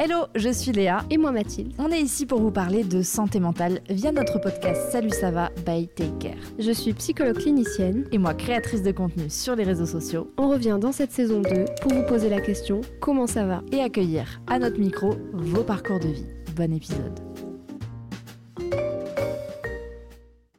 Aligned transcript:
Hello, 0.00 0.26
je 0.36 0.50
suis 0.50 0.70
Léa. 0.70 1.04
Et 1.10 1.18
moi 1.18 1.32
Mathilde. 1.32 1.72
On 1.76 1.90
est 1.90 2.00
ici 2.00 2.24
pour 2.24 2.40
vous 2.40 2.52
parler 2.52 2.84
de 2.84 3.02
santé 3.02 3.40
mentale 3.40 3.80
via 3.90 4.12
notre 4.12 4.38
podcast 4.38 4.92
Salut 4.92 5.10
ça 5.10 5.32
va 5.32 5.50
by 5.66 5.88
Take 5.88 6.18
Care. 6.20 6.36
Je 6.56 6.70
suis 6.70 6.92
psychologue 6.92 7.38
clinicienne. 7.38 8.06
Et 8.12 8.18
moi 8.18 8.32
créatrice 8.32 8.84
de 8.84 8.92
contenu 8.92 9.28
sur 9.28 9.56
les 9.56 9.64
réseaux 9.64 9.86
sociaux. 9.86 10.30
On 10.36 10.50
revient 10.50 10.78
dans 10.80 10.92
cette 10.92 11.10
saison 11.10 11.40
2 11.40 11.64
pour 11.82 11.92
vous 11.92 12.06
poser 12.06 12.28
la 12.28 12.40
question 12.40 12.80
comment 13.00 13.26
ça 13.26 13.44
va? 13.44 13.64
Et 13.72 13.80
accueillir 13.80 14.40
à 14.46 14.60
notre 14.60 14.78
micro 14.78 15.16
vos 15.32 15.64
parcours 15.64 15.98
de 15.98 16.06
vie. 16.06 16.26
Bon 16.54 16.72
épisode. 16.72 17.27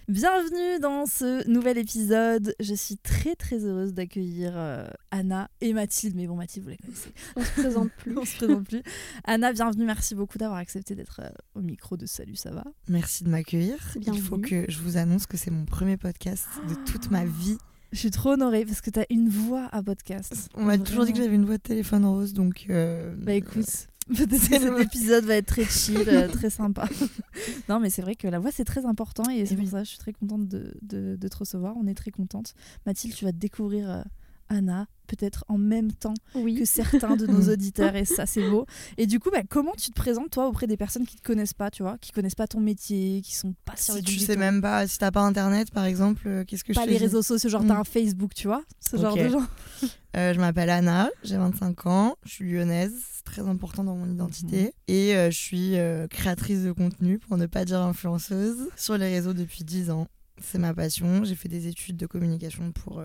Bienvenue 0.10 0.80
dans 0.82 1.06
ce 1.06 1.48
nouvel 1.48 1.78
épisode. 1.78 2.56
Je 2.60 2.74
suis 2.74 2.98
très 2.98 3.36
très 3.36 3.64
heureuse 3.64 3.94
d'accueillir 3.94 4.54
euh, 4.56 4.88
Anna 5.12 5.52
et 5.62 5.72
Mathilde. 5.72 6.16
Mais 6.16 6.26
bon, 6.26 6.36
Mathilde, 6.36 6.64
vous 6.66 6.72
les 6.72 6.78
connaissez. 6.78 7.12
On 7.36 7.44
se 7.44 7.52
présente 7.52 7.92
plus. 7.92 8.18
On 8.18 8.26
se 8.26 8.36
présente 8.38 8.64
plus. 8.68 8.82
Anna, 9.26 9.54
bienvenue. 9.54 9.86
Merci 9.86 10.16
beaucoup 10.16 10.40
d'avoir 10.40 10.58
accepté 10.58 10.96
d'être 10.96 11.22
euh, 11.24 11.30
au 11.54 11.62
micro 11.62 11.96
de 11.96 12.08
Salut, 12.08 12.36
ça 12.36 12.50
va? 12.50 12.64
Merci 12.88 13.24
de 13.24 13.30
m'accueillir. 13.30 13.78
Il 14.02 14.20
faut 14.20 14.40
que 14.40 14.66
je 14.68 14.80
vous 14.80 14.98
annonce 14.98 15.28
que 15.28 15.38
c'est 15.38 15.52
mon 15.52 15.66
premier 15.66 15.96
podcast 15.98 16.48
de 16.68 16.74
toute 16.92 17.12
ma 17.12 17.24
vie. 17.26 17.60
Je 17.92 18.00
suis 18.00 18.12
trop 18.12 18.32
honorée 18.32 18.66
parce 18.66 18.82
que 18.82 18.90
tu 18.90 19.00
as 19.00 19.06
une 19.12 19.30
voix 19.30 19.70
à 19.72 19.84
podcast. 19.84 20.50
On 20.56 20.64
m'a 20.64 20.80
toujours 20.80 21.06
dit 21.06 21.12
que 21.14 21.20
j'avais 21.20 21.36
une 21.36 21.46
voix 21.46 21.58
de 21.58 21.62
téléphone 21.62 22.06
rose, 22.06 22.34
donc. 22.34 22.66
euh, 22.72 23.14
Bah 23.16 23.34
écoute, 23.34 23.88
cet 24.14 24.82
épisode 24.82 25.26
va 25.26 25.36
être 25.36 25.46
très 25.48 25.66
chill, 25.66 26.04
euh, 26.08 26.28
très 26.32 26.50
sympa. 26.50 26.88
non, 27.70 27.80
mais 27.80 27.90
c'est 27.90 28.02
vrai 28.02 28.16
que 28.16 28.28
la 28.28 28.40
voix 28.40 28.52
c'est 28.52 28.66
très 28.66 28.86
important 28.86 29.30
et 29.30 29.46
c'est 29.46 29.54
Eh 29.54 29.58
pour 29.58 29.66
oui. 29.66 29.72
ça 29.72 29.78
que 29.80 29.84
je 29.86 29.90
suis 29.90 30.00
très 30.00 30.14
contente 30.14 30.48
de, 30.48 30.74
de, 30.82 31.16
de 31.16 31.28
te 31.28 31.38
recevoir. 31.38 31.76
On 31.78 31.88
est 31.88 31.94
très 31.96 32.12
contente. 32.12 32.54
Mathilde, 32.86 33.14
tu 33.16 33.26
vas 33.26 33.32
découvrir 33.32 33.90
euh, 33.90 34.02
Anna 34.50 34.88
peut-être 35.08 35.44
en 35.48 35.58
même 35.58 35.92
temps 35.92 36.14
Oui. 36.36 36.54
que 36.54 36.66
certains 36.66 37.16
de 37.16 37.26
nos 37.26 37.50
auditeurs 37.50 37.96
et 37.96 38.06
ça 38.06 38.28
c'est 38.28 38.48
beau. 38.48 38.68
Et 39.00 39.08
du 39.08 39.20
coup, 39.20 39.32
bah, 39.32 39.42
comment 39.50 39.74
tu 39.76 39.90
te 39.90 39.96
présentes 39.96 40.30
toi 40.30 40.48
auprès 40.48 40.68
des 40.68 40.78
personnes 40.78 41.04
qui 41.08 41.16
te 41.16 41.24
connaissent 41.24 41.56
pas, 41.56 41.72
tu 41.72 41.82
vois, 41.82 41.98
qui 41.98 42.12
connaissent 42.12 42.36
pas 42.36 42.46
ton 42.46 42.60
métier, 42.60 43.22
qui 43.24 43.36
sont 43.36 43.56
pas 43.66 43.76
sur 43.76 43.96
si 43.96 44.02
les 44.02 44.06
tu 44.06 44.20
sais 44.20 44.36
même 44.36 44.62
pas, 44.62 44.86
si 44.88 45.00
t'as 45.00 45.10
pas 45.10 45.22
internet 45.22 45.72
par 45.72 45.86
exemple, 45.86 46.28
euh, 46.28 46.44
qu'est-ce 46.46 46.64
que 46.64 46.74
pas 46.74 46.86
je 46.86 46.90
les 46.92 46.98
réseaux 46.98 47.24
sociaux, 47.24 47.50
genre 47.50 47.66
t'as 47.66 47.74
Mm. 47.74 47.80
un 47.82 47.84
Facebook, 47.86 48.34
tu 48.36 48.46
vois, 48.48 48.64
ce 48.80 48.98
genre 48.98 49.16
de 49.16 49.30
gens. 49.30 49.46
Euh, 50.18 50.34
Je 50.34 50.40
m'appelle 50.40 50.72
Anna, 50.72 51.12
j'ai 51.24 51.38
25 51.38 51.86
ans, 51.86 52.16
je 52.26 52.32
suis 52.32 52.52
lyonnaise, 52.52 52.94
c'est 53.14 53.24
très 53.24 53.44
important 53.44 53.84
dans 53.84 53.96
mon 53.96 54.12
identité. 54.12 54.64
Mhm. 54.64 54.70
Et 54.88 55.16
euh, 55.16 55.30
je 55.30 55.38
suis 55.38 55.76
créatrice 56.10 56.64
de 56.64 56.72
contenu, 56.72 57.20
pour 57.20 57.38
ne 57.38 57.46
pas 57.46 57.64
dire 57.64 57.80
influenceuse, 57.82 58.58
sur 58.76 58.98
les 58.98 59.08
réseaux 59.10 59.34
depuis 59.34 59.64
10 59.64 59.92
ans. 59.92 60.08
C'est 60.42 60.58
ma 60.58 60.74
passion. 60.74 61.24
J'ai 61.24 61.36
fait 61.36 61.48
des 61.50 61.68
études 61.68 61.96
de 61.98 62.08
communication 62.08 62.72
pour 62.72 63.04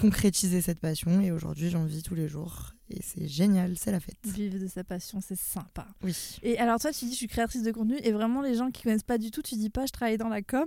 concrétiser 0.00 0.60
cette 0.60 0.80
passion. 0.80 1.20
Et 1.20 1.30
aujourd'hui, 1.32 1.70
j'en 1.70 1.84
vis 1.84 2.02
tous 2.02 2.14
les 2.14 2.28
jours. 2.28 2.74
Et 2.90 3.00
c'est 3.02 3.28
génial, 3.28 3.76
c'est 3.78 3.92
la 3.92 4.00
fête. 4.00 4.16
Vivre 4.24 4.58
de 4.58 4.66
sa 4.66 4.84
passion, 4.84 5.20
c'est 5.20 5.38
sympa. 5.38 5.86
Oui. 6.02 6.16
Et 6.42 6.58
alors 6.58 6.78
toi, 6.80 6.92
tu 6.92 7.04
dis 7.04 7.12
je 7.12 7.16
suis 7.16 7.26
créatrice 7.28 7.62
de 7.62 7.72
contenu 7.72 7.96
et 8.02 8.12
vraiment 8.12 8.40
les 8.40 8.54
gens 8.54 8.70
qui 8.70 8.82
connaissent 8.82 9.02
pas 9.02 9.18
du 9.18 9.30
tout, 9.30 9.42
tu 9.42 9.56
dis 9.56 9.70
pas 9.70 9.84
je 9.86 9.92
travaille 9.92 10.16
dans 10.18 10.28
la 10.28 10.42
com? 10.42 10.66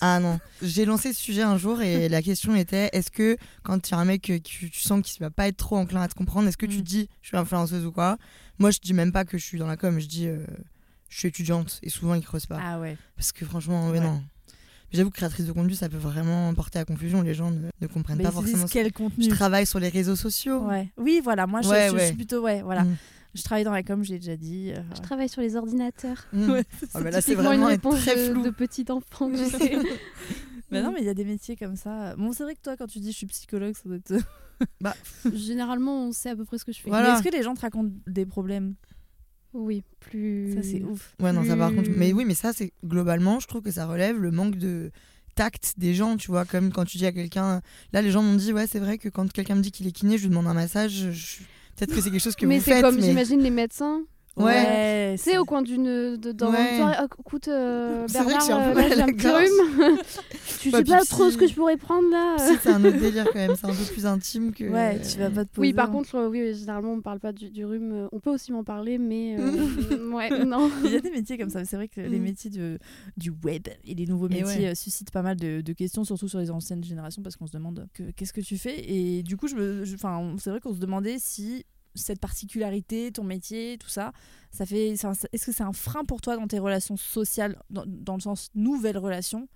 Ah 0.00 0.20
non, 0.20 0.40
j'ai 0.62 0.86
lancé 0.86 1.12
ce 1.12 1.20
sujet 1.20 1.42
un 1.42 1.58
jour 1.58 1.82
et 1.82 2.08
la 2.08 2.22
question 2.22 2.54
était 2.56 2.88
est-ce 2.94 3.10
que 3.10 3.36
quand 3.62 3.88
il 3.88 3.92
y 3.92 3.94
a 3.94 3.98
un 3.98 4.06
mec 4.06 4.22
que 4.22 4.38
tu, 4.38 4.70
tu 4.70 4.80
sens 4.80 5.02
qu'il 5.02 5.20
va 5.20 5.30
pas 5.30 5.48
être 5.48 5.58
trop 5.58 5.76
enclin 5.76 6.00
à 6.00 6.08
te 6.08 6.14
comprendre, 6.14 6.48
est-ce 6.48 6.56
que 6.56 6.64
tu 6.66 6.78
Mm. 6.78 6.82
dis 6.82 7.08
je 7.20 7.28
suis 7.28 7.36
influenceuse 7.36 7.84
ou 7.84 7.92
quoi? 7.92 8.16
Moi 8.58 8.70
je 8.70 8.78
dis 8.80 8.94
même 8.94 9.12
pas 9.12 9.24
que 9.26 9.36
je 9.38 9.44
suis 9.44 9.58
dans 9.58 9.66
la 9.66 9.76
com, 9.76 9.98
je 10.00 10.06
dis 10.06 10.26
euh, 10.28 10.46
je 11.10 11.18
suis 11.18 11.28
étudiante 11.28 11.78
et 11.82 11.90
souvent 11.90 12.14
ils 12.14 12.24
creusent 12.24 12.46
pas. 12.46 12.58
Ah 12.62 12.80
ouais. 12.80 12.96
Parce 13.16 13.32
que 13.32 13.44
franchement, 13.44 13.86
ouais, 13.90 13.98
Ouais. 13.98 14.04
non. 14.04 14.22
J'avoue 14.92 15.10
que 15.10 15.16
créatrice 15.16 15.46
de 15.46 15.52
contenu 15.52 15.74
ça 15.74 15.88
peut 15.88 15.96
vraiment 15.96 16.52
porter 16.54 16.78
à 16.78 16.84
confusion, 16.84 17.22
les 17.22 17.34
gens 17.34 17.50
ne, 17.50 17.68
ne 17.80 17.86
comprennent 17.86 18.18
Mais 18.18 18.24
pas 18.24 18.30
ils 18.30 18.36
se 18.36 18.40
disent 18.40 18.50
forcément. 18.50 18.66
ce- 18.68 18.72
quel 18.72 18.92
contenu. 18.92 19.24
Je 19.24 19.30
travaille 19.30 19.66
sur 19.66 19.78
les 19.80 19.88
réseaux 19.88 20.16
sociaux. 20.16 20.60
Ouais. 20.66 20.90
Oui, 20.98 21.20
voilà, 21.22 21.46
moi 21.46 21.62
je, 21.62 21.68
Ouais, 21.68 21.86
je- 21.86 21.92
je 21.92 21.96
ouais. 21.96 22.06
suis 22.06 22.16
plutôt 22.16 22.42
ouais, 22.42 22.62
voilà. 22.62 22.84
Mm. 22.84 22.96
Je 23.34 23.42
travaille 23.42 23.64
dans 23.64 23.72
la 23.72 23.82
com, 23.82 24.04
j'ai 24.04 24.18
déjà 24.18 24.36
dit. 24.36 24.72
euh, 24.76 24.80
Je 24.94 25.00
travaille 25.00 25.28
sur 25.30 25.40
les 25.40 25.56
ordinateurs. 25.56 26.26
Mm. 26.34 26.50
Ouais, 26.52 26.64
Ah, 26.94 27.00
bah 27.00 27.10
là 27.10 27.20
c'est 27.22 27.30
Typiquement 27.32 27.44
vraiment 27.48 27.64
une 27.68 27.72
réponse 27.72 28.00
très 28.00 28.14
de, 28.28 28.32
flou. 28.34 28.42
de 28.42 28.50
petit 28.50 28.84
enfant, 28.90 29.30
tu 29.30 29.36
sais. 29.58 29.78
Mais 30.70 30.82
non, 30.82 30.92
mais 30.92 31.00
il 31.00 31.06
y 31.06 31.10
a 31.10 31.14
des 31.14 31.24
métiers 31.24 31.56
comme 31.56 31.76
ça. 31.76 32.14
Bon, 32.16 32.32
c'est 32.32 32.42
vrai 32.44 32.54
que 32.54 32.60
toi, 32.62 32.76
quand 32.76 32.86
tu 32.86 32.98
dis 32.98 33.12
je 33.12 33.16
suis 33.16 33.26
psychologue, 33.26 33.74
ça 33.74 33.82
doit 33.88 33.96
être. 33.96 34.14
Généralement, 35.34 36.06
on 36.08 36.12
sait 36.12 36.30
à 36.30 36.36
peu 36.36 36.44
près 36.44 36.58
ce 36.58 36.64
que 36.64 36.72
je 36.72 36.80
fais. 36.80 36.88
Voilà. 36.90 37.14
Est-ce 37.14 37.22
que 37.22 37.34
les 37.34 37.42
gens 37.42 37.54
te 37.54 37.60
racontent 37.60 37.92
des 38.06 38.26
problèmes? 38.26 38.74
Oui, 39.54 39.82
plus. 40.00 40.54
Ça, 40.54 40.62
c'est 40.62 40.82
ouf. 40.82 41.14
Ouais, 41.20 41.32
non, 41.32 41.44
ça 41.44 41.56
par 41.56 41.74
contre. 41.74 41.90
Mais 41.96 42.12
oui, 42.12 42.24
mais 42.24 42.34
ça, 42.34 42.52
c'est 42.52 42.72
globalement, 42.84 43.38
je 43.40 43.46
trouve 43.46 43.60
que 43.62 43.70
ça 43.70 43.86
relève 43.86 44.18
le 44.18 44.30
manque 44.30 44.56
de 44.56 44.90
tact 45.34 45.74
des 45.78 45.94
gens, 45.94 46.16
tu 46.16 46.28
vois. 46.30 46.44
Comme 46.44 46.72
quand 46.72 46.84
tu 46.84 46.98
dis 46.98 47.06
à 47.06 47.12
quelqu'un. 47.12 47.60
Là, 47.92 48.02
les 48.02 48.10
gens 48.10 48.22
m'ont 48.22 48.34
dit, 48.36 48.52
ouais, 48.52 48.66
c'est 48.66 48.78
vrai 48.78 48.98
que 48.98 49.08
quand 49.08 49.30
quelqu'un 49.32 49.54
me 49.56 49.60
dit 49.62 49.70
qu'il 49.70 49.86
est 49.86 49.92
kiné, 49.92 50.16
je 50.18 50.22
lui 50.22 50.30
demande 50.30 50.46
un 50.46 50.54
massage. 50.54 51.10
je- 51.12 51.38
Peut-être 51.76 51.94
que 51.94 52.00
c'est 52.02 52.10
quelque 52.10 52.20
chose 52.22 52.36
que 52.36 52.44
mais 52.46 52.58
vous 52.58 52.64
c'est 52.64 52.72
faites. 52.72 52.82
comme, 52.82 52.96
mais... 52.96 53.02
j'imagine, 53.02 53.40
les 53.40 53.50
médecins. 53.50 54.02
Ouais. 54.36 55.14
Tu 55.16 55.22
sais, 55.24 55.36
au 55.38 55.44
coin 55.44 55.60
d'une. 55.62 56.16
Dans 56.16 56.50
Ouais. 56.50 56.70
une 56.70 56.76
soirée, 56.78 56.94
ah, 56.98 57.06
écoute, 57.20 57.48
euh, 57.48 58.06
C'est 58.08 58.22
vrai 58.22 58.34
que 58.34 58.38
Bernard, 58.38 58.46
j'ai 58.46 58.52
un 58.52 58.72
peu 58.72 58.78
euh, 58.78 58.82
mal 58.82 58.92
à 58.92 58.96
la 58.96 59.06
petit 59.06 59.22
gorge. 59.26 59.44
rhume. 59.44 59.98
tu 60.60 60.70
Ouais, 60.70 60.78
sais 60.78 60.84
pas 60.84 61.04
trop 61.04 61.30
ce 61.30 61.36
que 61.36 61.46
je 61.46 61.54
pourrais 61.54 61.76
prendre 61.76 62.08
là. 62.10 62.36
Si, 62.38 62.56
c'est 62.62 62.70
un 62.70 62.82
autre 62.84 62.98
délire 62.98 63.24
quand 63.26 63.34
même. 63.38 63.54
C'est 63.56 63.66
un 63.66 63.74
peu 63.74 63.84
plus 63.92 64.06
intime 64.06 64.52
que. 64.52 64.64
Ouais, 64.64 65.00
tu 65.02 65.18
vas 65.18 65.28
pas 65.30 65.44
te 65.44 65.50
poser. 65.50 65.68
Oui, 65.68 65.72
par 65.74 65.90
contre, 65.90 66.14
euh, 66.14 66.28
oui, 66.28 66.54
généralement, 66.54 66.92
on 66.92 67.00
parle 67.02 67.20
pas 67.20 67.32
du, 67.32 67.50
du 67.50 67.64
rhume. 67.66 67.92
euh, 67.92 68.08
On 68.12 68.20
peut 68.20 68.30
aussi 68.30 68.52
m'en 68.52 68.64
parler, 68.64 68.96
mais. 68.96 69.36
euh, 69.38 70.10
ouais, 70.14 70.44
non. 70.46 70.70
Il 70.84 70.92
y 70.92 70.96
a 70.96 71.00
des 71.00 71.10
métiers 71.10 71.36
comme 71.36 71.50
ça. 71.50 71.64
C'est 71.66 71.76
vrai 71.76 71.88
que 71.88 72.00
les 72.00 72.18
Mm. 72.18 72.22
métiers 72.22 72.50
de, 72.50 72.78
du 73.18 73.32
web 73.44 73.68
et 73.84 73.94
les 73.94 74.06
nouveaux 74.06 74.28
Et 74.28 74.40
métiers 74.42 74.64
ouais. 74.64 74.70
euh, 74.70 74.74
suscitent 74.74 75.10
pas 75.10 75.22
mal 75.22 75.36
de, 75.36 75.60
de 75.60 75.72
questions, 75.74 76.04
surtout 76.04 76.28
sur 76.28 76.38
les 76.38 76.50
anciennes 76.50 76.82
générations, 76.84 77.22
parce 77.22 77.36
qu'on 77.36 77.46
se 77.46 77.52
demande 77.52 77.86
que- 77.92 78.10
qu'est-ce 78.12 78.32
que 78.32 78.40
tu 78.40 78.56
fais? 78.56 78.76
Et 78.90 79.22
du 79.22 79.36
coup, 79.36 79.46
je 79.48 79.56
me, 79.56 79.84
je- 79.84 79.96
c'est 80.38 80.50
vrai 80.50 80.60
qu'on 80.60 80.72
se 80.74 80.80
demandait 80.80 81.16
si 81.18 81.66
cette 81.94 82.20
particularité, 82.20 83.12
ton 83.12 83.24
métier, 83.24 83.76
tout 83.78 83.88
ça, 83.88 84.12
ça 84.50 84.66
fait, 84.66 84.90
est-ce 84.90 85.46
que 85.46 85.52
c'est 85.52 85.62
un 85.62 85.72
frein 85.72 86.04
pour 86.04 86.20
toi 86.20 86.36
dans 86.36 86.46
tes 86.46 86.58
relations 86.58 86.96
sociales, 86.96 87.56
dans, 87.70 87.84
dans 87.86 88.14
le 88.14 88.20
sens 88.20 88.50
nouvelles 88.54 88.98
relations, 88.98 89.48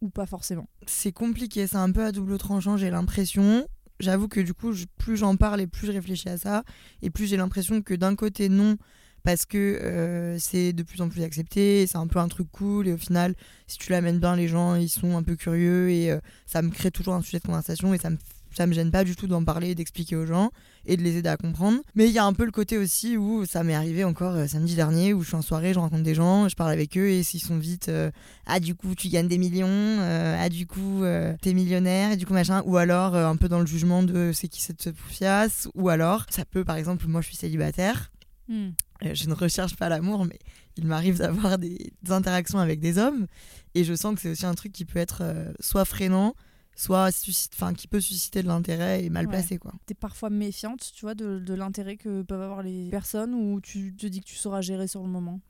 ou 0.00 0.08
pas 0.08 0.26
forcément? 0.26 0.68
C'est 0.86 1.12
compliqué. 1.12 1.66
C'est 1.66 1.76
un 1.76 1.92
peu 1.92 2.04
à 2.04 2.12
double 2.12 2.38
tranchant, 2.38 2.76
j'ai 2.76 2.90
l'impression. 2.90 3.66
J'avoue 3.98 4.28
que 4.28 4.40
du 4.40 4.54
coup, 4.54 4.72
plus 4.96 5.18
j'en 5.18 5.36
parle 5.36 5.60
et 5.60 5.66
plus 5.66 5.86
je 5.86 5.92
réfléchis 5.92 6.30
à 6.30 6.38
ça, 6.38 6.64
et 7.02 7.10
plus 7.10 7.26
j'ai 7.26 7.36
l'impression 7.36 7.82
que 7.82 7.92
d'un 7.92 8.16
côté, 8.16 8.48
non, 8.48 8.78
parce 9.22 9.44
que 9.44 9.58
euh, 9.58 10.38
c'est 10.38 10.72
de 10.72 10.82
plus 10.82 11.02
en 11.02 11.10
plus 11.10 11.22
accepté, 11.22 11.86
c'est 11.86 11.98
un 11.98 12.06
peu 12.06 12.18
un 12.18 12.28
truc 12.28 12.48
cool, 12.50 12.88
et 12.88 12.94
au 12.94 12.96
final, 12.96 13.34
si 13.66 13.76
tu 13.76 13.92
l'amènes 13.92 14.18
bien, 14.18 14.36
les 14.36 14.48
gens, 14.48 14.74
ils 14.74 14.88
sont 14.88 15.18
un 15.18 15.22
peu 15.22 15.36
curieux, 15.36 15.90
et 15.90 16.10
euh, 16.10 16.18
ça 16.46 16.62
me 16.62 16.70
crée 16.70 16.90
toujours 16.90 17.12
un 17.12 17.20
sujet 17.20 17.40
de 17.40 17.44
conversation, 17.44 17.92
et 17.92 17.98
ça 17.98 18.08
me, 18.08 18.16
ça 18.54 18.66
me 18.66 18.72
gêne 18.72 18.90
pas 18.90 19.04
du 19.04 19.16
tout 19.16 19.26
d'en 19.26 19.44
parler, 19.44 19.74
d'expliquer 19.74 20.16
aux 20.16 20.26
gens, 20.26 20.50
et 20.86 20.96
de 20.96 21.02
les 21.02 21.16
aider 21.16 21.28
à 21.28 21.36
comprendre. 21.36 21.80
Mais 21.94 22.06
il 22.06 22.12
y 22.12 22.18
a 22.18 22.24
un 22.24 22.32
peu 22.32 22.44
le 22.44 22.50
côté 22.50 22.78
aussi 22.78 23.16
où 23.16 23.44
ça 23.44 23.62
m'est 23.62 23.74
arrivé 23.74 24.04
encore 24.04 24.34
euh, 24.34 24.46
samedi 24.46 24.74
dernier, 24.74 25.12
où 25.12 25.22
je 25.22 25.28
suis 25.28 25.36
en 25.36 25.42
soirée, 25.42 25.74
je 25.74 25.78
rencontre 25.78 26.02
des 26.02 26.14
gens, 26.14 26.48
je 26.48 26.56
parle 26.56 26.70
avec 26.70 26.96
eux, 26.96 27.08
et 27.08 27.22
s'ils 27.22 27.42
sont 27.42 27.58
vite, 27.58 27.88
euh, 27.88 28.10
ah 28.46 28.60
du 28.60 28.74
coup 28.74 28.94
tu 28.94 29.08
gagnes 29.08 29.28
des 29.28 29.38
millions, 29.38 29.68
euh, 29.68 30.36
ah 30.38 30.48
du 30.48 30.66
coup 30.66 31.02
t'es 31.42 31.54
millionnaire, 31.54 32.12
et 32.12 32.16
du 32.16 32.26
coup 32.26 32.34
machin, 32.34 32.62
ou 32.66 32.76
alors 32.76 33.14
un 33.14 33.36
peu 33.36 33.48
dans 33.48 33.60
le 33.60 33.66
jugement 33.66 34.02
de 34.02 34.32
c'est 34.34 34.48
qui 34.48 34.60
cette 34.60 34.90
poufiasse, 34.92 35.68
ou 35.74 35.88
alors 35.88 36.26
ça 36.30 36.44
peut 36.44 36.64
par 36.64 36.76
exemple, 36.76 37.06
moi 37.06 37.20
je 37.20 37.26
suis 37.28 37.36
célibataire, 37.36 38.10
Hmm. 38.48 38.70
je 39.00 39.28
ne 39.28 39.34
recherche 39.34 39.76
pas 39.76 39.88
l'amour, 39.88 40.24
mais 40.24 40.40
il 40.76 40.84
m'arrive 40.84 41.18
d'avoir 41.18 41.56
des, 41.56 41.92
des 42.02 42.10
interactions 42.10 42.58
avec 42.58 42.80
des 42.80 42.98
hommes, 42.98 43.28
et 43.76 43.84
je 43.84 43.94
sens 43.94 44.12
que 44.16 44.20
c'est 44.20 44.30
aussi 44.30 44.44
un 44.44 44.54
truc 44.54 44.72
qui 44.72 44.84
peut 44.84 44.98
être 44.98 45.22
soit 45.60 45.84
freinant, 45.84 46.34
soit 46.80 47.12
suscite- 47.12 47.52
enfin 47.54 47.74
qui 47.74 47.86
peut 47.88 48.00
susciter 48.00 48.42
de 48.42 48.48
l'intérêt 48.48 49.04
et 49.04 49.10
mal 49.10 49.26
Ouais. 49.26 49.32
placé 49.32 49.58
quoi. 49.58 49.72
T'es 49.86 49.94
parfois 49.94 50.30
méfiante, 50.30 50.90
tu 50.94 51.02
vois, 51.04 51.14
de, 51.14 51.38
de 51.38 51.54
l'intérêt 51.54 51.96
que 51.96 52.22
peuvent 52.22 52.40
avoir 52.42 52.62
les 52.62 52.88
personnes, 52.90 53.34
ou 53.34 53.60
tu 53.60 53.94
te 53.94 54.06
dis 54.06 54.20
que 54.20 54.26
tu 54.26 54.36
sauras 54.36 54.60
gérer 54.60 54.86
sur 54.88 55.02
le 55.02 55.08
moment? 55.08 55.40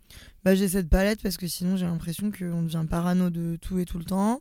Bah, 0.44 0.54
j'ai 0.54 0.68
cette 0.68 0.88
palette 0.88 1.22
parce 1.22 1.36
que 1.36 1.46
sinon 1.46 1.76
j'ai 1.76 1.86
l'impression 1.86 2.30
qu'on 2.30 2.62
devient 2.62 2.84
parano 2.88 3.30
de 3.30 3.56
tout 3.60 3.78
et 3.78 3.84
tout 3.84 3.98
le 3.98 4.04
temps. 4.04 4.40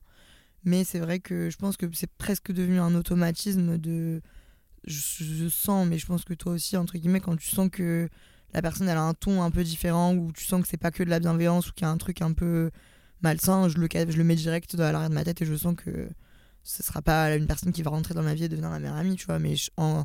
Mais 0.65 0.83
c'est 0.83 0.99
vrai 0.99 1.19
que 1.19 1.49
je 1.49 1.55
pense 1.57 1.77
que 1.77 1.85
c'est 1.93 2.11
presque 2.17 2.51
devenu 2.51 2.79
un 2.79 2.93
automatisme 2.95 3.77
de. 3.77 4.21
Je, 4.85 4.99
je 5.23 5.47
sens, 5.47 5.87
mais 5.87 5.97
je 5.97 6.05
pense 6.05 6.25
que 6.25 6.33
toi 6.33 6.53
aussi, 6.53 6.75
entre 6.75 6.97
guillemets, 6.97 7.19
quand 7.21 7.35
tu 7.37 7.47
sens 7.47 7.69
que 7.71 8.09
la 8.53 8.61
personne 8.61 8.89
elle 8.89 8.97
a 8.97 9.03
un 9.03 9.13
ton 9.13 9.41
un 9.43 9.51
peu 9.51 9.63
différent, 9.63 10.13
ou 10.15 10.31
tu 10.33 10.43
sens 10.45 10.61
que 10.61 10.67
c'est 10.67 10.77
pas 10.77 10.91
que 10.91 11.03
de 11.03 11.09
la 11.09 11.19
bienveillance, 11.19 11.69
ou 11.69 11.73
qu'il 11.73 11.83
y 11.83 11.85
a 11.85 11.91
un 11.91 11.97
truc 11.97 12.21
un 12.21 12.33
peu 12.33 12.71
malsain, 13.21 13.67
je 13.69 13.77
le, 13.77 13.87
je 13.91 14.17
le 14.17 14.23
mets 14.23 14.35
direct 14.35 14.75
dans 14.75 14.91
l'arrière 14.91 15.09
de 15.09 15.15
ma 15.15 15.23
tête 15.23 15.41
et 15.41 15.45
je 15.45 15.55
sens 15.55 15.75
que 15.75 16.09
ce 16.69 16.83
sera 16.83 17.01
pas 17.01 17.35
une 17.35 17.47
personne 17.47 17.71
qui 17.71 17.81
va 17.81 17.89
rentrer 17.91 18.13
dans 18.13 18.21
ma 18.23 18.33
vie 18.35 18.43
et 18.43 18.49
devenir 18.49 18.69
ma 18.69 18.79
meilleure 18.79 18.95
amie, 18.97 19.15
tu 19.15 19.25
vois. 19.25 19.39
Mais 19.39 19.55
je- 19.55 19.71
en, 19.77 20.03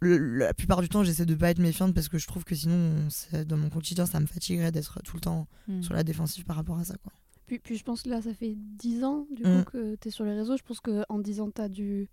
le- 0.00 0.16
la 0.38 0.54
plupart 0.54 0.80
du 0.80 0.88
temps, 0.88 1.04
j'essaie 1.04 1.26
de 1.26 1.34
pas 1.34 1.50
être 1.50 1.58
méfiante 1.58 1.92
parce 1.94 2.08
que 2.08 2.16
je 2.18 2.26
trouve 2.26 2.44
que 2.44 2.54
sinon, 2.54 3.06
dans 3.46 3.56
mon 3.58 3.68
quotidien, 3.68 4.06
ça 4.06 4.18
me 4.20 4.26
fatiguerait 4.26 4.72
d'être 4.72 5.02
tout 5.02 5.16
le 5.16 5.20
temps 5.20 5.46
Mm. 5.68 5.82
sur 5.82 5.92
la 5.94 6.02
défensive 6.02 6.44
par 6.44 6.56
rapport 6.56 6.78
à 6.78 6.84
ça, 6.84 6.94
quoi. 7.02 7.12
Puis, 7.46 7.58
puis 7.58 7.76
je 7.76 7.84
pense 7.84 8.02
que 8.02 8.08
là, 8.08 8.22
ça 8.22 8.32
fait 8.32 8.54
10 8.56 9.04
ans 9.04 9.26
du 9.30 9.42
Mm. 9.44 9.64
coup 9.64 9.72
que 9.72 9.96
tu 9.96 10.08
es 10.08 10.10
sur 10.10 10.24
les 10.24 10.34
réseaux. 10.34 10.56
Je 10.56 10.62
pense 10.62 10.80
qu'en 10.80 11.18
10 11.18 11.40
ans, 11.40 11.50
tu 11.54 11.60
as 11.60 11.68
dû 11.68 12.08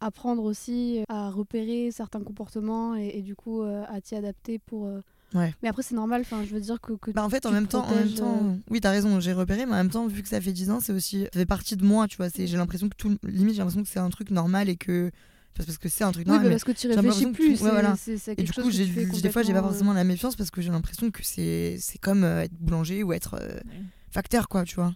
apprendre 0.00 0.42
aussi 0.42 1.04
à 1.08 1.30
repérer 1.30 1.90
certains 1.92 2.22
comportements 2.22 2.96
et, 2.96 3.08
et 3.18 3.22
du 3.22 3.36
coup 3.36 3.62
euh, 3.62 3.84
à 3.88 4.00
t'y 4.00 4.14
adapter 4.16 4.58
pour. 4.58 4.86
euh, 4.86 5.00
Ouais. 5.34 5.54
Mais 5.62 5.68
après, 5.68 5.82
c'est 5.82 5.94
normal. 5.94 6.22
Enfin, 6.22 6.42
je 6.44 6.52
veux 6.52 6.60
dire 6.60 6.80
que. 6.80 6.92
que 6.94 7.10
Bah 7.12 7.24
en 7.24 7.30
fait, 7.30 7.46
en 7.46 7.50
tu 7.50 7.54
même 7.54 7.66
temps, 7.68 7.84
en 7.86 7.94
même 7.94 8.12
temps, 8.12 8.40
euh, 8.50 8.56
oui, 8.70 8.80
t'as 8.80 8.90
raison, 8.90 9.20
j'ai 9.20 9.32
repéré, 9.32 9.64
mais 9.66 9.72
en 9.72 9.76
même 9.76 9.90
temps, 9.90 10.06
vu 10.08 10.22
que 10.22 10.28
ça 10.28 10.40
fait 10.40 10.52
10 10.52 10.70
ans, 10.70 10.80
c'est 10.80 10.92
aussi, 10.92 11.22
ça 11.32 11.38
fait 11.38 11.46
partie 11.46 11.76
de 11.76 11.84
moi, 11.84 12.08
tu 12.08 12.16
vois. 12.16 12.30
C'est, 12.30 12.46
j'ai 12.48 12.56
l'impression 12.56 12.88
que 12.88 12.96
tout, 12.96 13.16
limite, 13.22 13.54
j'ai 13.54 13.58
l'impression 13.58 13.82
que 13.82 13.88
c'est 13.88 14.00
un 14.00 14.10
truc 14.10 14.30
normal 14.30 14.68
et 14.68 14.76
que, 14.76 15.10
parce 15.54 15.78
que 15.78 15.88
c'est 15.88 16.02
un 16.04 16.10
truc 16.12 16.26
Oui, 16.26 16.32
normal. 16.32 16.42
bah, 16.44 16.48
mais- 16.48 16.54
parce 16.56 16.64
que 16.64 16.72
tu 16.72 16.88
réfléchis 16.88 17.24
que 17.26 17.30
plus. 17.30 17.44
tout- 17.44 17.50
ouais, 17.52 17.56
c'est- 17.56 17.70
voilà. 17.70 17.94
c'est 17.96 18.38
Et 18.38 18.42
du 18.42 18.52
coup, 18.52 18.70
j'ai, 18.70 18.86
tu 18.86 19.20
des 19.20 19.30
fois, 19.30 19.42
j'ai 19.44 19.52
pas 19.52 19.60
euh, 19.60 19.62
forcément 19.62 19.92
la 19.92 20.04
méfiance 20.04 20.34
parce 20.34 20.50
que 20.50 20.60
j'ai 20.62 20.70
l'impression 20.70 21.10
que 21.12 21.20
c'est, 21.22 21.76
c'est 21.80 21.98
comme 21.98 22.24
euh, 22.24 22.42
être 22.42 22.54
boulanger 22.58 23.02
ou 23.04 23.12
être 23.12 23.34
euh, 23.40 23.54
Ouais. 23.54 23.82
facteur, 24.10 24.48
quoi, 24.48 24.64
tu 24.64 24.74
vois. 24.74 24.94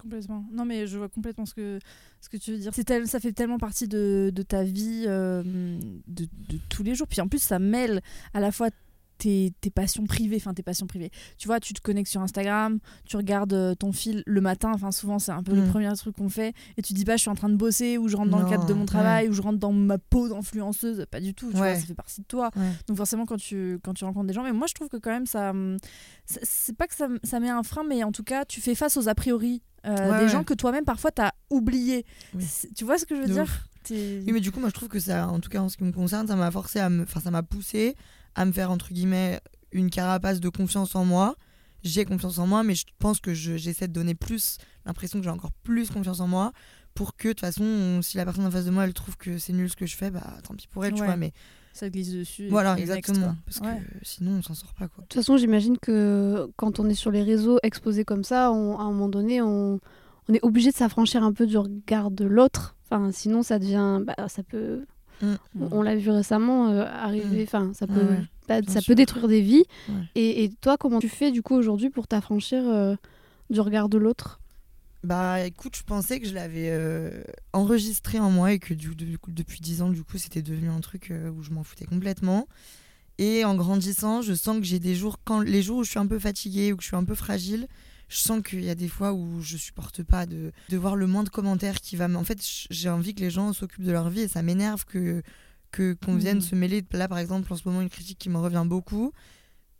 Complètement. 0.00 0.44
Non, 0.52 0.64
mais 0.64 0.86
je 0.86 0.98
vois 0.98 1.08
complètement 1.08 1.46
ce 1.46 1.54
que, 1.54 1.78
ce 2.20 2.28
que 2.28 2.36
tu 2.36 2.52
veux 2.52 2.58
dire. 2.58 2.72
C'est 2.74 2.84
tel- 2.84 3.08
ça 3.08 3.18
fait 3.18 3.32
tellement 3.32 3.58
partie 3.58 3.88
de, 3.88 4.30
de 4.32 4.42
ta 4.42 4.62
vie 4.62 5.04
euh, 5.06 5.42
de, 6.06 6.24
de 6.48 6.58
tous 6.68 6.82
les 6.82 6.94
jours. 6.94 7.08
Puis 7.08 7.20
en 7.20 7.28
plus, 7.28 7.40
ça 7.42 7.58
mêle 7.58 8.02
à 8.34 8.40
la 8.40 8.52
fois 8.52 8.68
tes, 9.18 9.52
tes 9.60 9.70
passions 9.70 10.04
privées. 10.04 10.36
Enfin, 10.36 10.54
tes 10.54 10.62
passions 10.62 10.86
privées. 10.86 11.10
Tu 11.38 11.46
vois, 11.48 11.60
tu 11.60 11.72
te 11.74 11.80
connectes 11.80 12.10
sur 12.10 12.20
Instagram, 12.22 12.78
tu 13.04 13.16
regardes 13.16 13.52
euh, 13.52 13.74
ton 13.74 13.92
fil 13.92 14.22
le 14.26 14.40
matin. 14.40 14.70
Enfin, 14.74 14.90
souvent, 14.92 15.18
c'est 15.18 15.32
un 15.32 15.42
peu 15.42 15.54
le 15.54 15.62
Mm. 15.62 15.70
premier 15.70 15.92
truc 15.96 16.16
qu'on 16.16 16.28
fait. 16.28 16.52
Et 16.76 16.82
tu 16.82 16.92
dis 16.92 17.04
pas, 17.04 17.16
je 17.16 17.22
suis 17.22 17.30
en 17.30 17.34
train 17.34 17.48
de 17.48 17.56
bosser, 17.56 17.98
ou 17.98 18.08
je 18.08 18.16
rentre 18.16 18.30
dans 18.30 18.40
le 18.42 18.48
cadre 18.48 18.66
de 18.66 18.74
mon 18.74 18.86
travail, 18.86 19.28
ou 19.28 19.32
je 19.32 19.42
rentre 19.42 19.58
dans 19.58 19.72
ma 19.72 19.98
peau 19.98 20.28
d'influenceuse. 20.28 21.04
Pas 21.10 21.20
du 21.20 21.34
tout. 21.34 21.50
Tu 21.50 21.56
vois, 21.56 21.74
ça 21.74 21.86
fait 21.86 21.94
partie 21.94 22.20
de 22.20 22.26
toi. 22.26 22.50
Ouais. 22.56 22.70
Donc 22.86 22.96
forcément 22.96 23.26
quand 23.26 23.36
tu, 23.36 23.78
quand 23.82 23.94
tu 23.94 24.04
rencontres 24.04 24.26
des 24.26 24.34
gens, 24.34 24.42
mais 24.44 24.52
moi 24.52 24.66
je 24.68 24.74
trouve 24.74 24.88
que 24.88 24.96
quand 24.96 25.10
même 25.10 25.26
ça, 25.26 25.50
hum, 25.50 25.76
ça- 26.26 26.40
c'est 26.42 26.76
pas 26.76 26.86
que 26.86 26.94
ça, 26.94 27.08
ça 27.22 27.40
met 27.40 27.50
un 27.50 27.62
frein, 27.62 27.82
mais 27.88 28.02
en 28.04 28.12
tout 28.12 28.22
cas 28.24 28.44
tu 28.44 28.60
fais 28.60 28.74
face 28.74 28.96
aux 28.96 29.08
a 29.08 29.14
priori 29.14 29.62
euh, 29.86 30.18
des 30.18 30.28
gens 30.28 30.42
que 30.42 30.54
toi-même 30.54 30.84
parfois 30.84 31.10
t'as 31.12 31.30
oublié. 31.50 32.04
Oui. 32.34 32.44
Tu 32.76 32.84
vois 32.84 32.98
ce 32.98 33.06
que 33.06 33.14
je 33.14 33.20
veux 33.22 33.26
De 33.28 33.32
dire 33.32 33.68
Oui, 33.90 34.32
mais 34.32 34.40
du 34.40 34.50
coup, 34.50 34.58
moi, 34.58 34.68
je 34.68 34.74
trouve 34.74 34.88
que 34.88 34.98
ça, 34.98 35.28
en 35.28 35.38
tout 35.38 35.48
cas 35.48 35.60
en 35.60 35.68
ce 35.68 35.76
qui 35.76 35.84
me 35.84 35.92
concerne, 35.92 36.26
ça 36.26 36.34
m'a 36.34 36.50
forcé 36.50 36.80
à 36.80 36.88
me, 36.90 37.04
enfin, 37.04 37.20
ça 37.20 37.30
m'a 37.30 37.44
poussé 37.44 37.94
à 38.36 38.44
me 38.44 38.52
faire 38.52 38.70
entre 38.70 38.92
guillemets 38.92 39.40
une 39.72 39.90
carapace 39.90 40.38
de 40.38 40.48
confiance 40.48 40.94
en 40.94 41.04
moi. 41.04 41.34
J'ai 41.82 42.04
confiance 42.04 42.38
en 42.38 42.46
moi, 42.46 42.62
mais 42.62 42.74
je 42.76 42.84
pense 43.00 43.18
que 43.20 43.34
je- 43.34 43.56
j'essaie 43.56 43.88
de 43.88 43.92
donner 43.92 44.14
plus 44.14 44.58
l'impression 44.84 45.18
que 45.18 45.24
j'ai 45.24 45.30
encore 45.30 45.52
plus 45.64 45.90
confiance 45.90 46.20
en 46.20 46.28
moi 46.28 46.52
pour 46.94 47.16
que 47.16 47.28
de 47.28 47.32
toute 47.32 47.40
façon, 47.40 48.00
si 48.02 48.16
la 48.16 48.24
personne 48.24 48.46
en 48.46 48.50
face 48.50 48.64
de 48.64 48.70
moi, 48.70 48.84
elle 48.84 48.94
trouve 48.94 49.16
que 49.16 49.38
c'est 49.38 49.52
nul 49.52 49.68
ce 49.68 49.76
que 49.76 49.86
je 49.86 49.96
fais, 49.96 50.10
bah 50.10 50.22
tant 50.46 50.54
pis 50.54 50.66
pour 50.68 50.84
elle, 50.84 50.94
tu 50.94 51.02
vois. 51.04 51.16
Mais 51.16 51.32
Ça 51.72 51.90
glisse 51.90 52.10
dessus. 52.12 52.48
voilà, 52.48 52.74
next, 52.74 52.82
exactement, 52.90 53.36
parce 53.44 53.58
Ouais. 53.60 53.78
que 53.82 53.98
sinon, 54.02 54.32
on 54.38 54.42
s'en 54.42 54.54
sort 54.54 54.72
pas 54.74 54.88
quoi. 54.88 55.02
De 55.02 55.08
toute 55.08 55.20
façon, 55.20 55.36
j'imagine 55.36 55.76
que 55.78 56.48
quand 56.56 56.80
on 56.80 56.88
est 56.88 56.94
sur 56.94 57.10
les 57.10 57.22
réseaux 57.22 57.58
exposés 57.62 58.04
comme 58.04 58.24
ça, 58.24 58.50
on- 58.52 58.78
à 58.78 58.82
un 58.82 58.90
moment 58.92 59.08
donné, 59.10 59.42
on, 59.42 59.78
on 60.28 60.34
est 60.34 60.42
obligé 60.44 60.70
de 60.70 60.76
s'affranchir 60.76 61.22
un 61.22 61.32
peu 61.32 61.46
du 61.46 61.58
regard 61.58 62.10
de 62.10 62.24
l'autre. 62.24 62.76
Enfin, 62.90 63.12
sinon, 63.12 63.42
ça 63.42 63.58
devient. 63.58 64.00
bah, 64.04 64.28
ça 64.28 64.42
peut. 64.42 64.86
Mm. 65.22 65.34
On, 65.60 65.68
on 65.72 65.82
l'a 65.82 65.96
vu 65.96 66.10
récemment 66.10 66.68
euh, 66.68 66.84
arriver. 66.84 67.42
Enfin, 67.42 67.72
ça 67.74 67.86
peut. 67.86 67.94
Ouais, 67.94 68.22
bah, 68.48 68.60
ça 68.66 68.80
sûr. 68.80 68.88
peut 68.88 68.94
détruire 68.94 69.28
des 69.28 69.40
vies. 69.40 69.64
Ouais. 69.88 69.94
Et, 70.14 70.44
et 70.44 70.50
toi, 70.60 70.76
comment 70.76 71.00
tu 71.00 71.08
fais 71.08 71.30
du 71.30 71.42
coup 71.42 71.54
aujourd'hui 71.54 71.90
pour 71.90 72.06
t'affranchir 72.06 72.62
euh, 72.66 72.94
du 73.50 73.60
regard 73.60 73.88
de 73.88 73.98
l'autre? 73.98 74.40
Bah 75.04 75.44
écoute, 75.46 75.76
je 75.76 75.84
pensais 75.84 76.18
que 76.18 76.26
je 76.26 76.34
l'avais 76.34 76.70
euh, 76.70 77.22
enregistré 77.52 78.18
en 78.18 78.30
moi 78.30 78.52
et 78.52 78.58
que 78.58 78.74
du, 78.74 78.94
du 78.96 79.18
coup, 79.18 79.30
depuis 79.30 79.60
10 79.60 79.82
ans, 79.82 79.90
du 79.90 80.02
coup, 80.02 80.18
c'était 80.18 80.42
devenu 80.42 80.68
un 80.68 80.80
truc 80.80 81.12
euh, 81.12 81.30
où 81.30 81.42
je 81.42 81.50
m'en 81.52 81.62
foutais 81.62 81.84
complètement. 81.84 82.48
Et 83.18 83.44
en 83.44 83.54
grandissant, 83.54 84.20
je 84.20 84.34
sens 84.34 84.58
que 84.58 84.64
j'ai 84.64 84.80
des 84.80 84.96
jours, 84.96 85.20
quand 85.24 85.40
les 85.40 85.62
jours 85.62 85.78
où 85.78 85.84
je 85.84 85.90
suis 85.90 85.98
un 86.00 86.08
peu 86.08 86.18
fatiguée 86.18 86.72
ou 86.72 86.76
que 86.76 86.82
je 86.82 86.88
suis 86.88 86.96
un 86.96 87.04
peu 87.04 87.14
fragile, 87.14 87.68
je 88.08 88.18
sens 88.18 88.40
qu'il 88.42 88.64
y 88.64 88.70
a 88.70 88.74
des 88.74 88.88
fois 88.88 89.12
où 89.12 89.40
je 89.42 89.56
supporte 89.56 90.02
pas 90.02 90.26
de, 90.26 90.52
de 90.68 90.76
voir 90.76 90.94
le 90.96 91.06
moindre 91.06 91.30
commentaire 91.32 91.80
qui 91.80 91.96
va. 91.96 92.06
En 92.08 92.24
fait, 92.24 92.38
j'ai 92.70 92.88
envie 92.88 93.14
que 93.14 93.20
les 93.20 93.30
gens 93.30 93.52
s'occupent 93.52 93.84
de 93.84 93.92
leur 93.92 94.08
vie 94.10 94.20
et 94.20 94.28
ça 94.28 94.42
m'énerve 94.42 94.84
que 94.84 95.22
que 95.72 95.94
qu'on 96.04 96.14
vienne 96.16 96.36
Mhm. 96.36 96.42
se 96.42 96.54
mêler. 96.54 96.84
Là, 96.92 97.08
par 97.08 97.18
exemple, 97.18 97.52
en 97.52 97.56
ce 97.56 97.62
moment, 97.66 97.80
une 97.82 97.90
critique 97.90 98.18
qui 98.18 98.30
me 98.30 98.38
revient 98.38 98.62
beaucoup, 98.64 99.12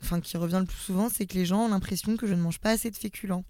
enfin 0.03 0.21
qui 0.21 0.37
revient 0.37 0.59
le 0.61 0.67
plus 0.67 0.77
souvent, 0.77 1.09
c'est 1.09 1.27
que 1.27 1.35
les 1.35 1.47
gens 1.47 1.67
ont 1.67 1.69
l'impression 1.69 2.17
que 2.17 2.27
je 2.27 2.35
ne 2.35 2.41
mange 2.43 2.59
pas 2.59 2.71
assez 2.73 2.91
de 2.91 2.97
féculents. 2.97 3.45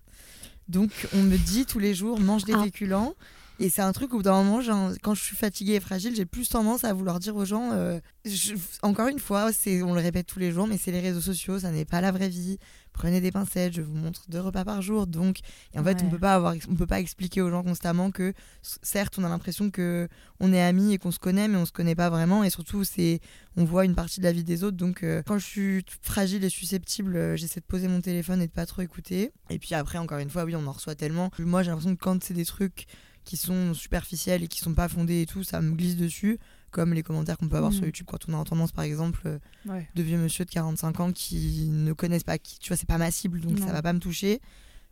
Donc, 0.69 0.91
on 1.15 1.23
me 1.23 1.37
dit 1.37 1.65
tous 1.65 1.79
les 1.79 1.95
jours, 1.95 2.21
mange 2.21 2.45
des 2.45 2.53
Ah. 2.55 2.63
féculents. 2.65 3.15
Et 3.59 3.71
c'est 3.71 3.81
un 3.81 3.93
truc 3.93 4.13
où, 4.13 4.23
d'un 4.23 4.43
moment, 4.43 4.61
quand 5.03 5.15
je 5.15 5.23
suis 5.23 5.35
fatiguée 5.37 5.75
et 5.77 5.81
fragile, 5.81 6.15
j'ai 6.15 6.27
plus 6.27 6.47
tendance 6.49 6.85
à 6.85 6.93
vouloir 6.93 7.19
dire 7.21 7.35
aux 7.37 7.47
gens. 7.47 7.71
euh, 7.73 7.99
je- 8.27 8.53
encore 8.83 9.09
une 9.09 9.19
fois, 9.19 9.49
on 9.67 9.95
le 9.95 10.01
répète 10.01 10.27
tous 10.27 10.39
les 10.39 10.53
jours, 10.53 10.67
mais 10.67 10.77
c'est 10.77 10.93
les 10.93 11.01
réseaux 11.01 11.23
sociaux, 11.23 11.59
ça 11.61 11.71
n'est 11.71 11.87
pas 11.87 12.03
la 12.03 12.13
vraie 12.13 12.29
vie. 12.29 12.59
Prenez 12.97 13.21
des 13.21 13.31
pincettes, 13.31 13.75
je 13.75 13.83
vous 13.83 13.95
montre 13.95 14.23
deux 14.29 14.41
repas 14.41 14.65
par 14.65 14.81
jour. 14.81 15.07
Donc, 15.07 15.41
et 15.75 15.79
en 15.79 15.85
fait, 15.85 16.03
on 16.03 16.09
peut 16.09 16.19
pas 16.19 16.35
avoir, 16.35 16.55
on 16.71 16.75
peut 16.75 16.87
pas 16.87 16.99
expliquer 16.99 17.43
aux 17.43 17.51
gens 17.51 17.63
constamment 17.63 18.11
que, 18.11 18.33
certes, 18.63 19.19
on 19.19 19.25
a 19.25 19.29
l'impression 19.29 19.71
que 19.71 20.09
on 20.41 20.51
est 20.53 20.63
amis 20.63 20.95
et 20.95 20.99
qu'on 20.99 21.11
se 21.11 21.19
connaît, 21.19 21.47
mais 21.47 21.59
on 21.59 21.67
se 21.67 21.73
connaît 21.73 21.95
pas 21.95 22.09
vraiment. 22.09 22.43
Et 22.43 22.49
surtout, 22.49 22.85
c'est, 22.85 23.21
on 23.57 23.65
voit 23.65 23.85
une 23.85 23.95
partie 23.95 24.21
de 24.21 24.25
la 24.25 24.33
vie 24.33 24.45
des 24.45 24.65
autres. 24.65 24.79
Donc, 24.79 25.03
euh, 25.03 25.23
quand 25.27 25.39
je 25.39 25.45
suis 25.45 25.85
fragile 26.01 26.43
et 26.43 26.49
susceptible, 26.49 27.17
euh, 27.17 27.37
j'essaie 27.37 27.61
de 27.61 27.67
poser 27.67 27.87
mon 27.87 28.01
téléphone 28.01 28.41
et 28.41 28.47
de 28.47 28.53
pas 28.53 28.65
trop 28.65 28.81
écouter. 28.81 29.31
Et 29.51 29.59
puis 29.59 29.75
après, 29.75 29.99
encore 29.99 30.19
une 30.19 30.31
fois, 30.31 30.45
oui, 30.45 30.57
on 30.57 30.67
en 30.67 30.73
reçoit 30.73 30.95
tellement. 30.95 31.31
Moi, 31.39 31.63
j'ai 31.63 31.71
l'impression 31.71 31.95
que 31.95 32.01
quand 32.01 32.25
c'est 32.25 32.35
des 32.35 32.47
trucs 32.47 32.87
qui 33.25 33.37
sont 33.37 33.75
superficiels 33.75 34.43
et 34.43 34.49
qui 34.49 34.61
sont 34.61 34.73
pas 34.73 34.89
fondés 34.89 35.23
et 35.23 35.27
tout, 35.27 35.45
ça 35.45 35.61
me 35.61 35.75
glisse 35.75 35.97
dessus. 35.97 36.39
Comme 36.77 36.93
les 36.93 37.03
commentaires 37.03 37.39
qu'on 37.39 37.49
peut 37.49 37.57
avoir 37.57 37.73
sur 37.73 37.87
YouTube 37.87 38.05
quand 38.07 38.29
on 38.29 38.39
a 38.39 38.45
tendance, 38.45 38.71
par 38.71 38.85
exemple, 38.85 39.23
euh, 39.25 39.39
Ouais. 39.65 39.89
de 39.95 40.03
vieux 40.03 40.19
monsieur 40.19 40.45
de 40.45 40.51
45 40.51 41.01
ans 41.01 41.11
qui 41.11 41.69
ne 41.71 41.95
connaissent 41.95 42.23
pas, 42.23 42.37
qui, 42.37 42.59
tu 42.59 42.69
vois, 42.69 42.77
c'est 42.77 42.85
pas 42.87 42.99
ma 42.99 43.11
cible, 43.11 43.41
donc 43.41 43.59
Non. 43.59 43.67
ça 43.67 43.73
va 43.73 43.81
pas 43.81 43.95
me 43.95 43.99
toucher. 43.99 44.43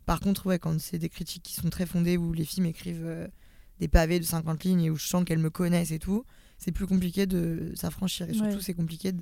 Par 0.07 0.19
contre, 0.19 0.47
ouais, 0.47 0.57
quand 0.57 0.79
c'est 0.79 0.97
des 0.97 1.09
critiques 1.09 1.43
qui 1.43 1.53
sont 1.53 1.69
très 1.69 1.85
fondées, 1.85 2.17
où 2.17 2.33
les 2.33 2.43
filles 2.43 2.63
m'écrivent 2.63 3.05
euh, 3.05 3.27
des 3.79 3.87
pavés 3.87 4.19
de 4.19 4.25
50 4.25 4.63
lignes 4.63 4.81
et 4.81 4.89
où 4.89 4.95
je 4.95 5.05
sens 5.05 5.23
qu'elles 5.25 5.37
me 5.37 5.51
connaissent 5.51 5.91
et 5.91 5.99
tout, 5.99 6.25
c'est 6.57 6.71
plus 6.71 6.87
compliqué 6.87 7.27
de 7.27 7.71
s'affranchir. 7.75 8.27
Et 8.31 8.33
surtout, 8.33 8.55
Ouais. 8.55 8.61
c'est 8.61 8.73
compliqué 8.73 9.11
de- 9.11 9.21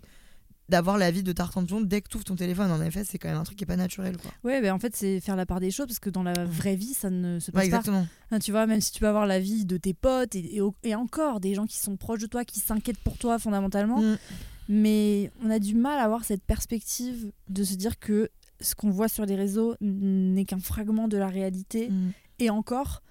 d'avoir 0.69 0.98
la 0.98 1.12
vie 1.12 1.24
de 1.24 1.31
tartanton 1.31 1.81
dès 1.81 2.01
que 2.01 2.07
tu 2.10 2.15
ouvres 2.15 2.24
ton 2.25 2.36
téléphone. 2.36 2.71
En 2.71 2.81
effet, 2.81 3.04
c'est 3.04 3.18
quand 3.19 3.27
même 3.30 3.38
un 3.38 3.44
truc 3.44 3.57
qui 3.57 3.63
est 3.63 3.68
pas 3.68 3.75
naturel, 3.75 4.15
quoi. 4.18 4.31
Ouais, 4.44 4.62
ben 4.62 4.71
en 4.74 4.80
fait, 4.80 4.95
c'est 4.95 5.19
faire 5.19 5.36
la 5.36 5.45
part 5.45 5.60
des 5.60 5.71
choses 5.71 5.88
parce 5.88 6.00
que 6.00 6.10
dans 6.10 6.24
la 6.24 6.33
vraie 6.45 6.75
vie, 6.75 6.94
ça 6.94 7.10
ne 7.10 7.39
se 7.39 7.51
Ouais, 7.51 7.54
passe 7.54 7.62
pas. 7.62 7.65
exactement. 7.65 8.07
Hein, 8.31 8.39
tu 8.39 8.51
vois, 8.51 8.65
même 8.65 8.80
si 8.81 8.92
tu 8.92 9.00
peux 9.01 9.07
avoir 9.07 9.25
la 9.25 9.39
vie 9.39 9.65
de 9.65 9.77
tes 9.77 9.94
potes 9.94 10.36
et, 10.36 10.60
et 10.83 10.95
encore 10.95 11.39
des 11.42 11.54
gens 11.54 11.65
qui 11.65 11.77
sont 11.77 11.98
proches 11.98 12.21
de 12.21 12.27
toi, 12.27 12.45
qui 12.45 12.60
s'inquiètent 12.60 12.98
pour 13.04 13.18
toi 13.18 13.39
fondamentalement, 13.39 14.01
Mm. 14.01 14.18
mais 14.69 15.31
on 15.44 15.49
a 15.49 15.59
du 15.59 15.76
mal 15.76 15.99
à 15.99 16.04
avoir 16.04 16.23
cette 16.23 16.44
perspective 16.44 17.31
de 17.49 17.64
se 17.64 17.76
dire 17.76 17.99
que 17.99 18.30
ce 18.61 18.76
qu'on 18.76 18.90
voit 18.90 19.09
sur 19.09 19.26
les 19.26 19.35
réseaux 19.35 19.76
n'est 19.81 20.45
qu'un 20.45 20.59
fragment 20.59 21.07
de 21.09 21.18
la 21.18 21.28
réalité. 21.28 21.90
Mm. 21.90 22.11
Et 22.40 22.49
encore, 22.49 23.02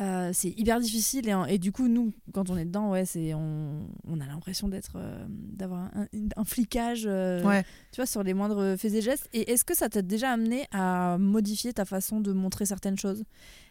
euh, 0.00 0.30
c'est 0.32 0.48
hyper 0.50 0.80
difficile. 0.80 1.28
Et, 1.28 1.34
et 1.54 1.58
du 1.58 1.72
coup, 1.72 1.88
nous, 1.88 2.12
quand 2.32 2.48
on 2.50 2.56
est 2.56 2.64
dedans, 2.64 2.90
ouais, 2.90 3.04
c'est 3.04 3.34
on, 3.34 3.86
on 4.06 4.20
a 4.20 4.26
l'impression 4.26 4.68
d'être, 4.68 4.92
euh, 4.96 5.26
d'avoir 5.28 5.90
un, 5.94 6.06
un 6.36 6.44
flicage, 6.44 7.02
euh, 7.06 7.44
Ouais. 7.44 7.62
tu 7.92 7.96
vois, 7.96 8.06
sur 8.06 8.22
les 8.22 8.32
moindres 8.34 8.76
faits 8.78 8.94
et 8.94 9.02
gestes. 9.02 9.28
Et 9.32 9.50
est-ce 9.52 9.64
que 9.64 9.76
ça 9.76 9.88
t'a 9.88 10.02
déjà 10.02 10.30
amené 10.30 10.66
à 10.72 11.18
modifier 11.18 11.72
ta 11.72 11.84
façon 11.84 12.20
de 12.20 12.32
montrer 12.32 12.64
certaines 12.66 12.98
choses? 12.98 13.24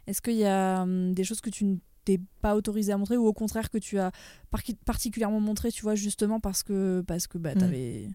Est-ce 0.07 0.21
qu'il 0.21 0.35
y 0.37 0.45
a 0.45 0.83
hum, 0.83 1.13
des 1.13 1.23
choses 1.23 1.41
que 1.41 1.49
tu 1.49 1.65
ne 1.65 1.77
t'es 2.05 2.19
pas 2.41 2.55
autorisé 2.55 2.91
à 2.93 2.97
montrer 2.97 3.17
ou 3.17 3.25
au 3.25 3.33
contraire 3.33 3.69
que 3.69 3.77
tu 3.77 3.99
as 3.99 4.11
par- 4.51 4.61
particulièrement 4.85 5.39
montré, 5.41 5.71
tu 5.71 5.81
vois, 5.81 5.95
justement 5.95 6.39
parce 6.39 6.63
que 6.63 7.03
parce 7.07 7.27
que 7.27 7.37
bah 7.37 7.53
Mm. 7.55 7.59
t'avais. 7.59 8.07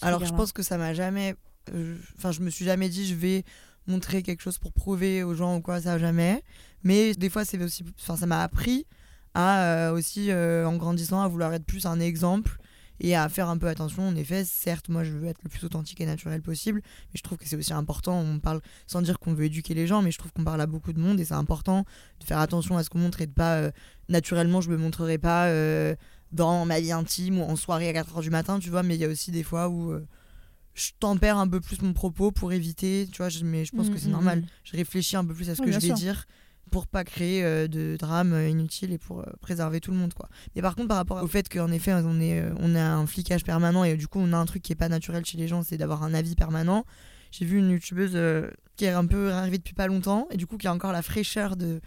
Alors, 0.00 0.24
je 0.24 0.32
pense 0.32 0.52
que 0.52 0.62
ça 0.62 0.78
m'a 0.78 0.94
jamais. 0.94 1.34
Enfin, 2.16 2.32
je 2.32 2.40
me 2.40 2.50
suis 2.50 2.64
jamais 2.64 2.88
dit, 2.88 3.06
je 3.06 3.14
vais 3.14 3.44
montrer 3.86 4.22
quelque 4.22 4.42
chose 4.42 4.58
pour 4.58 4.72
prouver 4.72 5.22
aux 5.22 5.34
gens 5.34 5.56
ou 5.56 5.60
quoi, 5.60 5.80
ça 5.80 5.98
jamais. 5.98 6.42
Mais 6.84 7.14
des 7.14 7.28
fois, 7.30 7.44
c'est 7.44 7.62
aussi. 7.62 7.84
Enfin, 8.00 8.16
ça 8.16 8.26
m'a 8.26 8.42
appris 8.42 8.86
à 9.34 9.62
euh, 9.64 9.92
aussi, 9.92 10.30
euh, 10.30 10.66
en 10.66 10.76
grandissant, 10.76 11.20
à 11.22 11.28
vouloir 11.28 11.52
être 11.54 11.64
plus 11.64 11.86
un 11.86 12.00
exemple 12.00 12.58
et 13.00 13.14
à 13.14 13.28
faire 13.28 13.48
un 13.48 13.58
peu 13.58 13.68
attention. 13.68 14.08
En 14.08 14.16
effet, 14.16 14.44
certes, 14.44 14.88
moi, 14.88 15.04
je 15.04 15.12
veux 15.12 15.26
être 15.28 15.42
le 15.44 15.48
plus 15.50 15.64
authentique 15.64 16.00
et 16.00 16.06
naturel 16.06 16.42
possible, 16.42 16.80
mais 16.84 17.16
je 17.16 17.22
trouve 17.22 17.38
que 17.38 17.46
c'est 17.46 17.56
aussi 17.56 17.72
important. 17.72 18.18
On 18.18 18.40
parle 18.40 18.60
sans 18.86 19.02
dire 19.02 19.18
qu'on 19.20 19.34
veut 19.34 19.44
éduquer 19.44 19.74
les 19.74 19.86
gens, 19.86 20.02
mais 20.02 20.10
je 20.10 20.18
trouve 20.18 20.32
qu'on 20.32 20.42
parle 20.44 20.60
à 20.60 20.66
beaucoup 20.66 20.92
de 20.92 20.98
monde 21.00 21.20
et 21.20 21.24
c'est 21.24 21.34
important 21.34 21.84
de 22.20 22.24
faire 22.24 22.38
attention 22.38 22.76
à 22.76 22.82
ce 22.82 22.90
qu'on 22.90 22.98
montre 22.98 23.20
et 23.20 23.26
de 23.26 23.32
pas. 23.32 23.54
euh, 23.56 23.70
naturellement, 24.08 24.60
je 24.60 24.70
me 24.70 24.76
montrerai 24.76 25.18
pas. 25.18 25.48
dans 26.32 26.66
ma 26.66 26.78
vie 26.80 26.92
intime 26.92 27.38
ou 27.38 27.42
en 27.42 27.56
soirée 27.56 27.88
à 27.88 27.92
4h 27.92 28.20
du 28.20 28.28
matin, 28.30 28.58
tu 28.58 28.68
vois, 28.70 28.82
mais 28.82 28.96
il 28.96 29.00
y 29.00 29.04
a 29.04 29.08
aussi 29.08 29.30
des 29.30 29.42
fois 29.42 29.68
où 29.70 29.92
euh, 29.92 30.06
je 30.74 30.90
tempère 31.00 31.38
un 31.38 31.48
peu 31.48 31.58
plus 31.60 31.80
mon 31.80 31.92
propos 31.94 32.32
pour 32.32 32.52
éviter, 32.52 33.08
tu 33.10 33.16
vois, 33.18 33.30
je- 33.30 33.44
mais 33.44 33.64
je 33.64 33.72
pense 33.74 33.88
Mm, 33.88 33.92
que 33.94 33.98
c'est 33.98 34.08
mm, 34.08 34.12
normal. 34.12 34.40
mm. 34.40 34.46
Je 34.64 34.76
réfléchis 34.76 35.16
un 35.16 35.24
peu 35.24 35.32
plus 35.34 35.48
à 35.48 35.54
ce 35.54 35.62
Oui, 35.62 35.66
que 35.68 35.72
je 35.72 35.78
vais 35.78 35.86
sûr. 35.86 35.96
dire 35.96 36.26
pour 36.68 36.86
pas 36.86 37.04
créer 37.04 37.44
euh, 37.44 37.66
de 37.68 37.96
drame 37.98 38.32
euh, 38.32 38.48
inutile 38.48 38.92
et 38.92 38.98
pour 38.98 39.20
euh, 39.20 39.24
préserver 39.40 39.80
tout 39.80 39.90
le 39.90 39.96
monde, 39.96 40.14
quoi. 40.14 40.28
Mais 40.54 40.62
par 40.62 40.76
contre, 40.76 40.88
par 40.88 40.96
rapport 40.96 41.22
au 41.22 41.26
fait 41.26 41.48
qu'en 41.48 41.70
effet, 41.70 41.92
on, 41.94 42.20
est, 42.20 42.40
euh, 42.40 42.54
on 42.60 42.74
a 42.74 42.82
un 42.82 43.06
flicage 43.06 43.44
permanent 43.44 43.84
et 43.84 43.96
du 43.96 44.08
coup, 44.08 44.18
on 44.20 44.32
a 44.32 44.36
un 44.36 44.46
truc 44.46 44.62
qui 44.62 44.72
est 44.72 44.76
pas 44.76 44.88
naturel 44.88 45.24
chez 45.24 45.38
les 45.38 45.48
gens, 45.48 45.62
c'est 45.62 45.76
d'avoir 45.76 46.02
un 46.02 46.14
avis 46.14 46.34
permanent. 46.34 46.84
J'ai 47.30 47.44
vu 47.44 47.58
une 47.58 47.70
youtubeuse 47.70 48.16
qui 48.76 48.86
est 48.86 48.90
un 48.90 49.04
peu 49.04 49.32
arrivée 49.32 49.58
depuis 49.58 49.74
pas 49.74 49.86
longtemps 49.86 50.26
et 50.30 50.36
du 50.36 50.46
coup, 50.46 50.56
qui 50.56 50.66
a 50.66 50.72
encore 50.72 50.92
la 50.92 51.02
fraîcheur 51.02 51.56
de 51.56 51.80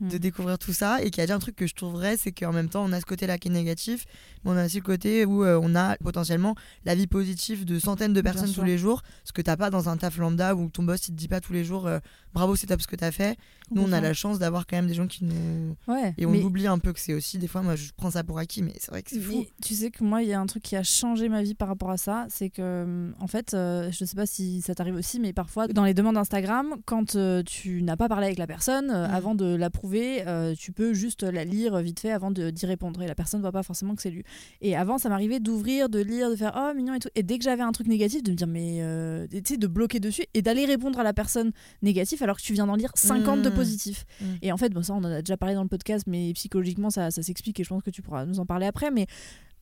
de 0.00 0.16
Mm. 0.16 0.18
découvrir 0.18 0.58
tout 0.58 0.72
ça 0.72 1.00
et 1.02 1.10
qu'il 1.10 1.18
y 1.18 1.20
a 1.22 1.26
déjà 1.26 1.36
un 1.36 1.40
truc 1.40 1.56
que 1.56 1.66
je 1.66 1.74
trouve 1.74 1.92
vrai, 1.92 2.16
c'est 2.16 2.32
qu'en 2.32 2.52
même 2.52 2.68
temps, 2.68 2.84
on 2.84 2.92
a 2.92 3.00
ce 3.00 3.06
côté-là 3.06 3.38
qui 3.38 3.48
est 3.48 3.50
négatif, 3.52 4.04
mais 4.44 4.50
on 4.50 4.56
a 4.56 4.64
aussi 4.66 4.78
le 4.78 4.82
côté 4.82 5.24
où 5.24 5.44
euh, 5.44 5.58
on 5.62 5.74
a 5.74 5.96
potentiellement 5.98 6.54
la 6.84 6.94
vie 6.94 7.06
positive 7.06 7.64
de 7.64 7.78
centaines 7.78 8.12
de 8.12 8.20
personnes 8.20 8.52
tous 8.52 8.64
les 8.64 8.78
jours, 8.78 9.02
ce 9.24 9.32
que 9.32 9.42
t'as 9.42 9.56
pas 9.56 9.70
dans 9.70 9.88
un 9.88 9.96
taf 9.96 10.16
lambda 10.18 10.54
où 10.54 10.68
ton 10.68 10.82
boss 10.82 11.08
il 11.08 11.12
te 11.12 11.16
dit 11.16 11.28
pas 11.28 11.40
tous 11.40 11.52
les 11.52 11.64
jours 11.64 11.86
euh, 11.86 11.98
bravo 12.32 12.56
c'est 12.56 12.66
top 12.66 12.82
ce 12.82 12.86
que 12.86 12.96
t'as 12.96 13.12
fait. 13.12 13.36
Nous 13.70 13.82
on 13.82 13.92
a 13.92 14.00
la 14.00 14.12
chance 14.12 14.38
d'avoir 14.38 14.66
quand 14.66 14.76
même 14.76 14.86
des 14.86 14.94
gens 14.94 15.06
qui 15.06 15.24
nous 15.24 15.76
Ouais, 15.88 16.14
et 16.18 16.26
on 16.26 16.30
mais- 16.30 16.42
oublie 16.42 16.66
un 16.66 16.78
peu 16.78 16.92
que 16.92 17.00
c'est 17.00 17.14
aussi 17.14 17.38
des 17.38 17.46
fois 17.48 17.62
moi 17.62 17.76
je 17.76 17.90
prends 17.96 18.10
ça 18.10 18.22
pour 18.24 18.38
acquis 18.38 18.62
mais 18.62 18.72
c'est 18.78 18.90
vrai 18.90 19.02
que 19.02 19.10
c'est 19.10 19.20
fou. 19.20 19.44
Tu 19.62 19.74
sais 19.74 19.90
que 19.90 20.04
moi, 20.04 20.22
il 20.22 20.28
y 20.28 20.32
a 20.32 20.40
un 20.40 20.46
truc 20.46 20.62
qui 20.62 20.76
a 20.76 20.82
changé 20.82 21.28
ma 21.28 21.42
vie 21.42 21.54
par 21.54 21.68
rapport 21.68 21.90
à 21.90 21.96
ça. 21.96 22.26
C'est 22.28 22.50
que, 22.50 22.82
hum, 22.84 23.14
en 23.20 23.26
fait, 23.26 23.54
euh, 23.54 23.90
je 23.90 24.04
sais 24.04 24.16
pas 24.16 24.26
si 24.26 24.60
ça 24.62 24.74
t'arrive 24.74 24.94
aussi, 24.94 25.18
mais 25.20 25.32
parfois, 25.32 25.66
dans 25.68 25.84
les 25.84 25.94
demandes 25.94 26.16
Instagram, 26.16 26.74
quand 26.84 27.16
euh, 27.16 27.42
tu 27.42 27.82
n'as 27.82 27.96
pas 27.96 28.08
parlé 28.08 28.26
avec 28.26 28.38
la 28.38 28.46
personne, 28.46 28.90
euh, 28.90 29.08
Mm. 29.08 29.14
avant 29.14 29.34
de 29.34 29.54
l'approuver, 29.56 30.26
euh, 30.26 30.54
tu 30.54 30.72
peux 30.72 30.92
juste 30.94 31.22
la 31.22 31.44
lire 31.44 31.78
vite 31.78 32.00
fait 32.00 32.10
avant 32.12 32.30
d'y 32.30 32.66
répondre. 32.66 33.00
Et 33.02 33.06
la 33.06 33.14
personne 33.14 33.40
ne 33.40 33.42
voit 33.42 33.52
pas 33.52 33.62
forcément 33.62 33.94
que 33.94 34.02
c'est 34.02 34.10
lu. 34.10 34.22
Et 34.60 34.76
avant, 34.76 34.98
ça 34.98 35.08
m'arrivait 35.08 35.40
d'ouvrir, 35.40 35.88
de 35.88 36.00
lire, 36.00 36.30
de 36.30 36.36
faire 36.36 36.52
oh 36.56 36.74
mignon 36.76 36.94
et 36.94 36.98
tout. 36.98 37.08
Et 37.14 37.22
dès 37.22 37.38
que 37.38 37.44
j'avais 37.44 37.62
un 37.62 37.72
truc 37.72 37.86
négatif, 37.86 38.22
de 38.22 38.30
me 38.30 38.36
dire 38.36 38.46
mais. 38.46 38.78
euh, 38.82 39.26
tu 39.30 39.40
sais, 39.44 39.56
de 39.56 39.66
bloquer 39.66 40.00
dessus 40.00 40.24
et 40.34 40.42
d'aller 40.42 40.64
répondre 40.66 40.98
à 40.98 41.02
la 41.02 41.12
personne 41.12 41.52
négative 41.82 42.22
alors 42.22 42.36
que 42.36 42.42
tu 42.42 42.52
viens 42.52 42.66
d'en 42.66 42.76
lire 42.76 42.90
50 42.94 43.42
de 43.42 43.50
Mm. 43.54 43.56
positifs. 43.56 44.04
Mm. 44.20 44.24
Et 44.42 44.52
en 44.52 44.56
fait, 44.56 44.68
bon, 44.70 44.82
ça, 44.82 44.92
on 44.94 44.98
en 44.98 45.04
a 45.04 45.20
déjà 45.22 45.36
parlé 45.36 45.54
dans 45.54 45.62
le 45.62 45.68
podcast, 45.68 46.04
mais 46.06 46.32
psychologiquement, 46.34 46.90
ça, 46.90 47.10
ça 47.10 47.22
s'explique 47.22 47.58
et 47.60 47.64
je 47.64 47.68
pense 47.70 47.82
que 47.82 47.90
tu 47.90 48.02
pourras 48.02 48.26
nous 48.26 48.38
en 48.40 48.46
parler 48.46 48.66
après. 48.66 48.90
Mais 48.90 49.06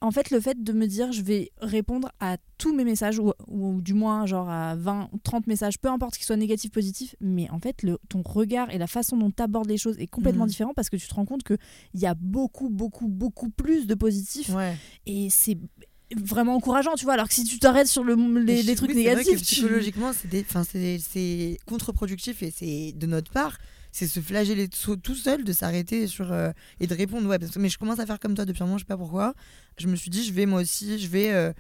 en 0.01 0.11
fait, 0.11 0.31
le 0.31 0.41
fait 0.41 0.61
de 0.61 0.73
me 0.73 0.87
dire 0.89 1.13
je 1.13 1.23
vais 1.23 1.53
répondre 1.61 2.11
à 2.19 2.37
tous 2.59 2.75
mes 2.75 2.83
messages, 2.85 3.21
ou, 3.21 3.33
ou 3.47 3.81
du 3.81 3.95
moins 3.95 4.27
genre 4.27 4.51
à 4.51 4.75
20 4.75 5.11
ou 5.13 5.19
30 5.19 5.47
messages, 5.47 5.79
peu 5.79 5.89
importe 5.89 6.17
qu'ils 6.17 6.25
soient 6.27 6.37
négatifs, 6.37 6.73
positifs, 6.73 7.15
mais 7.21 7.49
en 7.51 7.61
fait, 7.61 7.83
le, 7.85 7.99
ton 8.09 8.23
regard 8.23 8.71
et 8.71 8.79
la 8.79 8.89
façon 8.89 9.17
dont 9.17 9.31
tu 9.31 9.41
abordes 9.43 9.69
les 9.69 9.77
choses 9.79 9.97
est 10.01 10.09
complètement 10.09 10.45
Mhm. 10.45 10.51
différent 10.51 10.73
parce 10.75 10.91
que 10.91 10.97
tu 10.97 11.07
te 11.07 11.15
rends 11.15 11.25
compte 11.25 11.45
qu'il 11.45 11.57
y 11.95 12.07
a 12.07 12.15
beaucoup, 12.15 12.69
beaucoup, 12.69 13.07
beaucoup 13.07 13.49
plus 13.51 13.87
de 13.87 13.95
positifs 13.95 14.49
Ouais. 14.51 14.77
et 15.07 15.29
c'est 15.31 15.57
vraiment 16.17 16.57
encourageant, 16.57 16.95
tu 16.95 17.05
vois. 17.05 17.15
Alors 17.15 17.29
que 17.29 17.33
si 17.35 17.45
tu 17.45 17.59
t'arrêtes 17.59 17.87
sur 17.87 18.05
le, 18.05 18.15
les, 18.41 18.75
trucs 18.75 18.91
oui, 18.91 19.03
c'est 19.05 19.15
vrai 19.15 19.23
que 19.25 19.29
négatifs, 19.31 19.43
psychologiquement, 19.43 20.11
c'est 20.13 21.57
contre-productif 21.67 22.43
et 22.43 22.51
c'est 22.51 22.93
de 22.97 23.07
notre 23.07 23.31
part, 23.33 23.57
c'est 23.93 24.07
se 24.07 24.21
flageller 24.21 24.69
tout 24.69 25.15
seul, 25.15 25.45
de 25.45 25.53
s'arrêter 25.53 26.07
sur 26.07 26.33
euh, 26.33 26.51
et 26.81 26.87
de 26.87 26.95
répondre. 26.95 27.29
Ouais, 27.29 27.39
mais 27.57 27.69
je 27.69 27.79
commence 27.79 27.99
à 27.99 28.07
faire 28.07 28.19
comme 28.19 28.35
toi 28.35 28.47
depuis 28.47 28.63
un 28.63 28.67
moment, 28.67 28.79
je 28.79 28.85
sais 28.85 28.89
pas 28.89 28.97
pourquoi. 28.97 29.35
Je 29.79 29.87
me 29.87 29.97
suis 29.97 30.11
dit, 30.11 30.25
je 30.25 30.33
vais 30.33 30.47
moi 30.47 30.63
aussi, 30.63 30.99
je 30.99 31.09
vais 31.09 31.31
euh, 31.31 31.53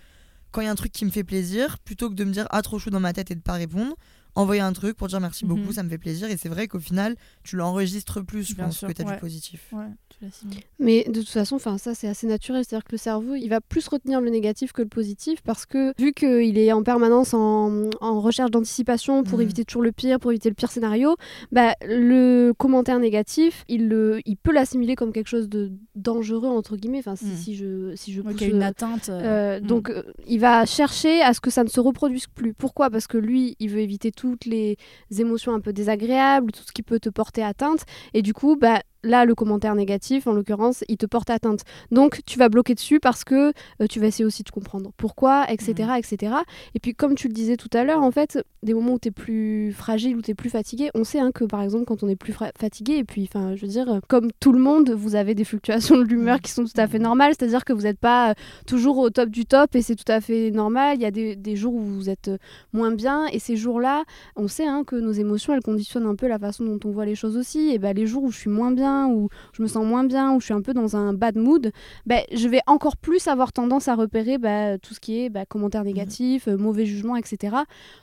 quand 0.51 0.62
il 0.62 0.65
y 0.65 0.69
a 0.69 0.71
un 0.71 0.75
truc 0.75 0.93
qui 0.93 1.05
me 1.05 1.11
fait 1.11 1.25
plaisir, 1.25 1.79
plutôt 1.79 2.09
que 2.09 2.15
de 2.15 2.25
me 2.25 2.33
dire 2.33 2.47
ah 2.51 2.62
trop 2.62 2.79
chaud 2.79 2.91
dans 2.91 3.01
ma 3.01 3.12
tête 3.12 3.31
et 3.31 3.35
de 3.35 3.41
pas 3.41 3.53
répondre, 3.53 3.97
envoyer 4.35 4.62
un 4.62 4.73
truc 4.73 4.97
pour 4.97 5.09
dire 5.09 5.21
merci 5.21 5.45
beaucoup, 5.45 5.61
Mhm. 5.61 5.73
ça 5.73 5.83
me 5.83 5.89
fait 5.89 5.99
plaisir. 5.99 6.31
Et 6.31 6.37
c'est 6.37 6.49
vrai 6.49 6.67
qu'au 6.69 6.79
final, 6.79 7.17
tu 7.45 7.57
l'enregistres 7.57 8.25
plus, 8.25 8.49
je 8.49 8.55
Bien 8.55 8.67
pense, 8.67 8.79
sûr, 8.79 8.89
que 8.89 8.93
tu 8.95 9.03
as 9.03 9.05
ouais. 9.05 9.15
du 9.15 9.21
positif. 9.21 9.69
Ouais, 9.73 9.85
tu 10.09 10.25
l'assimiles. 10.25 10.59
Mais 10.79 11.05
de 11.09 11.21
toute 11.21 11.29
façon, 11.29 11.57
enfin 11.57 11.77
ça 11.79 11.95
c'est 11.95 12.09
assez 12.09 12.27
naturel, 12.27 12.65
c'est-à-dire 12.65 12.85
que 12.85 12.93
le 12.93 12.99
cerveau, 12.99 13.35
il 13.35 13.49
va 13.49 13.61
plus 13.61 13.87
retenir 13.89 14.21
le 14.21 14.31
négatif 14.31 14.73
que 14.73 14.83
le 14.83 14.89
positif 14.89 15.41
parce 15.43 15.67
que 15.67 15.93
vu 15.99 16.12
qu'il 16.15 16.57
est 16.59 16.73
en 16.73 16.83
permanence 16.83 17.35
en, 17.35 17.91
en 18.01 18.21
recherche 18.21 18.51
d'anticipation 18.51 19.23
pour 19.23 19.39
Mhm. 19.39 19.43
éviter 19.45 19.65
toujours 19.65 19.83
le 19.83 19.93
pire, 19.93 20.19
pour 20.19 20.31
éviter 20.33 20.49
le 20.49 20.55
pire 20.55 20.71
scénario, 20.71 21.17
bah 21.51 21.75
le 21.83 22.53
commentaire 22.57 22.99
négatif, 22.99 23.65
il 23.69 23.89
le, 23.89 24.21
il 24.25 24.37
peut 24.37 24.53
l'assimiler 24.53 24.95
comme 24.97 25.12
quelque 25.12 25.29
chose 25.29 25.49
de 25.49 25.73
dangereux 25.95 26.49
entre 26.49 26.77
guillemets. 26.77 27.01
Enfin 27.01 27.17
si, 27.17 27.27
Mhm. 27.27 27.37
si 27.37 27.55
je 27.57 27.95
si 27.97 28.12
je 28.12 28.23
pousse, 28.23 28.37
qu'il 28.37 28.49
y 28.49 28.53
a 28.53 28.55
une 28.55 28.62
euh, 28.62 28.67
atteinte. 28.67 29.09
euh, 29.09 29.23
euh, 29.23 29.61
mm. 29.61 29.67
donc 29.67 29.93
il 30.27 30.41
va 30.41 30.65
chercher 30.65 31.21
à 31.23 31.35
ce 31.35 31.41
que 31.41 31.51
ça 31.51 31.65
ne 31.65 31.69
se 31.69 31.81
reproduise 31.81 32.27
plus. 32.29 32.55
Pourquoi? 32.55 32.89
Parce 32.91 33.07
que 33.07 33.19
lui, 33.19 33.57
il 33.61 33.69
veut 33.71 33.81
éviter 33.81 34.11
toutes 34.23 34.45
les 34.45 34.76
émotions 35.19 35.52
un 35.52 35.59
peu 35.59 35.73
désagréables, 35.73 36.52
tout 36.52 36.62
ce 36.62 36.71
qui 36.71 36.85
peut 36.85 37.00
te 37.00 37.09
porter 37.09 37.43
atteinte. 37.43 37.81
Et 38.14 38.23
du 38.23 38.33
coup, 38.33 38.55
bah, 38.55 38.81
là, 39.03 39.25
le 39.25 39.35
commentaire 39.35 39.75
négatif, 39.75 40.27
en 40.27 40.33
l'occurrence, 40.33 40.85
il 40.89 40.97
te 40.97 41.07
porte 41.07 41.31
atteinte. 41.31 41.61
Donc 41.91 42.21
tu 42.27 42.39
vas 42.39 42.49
bloquer 42.49 42.75
dessus 42.75 43.01
parce 43.01 43.25
que 43.25 43.53
euh, 43.81 43.87
tu 43.89 44.01
vas 44.01 44.07
essayer 44.07 44.25
aussi 44.25 44.43
de 44.43 44.51
comprendre 44.51 44.93
pourquoi, 44.97 45.51
etc. 45.51 45.75
Mhm. 45.79 45.97
etc. 45.97 46.35
Et 46.75 46.81
puis 46.81 46.95
comme 46.95 47.15
tu 47.15 47.29
le 47.29 47.35
disais 47.35 47.57
tout 47.57 47.71
à 47.73 47.85
l'heure, 47.85 48.03
en 48.03 48.11
fait, 48.11 48.43
des 48.63 48.75
moments 48.75 48.95
où 48.95 48.99
tu 48.99 49.09
es 49.09 49.11
plus 49.11 49.73
fragile, 49.73 50.17
où 50.17 50.23
tu 50.23 50.31
es 50.31 50.35
plus 50.35 50.51
fatigué, 50.51 50.91
on 50.95 51.05
sait 51.05 51.19
hein, 51.19 51.33
que 51.33 51.45
par 51.45 51.63
exemple 51.63 51.85
quand 51.87 52.03
on 52.03 52.09
est 52.09 52.17
plus 52.17 52.35
fatigué, 52.59 52.99
et 52.99 53.05
puis 53.05 53.29
enfin 53.29 53.57
je 53.57 53.63
veux 53.63 53.69
dire, 53.69 53.89
euh, 53.91 54.01
comme 54.09 54.31
tout 54.41 54.53
le 54.53 54.61
monde, 54.61 54.91
vous 54.91 55.15
avez 55.15 55.35
des 55.35 55.45
fluctuations 55.45 55.97
de 55.97 56.05
l'humeur 56.05 56.41
qui 56.41 56.51
sont 56.51 56.65
tout 56.65 56.71
à 56.81 56.87
fait 56.87 56.99
normales, 56.99 57.35
c'est-à-dire 57.39 57.65
que 57.65 57.73
vous 57.73 57.83
n'êtes 57.83 57.99
pas 57.99 58.31
euh, 58.31 58.35
toujours 58.67 58.99
au 58.99 59.11
top 59.11 59.31
du 59.31 59.47
top 59.47 59.75
et 59.75 59.83
c'est 59.83 59.97
tout 59.97 60.11
à 60.11 60.21
fait 60.21 60.51
normal. 60.51 60.97
Il 60.97 61.03
y 61.03 61.07
a 61.07 61.11
des, 61.11 61.37
des 61.37 61.57
jours 61.57 61.75
où 61.75 61.81
vous 61.81 62.11
êtes 62.11 62.31
moins 62.73 62.93
bien 62.93 63.27
et 63.27 63.39
ces 63.39 63.57
jours-là, 63.57 64.05
on 64.37 64.49
sait 64.49 64.67
hein, 64.67 64.85
que 64.85 64.97
nos 64.97 65.13
émotions, 65.13 65.55
elles 65.55 65.63
conditionnent 65.63 66.07
un 66.07 66.15
peu 66.15 66.29
la 66.29 66.39
façon 66.39 66.65
dont 66.65 66.79
on 66.85 66.91
voit 66.91 67.07
les 67.07 67.15
choses 67.15 67.37
aussi. 67.37 67.71
Et 67.71 67.79
ben 67.79 67.95
les 67.95 68.07
jours 68.07 68.23
où 68.25 68.31
je 68.31 68.39
suis 68.39 68.51
moins 68.51 68.71
bien, 68.73 68.92
où 69.09 69.29
je 69.53 69.63
me 69.63 69.69
sens 69.69 69.85
moins 69.85 70.05
bien, 70.05 70.35
où 70.35 70.41
je 70.41 70.47
suis 70.47 70.55
un 70.55 70.63
peu 70.63 70.75
dans 70.75 70.97
un 70.97 71.13
bad 71.13 71.37
mood, 71.37 71.73
ben, 72.07 72.23
je 72.33 72.49
vais 72.49 72.61
encore 72.67 72.97
plus 72.97 73.29
avoir 73.29 73.53
tendance 73.53 73.89
à 73.89 73.95
repérer 73.95 74.39
bah, 74.39 74.79
tout 74.79 74.95
ce 74.95 75.01
qui 75.01 75.21
est 75.21 75.31
bah, 75.31 75.47
commentaires 75.47 75.85
négatifs, 75.85 76.49
euh, 76.49 76.57
mauvais 76.57 76.87
jugements, 76.87 77.17
etc. 77.17 77.57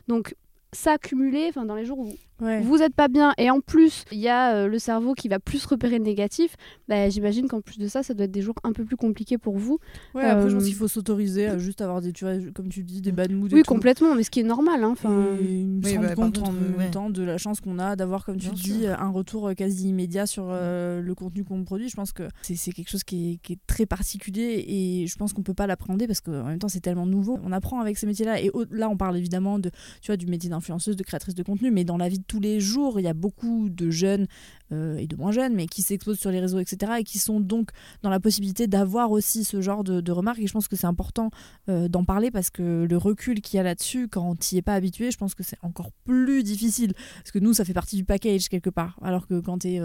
Donc 0.08 0.36
ça 0.72 0.98
cumulé, 0.98 1.48
enfin 1.50 1.66
dans 1.66 1.76
les 1.76 1.86
jours 1.86 2.00
où 2.00 2.14
Ouais. 2.42 2.62
vous 2.62 2.78
êtes 2.82 2.94
pas 2.94 3.08
bien 3.08 3.34
et 3.38 3.50
en 3.50 3.60
plus 3.60 4.06
il 4.12 4.20
y 4.20 4.28
a 4.30 4.56
euh, 4.56 4.68
le 4.68 4.80
cerveau 4.80 5.14
qui 5.14 5.28
va 5.28 5.40
plus 5.40 5.66
repérer 5.66 5.98
le 5.98 6.06
négatif, 6.06 6.56
bah, 6.88 7.10
j'imagine 7.10 7.48
qu'en 7.48 7.62
plus 7.62 7.78
de 7.78 7.88
ça, 7.88 8.04
ça 8.04 8.14
doit 8.14 8.26
être 8.26 8.32
des 8.32 8.42
jours 8.42 8.56
un 8.64 8.72
peu 8.74 8.86
plus 8.86 8.96
compliqués 8.96 9.38
pour 9.38 9.58
vous. 9.58 9.80
Ouais, 10.16 10.24
après, 10.24 10.50
je 10.50 10.56
pense 10.56 10.64
Euh, 10.64 10.68
qu'il 10.68 10.76
faut 10.76 10.88
s'autoriser 10.88 11.48
à 11.48 11.58
juste 11.58 11.82
avoir 11.82 12.02
des, 12.02 12.14
tu 12.14 12.24
vois, 12.26 12.34
comme 12.54 12.70
tu 12.70 12.84
dis, 12.84 13.02
des 13.02 13.12
bad 13.12 13.32
moods. 13.32 13.48
et 13.50 13.56
Oui, 13.56 13.62
tout. 13.64 13.72
complètement, 13.74 14.16
mais 14.16 14.24
ce 14.24 14.30
qui 14.32 14.40
est 14.40 14.44
normal. 14.44 14.84
Hein, 14.84 14.90
enfin, 14.92 15.10
Et 15.42 15.64
me 15.66 15.84
Oui, 15.84 15.96
rendre 15.96 16.02
bah, 16.02 16.08
par 16.08 16.16
compte 16.16 16.38
contre, 16.38 16.50
en 16.50 16.54
euh, 16.54 16.60
même 16.70 16.78
ouais. 16.78 16.92
temps 16.92 17.10
de 17.10 17.24
la 17.24 17.38
chance 17.38 17.60
qu'on 17.62 17.80
a 17.80 17.96
d'avoir, 17.96 18.26
comme 18.26 18.38
tu 18.38 18.46
Bien 18.48 18.54
dis, 18.54 18.82
sûr. 18.84 19.00
un 19.02 19.10
retour 19.10 19.48
euh, 19.50 19.54
quasi 19.54 19.90
immédiat 19.90 20.26
sur 20.26 20.46
euh, 20.50 21.02
le 21.02 21.16
contenu 21.16 21.44
qu'on 21.44 21.64
produit. 21.64 21.90
Je 21.90 21.96
pense 21.96 22.12
que 22.12 22.24
c'est 22.42 22.56
c'est 22.56 22.72
quelque 22.72 22.90
chose 22.90 23.04
qui 23.04 23.34
est, 23.34 23.38
qui 23.38 23.54
est 23.54 23.60
très 23.68 23.86
particulier 23.86 24.64
et 24.68 25.08
je 25.08 25.16
pense 25.18 25.34
qu'on 25.34 25.44
peut 25.44 25.54
pas 25.54 25.68
l'appréhender 25.68 26.08
parce 26.08 26.22
qu'en 26.22 26.44
même 26.46 26.60
temps 26.60 26.68
c'est 26.68 26.80
tellement 26.82 27.06
nouveau. 27.06 27.40
On 27.44 27.52
apprend 27.52 27.80
avec 27.80 27.98
ces 27.98 28.06
métiers-là 28.08 28.42
et 28.42 28.52
là 28.72 28.90
on 28.90 28.98
parle 28.98 29.18
évidemment 29.18 29.60
de, 29.60 29.70
tu 30.02 30.08
vois, 30.08 30.18
du 30.18 30.26
métier 30.28 30.50
d'influenceuse, 30.50 30.96
de 30.96 31.04
créatrice 31.04 31.36
de 31.36 31.44
contenu, 31.44 31.72
mais 31.72 31.84
dans 31.84 31.98
la 31.98 32.10
vie 32.10 32.20
de 32.20 32.24
tous 32.30 32.40
les 32.40 32.60
jours, 32.60 33.00
il 33.00 33.04
y 33.04 33.08
a 33.08 33.14
beaucoup 33.14 33.70
de 33.70 33.90
jeunes 33.90 34.28
euh, 34.72 34.98
et 34.98 35.08
de 35.08 35.16
moins 35.16 35.32
jeunes, 35.32 35.56
mais 35.56 35.66
qui 35.66 35.82
s'exposent 35.82 36.20
sur 36.20 36.30
les 36.30 36.40
réseaux, 36.40 36.60
etc. 36.60 36.94
et 37.00 37.04
qui 37.04 37.18
sont 37.18 37.40
donc 37.40 37.72
dans 38.04 38.10
la 38.10 38.20
possibilité 38.20 38.68
d'avoir 38.68 39.12
aussi 39.12 39.44
ce 39.44 39.62
genre 39.62 39.84
de, 39.84 40.00
de 40.00 40.12
remarques. 40.12 40.40
Et 40.40 40.48
je 40.48 40.54
pense 40.54 40.68
que 40.68 40.76
c'est 40.76 40.88
important 40.88 41.32
euh, 41.68 41.88
d'en 41.88 42.06
parler 42.06 42.30
parce 42.30 42.52
que 42.52 42.86
le 42.88 42.98
recul 42.98 43.42
qu'il 43.42 43.58
y 43.58 43.60
a 43.60 43.64
là-dessus, 43.64 44.08
quand 44.08 44.40
tu 44.40 44.56
n'y 44.56 44.60
es 44.60 44.62
pas 44.62 44.76
habitué, 44.76 45.10
je 45.10 45.18
pense 45.18 45.34
que 45.34 45.44
c'est 45.44 45.58
encore 45.64 45.92
plus 46.06 46.44
difficile. 46.44 46.94
Parce 47.16 47.32
que 47.32 47.40
nous, 47.40 47.54
ça 47.54 47.66
fait 47.66 47.74
partie 47.74 47.96
du 47.96 48.06
package 48.06 48.48
quelque 48.48 48.70
part. 48.70 49.00
Alors 49.02 49.28
que 49.28 49.40
quand 49.40 49.60
tu 49.60 49.70
es 49.70 49.82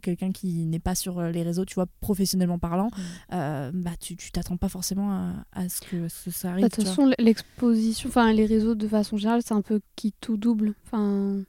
quelqu'un 0.00 0.30
qui 0.30 0.66
n'est 0.66 0.78
pas 0.78 0.94
sur 0.94 1.18
euh, 1.18 1.30
les 1.30 1.42
réseaux, 1.42 1.64
tu 1.64 1.74
vois, 1.74 1.86
professionnellement 2.00 2.58
parlant, 2.58 2.90
euh, 3.32 3.70
bah, 3.74 3.92
tu 3.98 4.16
t'attends 4.32 4.56
pas 4.56 4.68
forcément 4.68 5.10
à, 5.10 5.32
à 5.52 5.68
ce, 5.68 5.80
que, 5.80 6.08
ce 6.08 6.26
que 6.26 6.30
ça 6.30 6.50
arrive. 6.50 6.62
bah, 6.62 6.68
de 6.68 6.74
toute 6.74 6.84
façon, 6.86 7.10
l'exposition, 7.18 8.08
enfin 8.08 8.32
les 8.32 8.46
réseaux 8.46 8.74
de 8.74 8.86
façon 8.86 9.16
générale, 9.16 9.42
c'est 9.44 9.54
un 9.54 9.62
peu 9.62 9.80
qui 9.96 10.12
tout 10.20 10.36
double. 10.36 10.74
Enfin, 10.86 11.42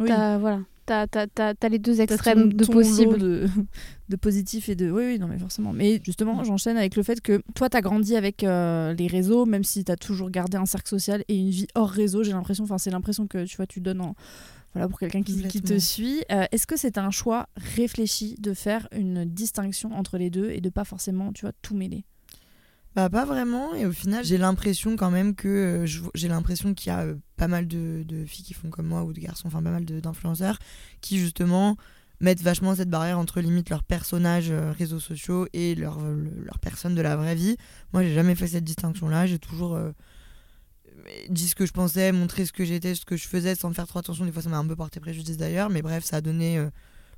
Oui. 0.00 0.08
t'as- 0.08 0.38
voilà, 0.38 0.60
t'as 0.86 1.06
t'as- 1.06 1.26
t'as- 1.26 1.54
t'as 1.54 1.68
les 1.68 1.78
deux 1.78 2.00
extrêmes 2.00 2.50
ton- 2.50 2.56
de 2.56 2.64
ton 2.64 2.72
possible. 2.72 3.12
lot 3.12 3.18
de, 3.18 3.46
de 4.08 4.16
positif 4.16 4.68
et 4.68 4.74
de 4.74 4.90
oui 4.90 5.04
oui 5.06 5.18
non 5.18 5.26
mais 5.28 5.38
forcément. 5.38 5.72
Mais 5.72 6.00
justement 6.04 6.42
j'enchaîne 6.44 6.76
avec 6.76 6.96
le 6.96 7.02
fait 7.02 7.20
que 7.20 7.42
toi 7.54 7.68
t'as 7.68 7.80
grandi 7.82 8.16
avec 8.16 8.42
euh, 8.42 8.92
les 8.94 9.06
réseaux 9.06 9.44
même 9.46 9.64
si 9.64 9.84
t'as 9.84 9.96
toujours 9.96 10.30
gardé 10.30 10.56
un 10.56 10.66
cercle 10.66 10.88
social 10.88 11.22
et 11.28 11.36
une 11.36 11.50
vie 11.50 11.66
hors 11.74 11.90
réseau 11.90 12.22
j'ai 12.24 12.32
l'impression 12.32 12.64
enfin 12.64 12.78
c'est 12.78 12.90
l'impression 12.90 13.26
que 13.26 13.44
tu 13.44 13.56
vois 13.56 13.66
tu 13.66 13.80
donnes 13.80 14.00
en 14.00 14.14
voilà 14.74 14.88
pour 14.88 14.98
quelqu'un 14.98 15.22
qui, 15.22 15.46
qui 15.48 15.60
te 15.60 15.78
suit. 15.78 16.22
Euh, 16.32 16.46
est-ce 16.50 16.66
que 16.66 16.78
c'est 16.78 16.96
un 16.96 17.10
choix 17.10 17.46
réfléchi 17.76 18.36
de 18.38 18.54
faire 18.54 18.88
une 18.92 19.26
distinction 19.26 19.92
entre 19.92 20.16
les 20.16 20.30
deux 20.30 20.48
et 20.50 20.62
de 20.62 20.70
pas 20.70 20.84
forcément 20.84 21.30
tu 21.34 21.42
vois 21.42 21.52
tout 21.60 21.74
mêler? 21.76 22.06
Bah 22.94 23.08
pas 23.08 23.24
vraiment 23.24 23.74
et 23.74 23.86
au 23.86 23.92
final 23.92 24.22
j'ai 24.22 24.36
l'impression 24.36 24.96
quand 24.96 25.10
même 25.10 25.34
que 25.34 25.48
euh, 25.48 26.10
j'ai 26.14 26.28
l'impression 26.28 26.74
qu'il 26.74 26.92
y 26.92 26.94
a 26.94 27.00
euh, 27.04 27.14
pas 27.36 27.48
mal 27.48 27.66
de, 27.66 28.04
filles 28.26 28.44
qui 28.44 28.52
font 28.52 28.68
comme 28.68 28.86
moi 28.86 29.02
ou 29.04 29.14
de 29.14 29.20
garçons, 29.20 29.48
enfin 29.48 29.62
pas 29.62 29.70
mal 29.70 29.86
d'influenceurs 29.86 30.58
qui 31.00 31.18
justement 31.18 31.78
mettent 32.20 32.42
vachement 32.42 32.74
cette 32.74 32.90
barrière 32.90 33.18
entre 33.18 33.40
limite 33.40 33.70
leurs 33.70 33.82
personnages 33.82 34.50
euh, 34.50 34.72
réseaux 34.72 35.00
sociaux 35.00 35.46
et 35.54 35.74
leur, 35.74 36.00
le- 36.00 36.44
leur 36.44 36.58
personne 36.58 36.94
de 36.94 37.00
la 37.00 37.16
vraie 37.16 37.34
vie. 37.34 37.56
Moi 37.94 38.02
j'ai 38.02 38.12
jamais 38.12 38.34
fait 38.34 38.46
cette 38.46 38.64
distinction 38.64 39.08
là, 39.08 39.26
j'ai 39.26 39.38
toujours 39.38 39.78
dit 41.30 41.48
ce 41.48 41.54
que 41.54 41.64
je 41.64 41.72
pensais, 41.72 42.12
montré 42.12 42.44
ce 42.44 42.52
que 42.52 42.64
j'étais, 42.64 42.94
ce 42.94 43.06
que 43.06 43.16
je 43.16 43.26
faisais 43.26 43.54
sans 43.54 43.72
faire 43.72 43.86
trop 43.86 44.00
attention. 44.00 44.26
Des 44.26 44.32
fois 44.32 44.42
ça 44.42 44.50
m'a 44.50 44.58
un 44.58 44.66
peu 44.66 44.76
porté 44.76 45.00
préjudice 45.00 45.38
d'ailleurs, 45.38 45.70
mais 45.70 45.80
bref 45.80 46.04
ça 46.04 46.16
a 46.16 46.20
donné... 46.20 46.62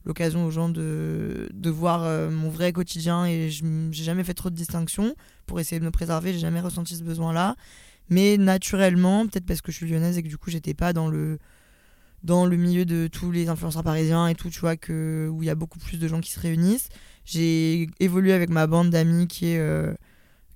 l'occasion 0.04 0.44
aux 0.44 0.50
gens 0.50 0.68
de, 0.68 1.48
de 1.52 1.70
voir 1.70 2.04
euh, 2.04 2.30
mon 2.30 2.48
vrai 2.48 2.72
quotidien 2.72 3.26
et 3.26 3.50
j'ai 3.50 4.04
jamais 4.04 4.24
fait 4.24 4.34
trop 4.34 4.50
de 4.50 4.54
distinctions 4.54 5.14
pour 5.46 5.60
essayer 5.60 5.80
de 5.80 5.84
me 5.84 5.90
préserver, 5.90 6.32
j'ai 6.32 6.38
jamais 6.38 6.60
ressenti 6.60 6.96
ce 6.96 7.02
besoin-là. 7.02 7.56
Mais 8.10 8.36
naturellement, 8.36 9.26
peut-être 9.26 9.46
parce 9.46 9.62
que 9.62 9.72
je 9.72 9.78
suis 9.78 9.88
lyonnaise 9.88 10.18
et 10.18 10.22
que 10.22 10.28
du 10.28 10.36
coup 10.36 10.50
j'étais 10.50 10.74
pas 10.74 10.92
dans 10.92 11.08
le 11.08 11.38
dans 12.24 12.46
le 12.46 12.56
milieu 12.56 12.86
de 12.86 13.06
tous 13.06 13.30
les 13.30 13.48
influenceurs 13.50 13.84
parisiens 13.84 14.26
et 14.28 14.34
tout, 14.34 14.48
tu 14.48 14.58
vois, 14.58 14.76
que, 14.76 15.28
où 15.30 15.42
il 15.42 15.46
y 15.46 15.50
a 15.50 15.54
beaucoup 15.54 15.78
plus 15.78 15.98
de 15.98 16.08
gens 16.08 16.20
qui 16.20 16.30
se 16.30 16.40
réunissent. 16.40 16.88
J'ai 17.26 17.90
évolué 18.00 18.32
avec 18.32 18.48
ma 18.48 18.66
bande 18.66 18.88
d'amis 18.88 19.28
qui 19.28 19.48
est, 19.48 19.58
euh, 19.58 19.92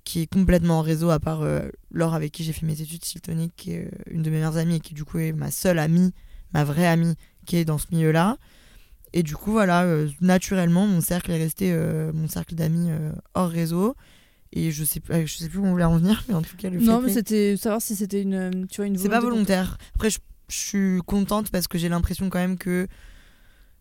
qui 0.03 0.21
est 0.21 0.27
complètement 0.27 0.79
en 0.79 0.81
réseau, 0.81 1.11
à 1.11 1.19
part 1.19 1.43
euh, 1.43 1.69
Laure 1.91 2.15
avec 2.15 2.31
qui 2.31 2.43
j'ai 2.43 2.53
fait 2.53 2.65
mes 2.65 2.81
études 2.81 3.05
Siltonic, 3.05 3.53
qui 3.55 3.73
est 3.73 3.85
euh, 3.85 3.89
une 4.09 4.23
de 4.23 4.31
mes 4.31 4.37
meilleures 4.37 4.57
amies 4.57 4.77
et 4.77 4.79
qui 4.79 4.95
du 4.95 5.05
coup 5.05 5.19
est 5.19 5.31
ma 5.31 5.51
seule 5.51 5.77
amie, 5.77 6.11
ma 6.53 6.63
vraie 6.63 6.87
amie, 6.87 7.15
qui 7.45 7.57
est 7.57 7.65
dans 7.65 7.77
ce 7.77 7.85
milieu-là. 7.91 8.37
Et 9.13 9.23
du 9.23 9.35
coup, 9.35 9.51
voilà, 9.51 9.83
euh, 9.83 10.07
naturellement, 10.21 10.85
mon 10.87 11.01
cercle 11.01 11.31
est 11.31 11.37
resté 11.37 11.71
euh, 11.71 12.11
mon 12.13 12.27
cercle 12.27 12.55
d'amis 12.55 12.89
euh, 12.91 13.11
hors 13.33 13.49
réseau. 13.49 13.95
Et 14.51 14.71
je 14.71 14.83
sais, 14.83 14.99
plus- 14.99 15.27
je 15.27 15.37
sais 15.37 15.49
plus 15.49 15.59
où 15.59 15.65
on 15.65 15.71
voulait 15.71 15.83
en 15.83 15.97
venir, 15.97 16.23
mais 16.29 16.35
en 16.35 16.41
tout 16.41 16.57
cas, 16.57 16.69
le 16.69 16.79
Non, 16.79 16.99
fait 17.01 17.07
mais 17.07 17.13
c'était 17.13 17.57
savoir 17.57 17.81
si 17.81 17.95
c'était 17.95 18.21
une, 18.21 18.67
tu 18.69 18.77
vois, 18.77 18.87
une 18.87 18.97
c'est 18.97 19.09
pas 19.09 19.19
volontaire. 19.19 19.77
Après, 19.95 20.09
je, 20.09 20.19
je 20.47 20.55
suis 20.57 20.99
contente 21.05 21.51
parce 21.51 21.67
que 21.67 21.77
j'ai 21.77 21.89
l'impression 21.89 22.29
quand 22.29 22.39
même 22.39 22.57
que 22.57 22.87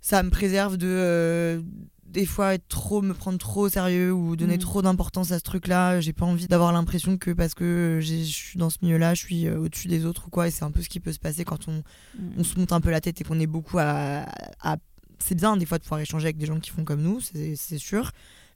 ça 0.01 0.23
me 0.23 0.31
préserve 0.31 0.77
de 0.77 0.87
euh, 0.87 1.61
des 2.07 2.25
fois 2.25 2.55
être 2.55 2.69
trop 2.69 3.03
me 3.03 3.13
prendre 3.15 3.37
trop 3.39 3.63
au 3.63 3.69
sérieux 3.69 4.13
ou 4.13 4.37
donner 4.37 4.55
Mhm. 4.55 4.61
trop 4.61 4.81
d'importance 4.83 5.33
à 5.33 5.39
ce 5.39 5.43
truc-là. 5.45 6.01
J'ai 6.01 6.13
pas 6.13 6.25
envie 6.25 6.47
d'avoir 6.47 6.73
l'impression 6.73 7.19
que 7.19 7.31
parce 7.33 7.55
que 7.55 7.99
je 8.01 8.15
suis 8.23 8.59
dans 8.59 8.71
ce 8.71 8.79
milieu-là, 8.83 9.15
je 9.15 9.21
suis 9.21 9.49
au-dessus 9.51 9.89
des 9.89 10.05
autres 10.07 10.27
ou 10.29 10.31
quoi. 10.31 10.49
Et 10.49 10.51
c'est 10.51 10.65
un 10.65 10.71
peu 10.71 10.81
ce 10.83 10.89
qui 10.89 11.01
peut 11.01 11.13
se 11.13 11.19
passer 11.19 11.45
quand 11.45 11.69
on, 11.69 11.83
Mm. 12.19 12.31
on 12.39 12.45
se 12.45 12.59
monte 12.59 12.73
un 12.73 12.81
peu 12.81 12.91
la 12.91 13.01
tête 13.01 13.21
et 13.21 13.25
qu'on 13.25 13.41
est 13.41 13.47
beaucoup 13.47 13.79
à. 13.79 14.25
à- 14.63 14.77
c'est 15.19 15.35
bien 15.35 15.57
des 15.57 15.67
fois 15.67 15.79
de 15.79 15.83
pouvoir 15.83 16.01
échanger 16.01 16.27
avec 16.27 16.37
des 16.39 16.47
gens 16.47 16.59
qui 16.61 16.71
font 16.71 16.85
comme 16.85 17.03
nous, 17.03 17.21
c'est 17.21 17.79
sûr. 17.79 18.11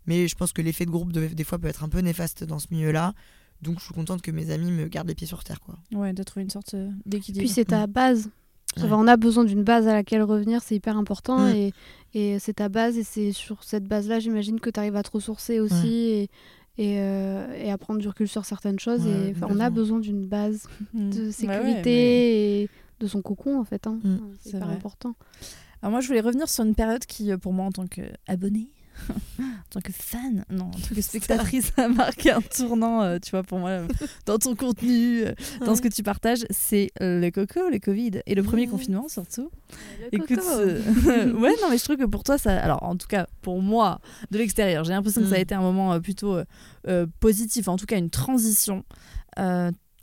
Mais 0.06 0.26
je 0.26 0.34
pense 0.34 0.52
que 0.52 0.62
l'effet 0.62 0.84
de 0.84 0.90
groupe 0.90 1.12
de- 1.12 1.26
des 1.28 1.44
fois 1.44 1.58
peut 1.58 1.68
être 1.68 1.84
un 1.84 1.88
peu 1.88 2.00
néfaste 2.00 2.42
dans 2.44 2.58
ce 2.58 2.66
milieu-là. 2.70 3.12
Donc 3.62 3.78
je 3.78 3.84
suis 3.84 3.94
contente 3.94 4.20
que 4.22 4.32
mes 4.32 4.50
amis 4.50 4.72
me 4.72 4.88
gardent 4.88 5.06
les 5.08 5.14
pieds 5.14 5.26
sur 5.28 5.44
terre. 5.44 5.60
Quoi. 5.60 5.76
Ouais, 5.92 6.12
de 6.12 6.22
trouver 6.24 6.42
une 6.42 6.50
sorte 6.50 6.74
euh, 6.74 6.90
d'équilibre. 7.06 7.44
Puis 7.44 7.48
c'est 7.48 7.66
ta 7.66 7.86
base. 7.86 8.28
Ouais. 8.76 8.84
Enfin, 8.84 8.96
on 8.96 9.06
a 9.06 9.16
besoin 9.16 9.44
d'une 9.44 9.62
base 9.62 9.86
à 9.86 9.92
laquelle 9.92 10.22
revenir, 10.22 10.62
c'est 10.62 10.74
hyper 10.74 10.96
important. 10.96 11.46
Et, 11.48 11.72
et 12.14 12.38
c'est 12.40 12.54
ta 12.54 12.68
base, 12.68 12.96
et 12.98 13.04
c'est 13.04 13.30
sur 13.32 13.62
cette 13.62 13.84
base-là, 13.84 14.18
j'imagine 14.18 14.58
que 14.58 14.70
tu 14.70 14.80
arrives 14.80 14.96
à 14.96 15.02
te 15.04 15.10
ressourcer 15.12 15.60
aussi 15.60 15.88
et, 15.94 16.22
et, 16.78 16.98
euh, 16.98 17.52
et 17.54 17.70
à 17.70 17.78
prendre 17.78 18.00
du 18.00 18.08
recul 18.08 18.26
sur 18.26 18.44
certaines 18.46 18.78
choses. 18.80 19.02
Ouais, 19.06 19.28
et 19.28 19.34
enfin, 19.36 19.46
on 19.50 19.60
a 19.60 19.68
besoin 19.70 20.00
d'une 20.00 20.26
base 20.26 20.66
Mm. 20.94 21.10
de 21.10 21.18
Ouais, 21.20 21.26
ouais, 21.26 21.32
sécurité 21.32 21.82
mais- 21.84 22.62
et 22.62 22.70
de 22.98 23.06
son 23.06 23.20
cocon, 23.22 23.60
en 23.60 23.64
fait. 23.64 23.86
hein. 23.86 24.00
Mm. 24.02 24.14
Enfin, 24.14 24.24
C'est 24.40 24.50
C'est 24.50 24.56
hyper 24.56 24.66
vrai. 24.68 24.76
important. 24.76 25.14
Alors 25.82 25.90
moi, 25.90 26.00
je 26.00 26.06
voulais 26.06 26.20
revenir 26.20 26.48
sur 26.48 26.64
une 26.64 26.74
période 26.74 27.04
qui, 27.06 27.32
euh, 27.32 27.38
pour 27.38 27.52
moi, 27.52 27.66
en 27.66 27.72
tant 27.72 27.86
qu'abonnée, 27.88 28.70
en 29.40 29.44
tant 29.70 29.80
que 29.80 29.90
fan, 29.92 30.44
non, 30.48 30.66
en 30.66 30.70
tant 30.70 30.94
que 30.94 31.00
spectatrice, 31.00 31.72
a 31.76 31.88
marqué 31.88 32.30
un 32.30 32.40
tournant, 32.40 33.02
euh, 33.02 33.18
tu 33.18 33.30
vois, 33.32 33.42
pour 33.42 33.58
moi, 33.58 33.70
euh, 33.70 33.88
dans 34.26 34.38
ton 34.38 34.54
contenu, 34.54 35.22
euh, 35.24 35.32
dans 35.64 35.74
ce 35.74 35.82
que 35.82 35.88
tu 35.88 36.02
partages, 36.04 36.44
c'est 36.50 36.90
le 37.00 37.30
coco, 37.30 37.68
le 37.68 37.80
Covid, 37.80 38.20
et 38.26 38.34
le 38.36 38.42
premier 38.44 38.62
Ouais. 38.62 38.68
confinement 38.68 39.08
surtout. 39.08 39.50
Le 40.00 40.14
Écoute, 40.14 40.36
coco. 40.36 40.42
ouais, 41.40 41.54
non, 41.60 41.68
mais 41.70 41.78
je 41.78 41.84
trouve 41.84 41.96
que 41.96 42.04
pour 42.04 42.22
toi, 42.22 42.38
ça. 42.38 42.56
Alors, 42.60 42.82
en 42.84 42.96
tout 42.96 43.08
cas, 43.08 43.26
pour 43.40 43.60
moi, 43.60 43.98
de 44.30 44.38
l'extérieur, 44.38 44.84
j'ai 44.84 44.92
l'impression 44.92 45.22
que 45.22 45.28
ça 45.28 45.34
a 45.34 45.38
Mm. 45.38 45.42
été 45.42 45.54
un 45.56 45.62
moment 45.62 46.00
plutôt 46.00 46.36
positif, 47.18 47.66
en 47.66 47.76
tout 47.76 47.86
cas 47.86 47.96
une 47.98 48.10
transition. 48.10 48.84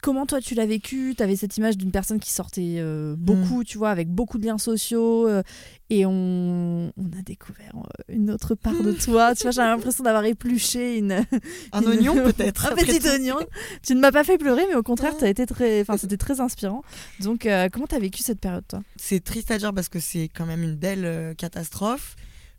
Comment 0.01 0.25
toi 0.25 0.39
tu 0.41 0.55
l'as 0.55 0.65
vécu? 0.65 1.13
Tu 1.17 1.23
avais 1.23 1.35
cette 1.35 1.57
image 1.57 1.77
d'une 1.77 1.91
personne 1.91 2.19
qui 2.19 2.31
sortait 2.31 2.75
euh, 2.79 3.15
beaucoup, 3.17 3.63
tu 3.63 3.77
vois, 3.77 3.89
avec 3.89 4.07
beaucoup 4.09 4.37
de 4.37 4.45
liens 4.45 4.57
sociaux, 4.57 5.27
euh, 5.27 5.43
et 5.89 6.05
on, 6.05 6.91
on 6.95 7.05
a 7.17 7.21
découvert 7.25 7.73
euh, 7.75 8.13
une 8.13 8.31
autre 8.31 8.55
part 8.55 8.81
de 8.81 8.91
toi. 8.93 9.35
tu 9.35 9.43
vois, 9.43 9.51
j'ai 9.51 9.61
l'impression 9.61 10.03
d'avoir 10.03 10.23
épluché 10.25 10.97
une, 10.97 11.25
Un 11.73 11.81
une- 11.81 11.87
oignon 11.87 12.13
peut-être. 12.23 12.71
un 12.71 12.75
petit 12.75 13.07
oignon. 13.09 13.37
Tu 13.83 13.93
ne 13.95 13.99
m'as 13.99 14.11
pas 14.11 14.23
fait 14.23 14.37
pleurer, 14.37 14.63
mais 14.69 14.75
au 14.75 14.83
contraire, 14.83 15.13
été 15.23 15.45
très, 15.45 15.81
enfin, 15.81 15.97
c'était 15.97 16.17
très 16.17 16.39
inspirant. 16.39 16.83
Donc, 17.19 17.45
euh, 17.45 17.67
comment 17.71 17.87
t'as 17.87 17.99
vécu 17.99 18.21
cette 18.23 18.39
période, 18.39 18.63
toi? 18.67 18.81
C'est 18.95 19.23
triste 19.23 19.51
à 19.51 19.57
dire 19.57 19.73
parce 19.73 19.89
que 19.89 19.99
c'est 19.99 20.29
quand 20.33 20.45
même 20.45 20.63
une 20.63 20.75
belle 20.75 21.35
catastrophe. 21.37 22.15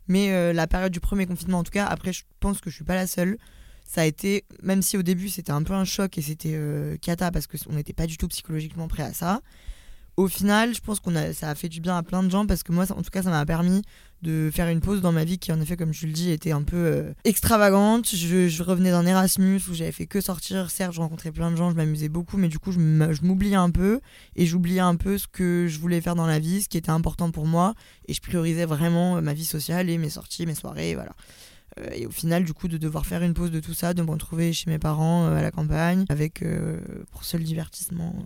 Mais 0.07 0.51
la 0.53 0.67
période 0.67 0.91
du 0.91 0.99
premier 0.99 1.25
confinement, 1.25 1.59
en 1.59 1.63
tout 1.63 1.71
cas, 1.71 1.85
après, 1.85 2.11
je 2.11 2.23
pense 2.39 2.59
que 2.59 2.69
je 2.69 2.75
suis 2.75 2.83
pas 2.83 2.95
la 2.95 3.07
seule. 3.07 3.37
Ça 3.93 4.03
a 4.03 4.05
été, 4.05 4.45
même 4.63 4.81
si 4.81 4.95
au 4.95 5.01
début 5.01 5.27
c'était 5.27 5.51
un 5.51 5.63
peu 5.63 5.73
un 5.73 5.83
choc 5.83 6.17
et 6.17 6.21
c'était 6.21 6.53
euh, 6.53 6.95
cata 7.01 7.29
parce 7.29 7.45
qu'on 7.45 7.73
n'était 7.73 7.91
pas 7.91 8.07
du 8.07 8.15
tout 8.15 8.29
psychologiquement 8.29 8.87
prêt 8.87 9.03
à 9.03 9.11
ça. 9.11 9.41
Au 10.15 10.29
final, 10.29 10.73
je 10.73 10.79
pense 10.79 11.01
qu'on 11.01 11.13
a, 11.17 11.33
ça 11.33 11.49
a 11.49 11.55
fait 11.55 11.67
du 11.67 11.81
bien 11.81 11.97
à 11.97 12.01
plein 12.01 12.23
de 12.23 12.29
gens 12.29 12.45
parce 12.45 12.63
que 12.63 12.71
moi, 12.71 12.85
en 12.89 13.01
tout 13.01 13.09
cas, 13.09 13.21
ça 13.21 13.29
m'a 13.29 13.45
permis 13.45 13.81
de 14.21 14.49
faire 14.53 14.69
une 14.69 14.79
pause 14.79 15.01
dans 15.01 15.11
ma 15.11 15.25
vie 15.25 15.39
qui, 15.39 15.51
en 15.51 15.59
effet, 15.59 15.75
comme 15.75 15.93
je 15.93 16.05
le 16.05 16.13
dis, 16.13 16.31
était 16.31 16.53
un 16.53 16.63
peu 16.63 16.77
euh, 16.77 17.13
extravagante. 17.25 18.07
Je, 18.15 18.47
je 18.47 18.63
revenais 18.63 18.91
d'un 18.91 19.05
Erasmus 19.05 19.59
où 19.69 19.73
j'avais 19.73 19.91
fait 19.91 20.05
que 20.05 20.21
sortir. 20.21 20.71
Certes, 20.71 20.93
je 20.93 21.01
rencontrais 21.01 21.33
plein 21.33 21.51
de 21.51 21.57
gens, 21.57 21.69
je 21.69 21.75
m'amusais 21.75 22.07
beaucoup, 22.07 22.37
mais 22.37 22.47
du 22.47 22.59
coup, 22.59 22.71
je 22.71 22.79
m'oubliais 22.79 23.55
un 23.55 23.71
peu 23.71 23.99
et 24.37 24.45
j'oubliais 24.45 24.79
un 24.79 24.95
peu 24.95 25.17
ce 25.17 25.27
que 25.27 25.67
je 25.67 25.79
voulais 25.79 25.99
faire 25.99 26.15
dans 26.15 26.27
la 26.27 26.39
vie, 26.39 26.61
ce 26.61 26.69
qui 26.69 26.77
était 26.77 26.91
important 26.91 27.31
pour 27.31 27.45
moi. 27.45 27.73
Et 28.07 28.13
je 28.13 28.21
priorisais 28.21 28.65
vraiment 28.65 29.17
euh, 29.17 29.21
ma 29.21 29.33
vie 29.33 29.43
sociale 29.43 29.89
et 29.89 29.97
mes 29.97 30.09
sorties, 30.09 30.45
mes 30.45 30.55
soirées, 30.55 30.95
voilà. 30.95 31.11
Euh, 31.79 31.89
et 31.93 32.05
au 32.05 32.11
final, 32.11 32.43
du 32.43 32.53
coup, 32.53 32.67
de 32.67 32.77
devoir 32.77 33.05
faire 33.05 33.23
une 33.23 33.33
pause 33.33 33.51
de 33.51 33.59
tout 33.59 33.73
ça, 33.73 33.93
de 33.93 34.01
me 34.01 34.11
retrouver 34.11 34.53
chez 34.53 34.69
mes 34.69 34.79
parents 34.79 35.27
euh, 35.27 35.35
à 35.35 35.41
la 35.41 35.51
campagne, 35.51 36.05
avec 36.09 36.41
euh, 36.41 36.79
pour 37.11 37.23
seul 37.23 37.43
divertissement 37.43 38.25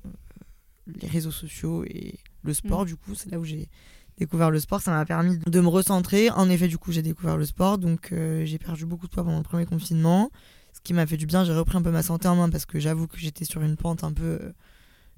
les 0.88 1.08
réseaux 1.08 1.32
sociaux 1.32 1.84
et 1.86 2.20
le 2.44 2.54
sport, 2.54 2.84
Mm. 2.84 2.88
du 2.88 2.96
coup, 2.96 3.16
c'est 3.16 3.32
là 3.32 3.40
où 3.40 3.44
j'ai 3.44 3.70
découvert 4.18 4.52
le 4.52 4.60
sport. 4.60 4.82
Ça 4.82 4.92
m'a 4.92 5.06
permis 5.06 5.38
de 5.38 5.62
me 5.62 5.68
recentrer. 5.68 6.30
En 6.30 6.50
effet, 6.50 6.68
du 6.68 6.78
coup, 6.78 6.92
j'ai 6.92 7.02
découvert 7.02 7.38
le 7.38 7.46
sport, 7.46 7.78
donc 7.78 8.12
euh, 8.12 8.46
j'ai 8.46 8.58
perdu 8.58 8.86
beaucoup 8.86 9.08
de 9.08 9.12
poids 9.12 9.24
pendant 9.24 9.38
le 9.38 9.44
premier 9.44 9.66
confinement, 9.66 10.32
ce 10.74 10.80
qui 10.82 10.94
m'a 10.94 11.06
fait 11.06 11.18
du 11.18 11.26
bien. 11.26 11.44
J'ai 11.44 11.54
repris 11.54 11.78
un 11.78 11.82
peu 11.82 11.92
ma 11.92 12.04
santé 12.04 12.28
en 12.28 12.36
main 12.36 12.50
parce 12.50 12.66
que 12.66 12.80
j'avoue 12.80 13.08
que 13.08 13.18
j'étais 13.18 13.46
sur 13.46 13.62
une 13.62 13.78
pente 13.78 14.04
un 14.04 14.14
peu 14.14 14.40
euh, 14.42 14.52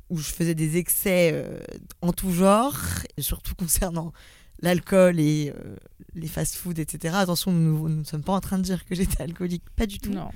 où 0.10 0.18
je 0.18 0.30
faisais 0.30 0.56
des 0.56 0.78
excès 0.78 1.32
euh, 1.34 1.60
en 2.02 2.14
tout 2.14 2.32
genre, 2.32 2.78
et 3.18 3.22
surtout 3.22 3.56
concernant 3.56 4.14
l'alcool 4.62 5.20
et 5.20 5.54
euh, 5.56 5.76
les 6.16 6.28
fast-foods, 6.28 6.80
etc. 6.80 7.16
Attention, 7.18 7.52
nous 7.52 7.88
nous 7.90 7.96
ne 8.00 8.04
sommes 8.04 8.24
pas 8.24 8.34
en 8.34 8.40
train 8.42 8.58
de 8.58 8.64
dire 8.64 8.86
que 8.86 8.96
j'étais 8.96 9.22
alcoolique, 9.24 9.64
pas 9.76 9.86
du 9.86 10.00
tout. 10.00 10.12
Non. 10.12 10.30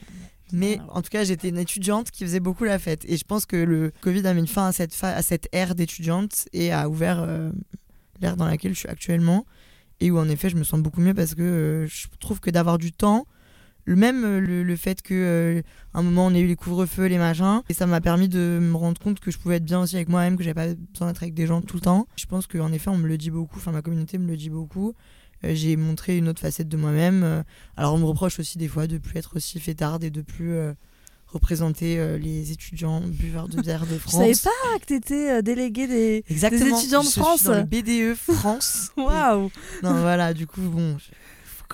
Mais 0.54 0.80
en 0.90 1.02
tout 1.02 1.10
cas, 1.10 1.24
j'étais 1.24 1.48
une 1.50 1.58
étudiante 1.58 2.12
qui 2.12 2.26
faisait 2.26 2.42
beaucoup 2.42 2.66
la 2.66 2.78
fête. 2.78 3.06
Et 3.08 3.16
je 3.16 3.24
pense 3.24 3.46
que 3.46 3.56
le 3.56 3.94
Covid 4.02 4.28
a 4.28 4.34
mis 4.34 4.46
fin 4.48 4.68
à 4.68 4.72
cette, 4.74 4.94
fa- 4.94 5.16
à 5.16 5.22
cette 5.22 5.48
ère 5.54 5.76
d'étudiante 5.76 6.50
et 6.52 6.74
a 6.74 6.90
ouvert 6.90 7.22
euh, 7.22 7.52
l'ère 8.20 8.36
dans 8.36 8.46
laquelle 8.46 8.74
je 8.74 8.80
suis 8.80 8.90
actuellement. 8.90 9.46
Et 10.02 10.12
où 10.12 10.18
en 10.20 10.28
effet, 10.28 10.50
je 10.50 10.58
me 10.58 10.64
sens 10.64 10.82
beaucoup 10.82 11.00
mieux 11.00 11.14
parce 11.14 11.36
que 11.36 11.42
euh, 11.42 11.88
je 11.88 12.08
trouve 12.20 12.42
que 12.42 12.50
d'avoir 12.50 12.78
du 12.78 12.92
temps, 12.92 13.28
même 13.88 14.24
euh, 14.24 14.40
le, 14.40 14.64
le 14.64 14.76
fait 14.76 15.02
que 15.02 15.14
euh, 15.14 15.62
un 15.94 16.02
moment 16.04 16.28
on 16.28 16.34
ait 16.34 16.40
eu 16.40 16.48
les 16.48 16.56
couvre-feux, 16.56 17.06
les 17.08 17.18
machins, 17.18 17.62
et 17.70 17.74
ça 17.74 17.86
m'a 17.88 18.02
permis 18.02 18.30
de 18.30 18.60
me 18.62 18.76
rendre 18.76 19.00
compte 19.02 19.20
que 19.20 19.32
je 19.32 19.38
pouvais 19.38 19.56
être 19.58 19.66
bien 19.66 19.82
aussi 19.82 19.96
avec 19.96 20.10
moi-même, 20.10 20.38
que 20.38 20.44
j'avais 20.44 20.54
pas 20.76 20.82
besoin 20.94 21.08
d'être 21.08 21.24
avec 21.24 21.34
des 21.34 21.48
gens 21.48 21.62
tout 21.62 21.76
le 21.78 21.82
temps. 21.82 22.08
Je 22.16 22.26
pense 22.26 22.48
qu'en 22.48 22.72
effet, 22.72 22.90
on 22.90 22.98
me 22.98 23.08
le 23.08 23.18
dit 23.18 23.32
beaucoup, 23.32 23.58
enfin 23.58 23.72
ma 23.72 23.82
communauté 23.82 24.18
me 24.18 24.28
le 24.28 24.38
dit 24.38 24.50
beaucoup. 24.50 24.94
Euh, 25.44 25.54
j'ai 25.56 25.76
montré 25.76 26.18
une 26.18 26.30
autre 26.30 26.40
facette 26.42 26.70
de 26.70 26.78
moi-même. 26.78 27.44
Alors 27.76 27.96
on 27.96 27.98
me 27.98 28.06
reproche 28.06 28.40
aussi 28.40 28.58
des 28.58 28.68
fois 28.68 28.86
de 28.88 28.98
plus 29.00 29.18
être 29.18 29.36
aussi 29.38 29.60
fêtarde 29.60 30.04
et 30.04 30.12
de 30.12 30.22
plus 30.22 30.52
euh, 30.54 30.74
représenter 31.28 32.18
les 32.20 32.52
étudiants 32.52 33.02
buveurs 33.02 33.48
de 33.48 33.62
bière 33.62 33.86
de 33.88 33.94
Je 33.94 33.98
France. 34.00 34.14
savais 34.16 34.34
pas 34.34 34.80
que 34.80 34.86
t'étais 34.86 35.42
déléguée 35.42 35.88
des. 35.88 36.24
Exactement. 36.30 36.78
étudiants 36.78 37.00
de 37.00 37.06
Je 37.06 37.12
suis 37.12 37.22
France. 37.22 37.44
dans 37.44 37.56
le 37.56 37.64
BDE 37.64 38.16
France. 38.16 38.92
Waouh 38.98 39.50
non 39.82 40.02
voilà, 40.02 40.34
du 40.34 40.46
coup 40.46 40.62
bon, 40.62 40.98
je- 40.98 41.06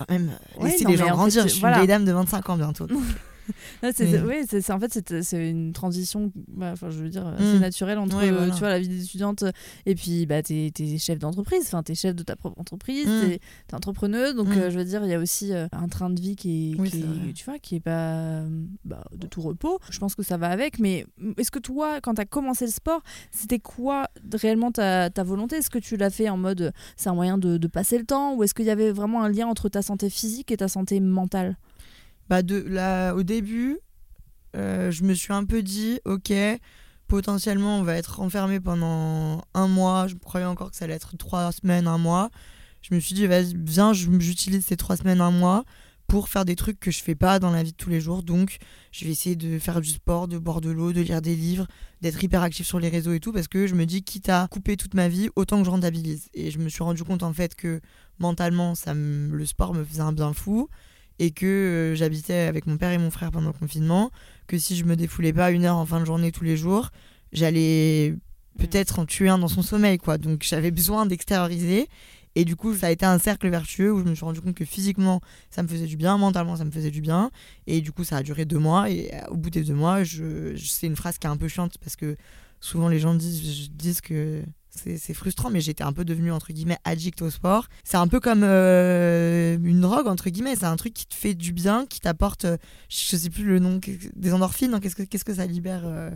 quand 0.06 0.10
même 0.10 0.30
euh, 0.58 0.62
Ouais, 0.62 0.70
laisser 0.70 0.84
non, 0.84 0.90
les 0.90 0.96
gens 0.96 1.06
en 1.08 1.16
grandir. 1.16 1.42
fait, 1.42 1.48
je 1.48 1.52
suis 1.54 1.60
voilà. 1.60 1.76
une 1.76 1.80
vieille 1.82 1.88
dame 1.88 2.04
de 2.04 2.12
25 2.12 2.50
ans 2.50 2.56
bientôt. 2.56 2.86
Non, 3.82 3.90
Mais- 3.98 4.20
oui, 4.22 4.34
c'est, 4.48 4.60
c'est- 4.60 4.72
en 4.72 4.78
fait, 4.80 5.22
c'est, 5.22 5.50
une 5.50 5.72
transition, 5.72 6.32
bah, 6.48 6.70
enfin, 6.72 6.90
je 6.90 6.98
veux 7.02 7.08
dire, 7.08 7.26
assez 7.26 7.56
Mm. 7.56 7.60
naturelle 7.60 7.98
entre 7.98 8.16
Ouais, 8.18 8.30
euh, 8.30 8.36
voilà. 8.36 8.52
tu 8.52 8.58
vois, 8.60 8.68
la 8.70 8.78
vie 8.78 8.88
d'étudiante 8.88 9.44
et 9.86 9.94
puis 9.94 10.26
bah, 10.26 10.42
t'es, 10.42 10.70
t'es 10.74 10.98
chef 10.98 11.18
d'entreprise, 11.18 11.62
enfin, 11.66 11.82
t'es 11.82 11.94
chef 11.94 12.14
de 12.14 12.22
ta 12.22 12.36
propre 12.36 12.60
entreprise, 12.60 13.06
Mm. 13.06 13.20
t'es, 13.20 13.40
t'es 13.68 13.74
entrepreneuse, 13.74 14.34
donc 14.34 14.48
Mm. 14.48 14.52
euh, 14.58 14.70
je 14.70 14.78
veux 14.78 14.84
dire, 14.84 15.04
il 15.04 15.10
y 15.10 15.14
a 15.14 15.18
aussi 15.18 15.52
euh, 15.52 15.66
un 15.72 15.88
train 15.88 16.10
de 16.10 16.20
vie 16.20 16.36
qui 16.36 16.72
est, 16.72 16.80
Oui, 16.80 16.90
qui 16.90 16.98
c'est 16.98 17.02
est- 17.02 17.06
vrai. 17.06 17.32
tu 17.34 17.44
vois, 17.44 17.58
qui 17.58 17.76
est 17.76 17.80
pas 17.80 18.42
bah, 18.84 19.04
de 19.16 19.26
tout 19.26 19.40
repos. 19.42 19.78
Je 19.90 19.98
pense 19.98 20.14
que 20.14 20.22
ça 20.22 20.36
va 20.36 20.48
avec, 20.50 20.78
mais 20.78 21.06
est-ce 21.36 21.50
que 21.50 21.58
toi, 21.58 22.00
quand 22.02 22.14
t'as 22.14 22.24
commencé 22.24 22.64
le 22.66 22.70
sport, 22.72 23.02
c'était 23.30 23.58
quoi 23.58 24.08
réellement 24.34 24.72
ta, 24.72 25.10
ta 25.10 25.22
volonté? 25.22 25.56
Est-ce 25.56 25.70
que 25.70 25.78
tu 25.78 25.96
l'as 25.96 26.10
fait 26.10 26.28
en 26.28 26.36
mode 26.36 26.72
c'est 26.96 27.08
un 27.08 27.14
moyen 27.14 27.38
de, 27.38 27.56
de 27.58 27.66
passer 27.68 27.98
le 27.98 28.04
temps? 28.04 28.34
Ou 28.34 28.42
est-ce 28.44 28.54
qu'il 28.54 28.66
y 28.66 28.70
avait 28.70 28.92
vraiment 28.92 29.22
un 29.22 29.28
lien 29.28 29.46
entre 29.46 29.68
ta 29.68 29.82
santé 29.82 30.10
physique 30.10 30.50
et 30.50 30.56
ta 30.56 30.68
santé 30.68 31.00
mentale? 31.00 31.56
Bah 32.28 32.42
de 32.42 32.56
là 32.56 33.14
au 33.14 33.22
début, 33.22 33.78
euh, 34.56 34.90
je 34.90 35.04
me 35.04 35.14
suis 35.14 35.32
un 35.32 35.44
peu 35.44 35.62
dit 35.62 36.00
ok, 36.04 36.32
potentiellement 37.06 37.78
on 37.78 37.82
va 37.82 37.96
être 37.96 38.20
enfermé 38.20 38.60
pendant 38.60 39.42
un 39.54 39.68
mois. 39.68 40.06
Je 40.08 40.14
croyais 40.14 40.46
encore 40.46 40.70
que 40.70 40.76
ça 40.76 40.84
allait 40.84 40.94
être 40.94 41.16
trois 41.16 41.52
semaines, 41.52 41.86
un 41.86 41.98
mois. 41.98 42.30
Je 42.82 42.94
me 42.94 43.00
suis 43.00 43.14
dit 43.14 43.26
vas-y 43.26 43.54
viens, 43.56 43.92
j'utilise 43.92 44.64
ces 44.64 44.76
trois 44.76 44.96
semaines, 44.96 45.20
un 45.20 45.30
mois 45.30 45.64
pour 46.06 46.30
faire 46.30 46.46
des 46.46 46.56
trucs 46.56 46.80
que 46.80 46.90
je 46.90 47.02
fais 47.02 47.14
pas 47.14 47.38
dans 47.38 47.50
la 47.50 47.62
vie 47.62 47.72
de 47.72 47.76
tous 47.76 47.90
les 47.90 48.00
jours. 48.00 48.22
Donc 48.22 48.58
je 48.92 49.04
vais 49.04 49.10
essayer 49.10 49.36
de 49.36 49.58
faire 49.58 49.80
du 49.80 49.90
sport, 49.90 50.28
de 50.28 50.38
boire 50.38 50.60
de 50.60 50.70
l'eau, 50.70 50.92
de 50.92 51.00
lire 51.02 51.22
des 51.22 51.36
livres, 51.36 51.66
d'être 52.00 52.22
hyper 52.22 52.42
actif 52.42 52.66
sur 52.66 52.78
les 52.78 52.88
réseaux 52.88 53.12
et 53.12 53.20
tout 53.20 53.32
parce 53.32 53.48
que 53.48 53.66
je 53.66 53.74
me 53.74 53.86
dis 53.86 54.02
quitte 54.02 54.28
à 54.28 54.48
couper 54.50 54.76
toute 54.76 54.94
ma 54.94 55.08
vie, 55.08 55.30
autant 55.36 55.58
que 55.58 55.64
je 55.64 55.70
rentabilise. 55.70 56.28
Et 56.34 56.50
je 56.50 56.58
me 56.58 56.68
suis 56.68 56.82
rendu 56.82 57.04
compte 57.04 57.22
en 57.22 57.32
fait 57.32 57.54
que 57.54 57.80
mentalement 58.18 58.74
ça 58.74 58.92
le 58.94 59.46
sport 59.46 59.72
me 59.72 59.84
faisait 59.84 60.02
un 60.02 60.12
bien 60.12 60.34
fou 60.34 60.68
et 61.18 61.30
que 61.30 61.46
euh, 61.46 61.94
j'habitais 61.94 62.34
avec 62.48 62.66
mon 62.66 62.76
père 62.76 62.92
et 62.92 62.98
mon 62.98 63.10
frère 63.10 63.30
pendant 63.30 63.48
le 63.48 63.52
confinement, 63.58 64.10
que 64.46 64.58
si 64.58 64.76
je 64.76 64.84
me 64.84 64.96
défoulais 64.96 65.32
pas 65.32 65.50
une 65.50 65.64
heure 65.64 65.76
en 65.76 65.86
fin 65.86 66.00
de 66.00 66.04
journée 66.04 66.32
tous 66.32 66.44
les 66.44 66.56
jours, 66.56 66.90
j'allais 67.32 68.14
peut-être 68.58 68.98
en 68.98 69.06
tuer 69.06 69.28
un 69.28 69.38
dans 69.38 69.48
son 69.48 69.62
sommeil, 69.62 69.98
quoi. 69.98 70.18
Donc 70.18 70.42
j'avais 70.42 70.70
besoin 70.70 71.06
d'extérioriser. 71.06 71.88
Et 72.34 72.44
du 72.44 72.54
coup, 72.56 72.74
ça 72.74 72.86
a 72.88 72.90
été 72.90 73.04
un 73.04 73.18
cercle 73.18 73.48
vertueux 73.48 73.92
où 73.92 73.98
je 74.00 74.04
me 74.04 74.14
suis 74.14 74.24
rendu 74.24 74.40
compte 74.40 74.54
que 74.54 74.64
physiquement, 74.64 75.20
ça 75.50 75.62
me 75.62 75.68
faisait 75.68 75.86
du 75.86 75.96
bien, 75.96 76.18
mentalement, 76.18 76.54
ça 76.56 76.64
me 76.64 76.70
faisait 76.70 76.90
du 76.90 77.00
bien. 77.00 77.30
Et 77.66 77.80
du 77.80 77.90
coup, 77.90 78.04
ça 78.04 78.18
a 78.18 78.22
duré 78.22 78.44
deux 78.44 78.58
mois. 78.58 78.90
Et 78.90 79.10
euh, 79.12 79.18
au 79.30 79.36
bout 79.36 79.50
des 79.50 79.62
deux 79.64 79.74
mois, 79.74 80.04
je, 80.04 80.54
je- 80.54 80.68
c'est 80.68 80.86
une 80.86 80.94
phrase 80.96 81.18
qui 81.18 81.26
est 81.26 81.30
un 81.30 81.36
peu 81.36 81.48
chiante 81.48 81.78
parce 81.78 81.96
que 81.96 82.16
souvent 82.60 82.88
les 82.88 83.00
gens 83.00 83.14
disent, 83.14 83.70
disent 83.70 84.00
que 84.00 84.42
c'est 84.98 85.14
frustrant, 85.14 85.50
mais 85.50 85.60
j'étais 85.60 85.84
un 85.84 85.92
peu 85.92 86.04
devenue 86.04 86.32
entre 86.32 86.52
guillemets 86.52 86.78
addict 86.84 87.20
au 87.22 87.30
sport. 87.30 87.68
C'est 87.84 87.96
un 87.96 88.08
peu 88.08 88.20
comme 88.20 88.42
euh, 88.44 89.56
une 89.62 89.80
drogue 89.80 90.06
entre 90.08 90.30
guillemets. 90.30 90.56
C'est 90.56 90.64
un 90.66 90.76
truc 90.76 90.94
qui 90.94 91.06
te 91.06 91.14
fait 91.14 91.34
du 91.34 91.52
bien, 91.52 91.86
qui 91.86 92.00
t'apporte, 92.00 92.44
euh, 92.44 92.56
je 92.88 93.16
sais 93.16 93.30
plus 93.30 93.44
le 93.44 93.58
nom, 93.58 93.80
des 94.16 94.32
endorphines. 94.32 94.74
hein, 94.74 94.80
Qu'est-ce 94.80 94.96
que 94.96 95.02
qu'est-ce 95.02 95.24
que 95.24 95.34
ça 95.34 95.46
libère 95.46 95.82
euh 95.84 96.10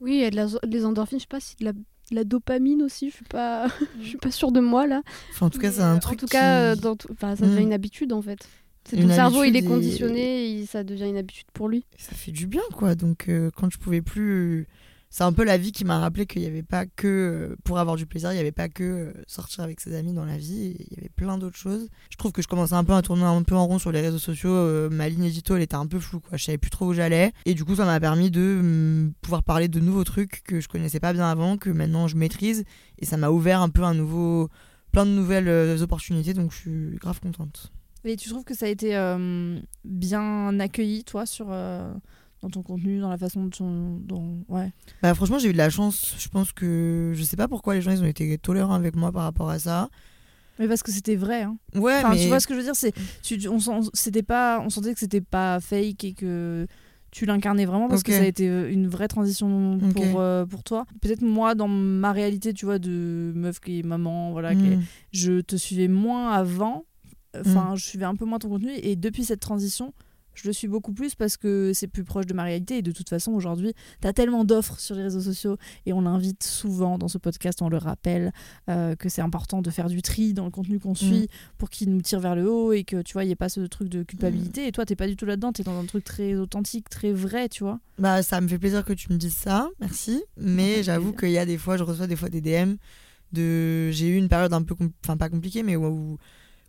Oui, 0.00 0.12
il 0.14 0.20
y 0.20 0.24
a 0.24 0.30
de 0.30 0.36
la, 0.36 0.46
les 0.66 0.84
endorphines, 0.84 1.18
je 1.18 1.22
sais 1.24 1.28
pas 1.28 1.40
si 1.40 1.56
de 1.56 1.64
la, 1.66 1.72
de 1.72 1.80
la 2.12 2.24
dopamine 2.24 2.82
aussi, 2.82 3.10
je 3.10 3.16
suis 3.16 3.24
pas, 3.24 3.66
je 4.00 4.06
suis 4.08 4.18
pas 4.18 4.30
sûre 4.30 4.52
de 4.52 4.60
moi 4.60 4.86
là. 4.86 5.02
Enfin, 5.30 5.46
en 5.46 5.50
tout 5.50 5.58
cas, 5.58 5.70
c'est 5.72 5.80
un 5.82 5.98
truc. 5.98 6.22
En 6.22 6.26
tout 6.26 6.32
cas, 6.32 6.74
qui- 6.74 6.80
dans 6.82 6.96
tout- 6.96 7.08
enfin, 7.12 7.36
ça 7.36 7.44
devient 7.46 7.60
Mm. 7.60 7.66
une 7.66 7.72
habitude 7.72 8.12
en 8.12 8.22
fait. 8.22 8.48
Ton 8.90 9.06
cerveau, 9.10 9.44
il 9.44 9.54
est 9.54 9.58
et- 9.58 9.64
conditionné, 9.64 10.50
et 10.60 10.64
ça 10.66 10.82
devient 10.82 11.08
une 11.10 11.18
habitude 11.18 11.46
pour 11.52 11.68
lui. 11.68 11.84
ça 11.98 12.14
fait 12.14 12.32
du 12.32 12.46
bien 12.46 12.62
quoi 12.72 12.94
donc 12.94 13.28
euh, 13.28 13.50
quand 13.54 13.70
je 13.70 13.76
pouvais 13.78 14.00
plus 14.00 14.66
c'est 15.10 15.24
un 15.24 15.32
peu 15.32 15.44
la 15.44 15.56
vie 15.56 15.72
qui 15.72 15.84
m'a 15.84 15.98
rappelé 15.98 16.26
qu'il 16.26 16.42
n'y 16.42 16.48
avait 16.48 16.62
pas 16.62 16.84
que 16.84 17.06
euh, 17.06 17.56
pour 17.64 17.78
avoir 17.78 17.96
du 17.96 18.06
plaisir 18.06 18.30
il 18.30 18.34
n'y 18.34 18.40
avait 18.40 18.52
pas 18.52 18.68
que 18.68 18.84
euh, 18.84 19.12
sortir 19.26 19.64
avec 19.64 19.80
ses 19.80 19.94
amis 19.94 20.12
dans 20.12 20.26
la 20.26 20.36
vie 20.36 20.76
il 20.78 20.96
y 20.96 21.00
avait 21.00 21.08
plein 21.08 21.38
d'autres 21.38 21.56
choses. 21.56 21.88
Je 22.10 22.16
trouve 22.16 22.32
que 22.32 22.42
je 22.42 22.48
commençais 22.48 22.74
un 22.74 22.84
peu 22.84 22.92
à 22.92 23.00
tourner 23.00 23.24
un 23.24 23.42
peu 23.42 23.54
en 23.54 23.66
rond 23.66 23.78
sur 23.78 23.90
les 23.90 24.00
réseaux 24.00 24.18
sociaux 24.18 24.52
euh, 24.52 24.90
ma 24.90 25.08
ligne 25.08 25.24
édito 25.24 25.56
elle 25.56 25.62
était 25.62 25.76
un 25.76 25.86
peu 25.86 25.98
floue 25.98 26.20
quoi. 26.20 26.36
Je 26.36 26.44
savais 26.44 26.58
plus 26.58 26.70
trop 26.70 26.86
où 26.86 26.92
j'allais. 26.92 27.32
Et 27.46 27.54
du 27.54 27.64
coup 27.64 27.76
ça 27.76 27.86
m'a 27.86 27.98
permis 28.00 28.30
de 28.30 28.58
hum, 28.60 29.12
pouvoir 29.22 29.42
parler 29.42 29.68
de 29.68 29.80
nouveaux 29.80 30.04
trucs 30.04 30.42
que 30.44 30.60
je 30.60 30.68
connaissais 30.68 31.00
pas 31.00 31.12
bien 31.12 31.28
avant 31.28 31.56
que 31.56 31.70
maintenant 31.70 32.06
je 32.06 32.16
maîtrise. 32.16 32.64
Et 32.98 33.06
ça 33.06 33.16
m'a 33.16 33.30
ouvert 33.30 33.62
un 33.62 33.70
peu 33.70 33.84
un 33.84 33.94
nouveau 33.94 34.50
plein 34.92 35.06
de 35.06 35.10
nouvelles 35.10 35.82
opportunités 35.82 36.34
donc 36.34 36.52
je 36.52 36.56
suis 36.56 36.96
grave 36.96 37.20
contente. 37.20 37.72
Et 38.04 38.16
tu 38.16 38.28
trouves 38.28 38.44
que 38.44 38.54
ça 38.54 38.66
a 38.66 38.68
été 38.68 38.92
bien 39.84 40.60
accueilli, 40.60 41.04
toi, 41.04 41.26
sur, 41.26 41.48
dans 42.42 42.50
ton 42.50 42.62
contenu, 42.62 43.00
dans 43.00 43.10
la 43.10 43.18
façon 43.18 43.44
dont... 43.58 44.00
ton- 44.08 44.44
Ouais. 44.48 44.72
Bah 45.02 45.14
franchement 45.14 45.38
j'ai 45.38 45.48
eu 45.48 45.52
de 45.52 45.58
la 45.58 45.70
chance. 45.70 46.14
Je 46.18 46.28
pense 46.28 46.52
que 46.52 47.12
je 47.14 47.22
sais 47.24 47.36
pas 47.36 47.48
pourquoi 47.48 47.74
les 47.74 47.80
gens 47.82 47.90
ils 47.90 48.02
ont 48.02 48.06
été 48.06 48.38
tolérants 48.38 48.74
avec 48.74 48.94
moi 48.96 49.10
par 49.12 49.22
rapport 49.24 49.50
à 49.50 49.58
ça. 49.58 49.88
Mais 50.58 50.66
parce 50.66 50.82
que 50.82 50.90
c'était 50.90 51.14
vrai. 51.16 51.42
Hein. 51.42 51.56
Ouais 51.74 51.96
Enfin, 51.98 52.10
mais 52.14 52.20
tu 52.20 52.28
vois 52.28 52.40
ce 52.40 52.46
que 52.46 52.54
je 52.54 52.58
veux 52.58 52.64
dire 52.64 52.74
c'est 52.76 52.92
tu, 53.22 53.46
on, 53.48 53.58
sent- 53.60 53.90
c'était 53.94 54.22
pas 54.24 54.60
on 54.64 54.70
sentait 54.70 54.92
que 54.94 55.00
c'était 55.00 55.20
pas 55.20 55.60
fake 55.60 56.04
et 56.04 56.12
que 56.14 56.66
tu 57.10 57.24
l'incarnais 57.26 57.64
vraiment 57.64 57.88
parce 57.88 58.02
que 58.02 58.12
ça 58.18 58.24
a 58.24 58.26
été 58.26 58.48
euh, 58.48 58.70
une 58.70 58.86
vraie 58.86 59.08
transition 59.08 59.78
pour 59.94 60.20
euh, 60.20 60.44
pour 60.44 60.62
toi 60.62 60.84
peut-être 61.00 61.22
moi 61.22 61.54
dans 61.54 61.66
ma 61.68 62.12
réalité 62.12 62.52
tu 62.52 62.66
vois 62.66 62.78
de 62.78 63.32
meuf 63.34 63.60
qui 63.60 63.78
est 63.78 63.82
maman 63.82 64.30
voilà 64.32 64.54
qui 64.54 64.66
est- 64.66 64.76
Mm. 64.76 64.82
je 65.12 65.40
te 65.40 65.56
suivais 65.56 65.88
moins 65.88 66.32
avant 66.32 66.84
enfin 67.38 67.74
je 67.76 67.84
suivais 67.84 68.04
un 68.04 68.14
peu 68.14 68.24
moins 68.26 68.38
ton 68.38 68.48
contenu 68.50 68.72
et 68.82 68.94
depuis 68.96 69.24
cette 69.24 69.40
transition 69.40 69.94
je 70.40 70.46
le 70.46 70.52
suis 70.52 70.68
beaucoup 70.68 70.92
plus 70.92 71.14
parce 71.14 71.36
que 71.36 71.72
c'est 71.74 71.86
plus 71.88 72.04
proche 72.04 72.26
de 72.26 72.34
ma 72.34 72.42
réalité. 72.44 72.78
Et 72.78 72.82
de 72.82 72.92
toute 72.92 73.08
façon 73.08 73.32
aujourd'hui 73.32 73.72
t'as 74.00 74.12
tellement 74.12 74.44
d'offres 74.44 74.78
sur 74.80 74.94
les 74.94 75.02
réseaux 75.02 75.20
sociaux 75.20 75.56
et 75.86 75.92
on 75.92 76.00
l'invite 76.02 76.42
souvent 76.44 76.98
dans 76.98 77.08
ce 77.08 77.18
podcast 77.18 77.60
on 77.62 77.68
le 77.68 77.76
rappelle 77.78 78.32
euh, 78.68 78.94
que 78.96 79.08
c'est 79.08 79.22
important 79.22 79.62
de 79.62 79.70
faire 79.70 79.88
du 79.88 80.02
tri 80.02 80.32
dans 80.34 80.44
le 80.44 80.50
contenu 80.50 80.78
qu'on 80.78 80.94
suit 80.94 81.28
pour 81.58 81.70
qu'il 81.70 81.90
nous 81.90 82.00
tire 82.02 82.20
vers 82.20 82.36
le 82.36 82.48
haut 82.50 82.72
et 82.72 82.84
que 82.84 83.02
tu 83.02 83.12
vois 83.14 83.24
il 83.24 83.26
n'y 83.26 83.32
ait 83.32 83.36
pas 83.36 83.48
ce 83.48 83.60
truc 83.60 83.88
de 83.88 84.02
culpabilité. 84.02 84.66
Et 84.66 84.72
toi 84.72 84.84
t'es 84.84 84.96
pas 84.96 85.06
du 85.08 85.16
tout 85.16 85.24
là-dedans 85.26 85.52
t'es 85.52 85.62
dans 85.64 85.78
un 85.78 85.84
truc 85.84 86.04
très 86.04 86.34
authentique 86.34 86.88
très 86.88 87.12
vrai 87.12 87.48
tu 87.48 87.64
vois. 87.64 87.80
Bah 87.98 88.22
ça 88.22 88.40
me 88.40 88.46
fait 88.48 88.58
plaisir 88.58 88.84
que 88.84 88.92
tu 88.92 89.12
me 89.12 89.18
dises 89.18 89.34
ça, 89.34 89.68
merci. 89.80 90.22
Mais 90.36 90.82
j'avoue 90.84 91.12
qu'il 91.12 91.30
y 91.30 91.38
a 91.38 91.46
des 91.46 91.58
fois 91.58 91.76
je 91.76 91.82
reçois 91.82 92.06
des 92.06 92.16
fois 92.16 92.28
des 92.28 92.40
DM 92.40 92.74
de 93.32 93.90
j'ai 93.90 94.08
eu 94.08 94.16
une 94.16 94.28
période 94.28 94.52
un 94.52 94.62
peu 94.62 94.74
enfin 95.04 95.16
pas 95.16 95.28
compliquée 95.28 95.62
mais 95.62 95.76
où- 95.76 96.18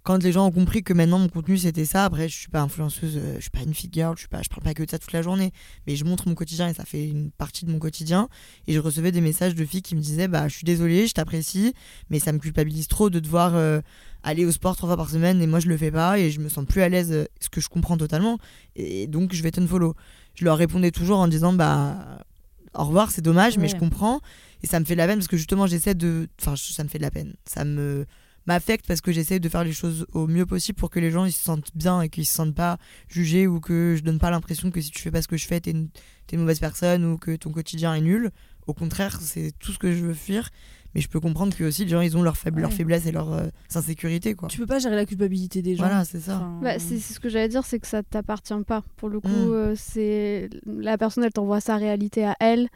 quand 0.10 0.24
les 0.24 0.32
gens 0.32 0.48
ont 0.48 0.52
compris 0.52 0.82
que 0.82 0.92
maintenant 0.92 1.20
mon 1.20 1.30
contenu 1.30 1.56
c'était 1.56 1.86
ça, 1.86 2.04
après 2.04 2.28
je 2.28 2.36
suis 2.36 2.48
pas 2.48 2.62
influenceuse, 2.62 3.16
euh, 3.16 3.36
je 3.36 3.42
suis 3.42 3.52
pas 3.52 3.60
une 3.60 3.76
fit 3.76 3.92
girl, 3.94 4.16
je 4.16 4.22
suis 4.22 4.28
pas 4.28 4.42
je 4.42 4.50
parle 4.50 4.64
pas 4.64 4.74
que 4.74 4.82
de 4.82 4.90
ça 4.90 4.98
toute 4.98 5.12
la 5.12 5.22
journée, 5.22 5.52
mais 5.86 5.96
je 5.96 6.04
montre 6.04 6.28
mon 6.28 6.34
quotidien 6.34 6.68
et 6.68 6.74
ça 6.74 6.84
fait 6.84 7.08
une 7.08 7.30
partie 7.30 7.64
de 7.64 7.72
mon 7.72 7.78
quotidien. 7.78 8.28
Et 8.66 8.74
je 8.74 8.80
recevais 8.80 9.12
des 9.12 9.22
messages 9.22 9.54
de 9.54 9.64
filles 9.64 9.84
qui 9.84 9.96
me 9.96 10.02
disaient 10.02 10.28
bah 10.28 10.48
je 10.48 10.56
suis 10.56 10.64
désolée, 10.64 11.06
je 11.06 11.14
t'apprécie, 11.14 11.76
mais 12.10 12.18
ça 12.18 12.32
me 12.32 12.40
culpabilise 12.40 12.88
trop 12.88 13.12
de 13.12 13.20
devoir 13.20 13.54
euh, 13.54 13.82
aller 14.24 14.46
au 14.48 14.52
sport 14.52 14.76
trois 14.76 14.90
fois 14.90 14.98
par 14.98 15.12
semaine 15.12 15.44
et 15.44 15.46
moi 15.46 15.60
je 15.60 15.68
le 15.68 15.78
fais 15.78 15.92
pas 15.92 16.18
et 16.18 16.32
je 16.32 16.40
me 16.40 16.50
sens 16.50 16.66
plus 16.66 16.82
à 16.82 16.90
l'aise, 16.90 17.12
euh, 17.12 17.26
ce 17.40 17.50
que 17.50 17.62
je 17.62 17.70
comprends 17.70 17.96
totalement. 17.96 18.40
Et 18.76 19.06
donc 19.06 19.36
je 19.36 19.44
vais 19.44 19.52
follow. 19.68 19.94
Je 20.34 20.44
leur 20.44 20.58
répondais 20.58 20.90
toujours 20.90 21.20
en 21.20 21.28
disant 21.28 21.54
bah 21.54 22.26
au 22.74 22.86
revoir, 22.86 23.12
c'est 23.12 23.22
dommage, 23.22 23.60
mais 23.60 23.68
je 23.68 23.76
comprends. 23.76 24.22
Et 24.64 24.68
ça 24.68 24.80
me 24.80 24.86
fait 24.86 24.94
de 24.96 24.98
la 24.98 25.06
peine 25.06 25.20
parce 25.20 25.28
que 25.28 25.38
justement 25.38 25.68
j'essaie 25.68 25.94
de, 25.94 26.30
enfin 26.42 26.56
ça 26.56 26.84
me 26.84 26.90
fait 26.90 26.98
de 26.98 27.04
la 27.04 27.12
peine, 27.12 27.36
ça 27.46 27.64
me 27.64 28.08
m'affecte 28.46 28.86
parce 28.88 29.02
que 29.02 29.12
j'essaie 29.12 29.40
de 29.40 29.50
faire 29.50 29.64
les 29.64 29.74
choses 29.74 30.06
au 30.14 30.28
mieux 30.28 30.46
possible 30.46 30.78
pour 30.78 30.90
que 30.90 31.00
les 31.00 31.12
gens 31.12 31.26
ils 31.26 31.32
se 31.32 31.44
sentent 31.44 31.72
bien 31.76 32.02
et 32.02 32.10
qu'ils 32.10 32.26
se 32.26 32.34
sentent 32.34 32.56
pas 32.56 32.78
jugés 33.08 33.48
ou 33.48 33.60
que 33.60 33.96
je 33.98 34.04
donne 34.04 34.20
pas 34.20 34.32
l'impression 34.32 34.72
que 34.72 34.82
si 34.82 34.90
tu 34.92 35.02
fais 35.02 35.12
pas 35.12 35.22
ce 35.22 35.28
que 35.28 35.38
je 35.38 35.46
fais 35.46 35.60
t'es 35.60 35.72
une, 35.72 35.90
t'es 36.28 36.36
une 36.36 36.42
mauvaise 36.42 36.60
personne 36.60 37.06
ou 37.06 37.18
que 37.18 37.36
ton 37.36 37.52
quotidien 37.52 37.94
est 37.96 38.02
nul. 38.02 38.32
Au 38.68 38.74
contraire, 38.74 39.20
c'est 39.22 39.52
tout 39.60 39.72
ce 39.72 39.80
que 39.80 39.92
je 39.92 40.06
veux 40.06 40.14
fuir. 40.14 40.50
Mais 40.96 41.02
je 41.02 41.08
peux 41.08 41.20
comprendre 41.20 41.56
que 41.56 41.64
aussi 41.64 41.84
les 41.84 41.90
gens 41.92 42.02
ils 42.02 42.18
ont 42.18 42.24
leurs 42.24 42.36
faible- 42.38 42.62
leurs 42.62 42.72
Ouais. 42.72 42.76
faiblesses 42.76 43.06
et 43.06 43.12
leurs 43.12 43.32
euh, 43.32 43.48
insécurités 43.76 44.34
quoi. 44.34 44.48
tu 44.50 44.58
peux 44.58 44.66
pas 44.66 44.80
gérer 44.80 44.96
la 44.96 45.06
culpabilité 45.06 45.62
des 45.62 45.76
gens 45.76 45.84
Voilà, 45.86 46.04
c'est 46.04 46.20
ça. 46.20 46.38
Enfin, 46.38 46.60
Bah, 46.64 46.80
c'est 46.80 46.98
c'est 46.98 47.14
ce 47.14 47.20
que 47.20 47.30
j'allais 47.30 47.48
dire, 47.48 47.64
c'est 47.64 47.78
que 47.80 47.86
ça 47.86 48.02
t'appartient 48.02 48.54
pas. 48.68 48.84
Pour 48.98 49.10
le 49.10 49.20
coup, 49.20 49.28
Mm. 49.30 49.52
euh, 49.52 49.74
c'est 49.76 50.50
la 50.66 50.98
personne, 50.98 51.24
elle 51.24 51.32
t'envoie 51.34 51.62
sa 51.62 51.78
réalité 51.78 52.26
à 52.26 52.36
elle. 52.40 52.70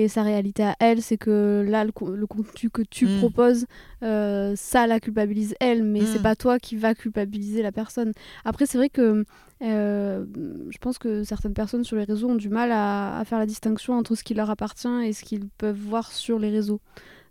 Et 0.00 0.06
sa 0.06 0.22
réalité 0.22 0.62
à 0.62 0.76
elle, 0.78 1.02
c'est 1.02 1.16
que 1.16 1.64
là, 1.68 1.84
le, 1.84 1.90
co- 1.90 2.14
le 2.14 2.26
contenu 2.28 2.70
que 2.70 2.82
tu 2.82 3.06
Mm. 3.06 3.18
proposes, 3.18 3.66
euh, 4.04 4.52
ça 4.54 4.86
la 4.86 5.00
culpabilise 5.00 5.56
elle, 5.58 5.82
mais 5.82 6.06
c'est 6.06 6.20
Mm. 6.20 6.22
pas 6.22 6.36
toi 6.36 6.58
qui 6.60 6.76
va 6.76 6.94
culpabiliser 6.94 7.62
la 7.62 7.72
personne. 7.72 8.12
Après, 8.44 8.64
c'est 8.66 8.78
vrai 8.78 8.90
que 8.90 9.24
euh, 9.62 10.24
je 10.70 10.78
pense 10.78 10.98
que 10.98 11.24
certaines 11.24 11.52
personnes 11.54 11.82
sur 11.82 11.96
les 11.96 12.04
réseaux 12.04 12.28
ont 12.28 12.36
du 12.36 12.48
mal 12.48 12.70
à, 12.70 13.18
à 13.18 13.24
faire 13.24 13.40
la 13.40 13.46
distinction 13.46 13.94
entre 13.94 14.14
ce 14.14 14.22
qui 14.22 14.34
leur 14.34 14.50
appartient 14.50 15.02
et 15.04 15.12
ce 15.12 15.24
qu'ils 15.24 15.48
peuvent 15.58 15.74
voir 15.76 16.12
sur 16.12 16.38
les 16.38 16.50
réseaux. 16.50 16.80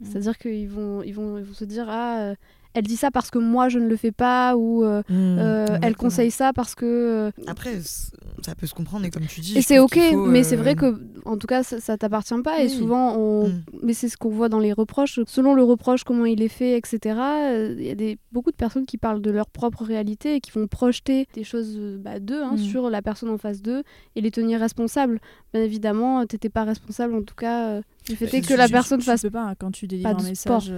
Mm. 0.01 0.05
C'est-à-dire 0.05 0.37
qu'ils 0.37 0.67
vont, 0.69 1.01
ils 1.03 1.13
vont, 1.13 1.37
ils 1.37 1.45
vont 1.45 1.53
se 1.53 1.63
dire 1.65 1.85
Ah, 1.87 2.19
euh, 2.19 2.35
elle 2.73 2.83
dit 2.83 2.97
ça 2.97 3.11
parce 3.11 3.29
que 3.31 3.37
moi 3.39 3.69
je 3.69 3.79
ne 3.79 3.87
le 3.87 3.95
fais 3.95 4.11
pas, 4.11 4.55
ou 4.55 4.83
euh, 4.83 5.01
Mmh, 5.09 5.37
euh, 5.39 5.77
elle 5.81 5.95
conseille 5.95 6.31
ça 6.31 6.53
parce 6.53 6.75
que. 6.75 6.85
euh, 6.85 7.31
Après, 7.47 7.79
ça 7.81 8.55
peut 8.55 8.67
se 8.67 8.73
comprendre 8.73 9.05
et 9.05 9.09
comme 9.09 9.25
tu 9.25 9.41
dis. 9.41 9.57
et 9.57 9.61
c'est 9.61 9.79
ok, 9.79 9.97
faut, 10.11 10.25
mais 10.25 10.39
euh, 10.39 10.43
c'est 10.43 10.55
vrai 10.55 10.75
que, 10.75 10.99
en 11.25 11.37
tout 11.37 11.47
cas, 11.47 11.63
ça, 11.63 11.79
ça 11.79 11.97
t'appartient 11.97 12.33
pas. 12.43 12.59
Et 12.61 12.65
Oui. 12.65 12.69
souvent, 12.69 13.15
on... 13.17 13.49
Mm. 13.49 13.63
mais 13.83 13.93
c'est 13.93 14.09
ce 14.09 14.17
qu'on 14.17 14.29
voit 14.29 14.49
dans 14.49 14.59
les 14.59 14.73
reproches. 14.73 15.19
Selon 15.27 15.53
le 15.53 15.63
reproche, 15.63 16.03
comment 16.03 16.25
il 16.25 16.41
est 16.41 16.47
fait, 16.47 16.77
etc., 16.77 16.99
euh, 17.19 17.75
il 17.77 17.85
y 17.85 17.89
a 17.91 17.95
des, 17.95 18.17
beaucoup 18.31 18.51
de 18.51 18.55
personnes 18.55 18.85
qui 18.85 18.97
parlent 18.97 19.21
de 19.21 19.31
leur 19.31 19.47
propre 19.49 19.83
réalité 19.83 20.35
et 20.35 20.39
qui 20.41 20.51
vont 20.51 20.67
projeter 20.67 21.27
des 21.33 21.43
choses 21.43 21.77
bah, 21.99 22.19
d'eux 22.19 22.43
hein, 22.43 22.53
Mm. 22.53 22.57
sur 22.57 22.89
la 22.89 23.01
personne 23.01 23.29
en 23.29 23.37
face 23.37 23.61
d'eux 23.61 23.83
et 24.15 24.21
les 24.21 24.31
tenir 24.31 24.59
responsables. 24.59 25.19
Bien 25.53 25.63
évidemment, 25.63 26.25
t'étais 26.25 26.49
pas 26.49 26.63
responsable, 26.63 27.15
en 27.15 27.23
tout 27.23 27.35
cas, 27.35 27.67
euh, 27.67 27.81
du 28.07 28.15
fait 28.15 28.25
Bah, 28.25 28.31
je- 28.43 28.47
que 28.47 28.53
la 28.53 28.67
je- 28.67 28.71
personne 28.71 28.99
tu 28.99 29.05
fasse. 29.05 29.21
peux 29.23 29.29
pas 29.31 29.43
hein, 29.43 29.53
quand 29.59 29.71
tu 29.71 29.87
délivres 29.87 30.09
pas 30.11 30.15
un 30.21 30.23
message 30.27 30.63
sport. 30.65 30.73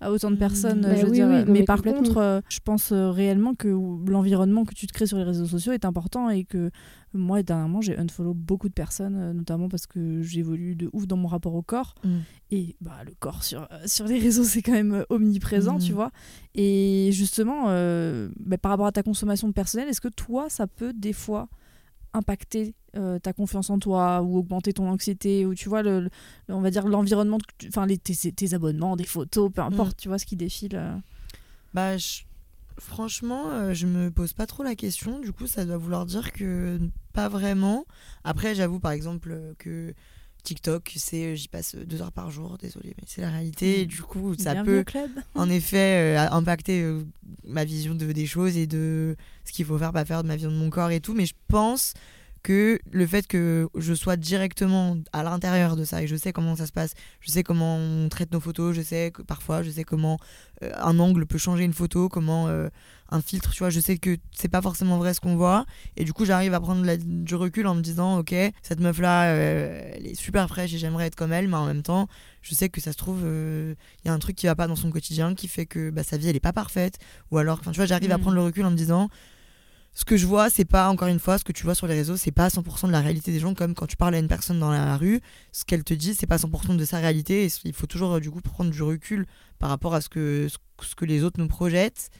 À 0.00 0.12
autant 0.12 0.30
de 0.30 0.36
personnes 0.36 0.82
Bah 0.82 0.94
je 0.94 1.02
veux 1.02 1.08
oui, 1.10 1.16
dire, 1.18 1.26
oui, 1.26 1.44
mais 1.46 1.60
mais 1.60 1.62
par 1.64 1.82
contre 1.82 2.16
euh, 2.18 2.40
je 2.48 2.60
pense 2.64 2.92
euh, 2.92 3.10
réellement 3.10 3.54
que 3.54 3.68
l'environnement 4.10 4.64
que 4.64 4.74
tu 4.74 4.86
te 4.86 4.92
crées 4.92 5.06
sur 5.06 5.16
les 5.18 5.24
réseaux 5.24 5.46
sociaux 5.46 5.72
est 5.72 5.84
important 5.84 6.30
et 6.30 6.44
que 6.44 6.70
moi 7.14 7.42
dernièrement 7.42 7.80
j'ai 7.80 7.96
unfollow 7.98 8.34
beaucoup 8.34 8.68
de 8.68 8.74
personnes 8.74 9.16
euh, 9.16 9.32
notamment 9.32 9.68
parce 9.68 9.86
que 9.86 10.22
j'évolue 10.22 10.76
de 10.76 10.88
ouf 10.92 11.06
dans 11.06 11.16
mon 11.16 11.26
rapport 11.28 11.54
au 11.54 11.62
corps 11.62 11.94
Mm. 12.04 12.08
et 12.52 12.76
bah 12.80 12.98
le 13.04 13.12
corps 13.18 13.42
sur, 13.42 13.66
sur 13.86 14.06
les 14.06 14.18
réseaux 14.26 14.44
c'est 14.44 14.62
quand 14.62 14.72
même 14.72 15.04
omniprésent 15.08 15.78
Mm. 15.78 15.82
tu 15.82 15.92
vois 15.92 16.10
et 16.54 17.10
justement 17.12 17.64
euh, 17.68 18.28
bah, 18.38 18.58
par 18.58 18.70
rapport 18.70 18.86
à 18.86 18.92
ta 18.92 19.02
consommation 19.02 19.48
de 19.48 19.52
personnel 19.52 19.88
est-ce 19.88 20.00
que 20.00 20.08
toi 20.08 20.48
ça 20.48 20.66
peut 20.66 20.92
des 20.92 21.12
fois 21.12 21.48
impacter 22.14 22.74
euh, 22.96 23.18
ta 23.18 23.32
confiance 23.32 23.70
en 23.70 23.78
toi 23.78 24.22
ou 24.22 24.38
augmenter 24.38 24.72
ton 24.72 24.88
anxiété 24.88 25.44
ou 25.46 25.54
tu 25.54 25.68
vois 25.68 25.82
le, 25.82 26.00
le- 26.48 26.54
on 26.54 26.60
va 26.60 26.70
dire 26.70 26.86
l'environnement 26.88 27.38
enfin 27.68 27.86
les 27.86 27.98
tes, 27.98 28.14
tes 28.32 28.54
abonnements 28.54 28.96
des 28.96 29.04
photos 29.04 29.50
peu 29.52 29.60
importe 29.60 29.96
tu 29.98 30.08
vois 30.08 30.18
ce 30.18 30.26
qui 30.26 30.36
défile 30.36 30.76
euh. 30.76 30.96
Bah, 31.74 31.96
je- 31.98 32.22
franchement, 32.78 33.50
euh, 33.50 33.74
je 33.74 33.86
me 33.86 34.10
pose 34.10 34.32
pas 34.32 34.46
trop 34.46 34.62
la 34.62 34.74
question. 34.74 35.18
Du 35.18 35.32
coup, 35.32 35.46
ça 35.46 35.64
doit 35.66 35.76
vouloir 35.76 36.06
dire 36.06 36.32
que 36.32 36.78
pas 37.12 37.28
vraiment. 37.28 37.84
Après, 38.24 38.54
j'avoue, 38.54 38.80
par 38.80 38.92
exemple, 38.92 39.30
euh, 39.32 39.52
que 39.58 39.92
TikTok, 40.48 40.92
c'est 40.96 41.24
euh, 41.26 41.34
j'y 41.34 41.46
passe 41.46 41.74
deux 41.74 42.00
heures 42.00 42.10
par 42.10 42.30
jour. 42.30 42.56
Désolée, 42.58 42.94
mais 42.96 43.04
c'est 43.06 43.20
la 43.20 43.28
réalité. 43.28 43.82
Et 43.82 43.86
du 43.86 44.00
coup, 44.00 44.34
ça 44.34 44.54
Bienvenue 44.54 44.76
peut 44.78 44.84
club 44.84 45.10
en 45.34 45.50
effet 45.50 46.16
euh, 46.16 46.30
impacter 46.30 46.80
euh, 46.80 47.02
ma 47.44 47.66
vision 47.66 47.94
de, 47.94 48.10
des 48.12 48.24
choses 48.24 48.56
et 48.56 48.66
de 48.66 49.14
ce 49.44 49.52
qu'il 49.52 49.66
faut 49.66 49.76
faire, 49.76 49.92
pas 49.92 50.06
faire, 50.06 50.22
de 50.22 50.28
ma 50.28 50.36
vision 50.36 50.50
de 50.50 50.56
mon 50.56 50.70
corps 50.70 50.90
et 50.90 51.00
tout. 51.00 51.12
Mais 51.12 51.26
je 51.26 51.34
pense 51.48 51.92
que 52.42 52.78
le 52.90 53.06
fait 53.06 53.26
que 53.26 53.68
je 53.76 53.94
sois 53.94 54.16
directement 54.16 54.96
à 55.12 55.22
l'intérieur 55.22 55.76
de 55.76 55.84
ça 55.84 56.02
et 56.02 56.06
je 56.06 56.16
sais 56.16 56.32
comment 56.32 56.56
ça 56.56 56.66
se 56.66 56.72
passe, 56.72 56.94
je 57.20 57.30
sais 57.30 57.42
comment 57.42 57.76
on 57.76 58.08
traite 58.08 58.32
nos 58.32 58.40
photos, 58.40 58.74
je 58.74 58.82
sais 58.82 59.10
que 59.10 59.22
parfois 59.22 59.62
je 59.62 59.70
sais 59.70 59.84
comment 59.84 60.18
euh, 60.62 60.70
un 60.78 60.98
angle 60.98 61.26
peut 61.26 61.38
changer 61.38 61.64
une 61.64 61.72
photo, 61.72 62.08
comment 62.08 62.48
euh, 62.48 62.68
un 63.10 63.20
filtre, 63.22 63.52
tu 63.52 63.58
vois, 63.60 63.70
je 63.70 63.80
sais 63.80 63.96
que 63.98 64.16
c'est 64.32 64.48
pas 64.48 64.60
forcément 64.62 64.98
vrai 64.98 65.14
ce 65.14 65.20
qu'on 65.20 65.36
voit 65.36 65.64
et 65.96 66.04
du 66.04 66.12
coup 66.12 66.24
j'arrive 66.24 66.52
à 66.54 66.60
prendre 66.60 66.84
la- 66.84 66.96
du 66.96 67.34
recul 67.34 67.66
en 67.66 67.74
me 67.74 67.80
disant 67.80 68.18
ok 68.18 68.34
cette 68.62 68.80
meuf 68.80 68.98
là 68.98 69.24
elle 69.26 70.06
est 70.06 70.14
super 70.14 70.46
fraîche 70.48 70.74
et 70.74 70.78
j'aimerais 70.78 71.06
être 71.06 71.16
comme 71.16 71.32
elle 71.32 71.48
mais 71.48 71.56
en 71.56 71.66
même 71.66 71.82
temps 71.82 72.06
je 72.42 72.54
sais 72.54 72.68
que 72.68 72.80
ça 72.80 72.92
se 72.92 72.96
trouve 72.98 73.20
il 73.24 74.06
y 74.06 74.08
a 74.08 74.12
un 74.12 74.18
truc 74.18 74.36
qui 74.36 74.46
va 74.46 74.54
pas 74.54 74.66
dans 74.66 74.76
son 74.76 74.90
quotidien 74.90 75.34
qui 75.34 75.48
fait 75.48 75.66
que 75.66 75.90
bah, 75.90 76.02
sa 76.04 76.16
vie 76.16 76.28
elle 76.28 76.36
est 76.36 76.40
pas 76.40 76.52
parfaite 76.52 76.98
ou 77.30 77.38
alors 77.38 77.58
enfin 77.60 77.70
tu 77.72 77.76
vois 77.78 77.86
j'arrive 77.86 78.12
à 78.12 78.18
Mm. 78.18 78.20
prendre 78.20 78.36
le 78.36 78.42
recul 78.42 78.64
en 78.64 78.70
me 78.70 78.76
disant 78.76 79.08
ce 79.98 80.04
que 80.04 80.16
je 80.16 80.26
vois, 80.26 80.48
c'est 80.48 80.64
pas, 80.64 80.88
encore 80.90 81.08
une 81.08 81.18
fois, 81.18 81.38
ce 81.38 81.44
que 81.44 81.50
tu 81.50 81.64
vois 81.64 81.74
sur 81.74 81.88
les 81.88 81.94
réseaux, 81.94 82.16
c'est 82.16 82.30
pas 82.30 82.46
100% 82.46 82.86
de 82.86 82.92
la 82.92 83.00
réalité 83.00 83.32
des 83.32 83.40
gens, 83.40 83.52
comme 83.52 83.74
quand 83.74 83.88
tu 83.88 83.96
parles 83.96 84.14
à 84.14 84.20
une 84.20 84.28
personne 84.28 84.60
dans 84.60 84.70
la 84.70 84.96
rue, 84.96 85.20
ce 85.50 85.64
qu'elle 85.64 85.82
te 85.82 85.92
dit, 85.92 86.14
c'est 86.14 86.28
pas 86.28 86.36
100% 86.36 86.76
de 86.76 86.84
sa 86.84 86.98
réalité, 86.98 87.46
et 87.46 87.48
il 87.64 87.72
faut 87.72 87.88
toujours, 87.88 88.14
euh, 88.14 88.20
du 88.20 88.30
coup, 88.30 88.40
prendre 88.40 88.70
du 88.70 88.80
recul 88.80 89.26
par 89.58 89.70
rapport 89.70 89.96
à 89.96 90.00
ce 90.00 90.08
que, 90.08 90.46
ce 90.80 90.94
que 90.94 91.04
les 91.04 91.24
autres 91.24 91.40
nous 91.40 91.48
projettent. 91.48 92.10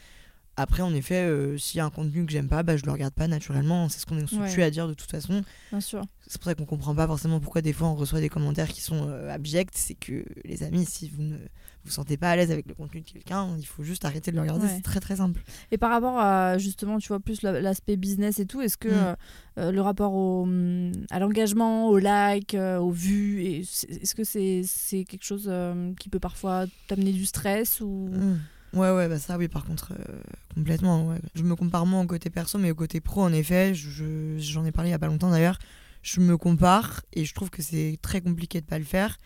Après, 0.60 0.82
en 0.82 0.92
effet, 0.92 1.22
euh, 1.24 1.56
s'il 1.56 1.78
y 1.78 1.80
a 1.80 1.84
un 1.84 1.90
contenu 1.90 2.26
que 2.26 2.32
j'aime 2.32 2.48
pas, 2.48 2.62
bah, 2.62 2.76
je 2.76 2.84
le 2.84 2.90
regarde 2.92 3.14
pas 3.14 3.28
naturellement. 3.28 3.88
C'est 3.88 4.00
ce 4.00 4.06
qu'on 4.06 4.18
est 4.18 4.32
Ouais. 4.34 4.62
à 4.62 4.70
dire 4.70 4.88
de 4.88 4.94
toute 4.94 5.10
façon. 5.10 5.42
Bien 5.70 5.80
sûr. 5.80 6.02
C'est 6.26 6.38
pour 6.40 6.44
ça 6.50 6.54
qu'on 6.54 6.66
comprend 6.66 6.94
pas 6.94 7.06
forcément 7.06 7.40
pourquoi 7.40 7.62
des 7.62 7.72
fois 7.72 7.88
on 7.88 7.94
reçoit 7.94 8.20
des 8.20 8.28
commentaires 8.28 8.68
qui 8.68 8.80
sont 8.80 9.08
euh, 9.08 9.30
abjects. 9.32 9.70
C'est 9.74 9.94
que 9.94 10.24
les 10.44 10.62
amis, 10.64 10.84
si 10.84 11.08
vous 11.08 11.22
ne 11.22 11.36
vous 11.84 11.90
sentez 11.92 12.16
pas 12.16 12.30
à 12.30 12.36
l'aise 12.36 12.50
avec 12.50 12.66
le 12.66 12.74
contenu 12.74 13.00
de 13.00 13.08
quelqu'un, 13.08 13.48
il 13.58 13.64
faut 13.64 13.82
juste 13.84 14.04
arrêter 14.04 14.30
de 14.30 14.36
le 14.36 14.42
regarder. 14.42 14.66
Ouais. 14.66 14.72
C'est 14.76 14.82
très 14.82 15.00
très 15.00 15.16
simple. 15.16 15.40
Et 15.70 15.78
par 15.78 15.90
rapport 15.90 16.18
à 16.18 16.58
justement, 16.58 16.98
tu 16.98 17.08
vois, 17.08 17.20
plus 17.20 17.40
la- 17.42 17.60
l'aspect 17.60 17.96
business 17.96 18.40
et 18.40 18.46
tout, 18.46 18.60
est-ce 18.60 18.76
que 18.76 18.88
Mm. 18.88 18.92
euh, 18.92 19.14
euh, 19.58 19.72
le 19.72 19.80
rapport 19.80 20.12
au, 20.12 20.42
hum, 20.42 20.92
à 21.10 21.18
l'engagement, 21.20 21.88
au 21.88 21.98
like, 21.98 22.54
aux 22.54 22.90
vues, 22.90 23.42
est-ce 23.44 24.14
que 24.14 24.24
c'est 24.24 25.04
quelque 25.04 25.24
chose 25.24 25.50
qui 25.98 26.08
peut 26.08 26.20
parfois 26.20 26.66
t'amener 26.88 27.12
du 27.12 27.24
stress 27.24 27.80
ou... 27.80 28.08
Mm. 28.10 28.38
Ouais, 28.74 28.90
ouais, 28.90 29.08
bah 29.08 29.18
ça, 29.18 29.38
oui, 29.38 29.48
par 29.48 29.64
contre, 29.64 29.92
euh, 29.92 30.20
complètement. 30.54 31.16
Je 31.34 31.42
me 31.42 31.56
compare 31.56 31.86
moins 31.86 32.02
au 32.02 32.06
côté 32.06 32.28
perso, 32.28 32.58
mais 32.58 32.70
au 32.70 32.74
côté 32.74 33.00
pro, 33.00 33.22
en 33.22 33.32
effet, 33.32 33.74
je- 33.74 34.36
j'en 34.38 34.64
ai 34.66 34.72
parlé 34.72 34.90
il 34.90 34.92
y 34.92 34.94
a 34.94 34.98
pas 34.98 35.06
longtemps 35.06 35.30
d'ailleurs. 35.30 35.58
Je 36.02 36.20
me 36.20 36.36
compare 36.36 37.02
et 37.14 37.24
je 37.24 37.34
trouve 37.34 37.50
que 37.50 37.62
c'est 37.62 37.98
très 38.02 38.20
compliqué 38.20 38.60
de 38.60 38.66
pas 38.66 38.78
le 38.78 38.84
faire, 38.84 39.16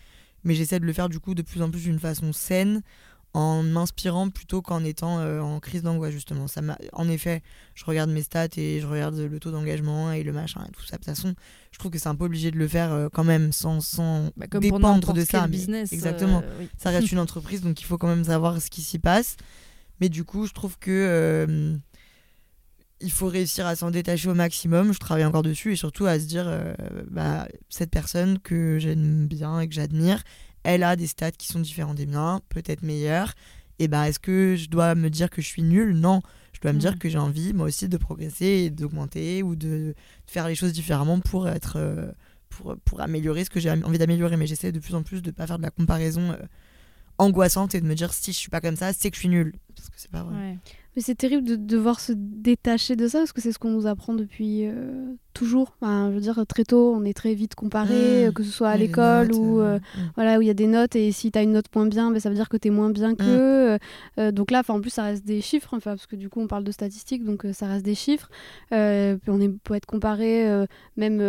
mais 0.45 0.55
j'essaie 0.55 0.79
de 0.81 0.87
le 0.87 0.93
faire 0.93 1.09
du 1.09 1.19
coup 1.19 1.35
de 1.35 1.43
plus 1.43 1.61
en 1.61 1.71
plus 1.71 1.83
d'une 1.83 1.99
façon 1.99 2.33
saine, 2.33 2.83
en 3.35 3.63
m'inspirant 3.63 4.29
plutôt 4.29 4.61
qu'en 4.61 4.85
étant 4.85 5.19
euh, 5.21 5.41
en 5.41 5.59
crise 5.59 5.83
d'angoisse, 5.83 6.13
justement. 6.13 6.49
Ça 6.49 6.61
en 6.93 7.09
effet, 7.09 7.43
je 7.75 7.85
regarde 7.87 8.11
mes 8.11 8.23
stats 8.23 8.49
et 8.59 8.79
je 8.81 8.87
regarde 8.87 9.17
le 9.17 9.41
taux 9.41 9.51
d'engagement 9.51 10.13
et 10.13 10.23
le 10.23 10.33
machin 10.33 10.63
et 10.69 10.73
tout 10.73 10.83
ça. 10.85 10.97
De 10.97 11.03
toute 11.03 11.07
façon, 11.07 11.35
je 11.71 11.79
trouve 11.79 11.91
que 11.91 11.99
c'est 11.99 12.09
un 12.11 12.15
peu 12.15 12.27
obligé 12.27 12.51
de 12.51 12.59
le 12.59 12.69
faire 12.69 12.93
euh, 12.93 13.09
quand 13.11 13.25
même 13.25 13.51
sans, 13.53 13.81
sans 13.81 14.31
Bah, 14.37 14.47
comme 14.49 14.61
dépendre 14.61 15.15
de 15.15 15.25
ça. 15.25 15.47
business. 15.47 15.91
euh, 15.93 15.95
exactement 15.95 16.43
oui. 16.61 16.69
ça 16.77 16.91
reste 16.91 17.11
une 17.11 17.19
entreprise, 17.19 17.63
donc 17.63 17.81
il 17.81 17.85
faut 17.85 17.97
quand 17.97 18.09
même 18.09 18.25
savoir 18.25 18.61
ce 18.61 18.69
qui 18.69 18.83
s'y 18.83 18.99
passe. 18.99 19.37
Mais 20.01 20.11
du 20.11 20.25
coup, 20.25 20.47
je 20.47 20.53
trouve 20.53 20.79
que 20.79 21.79
il 23.01 23.11
faut 23.11 23.27
réussir 23.27 23.67
à 23.67 23.75
s'en 23.77 23.91
détacher 23.91 24.29
au 24.29 24.35
maximum. 24.35 24.93
Je 24.93 24.99
travaille 24.99 25.25
encore 25.25 25.43
dessus 25.43 25.73
et 25.73 25.77
surtout 25.77 26.07
à 26.07 26.21
se 26.21 26.27
dire, 26.27 26.49
bah, 27.11 27.49
cette 27.69 27.91
personne 27.91 28.39
que 28.39 28.79
j'aime 28.79 29.27
bien 29.27 29.59
et 29.61 29.69
que 29.69 29.75
j'admire, 29.75 30.23
elle 30.65 30.83
a 30.83 30.97
des 30.97 31.07
stats 31.07 31.33
qui 31.33 31.47
sont 31.47 31.61
différents 31.61 31.95
des 31.95 32.07
miens, 32.07 32.41
peut-être 32.49 32.83
meilleurs. 32.83 33.35
Et 33.79 33.89
bah, 33.89 34.09
est-ce 34.09 34.19
que 34.21 34.55
je 34.57 34.69
dois 34.69 34.95
me 34.95 35.09
dire 35.11 35.29
que 35.31 35.43
je 35.43 35.47
suis 35.47 35.63
nulle? 35.63 35.93
Non. 35.95 36.21
Je 36.53 36.61
dois 36.61 36.73
me 36.73 36.79
dire 36.79 36.93
Mm. 36.95 36.99
que 36.99 37.09
j'ai 37.09 37.19
envie, 37.19 37.53
moi 37.55 37.67
aussi, 37.67 37.89
de 37.89 37.97
progresser 37.97 38.47
et 38.47 38.71
d'augmenter 38.71 39.43
ou 39.43 39.57
de, 39.57 39.67
de 39.69 39.95
faire 40.27 40.47
les 40.47 40.55
choses 40.55 40.73
différemment 40.73 41.19
pour 41.21 41.49
être. 41.49 41.75
euh, 41.77 42.13
pour, 42.51 42.77
pour 42.85 43.01
améliorer 43.01 43.45
ce 43.47 43.51
que 43.51 43.61
j'ai 43.61 43.71
envie 43.71 43.97
d'améliorer. 43.97 44.37
Mais 44.37 44.47
j'essaie 44.47 44.73
de 44.73 44.79
plus 44.79 44.95
en 44.95 45.03
plus 45.03 45.23
de 45.23 45.31
pas 45.31 45.47
faire 45.47 45.57
de 45.57 45.63
la 45.63 45.71
comparaison 45.71 46.33
euh, 46.33 46.37
angoissante 47.19 47.75
et 47.75 47.81
de 47.81 47.87
me 47.87 47.95
dire 47.95 48.13
si 48.13 48.33
je 48.33 48.37
suis 48.39 48.51
pas 48.51 48.61
comme 48.61 48.77
ça, 48.77 48.93
c'est 48.93 49.11
que 49.11 49.17
je 49.17 49.21
suis 49.21 49.29
nulle. 49.31 49.55
Parce 49.75 49.89
que 49.89 49.95
c'est 49.97 50.11
pas 50.11 50.23
vrai. 50.23 50.35
Ouais. 50.37 50.59
Mais 50.95 51.01
c'est 51.03 51.15
terrible 51.15 51.47
de 51.49 51.57
devoir 51.57 51.99
se 52.01 52.13
détacher 52.15 52.95
de 52.97 53.09
ça 53.09 53.19
parce 53.21 53.33
que 53.33 53.41
c'est 53.41 53.53
ce 53.53 53.59
qu'on 53.59 53.71
nous 53.71 53.87
apprend 53.87 54.13
depuis 54.15 54.67
euh, 54.67 55.15
toujours. 55.33 55.75
Enfin, 55.81 56.09
je 56.11 56.15
veux 56.15 56.21
dire, 56.21 56.43
très 56.49 56.65
tôt, 56.65 56.95
on 56.95 57.05
est 57.05 57.15
très 57.15 57.35
vite 57.35 57.55
comparé, 57.55 58.29
Mmh. 58.29 58.33
que 58.33 58.43
ce 58.43 58.51
soit 58.51 58.69
à 58.69 58.77
l'école 58.77 59.29
notes, 59.29 59.37
ou 59.37 59.61
euh, 59.61 59.63
euh, 59.75 59.79
mm. 59.79 60.11
voilà 60.17 60.39
où 60.39 60.43
il 60.43 60.47
y 60.47 60.51
a 60.51 60.55
des 60.55 60.67
notes 60.67 60.97
et 60.97 61.13
si 61.13 61.31
tu 61.31 61.39
as 61.39 61.43
une 61.43 61.53
note 61.53 61.67
moins 61.75 61.87
bien, 61.87 62.11
ben, 62.11 62.21
ça 62.21 62.29
veut 62.29 62.35
dire 62.35 62.49
que 62.49 62.57
tu 62.57 62.69
es 62.69 62.71
moins 62.71 62.91
bien 62.91 63.15
qu'eux. 63.15 63.79
Euh, 64.19 64.33
donc 64.33 64.51
là, 64.51 64.63
en 64.69 64.81
plus, 64.81 64.91
ça 64.91 65.05
reste 65.05 65.25
des 65.25 65.41
chiffres, 65.41 65.79
parce 65.83 66.07
que 66.07 66.17
du 66.17 66.29
coup, 66.29 66.41
on 66.41 66.47
parle 66.47 66.65
de 66.65 66.73
statistiques, 66.73 67.25
donc 67.25 67.45
euh, 67.45 67.53
ça 67.53 67.67
reste 67.67 67.85
des 67.85 67.95
chiffres. 67.95 68.29
Puis 68.71 69.31
on 69.31 69.41
est, 69.41 69.49
peut 69.65 69.75
être 69.75 69.87
comparé 69.87 70.47
même 70.97 71.21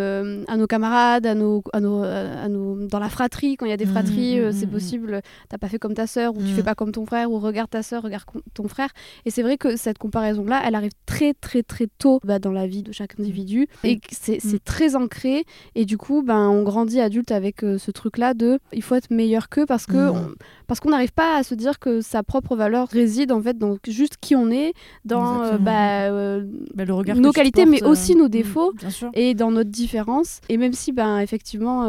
à 0.48 0.58
nos 0.58 0.68
camarades, 0.68 1.26
à 1.26 1.36
nos, 1.36 1.64
à 1.72 1.80
nos, 1.80 2.04
à 2.04 2.48
nos, 2.50 2.88
dans 2.88 3.00
la 3.00 3.10
fratrie, 3.10 3.56
quand 3.56 3.66
il 3.66 3.70
y 3.70 3.74
a 3.74 3.78
des 3.78 3.86
Mmh, 3.86 3.92
fratries, 3.92 4.40
mmh, 4.40 4.48
mmh, 4.48 4.52
c'est 4.52 4.66
mmh. 4.66 4.70
possible, 4.70 5.22
t'as 5.50 5.58
pas 5.58 5.70
fait 5.70 5.80
comme 5.80 5.94
ta 5.94 6.08
sœur 6.08 6.36
ou 6.36 6.40
tu 6.40 6.48
fais 6.48 6.64
pas 6.64 6.76
comme 6.76 6.92
ton 6.92 7.06
frère 7.06 7.32
ou 7.32 7.40
regarde 7.40 7.70
ta 7.70 7.84
sœur, 7.84 8.04
regarde 8.04 8.24
ton 8.54 8.68
frère. 8.68 8.90
Et 9.26 9.32
c'est 9.32 9.44
vrai 9.44 9.58
que 9.58 9.76
cette 9.76 9.98
comparaison-là, 9.98 10.62
elle 10.66 10.76
arrive 10.76 10.92
très 11.06 11.34
très 11.34 11.64
très 11.64 11.88
tôt 11.98 12.20
bah, 12.24 12.40
dans 12.40 12.52
la 12.52 12.68
vie 12.68 12.84
de 12.84 12.92
chaque 12.92 13.20
individu 13.20 13.68
et 13.84 13.93
que 14.00 14.08
c'est 14.12 14.44
Mm. 14.44 14.60
très 14.66 14.96
ancré. 14.96 15.46
Et 15.76 15.86
du 15.86 15.98
coup, 15.98 16.22
ben, 16.24 16.50
on 16.50 16.64
grandit 16.64 17.00
adulte 17.00 17.32
avec 17.32 17.64
euh, 17.64 17.78
ce 17.78 17.92
truc-là 17.92 18.34
de 18.34 18.60
il 18.72 18.82
faut 18.82 18.96
être 18.96 19.12
meilleur 19.12 19.50
qu'eux 19.50 19.66
parce 19.66 19.86
que 19.86 20.10
Mm. 20.12 20.16
on- 20.16 20.32
parce 20.68 20.80
qu'on 20.80 20.90
n'arrive 20.90 21.12
pas 21.14 21.38
à 21.38 21.44
se 21.44 21.56
dire 21.56 21.80
que 21.80 22.02
sa 22.02 22.24
propre 22.24 22.56
valeur 22.56 22.88
réside 22.88 23.32
en 23.32 23.42
fait 23.42 23.58
dans 23.58 23.78
juste 23.88 24.18
qui 24.20 24.36
on 24.36 24.50
est, 24.50 24.74
dans 25.06 25.42
euh, 25.44 25.58
bah, 25.58 26.04
euh, 26.12 26.44
Bah, 26.74 26.86
le 26.86 26.94
regard 26.94 27.16
Nos 27.18 27.32
qualités, 27.32 27.66
portes, 27.66 27.82
mais 27.82 27.84
aussi 27.84 28.16
nos 28.16 28.26
mm, 28.26 28.30
défauts. 28.30 28.74
Et 29.14 29.34
dans 29.34 29.52
notre 29.52 29.70
différence. 29.70 30.40
Et 30.50 30.58
même 30.58 30.74
si, 30.74 30.92
ben, 30.92 31.20
effectivement, 31.20 31.86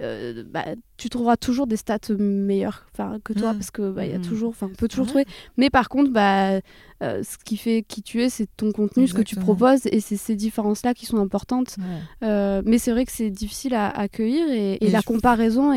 euh, 0.00 0.44
bah, 0.48 0.64
tu 0.96 1.08
trouveras 1.08 1.36
toujours 1.36 1.66
des 1.66 1.76
stats 1.76 1.98
meilleures 2.18 2.86
que 3.24 3.32
toi, 3.32 3.52
Mm. 3.52 3.56
parce 3.56 3.70
que 3.70 3.90
bah, 3.90 4.06
y 4.06 4.12
a 4.12 4.18
Mm. 4.18 4.22
toujours, 4.22 4.50
enfin, 4.50 4.68
on 4.72 4.74
peut 4.74 4.88
toujours 4.88 5.04
Ouais. 5.06 5.24
trouver. 5.24 5.24
Mais 5.56 5.70
par 5.70 5.88
contre, 5.88 6.10
bah, 6.12 6.60
euh, 7.02 7.22
ce 7.22 7.36
qui 7.44 7.56
fait 7.56 7.84
qui 7.86 8.02
tu 8.02 8.22
es, 8.22 8.28
c'est 8.30 8.46
ton 8.56 8.72
contenu, 8.72 9.06
ce 9.08 9.14
que 9.14 9.22
tu 9.22 9.36
proposes, 9.36 9.86
et 9.86 10.00
c'est 10.00 10.16
ces 10.16 10.36
différences-là 10.36 10.94
qui 10.94 11.06
sont 11.06 11.18
importantes. 11.18 11.76
Ouais. 11.78 12.26
Euh, 12.28 12.62
mais 12.64 12.78
c'est 12.78 12.90
vrai 12.90 13.04
que 13.04 13.12
c'est 13.12 13.30
difficile 13.30 13.74
à 13.74 13.88
accueillir 13.88 14.48
et, 14.50 14.72
et 14.74 14.86
Et 14.86 14.90
la 14.90 15.00
je- 15.00 15.04
comparaison 15.04 15.72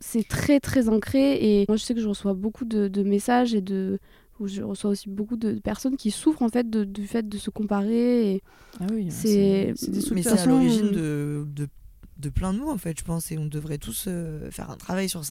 c'est 0.00 0.26
très 0.26 0.60
très 0.60 0.88
ancré 0.88 1.60
et 1.60 1.64
moi 1.68 1.76
je 1.76 1.82
sais 1.84 1.94
que 1.94 2.00
je 2.00 2.08
reçois 2.08 2.34
beaucoup 2.34 2.64
de, 2.64 2.88
de 2.88 3.02
messages 3.02 3.54
et 3.54 3.60
de 3.60 3.98
où 4.40 4.46
je 4.48 4.62
reçois 4.62 4.90
aussi 4.90 5.08
beaucoup 5.08 5.36
de 5.36 5.52
personnes 5.60 5.96
qui 5.96 6.10
souffrent 6.10 6.42
en 6.42 6.48
fait 6.48 6.68
de- 6.68 6.84
du 6.84 7.06
fait 7.06 7.28
de 7.28 7.38
se 7.38 7.50
comparer 7.50 8.32
et 8.34 8.42
Ah 8.80 8.86
oui, 8.92 9.06
C'est- 9.10 9.74
des 9.88 10.00
Mais 10.14 10.22
c'est 10.22 10.38
à 10.38 10.46
l'origine 10.46 10.90
de, 10.90 11.44
de, 11.54 11.68
de 12.22 12.30
plein 12.30 12.52
de 12.54 12.58
nous, 12.58 12.70
en 12.70 12.78
fait, 12.78 12.98
je 12.98 13.04
pense, 13.04 13.30
et 13.32 13.38
on 13.38 13.46
devrait 13.46 13.78
tous 13.78 14.06
euh, 14.08 14.50
faire 14.50 14.70
un 14.70 14.76
travail 14.76 15.08
sur 15.08 15.24
ça. 15.24 15.30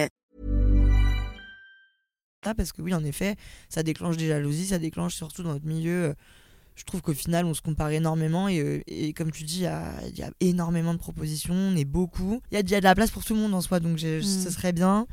Parce 2.41 2.71
que 2.71 2.81
oui, 2.81 2.93
en 2.95 3.03
effet, 3.03 3.35
ça 3.69 3.83
déclenche 3.83 4.17
des 4.17 4.27
jalousies, 4.27 4.65
ça 4.67 4.79
déclenche 4.79 5.13
surtout 5.15 5.43
dans 5.43 5.53
notre 5.53 5.65
milieu. 5.67 6.05
euh, 6.05 6.13
Je 6.75 6.83
trouve 6.85 7.01
qu'au 7.01 7.13
final, 7.13 7.45
on 7.45 7.53
se 7.53 7.61
compare 7.61 7.91
énormément 7.91 8.47
et, 8.47 8.59
euh, 8.59 8.81
et 8.87 9.13
comme 9.13 9.29
tu 9.31 9.43
dis, 9.43 9.57
il 9.57 9.61
y 9.63 9.67
a, 9.67 9.91
il 10.07 10.17
y 10.17 10.23
a 10.23 10.31
énormément 10.39 10.93
de 10.93 10.97
propositions, 10.99 11.53
on 11.53 11.75
est 11.75 11.85
beaucoup. 11.85 12.41
Il 12.51 12.55
y 12.55 12.57
a, 12.57 12.61
il 12.61 12.69
y 12.71 12.75
a 12.75 12.79
de 12.79 12.83
la 12.85 12.95
place 12.95 13.11
pour 13.11 13.23
tout 13.23 13.35
le 13.35 13.41
monde 13.41 13.53
en 13.53 13.61
soi, 13.61 13.79
donc 13.79 13.97
j'ai- 13.97 14.19
Mm. 14.21 14.23
ce 14.23 14.49
serait 14.49 14.71
bien 14.73 15.05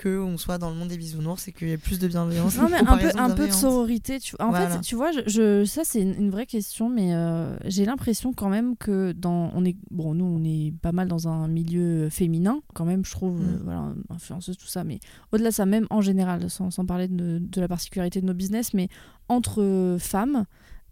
qu'on 0.00 0.36
soit 0.38 0.58
dans 0.58 0.70
le 0.70 0.76
monde 0.76 0.88
des 0.88 0.96
bisounours 0.98 1.46
et 1.48 1.52
qu'il 1.52 1.68
y 1.68 1.72
ait 1.72 1.78
plus 1.78 1.98
de 1.98 2.08
bienveillance. 2.08 2.56
Non, 2.56 2.68
mais 2.70 2.78
un 2.78 2.96
peu, 2.96 3.10
un 3.16 3.30
peu 3.30 3.46
de 3.46 3.52
sororité. 3.52 4.18
Tu... 4.20 4.34
En 4.40 4.50
Voilà. 4.50 4.68
fait, 4.70 4.80
tu 4.80 4.94
vois, 4.96 5.12
je, 5.12 5.20
je- 5.26 5.64
ça 5.64 5.82
c'est 5.84 6.00
une, 6.00 6.14
une 6.14 6.30
vraie 6.30 6.46
question, 6.46 6.88
mais 6.88 7.14
euh, 7.14 7.56
j'ai 7.64 7.84
l'impression 7.84 8.32
quand 8.32 8.48
même 8.48 8.76
que 8.76 9.12
dans, 9.12 9.50
on 9.54 9.64
est, 9.64 9.76
bon, 9.90 10.14
nous 10.14 10.24
on 10.24 10.42
est 10.44 10.72
pas 10.82 10.92
mal 10.92 11.08
dans 11.08 11.28
un 11.28 11.48
milieu 11.48 12.08
féminin, 12.10 12.60
quand 12.74 12.84
même, 12.84 13.04
je 13.04 13.10
trouve, 13.12 13.40
Mm. 13.40 13.44
euh, 13.44 13.58
voilà, 13.64 13.94
influenceuse 14.10 14.56
tout 14.56 14.66
ça, 14.66 14.84
mais 14.84 14.98
au-delà 15.32 15.50
de 15.50 15.54
ça, 15.54 15.66
même 15.66 15.86
en 15.90 16.00
général, 16.00 16.50
sans, 16.50 16.70
sans 16.70 16.84
parler 16.84 17.08
de, 17.08 17.38
de 17.40 17.60
la 17.60 17.68
particularité 17.68 18.20
de 18.20 18.26
nos 18.26 18.34
business, 18.34 18.74
mais 18.74 18.88
entre 19.28 19.96
femmes. 20.00 20.44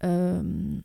euh, 0.05 0.43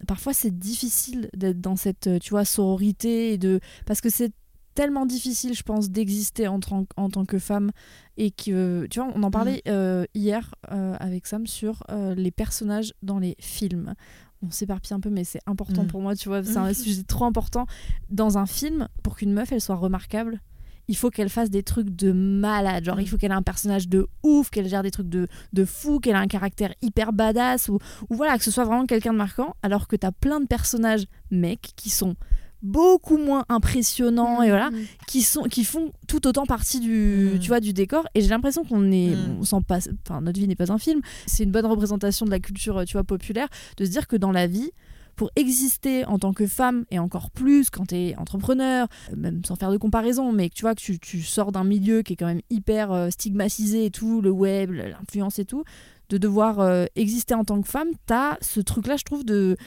parfois 0.07 0.33
c'est 0.33 0.55
difficile 0.57 1.29
d'être 1.35 1.59
dans 1.59 1.75
cette 1.75 2.09
tu 2.21 2.29
vois 2.31 2.45
sororité 2.45 3.33
et 3.33 3.37
de 3.39 3.59
parce 3.87 3.99
que 4.01 4.09
c'est 4.09 4.31
tellement 4.77 5.05
difficile 5.07 5.53
je 5.55 5.63
pense 5.63 5.89
d'exister 5.89 6.47
en, 6.47 6.59
tant- 6.59 6.85
en 6.97 7.09
tant 7.09 7.25
que 7.25 7.39
femme 7.39 7.71
et 8.15 8.29
que 8.31 8.85
tu 8.91 8.99
vois 8.99 9.09
on 9.15 9.23
en 9.23 9.31
parlait 9.31 9.61
euh, 9.67 10.05
hier 10.13 10.53
euh, 10.71 10.95
avec 10.99 11.25
Sam 11.25 11.47
sur 11.47 11.81
euh, 11.89 12.13
les 12.15 12.29
personnages 12.31 12.93
dans 13.01 13.17
les 13.19 13.35
films 13.39 13.95
on 14.43 14.51
s'éparpille 14.51 14.93
un 14.93 14.99
peu 14.99 15.09
mais 15.09 15.23
c'est 15.23 15.41
important 15.47 15.83
Mm. 15.83 15.87
pour 15.87 16.01
moi 16.03 16.15
tu 16.15 16.29
vois 16.29 16.43
c'est 16.43 16.57
un 16.57 16.67
Mhm. 16.67 16.73
sujet 16.75 17.03
trop 17.03 17.25
important 17.25 17.65
dans 18.11 18.37
un 18.37 18.45
film 18.45 18.87
pour 19.01 19.15
qu'une 19.17 19.33
meuf 19.33 19.51
elle 19.51 19.61
soit 19.61 19.75
remarquable 19.87 20.41
il 20.89 20.95
faut 20.95 21.09
qu'elle 21.09 21.27
fasse 21.29 21.49
des 21.49 21.63
trucs 21.63 21.89
de 21.89 22.11
malade 22.11 22.83
genre 22.85 22.97
Mm. 22.97 23.01
il 23.01 23.09
faut 23.09 23.17
qu'elle 23.17 23.31
ait 23.31 23.35
un 23.35 23.41
personnage 23.41 23.89
de 23.89 24.05
ouf 24.23 24.51
qu'elle 24.51 24.67
gère 24.69 24.83
des 24.83 24.91
trucs 24.91 25.09
de, 25.09 25.27
de 25.53 25.65
fou 25.65 25.99
qu'elle 25.99 26.15
a 26.15 26.19
un 26.19 26.27
caractère 26.27 26.71
hyper 26.83 27.13
badass 27.13 27.67
ou, 27.69 27.79
ou 28.09 28.15
voilà 28.15 28.37
que 28.37 28.43
ce 28.43 28.51
soit 28.51 28.63
vraiment 28.63 28.85
quelqu'un 28.85 29.11
de 29.13 29.17
marquant 29.17 29.55
alors 29.63 29.87
que 29.87 29.95
t'as 29.95 30.11
plein 30.11 30.39
de 30.39 30.45
personnages 30.45 31.05
mecs 31.31 31.73
qui 31.75 31.89
sont 31.89 32.15
beaucoup 32.63 33.17
moins 33.17 33.45
impressionnants 33.49 34.41
et 34.41 34.49
voilà 34.49 34.71
Mm. 34.71 34.75
qui 35.07 35.21
sont 35.21 35.43
qui 35.43 35.63
font 35.63 35.91
tout 36.07 36.25
autant 36.27 36.45
partie 36.45 36.79
du 36.79 37.31
Mm. 37.35 37.39
tu 37.39 37.47
vois 37.49 37.59
du 37.59 37.73
décor 37.73 38.07
et 38.15 38.21
j'ai 38.21 38.29
l'impression 38.29 38.63
qu'on 38.63 38.91
est 38.91 39.15
Mm. 39.15 39.37
on 39.39 39.43
s'en 39.43 39.61
passe 39.61 39.89
enfin 40.07 40.21
notre 40.21 40.39
vie 40.39 40.47
n'est 40.47 40.55
pas 40.55 40.71
un 40.71 40.77
film 40.79 41.01
c'est 41.27 41.43
une 41.43 41.51
bonne 41.51 41.65
représentation 41.65 42.25
de 42.25 42.31
la 42.31 42.39
culture 42.39 42.83
tu 42.85 42.93
vois 42.93 43.03
populaire 43.03 43.47
de 43.77 43.85
se 43.85 43.91
dire 43.91 44.07
que 44.07 44.15
dans 44.15 44.31
la 44.31 44.47
vie 44.47 44.71
pour 45.15 45.31
exister 45.35 46.05
en 46.05 46.19
tant 46.19 46.31
que 46.33 46.45
femme 46.45 46.85
et 46.91 46.99
encore 46.99 47.31
plus 47.31 47.71
quand 47.71 47.87
tu 47.87 47.95
es 47.95 48.15
entrepreneur, 48.17 48.87
même 49.15 49.43
sans 49.43 49.55
faire 49.55 49.71
de 49.71 49.77
comparaison, 49.77 50.31
mais 50.31 50.47
que 50.49 50.53
tu 50.53 50.61
vois 50.61 50.75
que 50.75 50.79
tu, 50.79 50.99
tu 50.99 51.23
sors 51.23 51.51
d'un 51.51 51.63
milieu 51.63 52.03
qui 52.03 52.13
est 52.13 52.15
quand 52.15 52.27
même 52.27 52.41
hyper 52.51 52.91
euh, 52.91 53.09
stigmatisé 53.09 53.85
et 53.85 53.89
tout, 53.89 54.21
le 54.21 54.29
web, 54.29 54.69
l'influence 54.69 55.39
et 55.39 55.45
tout, 55.45 55.63
de 56.09 56.19
devoir 56.19 56.59
euh, 56.59 56.85
exister 56.95 57.33
en 57.33 57.43
tant 57.43 57.59
que 57.63 57.67
femme, 57.67 57.87
tu 58.07 58.13
as 58.13 58.37
ce 58.41 58.59
truc-là, 58.59 58.95
je 58.95 59.05
trouve, 59.05 59.25
de, 59.25 59.57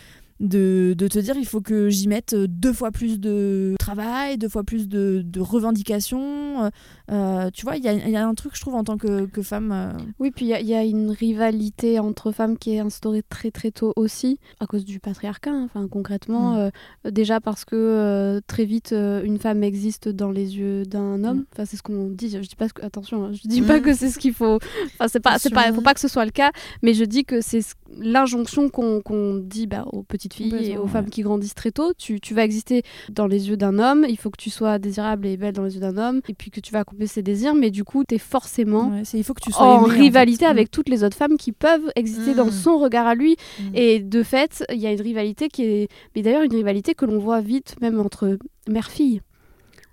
de, 0.40 0.94
de 0.96 1.08
te 1.08 1.18
dire 1.18 1.36
il 1.36 1.46
faut 1.46 1.60
que 1.60 1.88
j'y 1.90 2.08
mette 2.08 2.32
euh, 2.32 2.46
deux 2.48 2.72
fois 2.72 2.90
plus 2.90 3.20
de 3.20 3.74
travail, 3.78 4.38
deux 4.38 4.48
fois 4.48 4.64
plus 4.64 4.88
de, 4.88 5.22
de 5.24 5.40
revendications. 5.40 6.64
euh, 6.64 6.70
euh, 7.10 7.50
tu 7.52 7.64
vois, 7.64 7.76
il 7.76 7.84
y 7.84 8.10
y 8.10 8.16
a 8.16 8.26
un 8.26 8.34
truc, 8.34 8.52
je 8.54 8.60
trouve, 8.60 8.74
en 8.74 8.84
tant 8.84 8.96
que, 8.96 9.26
que 9.26 9.42
femme. 9.42 9.70
euh, 9.72 9.92
Oui, 10.18 10.30
puis 10.30 10.46
il 10.46 10.48
y, 10.48 10.54
a- 10.54 10.60
il 10.60 10.66
y 10.66 10.74
a 10.74 10.84
une 10.84 11.10
rivalité 11.10 11.98
entre 11.98 12.32
femmes 12.32 12.56
qui 12.56 12.72
est 12.74 12.78
instaurée 12.80 13.22
très 13.28 13.50
très 13.50 13.70
tôt 13.70 13.92
aussi, 13.96 14.38
à 14.60 14.66
cause 14.66 14.84
du 14.84 14.98
patriarcat. 15.00 15.50
hein. 15.50 15.64
Enfin, 15.72 15.86
concrètement, 15.88 16.54
Mm. 16.54 16.70
euh, 17.06 17.10
déjà 17.10 17.40
parce 17.40 17.64
que 17.64 18.40
très 18.46 18.64
vite, 18.64 18.92
une 18.92 19.38
femme 19.38 19.62
existe 19.62 20.08
dans 20.08 20.30
les 20.30 20.56
yeux 20.56 20.84
d'un 20.84 21.22
homme. 21.24 21.38
Mm. 21.40 21.44
Enfin, 21.52 21.64
c'est 21.66 21.76
ce 21.76 21.82
qu'on 21.82 22.08
dit. 22.08 22.30
Je 22.30 22.38
dis 22.38 22.56
pas, 22.56 22.68
que- 22.68 22.84
attention, 22.84 23.24
hein, 23.24 23.32
je 23.32 23.46
dis 23.48 23.62
pas 23.62 23.78
Mm. 23.78 23.82
que 23.82 23.94
c'est 23.94 24.08
ce 24.10 24.18
qu'il 24.18 24.32
faut. 24.34 24.58
Enfin, 24.94 25.08
c'est 25.08 25.20
pas, 25.20 25.38
c'est 25.38 25.50
pas, 25.50 25.72
faut 25.72 25.80
pas 25.82 25.94
que 25.94 26.00
ce 26.00 26.08
soit 26.08 26.24
le 26.24 26.30
cas, 26.30 26.50
mais 26.82 26.94
je 26.94 27.04
dis 27.04 27.24
que 27.24 27.40
c'est 27.40 27.62
ce- 27.62 27.74
l'injonction 27.98 28.68
qu'on 28.70 29.00
qu'on 29.02 29.34
dit 29.36 29.66
bah, 29.66 29.84
aux 29.92 30.02
petites 30.02 30.29
filles 30.34 30.70
et 30.72 30.78
aux 30.78 30.86
femmes 30.86 31.10
qui 31.10 31.22
grandissent 31.22 31.54
très 31.54 31.70
tôt. 31.70 31.92
Tu, 31.96 32.20
tu 32.20 32.34
vas 32.34 32.44
exister 32.44 32.82
dans 33.10 33.26
les 33.26 33.48
yeux 33.48 33.56
d'un 33.56 33.78
homme. 33.78 34.04
Il 34.08 34.16
faut 34.16 34.30
que 34.30 34.40
tu 34.40 34.50
sois 34.50 34.78
désirable 34.78 35.26
et 35.26 35.36
belle 35.36 35.52
dans 35.54 35.64
les 35.64 35.74
yeux 35.74 35.80
d'un 35.80 35.96
homme, 35.98 36.20
et 36.28 36.34
puis 36.34 36.50
que 36.50 36.60
tu 36.60 36.72
vas 36.72 36.80
accomplir 36.80 37.08
ses 37.08 37.22
désirs. 37.22 37.54
Mais 37.54 37.70
du 37.70 37.84
coup, 37.84 38.04
tu 38.08 38.14
es 38.14 38.18
forcément 38.18 38.88
ouais, 38.90 39.02
c'est- 39.04 39.18
il 39.18 39.24
faut 39.24 39.34
que 39.34 39.42
tu 39.42 39.52
sois 39.52 39.66
en 39.66 39.86
aimée, 39.86 39.94
rivalité 39.98 40.44
fait. 40.44 40.50
avec 40.50 40.70
toutes 40.70 40.88
les 40.88 41.04
autres 41.04 41.16
femmes 41.16 41.36
qui 41.36 41.52
peuvent 41.52 41.90
exister 41.96 42.34
dans 42.34 42.46
Mm. 42.46 42.50
son 42.52 42.78
regard 42.78 43.06
à 43.06 43.14
lui. 43.14 43.36
Mm. 43.58 43.62
Et 43.74 44.00
de 44.00 44.22
fait, 44.22 44.64
il 44.70 44.78
y 44.78 44.86
a 44.86 44.92
une 44.92 45.00
rivalité 45.00 45.48
qui 45.48 45.64
est. 45.64 45.88
Mais 46.14 46.22
d'ailleurs, 46.22 46.42
une 46.42 46.54
rivalité 46.54 46.94
que 46.94 47.04
l'on 47.04 47.18
voit 47.18 47.40
vite, 47.40 47.76
même 47.80 47.98
entre 48.00 48.38
mère-fille. 48.68 49.20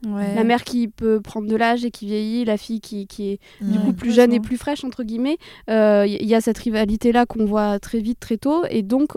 Ouais. 0.06 0.36
La 0.36 0.44
mère 0.44 0.64
qui 0.64 0.88
peut 0.88 1.20
prendre 1.22 1.48
de 1.48 1.56
l'âge 1.56 1.84
et 1.84 1.90
qui 1.90 2.06
vieillit, 2.06 2.46
la 2.46 2.58
fille 2.58 2.82
qui, 2.82 3.08
qui 3.08 3.30
est 3.32 3.40
du 3.62 3.80
Ouais. 3.80 3.86
coup 3.86 3.94
plus 3.94 4.12
jeune 4.12 4.32
et 4.32 4.40
plus 4.40 4.56
fraîche, 4.58 4.84
entre 4.84 5.04
guillemets. 5.04 5.38
Euh, 5.72 6.06
Il 6.08 6.28
y 6.28 6.36
a 6.36 6.42
cette 6.42 6.60
rivalité-là 6.60 7.26
qu'on 7.26 7.46
voit 7.46 7.80
très 7.80 8.00
vite, 8.00 8.20
très 8.20 8.38
tôt. 8.38 8.64
Et 8.70 8.84
donc. 8.84 9.14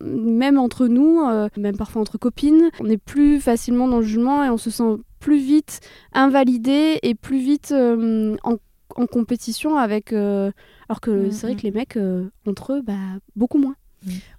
Même 0.00 0.58
entre 0.58 0.86
nous, 0.86 1.20
euh, 1.22 1.48
même 1.56 1.76
parfois 1.76 2.02
entre 2.02 2.18
copines, 2.18 2.70
on 2.80 2.88
est 2.88 2.98
plus 2.98 3.40
facilement 3.40 3.88
dans 3.88 3.98
le 3.98 4.04
jugement 4.04 4.44
et 4.44 4.50
on 4.50 4.56
se 4.58 4.70
sent 4.70 4.96
plus 5.18 5.38
vite 5.38 5.80
invalidé 6.12 6.98
et 7.02 7.14
plus 7.14 7.38
vite 7.40 7.72
euh, 7.72 8.36
en, 8.44 8.56
en 8.96 9.06
compétition 9.06 9.76
avec. 9.76 10.12
euh, 10.12 10.50
alors 10.88 11.00
que 11.00 11.28
Mm, 11.28 11.30
c'est 11.32 11.46
vrai 11.46 11.54
mm. 11.54 11.56
que 11.58 11.62
les 11.62 11.70
mecs, 11.72 11.96
euh, 11.96 12.24
entre 12.46 12.74
eux, 12.74 12.82
bah, 12.82 12.94
beaucoup 13.36 13.58
moins. 13.58 13.74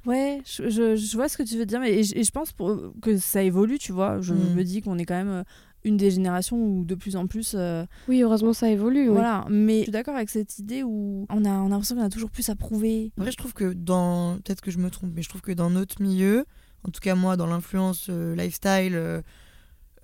Ouais, 0.06 0.42
je, 0.46 0.70
je- 0.70 0.96
je 0.96 1.16
vois 1.18 1.28
ce 1.28 1.38
que 1.38 1.44
tu 1.44 1.58
veux 1.58 1.66
dire, 1.66 1.82
mais 1.82 1.92
et 2.00 2.04
je, 2.04 2.16
et 2.16 2.24
je 2.24 2.32
pense 2.32 2.54
pour, 2.54 2.94
que 3.02 3.18
ça 3.18 3.44
évolue, 3.44 3.78
tu 3.78 3.92
vois. 3.92 4.22
Je 4.22 4.34
Mm. 4.34 4.54
me 4.56 4.64
dis 4.64 4.82
qu'on 4.82 4.98
est 4.98 5.06
quand 5.06 5.16
même 5.18 5.28
euh, 5.30 5.44
une 5.86 5.98
des 5.98 6.12
générations 6.12 6.58
où 6.62 6.84
de 6.86 6.96
plus 6.96 7.16
en 7.16 7.26
plus. 7.28 7.54
euh, 7.56 7.86
Oui, 8.08 8.22
heureusement, 8.22 8.54
ça 8.54 8.70
évolue. 8.70 9.08
oui. 9.08 9.14
Voilà, 9.14 9.46
mais 9.50 9.78
je 9.80 9.84
suis 9.84 9.92
d'accord 9.92 10.16
avec 10.16 10.30
cette 10.30 10.60
idée 10.60 10.84
où 10.84 11.26
on 11.30 11.46
a, 11.46 11.50
on 11.50 11.68
a 11.68 11.70
l'impression 11.70 11.96
qu'on 11.96 12.02
a 12.04 12.10
toujours 12.10 12.32
plus 12.32 12.50
à 12.50 12.56
prouver. 12.56 13.12
Après, 13.18 13.32
je 13.32 13.38
trouve 13.38 13.54
que 13.54 13.72
dans. 13.74 14.38
Peut-être 14.44 14.62
que 14.62 14.72
je 14.72 14.78
me 14.78 14.90
trompe, 14.90 15.12
mais 15.16 15.22
je 15.22 15.30
trouve 15.30 15.42
que 15.42 15.52
dans 15.54 15.70
notre 15.70 16.02
milieu, 16.02 16.46
en 16.84 16.92
tout 16.92 17.00
cas 17.02 17.16
moi, 17.16 17.38
dans 17.38 17.48
l'influence 17.48 18.08
euh, 18.10 18.36
lifestyle, 18.36 18.96
euh, 18.96 19.22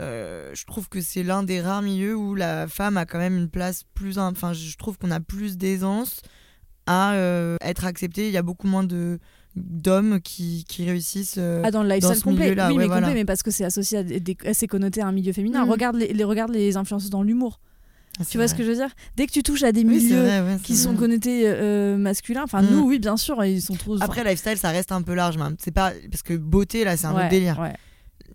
euh, 0.02 0.52
je 0.54 0.66
trouve 0.66 0.90
que 0.90 1.00
c'est 1.02 1.24
l'un 1.24 1.44
des 1.44 1.62
rares 1.62 1.82
milieux 1.82 2.16
où 2.16 2.36
la 2.36 2.68
femme 2.68 2.98
a 2.98 3.06
quand 3.06 3.18
même 3.20 3.38
une 3.38 3.50
place 3.50 3.84
plus. 3.94 4.18
Enfin, 4.18 4.54
je 4.54 4.76
trouve 4.78 4.98
qu'on 4.98 5.12
a 5.12 5.20
plus 5.20 5.58
d'aisance 5.58 6.22
à 6.86 7.14
euh, 7.14 7.58
être 7.62 7.86
acceptée. 7.86 8.28
Il 8.28 8.34
y 8.34 8.38
a 8.38 8.42
beaucoup 8.44 8.68
moins 8.68 8.84
de 8.84 9.20
d'hommes 9.56 10.20
qui, 10.22 10.66
qui 10.68 10.86
réussissent. 10.86 11.36
euh, 11.38 11.62
Ah, 11.66 11.72
dans 11.72 11.84
le 11.84 11.90
lifestyle 11.90 12.18
ce 12.18 12.24
complet, 12.24 12.50
oui, 12.52 12.56
ouais, 12.56 12.74
mais 12.78 12.86
voilà. 12.88 13.02
complet, 13.08 13.14
mais 13.14 13.26
parce 13.26 13.42
que 13.44 13.52
c'est 13.52 13.64
associé 13.66 14.00
à 14.00 14.04
des, 14.04 14.38
assez 14.46 14.68
connoté 14.68 15.02
à 15.02 15.08
un 15.08 15.12
milieu 15.12 15.32
féminin. 15.34 15.66
Mm. 15.66 15.70
Regarde, 15.70 15.96
les, 15.96 16.14
les- 16.14 16.24
regarde 16.24 16.52
les 16.52 16.76
influences 16.78 17.10
dans 17.10 17.24
l'humour. 17.24 17.60
ah, 18.20 18.24
Tu 18.30 18.38
vois 18.38 18.48
ce 18.48 18.56
que 18.56 18.64
je 18.64 18.70
veux 18.70 18.76
dire? 18.76 18.90
Dès 19.16 19.28
que 19.28 19.32
tu 19.32 19.44
touches 19.44 19.64
à 19.64 19.72
des 19.72 19.82
Oui, 19.86 19.98
milieux 20.04 20.22
vrai, 20.22 20.42
ouais, 20.42 20.58
qui 20.64 20.76
sont 20.76 20.96
connotés 20.96 21.44
euh, 21.46 21.98
masculins, 21.98 22.44
enfin 22.44 22.62
Mm. 22.62 22.68
nous, 22.72 22.80
oui, 22.88 23.00
bien 23.00 23.16
sûr, 23.18 23.44
ils 23.46 23.62
sont 23.62 23.76
trop. 23.76 24.02
Après, 24.02 24.24
lifestyle, 24.24 24.58
ça 24.58 24.70
reste 24.72 24.92
un 24.92 25.02
peu 25.02 25.14
large. 25.14 25.38
mais 25.38 25.56
C'est 25.60 25.72
pas 25.74 25.92
parce 26.12 26.22
que 26.24 26.34
beauté, 26.34 26.84
là, 26.84 26.98
c'est 26.98 27.06
un 27.08 27.14
Ouais, 27.16 27.22
autre 27.22 27.30
délire. 27.30 27.58
ouais. 27.60 27.74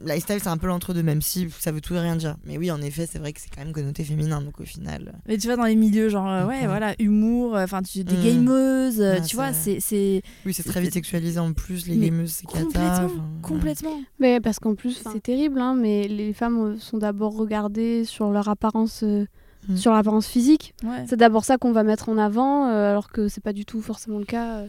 Lifestyle, 0.05 0.39
c'est 0.43 0.49
un 0.49 0.57
peu 0.57 0.67
l'entre-deux, 0.67 1.03
même 1.03 1.21
si 1.23 1.49
ça 1.59 1.73
veut 1.73 1.81
tout 1.81 1.95
et 1.95 2.01
rien 2.01 2.17
dire. 2.17 2.37
Mais 2.45 2.57
oui, 2.59 2.71
en 2.71 2.81
effet, 2.81 3.07
c'est 3.11 3.19
vrai 3.19 3.33
que 3.33 3.41
c'est 3.41 3.51
quand 3.55 3.63
même 3.63 3.73
connoté 3.73 4.03
féminin, 4.05 4.41
donc 4.41 4.59
au 4.61 4.65
final. 4.65 5.13
Mais 5.29 5.37
tu 5.39 5.47
vois, 5.47 5.57
dans 5.57 5.65
les 5.65 5.77
milieux, 5.77 6.09
genre, 6.09 6.27
euh, 6.29 6.47
ouais, 6.47 6.63
Mhm. 6.63 6.67
voilà, 6.69 6.95
humour, 6.99 7.57
euh, 7.57 7.65
enfin, 7.65 7.83
tu 7.83 8.03
des 8.05 8.17
Mhm. 8.17 8.23
gameuses, 8.25 9.01
euh, 9.01 9.19
Ah, 9.19 9.21
tu 9.21 9.37
vois, 9.37 9.53
c'est. 9.53 9.79
c'est 9.81 10.23
Oui, 10.47 10.55
c'est 10.55 10.63
très 10.63 10.81
vite 10.81 10.93
sexualisé 10.95 11.39
en 11.39 11.53
plus, 11.53 11.87
les 11.87 11.97
Mais 11.97 12.07
gameuses, 12.07 12.31
c'est 12.33 12.47
cata. 12.47 12.63
Complètement, 12.65 13.05
ouais. 13.05 13.41
complètement. 13.43 14.01
Mais 14.19 14.41
parce 14.41 14.59
qu'en 14.59 14.75
plus, 14.75 15.03
c'est 15.13 15.23
terrible, 15.23 15.61
hein, 15.61 15.75
mais 15.75 16.09
les 16.09 16.33
femmes 16.33 16.59
euh, 16.61 16.79
sont 16.79 16.99
d'abord 16.99 17.37
regardées 17.37 18.05
sur 18.05 18.31
leur 18.31 18.49
apparence, 18.49 19.03
euh, 19.03 19.27
Mm. 19.69 19.77
sur 19.77 19.93
l'apparence 19.93 20.27
physique. 20.27 20.75
Ouais. 20.83 21.05
C'est 21.07 21.17
d'abord 21.19 21.45
ça 21.45 21.59
qu'on 21.59 21.73
va 21.73 21.83
mettre 21.83 22.09
en 22.09 22.17
avant, 22.17 22.69
euh, 22.71 22.91
alors 22.93 23.11
que 23.11 23.29
c'est 23.29 23.43
pas 23.43 23.53
du 23.53 23.67
tout 23.67 23.83
forcément 23.83 24.19
le 24.19 24.25
cas. 24.25 24.61
euh. 24.61 24.67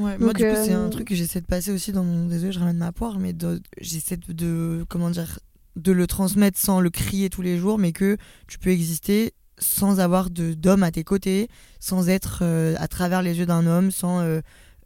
Ouais, 0.00 0.16
moi, 0.18 0.32
du 0.32 0.42
coup, 0.44 0.54
c'est 0.64 0.72
euh, 0.74 0.86
un 0.86 0.90
truc 0.90 1.06
que 1.08 1.14
j'essaie 1.14 1.40
de 1.40 1.46
passer 1.46 1.70
aussi 1.70 1.92
dans 1.92 2.02
mon. 2.04 2.26
Désolé, 2.26 2.52
je 2.52 2.58
ramène 2.58 2.78
ma 2.78 2.90
poire, 2.92 3.18
mais 3.18 3.34
j'essaie 3.80 4.16
de, 4.16 4.32
de- 4.32 4.84
Comment 4.88 5.10
dire 5.10 5.38
De 5.76 5.92
le 5.92 6.06
transmettre 6.06 6.58
sans 6.58 6.80
le 6.80 6.90
crier 6.90 7.28
tous 7.30 7.42
les 7.42 7.58
jours, 7.58 7.78
mais 7.78 7.92
que 7.92 8.16
tu 8.48 8.58
peux 8.58 8.70
exister 8.70 9.34
sans 9.58 10.00
avoir 10.00 10.30
de- 10.30 10.54
d'homme 10.54 10.82
à 10.82 10.90
tes 10.90 11.04
côtés, 11.04 11.48
sans 11.80 12.08
être 12.08 12.40
euh, 12.42 12.74
à 12.78 12.88
travers 12.88 13.20
les 13.22 13.38
yeux 13.38 13.46
d'un 13.46 13.66
homme, 13.66 13.90
sans. 13.90 14.20
euh, 14.20 14.40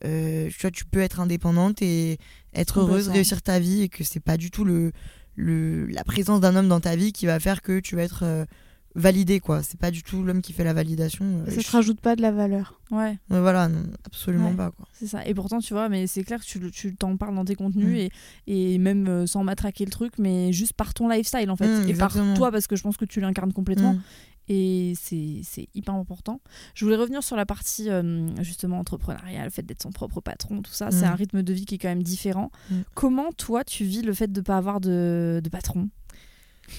euh, 0.04 0.48
tu 0.50 0.60
vois, 0.62 0.70
tu 0.72 0.84
peux 0.84 1.00
être 1.00 1.20
indépendante 1.20 1.80
et 1.80 2.18
être 2.52 2.80
heureuse, 2.80 3.06
réussir 3.14 3.40
ta 3.40 3.58
vie, 3.60 3.82
et 3.82 3.88
que 3.88 4.02
c'est 4.04 4.20
pas 4.20 4.36
du 4.36 4.50
tout 4.50 4.64
le, 4.64 4.90
le, 5.36 5.86
la 5.86 6.02
présence 6.04 6.40
d'un 6.40 6.56
homme 6.56 6.68
dans 6.68 6.80
ta 6.80 6.96
vie 6.96 7.12
qui 7.12 7.26
va 7.26 7.38
faire 7.40 7.62
que 7.62 7.78
tu 7.80 7.94
vas 7.96 8.02
être. 8.02 8.24
Validé 8.96 9.40
quoi 9.40 9.62
c'est 9.62 9.78
pas 9.78 9.90
du 9.90 10.02
tout 10.02 10.22
l'homme 10.22 10.40
qui 10.40 10.52
fait 10.52 10.62
la 10.64 10.72
validation 10.72 11.24
euh, 11.24 11.50
Ça 11.50 11.60
je- 11.60 11.66
te 11.66 11.70
rajoute 11.72 12.00
pas 12.00 12.14
de 12.16 12.22
la 12.22 12.30
valeur. 12.30 12.80
Ouais, 12.90 13.18
Ouais, 13.30 13.40
voilà 13.40 13.68
non, 13.68 13.82
absolument 14.06 14.50
Ouais. 14.50 14.56
pas 14.56 14.70
quoi 14.70 14.86
c'est 14.92 15.06
ça. 15.08 15.26
Et 15.26 15.34
pourtant, 15.34 15.58
tu 15.58 15.74
vois, 15.74 15.88
mais 15.88 16.06
c'est 16.06 16.22
clair 16.22 16.40
que 16.40 16.68
tu, 16.68 16.94
t'en 16.94 17.16
parles 17.16 17.34
dans 17.34 17.44
tes 17.44 17.56
contenus 17.56 17.88
Mm. 17.88 18.08
et, 18.46 18.74
et 18.74 18.78
même 18.78 19.08
euh, 19.08 19.26
sans 19.26 19.42
matraquer 19.42 19.84
le 19.84 19.90
truc, 19.90 20.12
mais 20.18 20.52
juste 20.52 20.74
par 20.74 20.94
ton 20.94 21.08
lifestyle 21.08 21.50
en 21.50 21.56
fait. 21.56 21.66
Mm, 21.84 21.88
et 21.88 21.94
par 21.94 22.14
toi, 22.36 22.52
parce 22.52 22.66
que 22.68 22.76
je 22.76 22.82
pense 22.82 22.96
que 22.96 23.04
tu 23.04 23.20
l'incarnes 23.20 23.52
complètement. 23.52 23.94
Mm. 23.94 24.02
Et 24.48 24.92
c'est 25.00 25.40
c'est 25.42 25.68
hyper 25.74 25.94
important. 25.94 26.40
Je 26.74 26.84
voulais 26.84 26.96
revenir 26.98 27.22
sur 27.22 27.34
la 27.34 27.46
partie 27.46 27.88
euh, 27.90 28.26
justement 28.42 28.78
entrepreneuriale, 28.78 29.44
le 29.44 29.50
fait 29.50 29.62
d'être 29.64 29.82
son 29.82 29.90
propre 29.90 30.20
patron, 30.20 30.60
tout 30.60 30.72
ça. 30.72 30.90
C'est 30.90 31.06
un 31.06 31.14
rythme 31.14 31.42
de 31.42 31.52
vie 31.54 31.64
qui 31.64 31.76
est 31.76 31.78
quand 31.78 31.88
même 31.88 32.02
différent. 32.02 32.50
Mm. 32.70 32.74
Comment 32.94 33.32
toi 33.32 33.64
tu 33.64 33.84
vis 33.84 34.02
le 34.02 34.12
fait 34.12 34.30
de 34.30 34.40
ne 34.40 34.44
pas 34.44 34.58
avoir 34.58 34.80
de, 34.80 35.40
de 35.42 35.48
patron? 35.48 35.88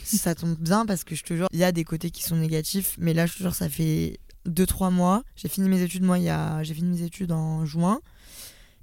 Ça 0.03 0.35
tombe 0.35 0.57
bien 0.59 0.85
parce 0.85 1.03
que 1.03 1.15
je 1.15 1.23
te 1.23 1.33
jure, 1.35 1.47
il 1.51 1.59
y 1.59 1.63
a 1.63 1.71
des 1.71 1.83
côtés 1.83 2.11
qui 2.11 2.23
sont 2.23 2.35
négatifs, 2.35 2.95
mais 2.97 3.13
là, 3.13 3.25
je 3.25 3.33
te 3.33 3.39
jure, 3.39 3.55
ça 3.55 3.69
fait 3.69 4.19
2-3 4.47 4.91
mois. 4.91 5.23
J'ai 5.35 5.49
fini 5.49 5.69
mes 5.69 5.81
études, 5.81 6.03
moi, 6.03 6.17
il 6.19 6.25
y 6.25 6.29
a... 6.29 6.63
j'ai 6.63 6.73
fini 6.73 6.97
mes 6.97 7.05
études 7.05 7.31
en 7.31 7.65
juin. 7.65 7.99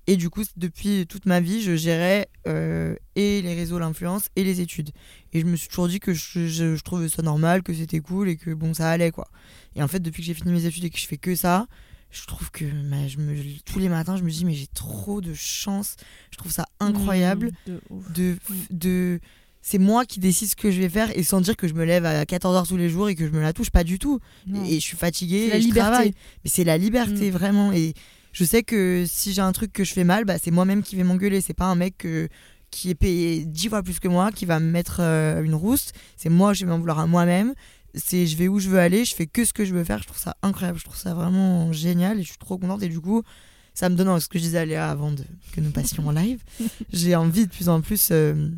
Et 0.09 0.17
du 0.17 0.31
coup, 0.31 0.43
depuis 0.57 1.07
toute 1.07 1.27
ma 1.27 1.39
vie, 1.39 1.63
je 1.63 1.77
gérais 1.77 2.29
euh, 2.49 2.97
et 3.15 3.41
les 3.41 3.55
réseaux, 3.55 3.79
l'influence 3.79 4.25
et 4.35 4.43
les 4.43 4.61
études. 4.61 4.91
Et 5.33 5.41
je 5.41 5.47
me 5.47 5.55
suis 5.55 5.69
toujours 5.69 5.87
dit 5.87 6.01
que 6.01 6.13
je, 6.13 6.49
je, 6.49 6.75
je 6.75 6.83
trouvais 6.83 7.09
ça 7.09 7.23
normal, 7.23 7.63
que 7.63 7.73
c'était 7.73 8.01
cool 8.01 8.29
et 8.29 8.37
que 8.37 8.51
bon, 8.51 8.75
ça 8.75 8.91
allait 8.91 9.13
quoi. 9.13 9.29
Et 9.77 9.83
en 9.83 9.87
fait, 9.87 10.01
depuis 10.01 10.23
que 10.23 10.27
j'ai 10.27 10.35
fini 10.35 10.51
mes 10.53 10.65
études 10.67 10.85
et 10.85 10.91
que 10.91 10.99
je 10.99 11.07
fais 11.07 11.19
que 11.19 11.37
ça, 11.37 11.69
je 12.11 12.27
trouve 12.27 12.51
que 12.51 12.65
bah, 12.65 13.07
je 13.07 13.19
me, 13.19 13.35
tous 13.65 13.79
les 13.79 13.89
matins, 13.89 14.17
je 14.17 14.25
me 14.25 14.31
dis, 14.31 14.45
mais 14.45 14.55
j'ai 14.55 14.67
trop 14.67 15.21
de 15.21 15.35
chance. 15.35 15.95
Je 16.33 16.37
trouve 16.37 16.51
ça 16.51 16.67
incroyable 16.81 17.53
Mm, 17.67 17.73
de 17.73 17.81
de, 18.15 18.39
de 18.71 19.21
c'est 19.63 19.79
moi 19.79 20.05
qui 20.05 20.19
décide 20.21 20.49
ce 20.49 20.57
que 20.57 20.71
je 20.73 20.81
vais 20.81 20.89
faire 20.89 21.17
et 21.17 21.23
sans 21.23 21.41
dire 21.41 21.57
que 21.57 21.69
je 21.69 21.75
me 21.75 21.85
lève 21.85 22.05
à 22.05 22.25
14h 22.25 22.67
tous 22.67 22.77
les 22.77 22.89
jours 22.89 23.09
et 23.09 23.15
que 23.15 23.25
je 23.27 23.31
me 23.31 23.41
la 23.41 23.53
touche 23.53 23.71
pas 23.71 23.85
du 23.85 23.99
tout. 23.99 24.19
Non. 24.47 24.65
et 24.65 24.75
je 24.75 24.81
suis 24.81 24.97
fatiguée 24.97 25.45
C'est 25.45 25.51
la 25.51 25.57
et 25.59 25.63
je 25.63 25.69
travaille. 25.71 26.13
Mais 26.45 26.51
c'est 26.51 26.65
la 26.65 26.77
liberté 26.79 27.31
Mm. 27.31 27.33
vraiment. 27.33 27.73
Et 27.73 27.95
je 28.33 28.45
sais 28.45 28.63
que 28.65 29.05
si 29.09 29.33
j'ai 29.33 29.41
un 29.43 29.53
truc 29.53 29.73
que 29.73 29.85
je 29.85 29.93
fais 29.93 30.05
mal 30.05 30.25
bah, 30.25 30.37
c'est 30.43 30.51
moi-même 30.51 30.83
qui 30.83 30.97
vais 30.97 31.05
m'engueuler. 31.05 31.41
C'est 31.41 31.55
pas 31.55 31.67
un 31.67 31.77
mec 31.77 31.97
que- 31.99 32.29
qui 32.71 32.91
est 32.91 32.95
payé 32.97 33.45
10 33.45 33.69
fois 33.69 33.83
plus 33.83 34.01
que 34.01 34.09
moi 34.09 34.33
qui 34.33 34.47
va 34.47 34.59
me 34.59 34.71
mettre 34.71 34.97
euh, 35.01 35.43
une 35.43 35.55
rousse 35.55 35.91
c'est 36.17 36.31
moi 36.31 36.55
je 36.55 36.65
vais 36.65 36.71
m'en 36.71 36.79
vouloir 36.79 36.99
à 36.99 37.07
moi-même. 37.07 37.55
C'est 37.95 38.27
je 38.27 38.37
vais 38.39 38.49
où 38.49 38.59
je 38.59 38.69
veux 38.71 38.79
aller 38.81 39.05
je 39.05 39.15
fais 39.15 39.27
que 39.27 39.45
ce 39.45 39.53
que 39.53 39.65
je 39.65 39.73
veux 39.75 39.85
faire. 39.85 39.99
Je 40.03 40.07
trouve 40.09 40.19
ça 40.19 40.37
incroyable. 40.43 40.79
Je 40.79 40.85
trouve 40.85 40.97
ça 40.97 41.15
vraiment 41.15 41.73
génial 41.73 42.19
et 42.19 42.23
je 42.23 42.29
suis 42.29 42.39
trop 42.39 42.59
contente. 42.59 42.83
Et 42.83 42.89
du 42.89 42.99
coup 43.01 43.23
ça 43.75 43.89
me 43.89 43.95
donne 43.95 44.19
ce 44.19 44.29
que 44.29 44.39
je 44.39 44.45
disais 44.45 44.59
à 44.59 44.65
Léa 44.65 44.91
avant 44.91 45.13
de, 45.13 45.23
que 45.53 45.61
nous 45.61 45.71
passions 45.71 46.07
en 46.09 46.11
live 46.13 46.43
j'ai 46.93 47.15
envie 47.15 47.47
de 47.47 47.51
plus 47.51 47.69
en 47.71 47.81
plus 47.81 48.09
euh, 48.11 48.51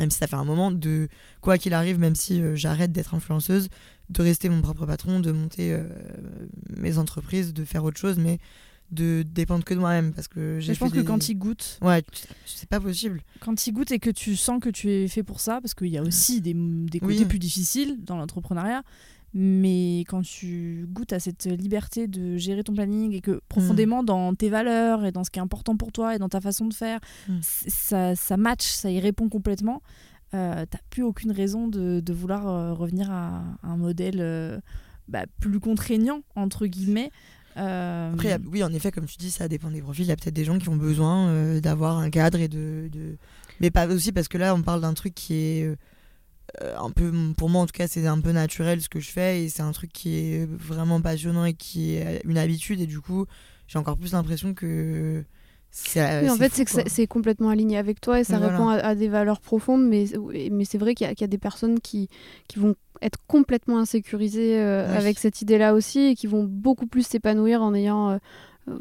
même 0.00 0.10
si 0.10 0.18
ça 0.18 0.26
fait 0.26 0.36
un 0.36 0.44
moment 0.44 0.70
de 0.70 1.08
quoi 1.40 1.58
qu'il 1.58 1.74
arrive 1.74 1.98
même 1.98 2.14
si 2.14 2.40
euh, 2.40 2.54
j'arrête 2.56 2.92
d'être 2.92 3.14
influenceuse 3.14 3.68
de 4.10 4.22
rester 4.22 4.48
mon 4.48 4.62
propre 4.62 4.86
patron 4.86 5.20
de 5.20 5.32
monter 5.32 5.72
euh, 5.72 5.82
mes 6.76 6.98
entreprises 6.98 7.52
de 7.52 7.64
faire 7.64 7.84
autre 7.84 7.98
chose 7.98 8.18
mais 8.18 8.38
de 8.90 9.22
dépendre 9.22 9.64
que 9.64 9.74
de 9.74 9.80
moi-même 9.80 10.14
parce 10.14 10.28
que 10.28 10.60
j'ai 10.60 10.72
Je 10.72 10.78
pense 10.78 10.92
que 10.92 11.00
quand 11.00 11.28
il 11.28 11.34
goûte, 11.34 11.78
ouais 11.82 12.02
c'est 12.46 12.68
pas 12.68 12.80
possible 12.80 13.20
quand 13.40 13.66
il 13.66 13.72
goûte 13.72 13.90
et 13.90 13.98
que 13.98 14.08
tu 14.08 14.34
sens 14.34 14.60
que 14.62 14.70
tu 14.70 14.90
es 14.90 15.08
fait 15.08 15.22
pour 15.22 15.40
ça, 15.40 15.60
parce 15.60 15.74
qu'il 15.74 15.88
y 15.88 15.98
a 15.98 16.02
aussi 16.02 16.40
des, 16.40 16.54
des 16.54 16.98
côtés 17.00 17.18
Oui. 17.18 17.24
plus 17.26 17.38
difficiles 17.38 17.98
dans 18.02 18.16
l'entrepreneuriat, 18.16 18.82
mais 19.34 20.00
quand 20.08 20.22
tu 20.22 20.86
goûtes 20.90 21.12
à 21.12 21.20
cette 21.20 21.44
liberté 21.44 22.06
de 22.08 22.36
gérer 22.36 22.64
ton 22.64 22.72
planning 22.74 23.12
et 23.12 23.20
que 23.20 23.40
profondément 23.48 24.02
dans 24.02 24.34
tes 24.34 24.48
valeurs 24.48 25.04
et 25.04 25.12
dans 25.12 25.22
ce 25.24 25.30
qui 25.30 25.38
est 25.38 25.42
important 25.42 25.76
pour 25.76 25.92
toi 25.92 26.14
et 26.14 26.18
dans 26.18 26.28
ta 26.28 26.40
façon 26.40 26.66
de 26.66 26.74
faire, 26.74 27.00
Mm. 27.28 27.38
ça, 27.42 28.16
ça 28.16 28.36
match, 28.36 28.66
ça 28.66 28.90
y 28.90 29.00
répond 29.00 29.28
complètement, 29.28 29.82
euh, 30.34 30.64
t'as 30.68 30.78
plus 30.90 31.02
aucune 31.02 31.30
raison 31.32 31.68
de, 31.68 32.00
de 32.00 32.12
vouloir 32.12 32.48
euh, 32.48 32.72
revenir 32.72 33.10
à 33.10 33.42
un 33.62 33.76
modèle 33.76 34.18
euh, 34.20 34.58
bah, 35.08 35.24
plus 35.40 35.60
contraignant, 35.60 36.20
entre 36.34 36.66
guillemets. 36.66 37.10
Euh, 37.56 38.12
Après, 38.12 38.32
a- 38.32 38.38
oui, 38.50 38.62
en 38.62 38.72
effet, 38.72 38.90
comme 38.92 39.06
tu 39.06 39.16
dis, 39.16 39.30
ça 39.30 39.48
dépend 39.48 39.70
des 39.70 39.80
profils. 39.82 40.04
Il 40.04 40.08
y 40.08 40.12
a 40.12 40.16
peut-être 40.16 40.34
des 40.34 40.44
gens 40.44 40.58
qui 40.58 40.68
ont 40.68 40.76
besoin 40.76 41.58
d'avoir 41.60 41.98
un 41.98 42.08
cadre 42.10 42.38
et 42.40 42.48
de, 42.48 42.88
de- 42.92 43.16
Mais 43.60 43.70
pas 43.70 43.86
aussi 43.88 44.12
parce 44.12 44.28
que 44.28 44.38
là, 44.38 44.54
on 44.54 44.62
parle 44.62 44.80
d'un 44.80 44.94
truc 44.94 45.14
qui 45.14 45.34
est 45.34 45.74
un 46.76 46.90
peu. 46.90 47.12
Pour 47.36 47.48
moi, 47.50 47.62
en 47.62 47.66
tout 47.66 47.72
cas, 47.72 47.86
c'est 47.88 48.06
un 48.06 48.20
peu 48.20 48.32
naturel 48.32 48.80
ce 48.80 48.88
que 48.88 49.00
je 49.00 49.10
fais 49.10 49.42
et 49.44 49.48
c'est 49.48 49.62
un 49.62 49.72
truc 49.72 49.92
qui 49.92 50.16
est 50.18 50.46
vraiment 50.50 51.00
passionnant 51.00 51.44
et 51.44 51.54
qui 51.54 51.94
est 51.94 52.22
une 52.24 52.38
habitude. 52.38 52.80
Et 52.80 52.86
du 52.86 53.00
coup, 53.00 53.26
j'ai 53.66 53.78
encore 53.78 53.96
plus 53.96 54.12
l'impression 54.12 54.54
que. 54.54 55.24
C'est, 55.70 56.22
Oui, 56.22 56.30
en 56.30 56.36
fait, 56.36 56.50
c'est 56.54 56.64
que 56.64 56.70
c'est- 56.88 57.06
complètement 57.06 57.50
aligné 57.50 57.76
avec 57.76 58.00
toi 58.00 58.18
et 58.20 58.24
ça 58.24 58.38
voilà. 58.38 58.52
répond 58.52 58.68
à, 58.70 58.76
à 58.76 58.94
des 58.94 59.08
valeurs 59.08 59.40
profondes, 59.40 59.86
mais, 59.86 60.06
mais 60.50 60.64
c'est 60.64 60.78
vrai 60.78 60.94
qu'il 60.94 61.06
y, 61.06 61.10
a- 61.10 61.14
qu'il 61.14 61.20
y 61.20 61.24
a 61.24 61.28
des 61.28 61.36
personnes 61.38 61.78
qui, 61.78 62.08
qui 62.48 62.58
vont 62.58 62.74
être 63.02 63.18
complètement 63.26 63.78
insécurisées 63.78 64.58
euh, 64.58 64.90
Oui. 64.90 64.96
avec 64.96 65.18
cette 65.18 65.42
idée-là 65.42 65.74
aussi 65.74 66.00
et 66.00 66.14
qui 66.16 66.26
vont 66.26 66.44
beaucoup 66.44 66.86
plus 66.86 67.06
s'épanouir 67.06 67.62
en 67.62 67.74
ayant 67.74 68.08
euh, 68.10 68.14
euh, 68.14 68.18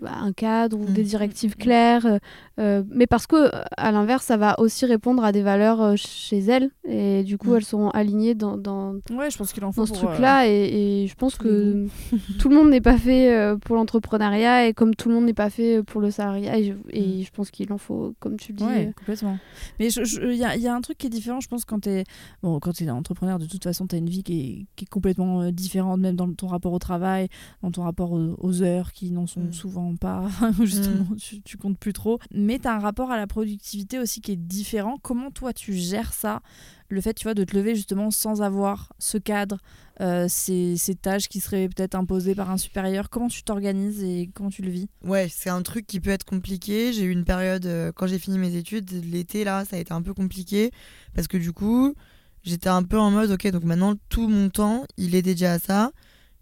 un 0.06 0.34
cadre 0.34 0.78
ou 0.78 0.84
Mm. 0.90 0.94
des 0.94 1.04
directives 1.04 1.56
claires. 1.56 2.06
euh, 2.06 2.18
euh, 2.60 2.84
mais 2.90 3.08
parce 3.08 3.28
que, 3.28 3.36
euh, 3.36 3.62
à 3.78 3.92
l'inverse, 3.92 4.26
ça 4.26 4.38
va 4.38 4.60
aussi 4.60 4.86
répondre 4.86 5.24
à 5.24 5.32
des 5.32 5.42
valeurs 5.44 5.82
euh, 5.82 5.94
chez 5.96 6.40
elles 6.40 6.70
et 6.88 7.24
du 7.24 7.38
coup, 7.38 7.54
elles 7.56 7.64
seront 7.66 7.90
alignées 7.92 8.34
dans, 8.36 8.58
dans, 8.58 8.94
Ouais, 9.12 9.30
je 9.30 9.38
pense 9.38 9.54
qu'il 9.54 9.64
en 9.66 9.72
faut 9.72 9.86
dans 9.86 9.94
ce 9.94 10.04
euh, 10.04 10.08
truc-là 10.08 10.48
et, 10.48 11.04
et 11.04 11.08
je 11.08 11.16
pense 11.16 11.36
que 11.36 11.86
tout 12.40 12.50
le 12.50 12.56
monde 12.56 12.70
n'est 12.70 12.82
pas 12.82 12.98
fait 12.98 13.34
euh, 13.36 13.58
pour 13.58 13.76
l'entrepreneuriat 13.76 14.68
et 14.68 14.74
comme 14.74 14.96
tout 14.96 15.10
le 15.10 15.16
monde 15.16 15.26
n'est 15.26 15.34
pas 15.34 15.50
fait 15.50 15.84
pour 15.84 16.02
le 16.02 16.10
salariat 16.12 16.58
et 16.58 16.64
je, 16.64 16.74
et 16.90 17.24
je 17.24 17.32
pense 17.32 17.52
qu'il 17.52 17.72
en 17.74 17.78
faut, 17.78 18.16
comme 18.20 18.38
tu 18.38 18.52
le 18.54 18.58
dis. 18.58 18.64
Ouais, 18.64 18.88
euh, 18.88 18.92
complètement. 18.98 19.38
Mais 19.80 19.90
il 19.90 20.34
y, 20.36 20.44
a, 20.44 20.56
y 20.58 20.68
a 20.68 20.74
un 20.76 20.82
truc 20.82 20.98
qui 20.98 21.08
est 21.08 21.12
différent, 21.12 21.40
je 21.40 21.48
pense, 21.48 21.64
quand 21.66 21.82
tu 21.82 21.90
es, 21.90 22.04
bon, 22.42 22.60
quand 22.60 22.82
es 22.82 22.90
entrepreneur, 22.90 23.38
de 23.40 23.46
toute 23.46 23.64
façon, 23.64 23.86
tu 23.88 23.96
as 23.96 24.00
une 24.00 24.10
vie 24.10 24.24
qui 24.24 24.40
est, 24.40 24.66
qui 24.76 24.86
est 24.86 24.90
complètement 24.90 25.42
euh, 25.42 25.52
différente, 25.52 26.00
même 26.00 26.16
dans 26.16 26.32
ton 26.34 26.48
rapport 26.48 26.74
au 26.74 26.80
travail, 26.80 27.28
dans 27.62 27.72
ton 27.72 27.84
rapport 27.84 28.12
aux, 28.14 28.36
aux 28.40 28.62
heures 28.64 28.92
qui 28.94 29.12
n'en 29.12 29.28
sont 29.28 29.42
Mm. 29.42 29.54
Pas, 29.96 30.28
justement, 30.64 31.06
tu, 31.18 31.42
tu 31.42 31.58
comptes 31.58 31.78
plus 31.78 31.94
trop. 31.94 32.20
Mais 32.34 32.60
tu 32.60 32.68
as 32.68 32.74
un 32.74 32.80
rapport 32.80 33.12
à 33.12 33.18
la 33.18 33.28
productivité 33.28 34.00
aussi 34.00 34.22
qui 34.22 34.32
est 34.32 34.36
différent. 34.36 34.98
Comment 35.02 35.32
toi, 35.32 35.54
tu 35.54 35.74
gères 35.74 36.14
ça 36.14 36.42
le 36.90 37.02
fait 37.02 37.14
tu 37.14 37.24
vois 37.24 37.34
de 37.34 37.44
te 37.44 37.56
lever 37.56 37.76
justement 37.76 38.12
sans 38.12 38.42
avoir 38.42 38.94
ce 38.98 39.18
cadre 39.18 39.58
euh, 40.00 40.28
ces, 40.30 40.78
ces 40.78 40.96
tâches 40.96 41.28
qui 41.28 41.40
seraient 41.40 41.68
peut-être 41.68 41.96
imposées 41.96 42.36
par 42.36 42.50
un 42.50 42.58
supérieur? 42.58 43.10
Comment 43.10 43.28
tu 43.28 43.44
t'organises 43.44 44.04
et 44.04 44.30
comment 44.34 44.50
tu 44.50 44.62
le 44.62 44.70
vis? 44.70 44.88
Ouais, 45.04 45.28
c'est 45.30 45.50
un 45.50 45.62
truc 45.64 45.86
qui 45.88 46.00
peut 46.00 46.12
être 46.12 46.24
compliqué. 46.24 46.94
J'ai 46.94 47.04
eu 47.04 47.12
une 47.12 47.26
période, 47.26 47.66
euh, 47.66 47.92
quand 47.94 48.08
j'ai 48.08 48.20
fini 48.20 48.38
mes 48.38 48.56
études, 48.56 48.90
l'été 49.06 49.44
là, 49.44 49.66
ça 49.66 49.76
a 49.76 49.80
été 49.80 49.92
un 49.94 50.02
peu 50.02 50.14
compliqué. 50.14 50.72
Parce 51.14 51.28
que 51.28 51.38
du 51.38 51.52
coup, 51.52 51.94
j'étais 52.44 52.70
un 52.70 52.84
peu 52.84 53.00
en 53.00 53.12
mode, 53.12 53.32
ok, 53.32 53.48
donc 53.52 53.64
maintenant 53.64 53.96
tout 54.10 54.28
mon 54.28 54.50
temps, 54.50 54.86
il 54.98 55.16
est 55.16 55.22
dédié 55.22 55.48
à 55.48 55.60
ça. 55.60 55.92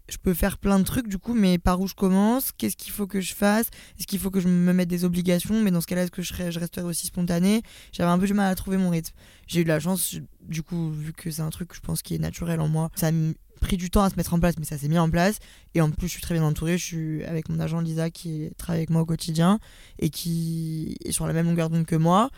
Je 0.08 0.18
peux 0.18 0.34
faire 0.34 0.58
plein 0.58 0.78
de 0.78 0.84
trucs 0.84 1.08
du 1.08 1.18
coup, 1.18 1.34
mais 1.34 1.58
par 1.58 1.80
où 1.80 1.88
je 1.88 1.94
commence 1.94 2.52
Qu'est-ce 2.52 2.76
qu'il 2.76 2.92
faut 2.92 3.06
que 3.06 3.20
je 3.20 3.34
fasse 3.34 3.68
Est-ce 3.98 4.06
qu'il 4.06 4.18
faut 4.18 4.30
que 4.30 4.40
je 4.40 4.48
me 4.48 4.72
mette 4.72 4.88
des 4.88 5.04
obligations 5.04 5.60
Mais 5.62 5.70
dans 5.70 5.80
ce 5.80 5.86
cas-là, 5.86 6.02
est-ce 6.02 6.10
que 6.10 6.22
je, 6.22 6.28
serais, 6.28 6.52
je 6.52 6.60
resterai 6.60 6.84
aussi 6.84 7.06
spontanée? 7.06 7.62
J'avais 7.92 8.10
un 8.10 8.18
peu 8.18 8.26
du 8.26 8.34
mal 8.34 8.50
à 8.50 8.54
trouver 8.54 8.76
mon 8.76 8.90
rythme. 8.90 9.12
J'ai 9.46 9.60
eu 9.60 9.64
de 9.64 9.68
la 9.68 9.80
chance, 9.80 10.16
du 10.42 10.62
coup, 10.62 10.90
vu 10.90 11.12
que 11.12 11.30
c'est 11.30 11.42
un 11.42 11.50
truc, 11.50 11.74
je 11.74 11.80
pense, 11.80 12.02
qui 12.02 12.14
est 12.14 12.18
naturel 12.18 12.60
en 12.60 12.68
moi. 12.68 12.90
Ça 12.94 13.08
a 13.08 13.12
pris 13.60 13.76
du 13.76 13.90
temps 13.90 14.02
à 14.02 14.10
se 14.10 14.16
mettre 14.16 14.34
en 14.34 14.38
place, 14.38 14.54
mais 14.58 14.64
ça 14.64 14.78
s'est 14.78 14.88
mis 14.88 14.98
en 14.98 15.10
place. 15.10 15.38
Et 15.74 15.80
en 15.80 15.90
plus, 15.90 16.06
je 16.06 16.12
suis 16.12 16.22
très 16.22 16.34
bien 16.34 16.44
entourée. 16.44 16.78
Je 16.78 16.84
suis 16.84 17.24
avec 17.24 17.48
mon 17.48 17.58
agent 17.58 17.80
Lisa 17.80 18.10
qui 18.10 18.50
travaille 18.58 18.80
avec 18.80 18.90
moi 18.90 19.02
au 19.02 19.06
quotidien 19.06 19.58
et 19.98 20.10
qui 20.10 20.96
est 21.04 21.12
sur 21.12 21.26
la 21.26 21.32
même 21.32 21.46
longueur 21.46 21.68
d'onde 21.70 21.86
que 21.86 21.96
moi. 21.96 22.30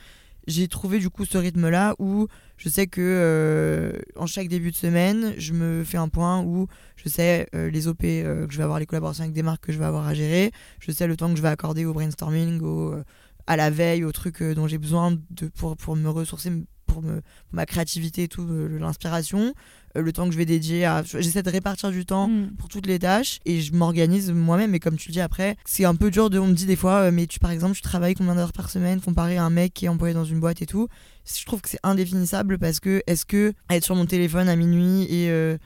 J'ai 0.48 0.66
trouvé 0.66 0.98
du 0.98 1.10
coup 1.10 1.26
ce 1.26 1.36
rythme-là 1.36 1.94
où 1.98 2.26
je 2.56 2.70
sais 2.70 2.86
que 2.86 3.02
euh, 3.02 3.92
en 4.16 4.24
chaque 4.24 4.48
début 4.48 4.70
de 4.70 4.76
semaine, 4.76 5.34
je 5.36 5.52
me 5.52 5.84
fais 5.84 5.98
un 5.98 6.08
point 6.08 6.40
où 6.40 6.68
je 7.02 7.08
sais 7.08 7.48
euh, 7.54 7.70
les 7.70 7.86
OP 7.86 8.04
euh, 8.04 8.46
que 8.46 8.52
je 8.52 8.58
vais 8.58 8.64
avoir, 8.64 8.78
les 8.78 8.86
collaborations 8.86 9.22
avec 9.22 9.34
des 9.34 9.42
marques 9.42 9.64
que 9.64 9.72
je 9.72 9.78
vais 9.78 9.84
avoir 9.84 10.06
à 10.06 10.14
gérer. 10.14 10.50
Je 10.80 10.90
sais 10.90 11.06
le 11.06 11.16
temps 11.16 11.30
que 11.30 11.36
je 11.36 11.42
vais 11.42 11.48
accorder 11.48 11.84
au 11.84 11.92
brainstorming, 11.94 12.60
au, 12.60 12.92
euh, 12.92 13.04
à 13.46 13.56
la 13.56 13.70
veille, 13.70 14.04
aux 14.04 14.12
trucs 14.12 14.42
dont 14.42 14.66
j'ai 14.66 14.78
besoin 14.78 15.16
de, 15.30 15.46
pour, 15.46 15.76
pour 15.76 15.96
me 15.96 16.08
ressourcer, 16.08 16.50
pour, 16.86 17.02
me, 17.02 17.20
pour 17.20 17.22
ma 17.52 17.66
créativité 17.66 18.24
et 18.24 18.28
tout, 18.28 18.46
l'inspiration. 18.78 19.54
Le 19.94 20.12
temps 20.12 20.26
que 20.26 20.32
je 20.32 20.38
vais 20.38 20.44
dédier 20.44 20.84
à. 20.84 21.02
J'essaie 21.02 21.42
de 21.42 21.50
répartir 21.50 21.90
du 21.90 22.04
temps 22.04 22.28
Mm. 22.28 22.50
pour 22.58 22.68
toutes 22.68 22.86
les 22.86 22.98
tâches 22.98 23.40
et 23.46 23.60
je 23.60 23.72
m'organise 23.72 24.30
moi-même 24.30 24.74
et 24.74 24.80
comme 24.80 24.96
tu 24.96 25.08
le 25.08 25.12
dis 25.12 25.20
après 25.20 25.56
c'est 25.64 25.84
un 25.84 25.94
peu 25.94 26.10
dur 26.10 26.30
de 26.30 26.38
on 26.38 26.46
me 26.46 26.52
dit 26.52 26.66
des 26.66 26.76
fois 26.76 27.10
mais 27.10 27.26
tu 27.26 27.38
par 27.38 27.50
exemple 27.50 27.74
tu 27.74 27.80
travailles 27.82 28.14
combien 28.14 28.34
d'heures 28.34 28.52
par 28.52 28.70
semaine 28.70 29.00
comparé 29.00 29.38
à 29.38 29.44
un 29.44 29.50
mec 29.50 29.72
qui 29.74 29.86
est 29.86 29.88
employé 29.88 30.14
dans 30.14 30.24
une 30.24 30.40
boîte 30.40 30.62
et 30.62 30.66
tout? 30.66 30.88
Je 31.24 31.44
trouve 31.46 31.62
que 31.62 31.68
c'est 31.68 31.80
indéfinissable 31.82 32.58
parce 32.58 32.80
que 32.80 33.02
est-ce 33.06 33.24
que 33.24 33.54
être 33.70 33.84
sur 33.84 33.94
mon 33.96 34.06
téléphone 34.06 34.48
à 34.48 34.56
minuit 34.56 35.04
et 35.04 35.30
euh, 35.30 35.56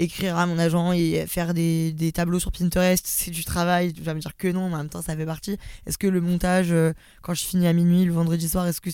écrire 0.00 0.36
à 0.36 0.46
mon 0.46 0.58
agent 0.58 0.92
et 0.92 1.26
faire 1.26 1.54
des, 1.54 2.12
tableaux 2.14 2.40
sur 2.40 2.50
Pinterest 2.50 3.04
c'est 3.06 3.30
du 3.30 3.44
travail 3.44 3.92
tu 3.92 4.02
vas 4.02 4.14
me 4.14 4.20
dire 4.20 4.36
que 4.36 4.48
non 4.48 4.68
mais 4.68 4.74
en 4.74 4.78
même 4.78 4.88
temps 4.88 5.02
ça 5.02 5.14
fait 5.16 5.26
partie. 5.26 5.58
Est-ce 5.86 5.98
que 5.98 6.06
le 6.06 6.20
montage 6.20 6.72
euh, 6.72 6.92
quand 7.22 7.34
je 7.34 7.44
finis 7.44 7.66
à 7.66 7.72
minuit 7.72 8.04
le 8.04 8.12
vendredi 8.12 8.48
soir 8.48 8.66
est-ce 8.66 8.80
que 8.80 8.90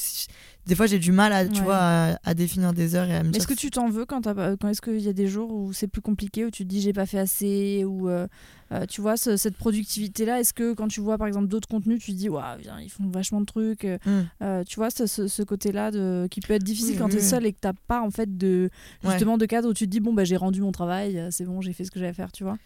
des 0.67 0.75
fois 0.75 0.87
j'ai 0.87 0.99
du 0.99 1.13
mal 1.13 1.33
à 1.33 1.47
tu 1.49 1.59
Ouais. 1.61 1.65
vois 1.65 1.79
à, 1.79 2.19
à 2.25 2.35
définir 2.35 2.73
des 2.73 2.95
heures 2.95 3.09
et 3.09 3.15
à 3.15 3.23
me 3.23 3.31
dire 3.31 3.37
Est-ce 3.41 3.47
que 3.47 3.55
tu 3.55 3.71
t'en 3.71 3.89
veux 3.89 4.05
quand, 4.05 4.23
quand 4.25 4.69
est-ce 4.69 4.81
qu'il 4.83 5.01
y 5.01 5.09
a 5.09 5.13
des 5.13 5.27
jours 5.29 5.53
où 5.53 5.73
c'est 5.73 5.87
plus 5.87 6.03
compliqué, 6.03 6.45
où 6.45 6.51
tu 6.51 6.65
te 6.65 6.69
dis 6.69 6.81
j'ai 6.81 6.93
pas 6.93 7.07
fait 7.07 7.19
assez, 7.19 7.85
ou 7.85 8.09
euh, 8.09 8.27
euh, 8.73 8.85
tu 8.87 9.01
vois 9.01 9.17
ce- 9.17 9.37
cette 9.37 9.57
productivité-là, 9.57 10.41
est-ce 10.41 10.53
que 10.53 10.73
quand 10.75 10.89
tu 10.89 11.01
vois 11.01 11.19
par 11.19 11.27
exemple 11.29 11.47
d'autres 11.47 11.69
contenus, 11.69 12.01
tu 12.03 12.13
te 12.13 12.17
dis 12.17 12.29
waouh, 12.29 12.59
ils 12.83 12.91
font 12.91 13.09
vachement 13.09 13.41
de 13.41 13.47
trucs, 13.47 13.85
euh, 13.85 13.99
euh, 14.43 14.65
tu 14.65 14.77
vois 14.77 14.91
ce, 14.91 15.07
ce- 15.07 15.43
côté-là 15.43 15.91
de 15.93 16.27
qui 16.31 16.41
peut 16.41 16.55
être 16.55 16.65
difficile 16.65 16.93
Oui, 16.95 16.99
quand 16.99 17.05
oui, 17.07 17.11
tu 17.13 17.17
es 17.19 17.21
oui. 17.21 17.27
seul 17.29 17.47
et 17.47 17.53
que 17.53 17.61
t'as 17.61 17.73
pas 17.87 18.01
en 18.03 18.11
fait 18.11 18.37
de 18.37 18.69
Ouais. 19.05 19.11
justement 19.11 19.39
de 19.39 19.47
cadre 19.47 19.69
où 19.69 19.73
tu 19.75 19.85
te 19.87 19.91
dis 19.91 20.01
bon 20.01 20.13
bah 20.13 20.25
j'ai 20.25 20.37
rendu 20.37 20.61
mon 20.61 20.73
travail, 20.73 21.29
c'est 21.31 21.45
bon, 21.45 21.61
j'ai 21.61 21.73
fait 21.73 21.85
ce 21.85 21.91
que 21.93 21.99
j'avais 22.01 22.11
à 22.11 22.15
faire, 22.15 22.33
tu 22.33 22.43
vois? 22.45 22.57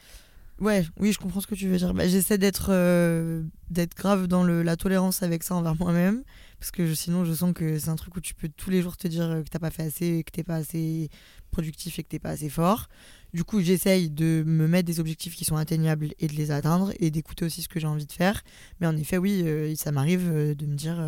Ouais, 0.60 0.84
oui, 0.98 1.10
je 1.10 1.18
comprends 1.18 1.40
ce 1.40 1.46
que 1.46 1.54
tu 1.54 1.68
veux 1.68 1.78
dire. 1.78 1.94
Bah, 1.94 2.06
J'essaie 2.06 2.36
d'être 2.36 2.66
euh, 2.68 3.42
d'être 3.70 3.96
grave 3.96 4.26
dans 4.26 4.44
la 4.44 4.76
tolérance 4.76 5.22
avec 5.22 5.42
ça 5.42 5.54
envers 5.54 5.74
moi-même. 5.74 6.22
Parce 6.58 6.70
que 6.70 6.94
sinon, 6.94 7.24
je 7.24 7.32
sens 7.32 7.54
que 7.54 7.78
c'est 7.78 7.88
un 7.88 7.96
truc 7.96 8.14
où 8.16 8.20
tu 8.20 8.34
peux 8.34 8.48
tous 8.50 8.68
les 8.68 8.82
jours 8.82 8.98
te 8.98 9.08
dire 9.08 9.22
euh, 9.22 9.42
que 9.42 9.48
t'as 9.48 9.58
pas 9.58 9.70
fait 9.70 9.84
assez, 9.84 10.22
que 10.22 10.30
t'es 10.30 10.44
pas 10.44 10.56
assez 10.56 11.08
productif 11.50 11.98
et 11.98 12.02
que 12.02 12.08
t'es 12.08 12.18
pas 12.18 12.28
assez 12.30 12.50
fort. 12.50 12.88
Du 13.32 13.42
coup, 13.42 13.60
j'essaye 13.62 14.10
de 14.10 14.44
me 14.46 14.68
mettre 14.68 14.86
des 14.86 15.00
objectifs 15.00 15.34
qui 15.34 15.46
sont 15.46 15.56
atteignables 15.56 16.08
et 16.18 16.26
de 16.26 16.34
les 16.34 16.50
atteindre 16.50 16.92
et 17.00 17.10
d'écouter 17.10 17.46
aussi 17.46 17.62
ce 17.62 17.68
que 17.68 17.80
j'ai 17.80 17.86
envie 17.86 18.06
de 18.06 18.12
faire. 18.12 18.42
Mais 18.80 18.86
en 18.86 18.96
effet, 18.98 19.16
oui, 19.16 19.42
euh, 19.46 19.74
ça 19.76 19.92
m'arrive 19.92 20.30
de 20.30 20.66
me 20.66 20.74
dire, 20.74 21.02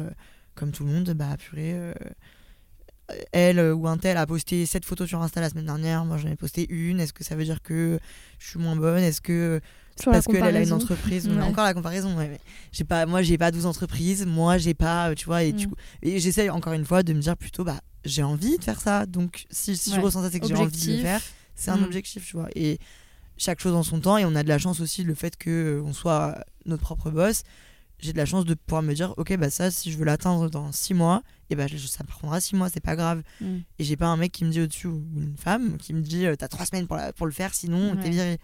comme 0.54 0.72
tout 0.72 0.84
le 0.84 0.92
monde, 0.92 1.10
bah 1.10 1.36
purée. 1.36 1.92
Euh, 3.12 3.22
elle 3.32 3.58
euh, 3.58 3.74
ou 3.74 3.86
un 3.88 3.96
tel 3.98 4.16
a 4.16 4.26
posté 4.26 4.66
7 4.66 4.84
photos 4.84 5.08
sur 5.08 5.20
Insta 5.22 5.40
la 5.40 5.50
semaine 5.50 5.66
dernière, 5.66 6.04
moi 6.04 6.16
j'en 6.16 6.28
ai 6.28 6.36
posté 6.36 6.66
une. 6.70 7.00
Est-ce 7.00 7.12
que 7.12 7.24
ça 7.24 7.36
veut 7.36 7.44
dire 7.44 7.62
que 7.62 7.98
je 8.38 8.48
suis 8.48 8.58
moins 8.58 8.76
bonne? 8.76 9.02
Est-ce 9.02 9.20
que 9.20 9.60
c'est 9.96 10.06
parce 10.06 10.26
qu'elle 10.26 10.44
elle 10.44 10.56
a 10.56 10.62
une 10.62 10.72
entreprise? 10.72 11.28
Ouais. 11.28 11.40
Encore 11.42 11.64
la 11.64 11.74
comparaison, 11.74 12.16
ouais, 12.16 12.28
mais 12.28 12.40
j'ai 12.72 12.84
pas, 12.84 13.04
moi 13.06 13.22
j'ai 13.22 13.36
pas 13.38 13.50
12 13.50 13.66
entreprises, 13.66 14.24
moi 14.26 14.58
j'ai 14.58 14.74
pas, 14.74 15.10
euh, 15.10 15.14
tu 15.14 15.26
vois, 15.26 15.42
et, 15.42 15.52
du 15.52 15.66
Mm. 15.66 15.70
coup- 15.70 15.76
et 16.02 16.18
j'essaye 16.18 16.48
encore 16.50 16.72
une 16.72 16.84
fois 16.86 17.02
de 17.02 17.12
me 17.12 17.20
dire 17.20 17.36
plutôt, 17.36 17.62
bah 17.64 17.80
j'ai 18.04 18.22
envie 18.22 18.58
de 18.58 18.64
faire 18.64 18.80
ça, 18.80 19.06
donc 19.06 19.44
si, 19.50 19.76
si 19.76 19.90
je 19.94 20.00
ressens 20.00 20.22
ça, 20.22 20.30
c'est 20.30 20.40
que 20.40 20.46
j'ai 20.46 20.54
envie 20.54 20.86
de 20.86 20.92
le 20.92 20.98
faire, 21.02 21.20
c'est 21.54 21.70
un 21.70 21.76
Mm. 21.78 21.84
objectif, 21.84 22.26
tu 22.26 22.36
vois. 22.36 22.48
Et 22.56 22.78
chaque 23.36 23.60
chose 23.60 23.74
en 23.74 23.82
son 23.82 24.00
temps, 24.00 24.16
et 24.18 24.24
on 24.24 24.34
a 24.34 24.42
de 24.42 24.48
la 24.48 24.58
chance 24.58 24.80
aussi, 24.80 25.04
le 25.04 25.14
fait 25.14 25.34
qu'on 25.42 25.92
soit 25.92 26.42
notre 26.64 26.82
propre 26.82 27.10
boss, 27.10 27.42
j'ai 28.00 28.12
de 28.12 28.18
la 28.18 28.26
chance 28.26 28.44
de 28.44 28.54
pouvoir 28.54 28.82
me 28.82 28.94
dire, 28.94 29.14
ok, 29.18 29.36
bah 29.36 29.50
ça, 29.50 29.70
si 29.70 29.92
je 29.92 29.98
veux 29.98 30.04
l'atteindre 30.04 30.48
dans 30.50 30.72
6 30.72 30.94
mois, 30.94 31.22
et 31.52 31.56
bah 31.56 31.66
je- 31.66 31.76
ça 31.76 32.02
me 32.04 32.08
prendra 32.08 32.40
6 32.40 32.56
mois, 32.56 32.68
c'est 32.68 32.80
pas 32.82 32.96
grave. 32.96 33.22
Mm. 33.40 33.58
Et 33.78 33.84
j'ai 33.84 33.96
pas 33.96 34.06
un 34.06 34.16
mec 34.16 34.32
qui 34.32 34.44
me 34.44 34.50
dit 34.50 34.60
au-dessus, 34.60 34.86
ou 34.88 35.02
une 35.16 35.36
femme, 35.36 35.76
qui 35.78 35.94
me 35.94 36.00
dit, 36.00 36.26
euh, 36.26 36.34
t'as 36.36 36.48
3 36.48 36.66
semaines 36.66 36.86
pour, 36.86 36.96
la- 36.96 37.12
pour 37.12 37.26
le 37.26 37.32
faire, 37.32 37.54
sinon 37.54 37.92
Ouais. 37.94 38.02
t'es 38.02 38.10
viré. 38.10 38.38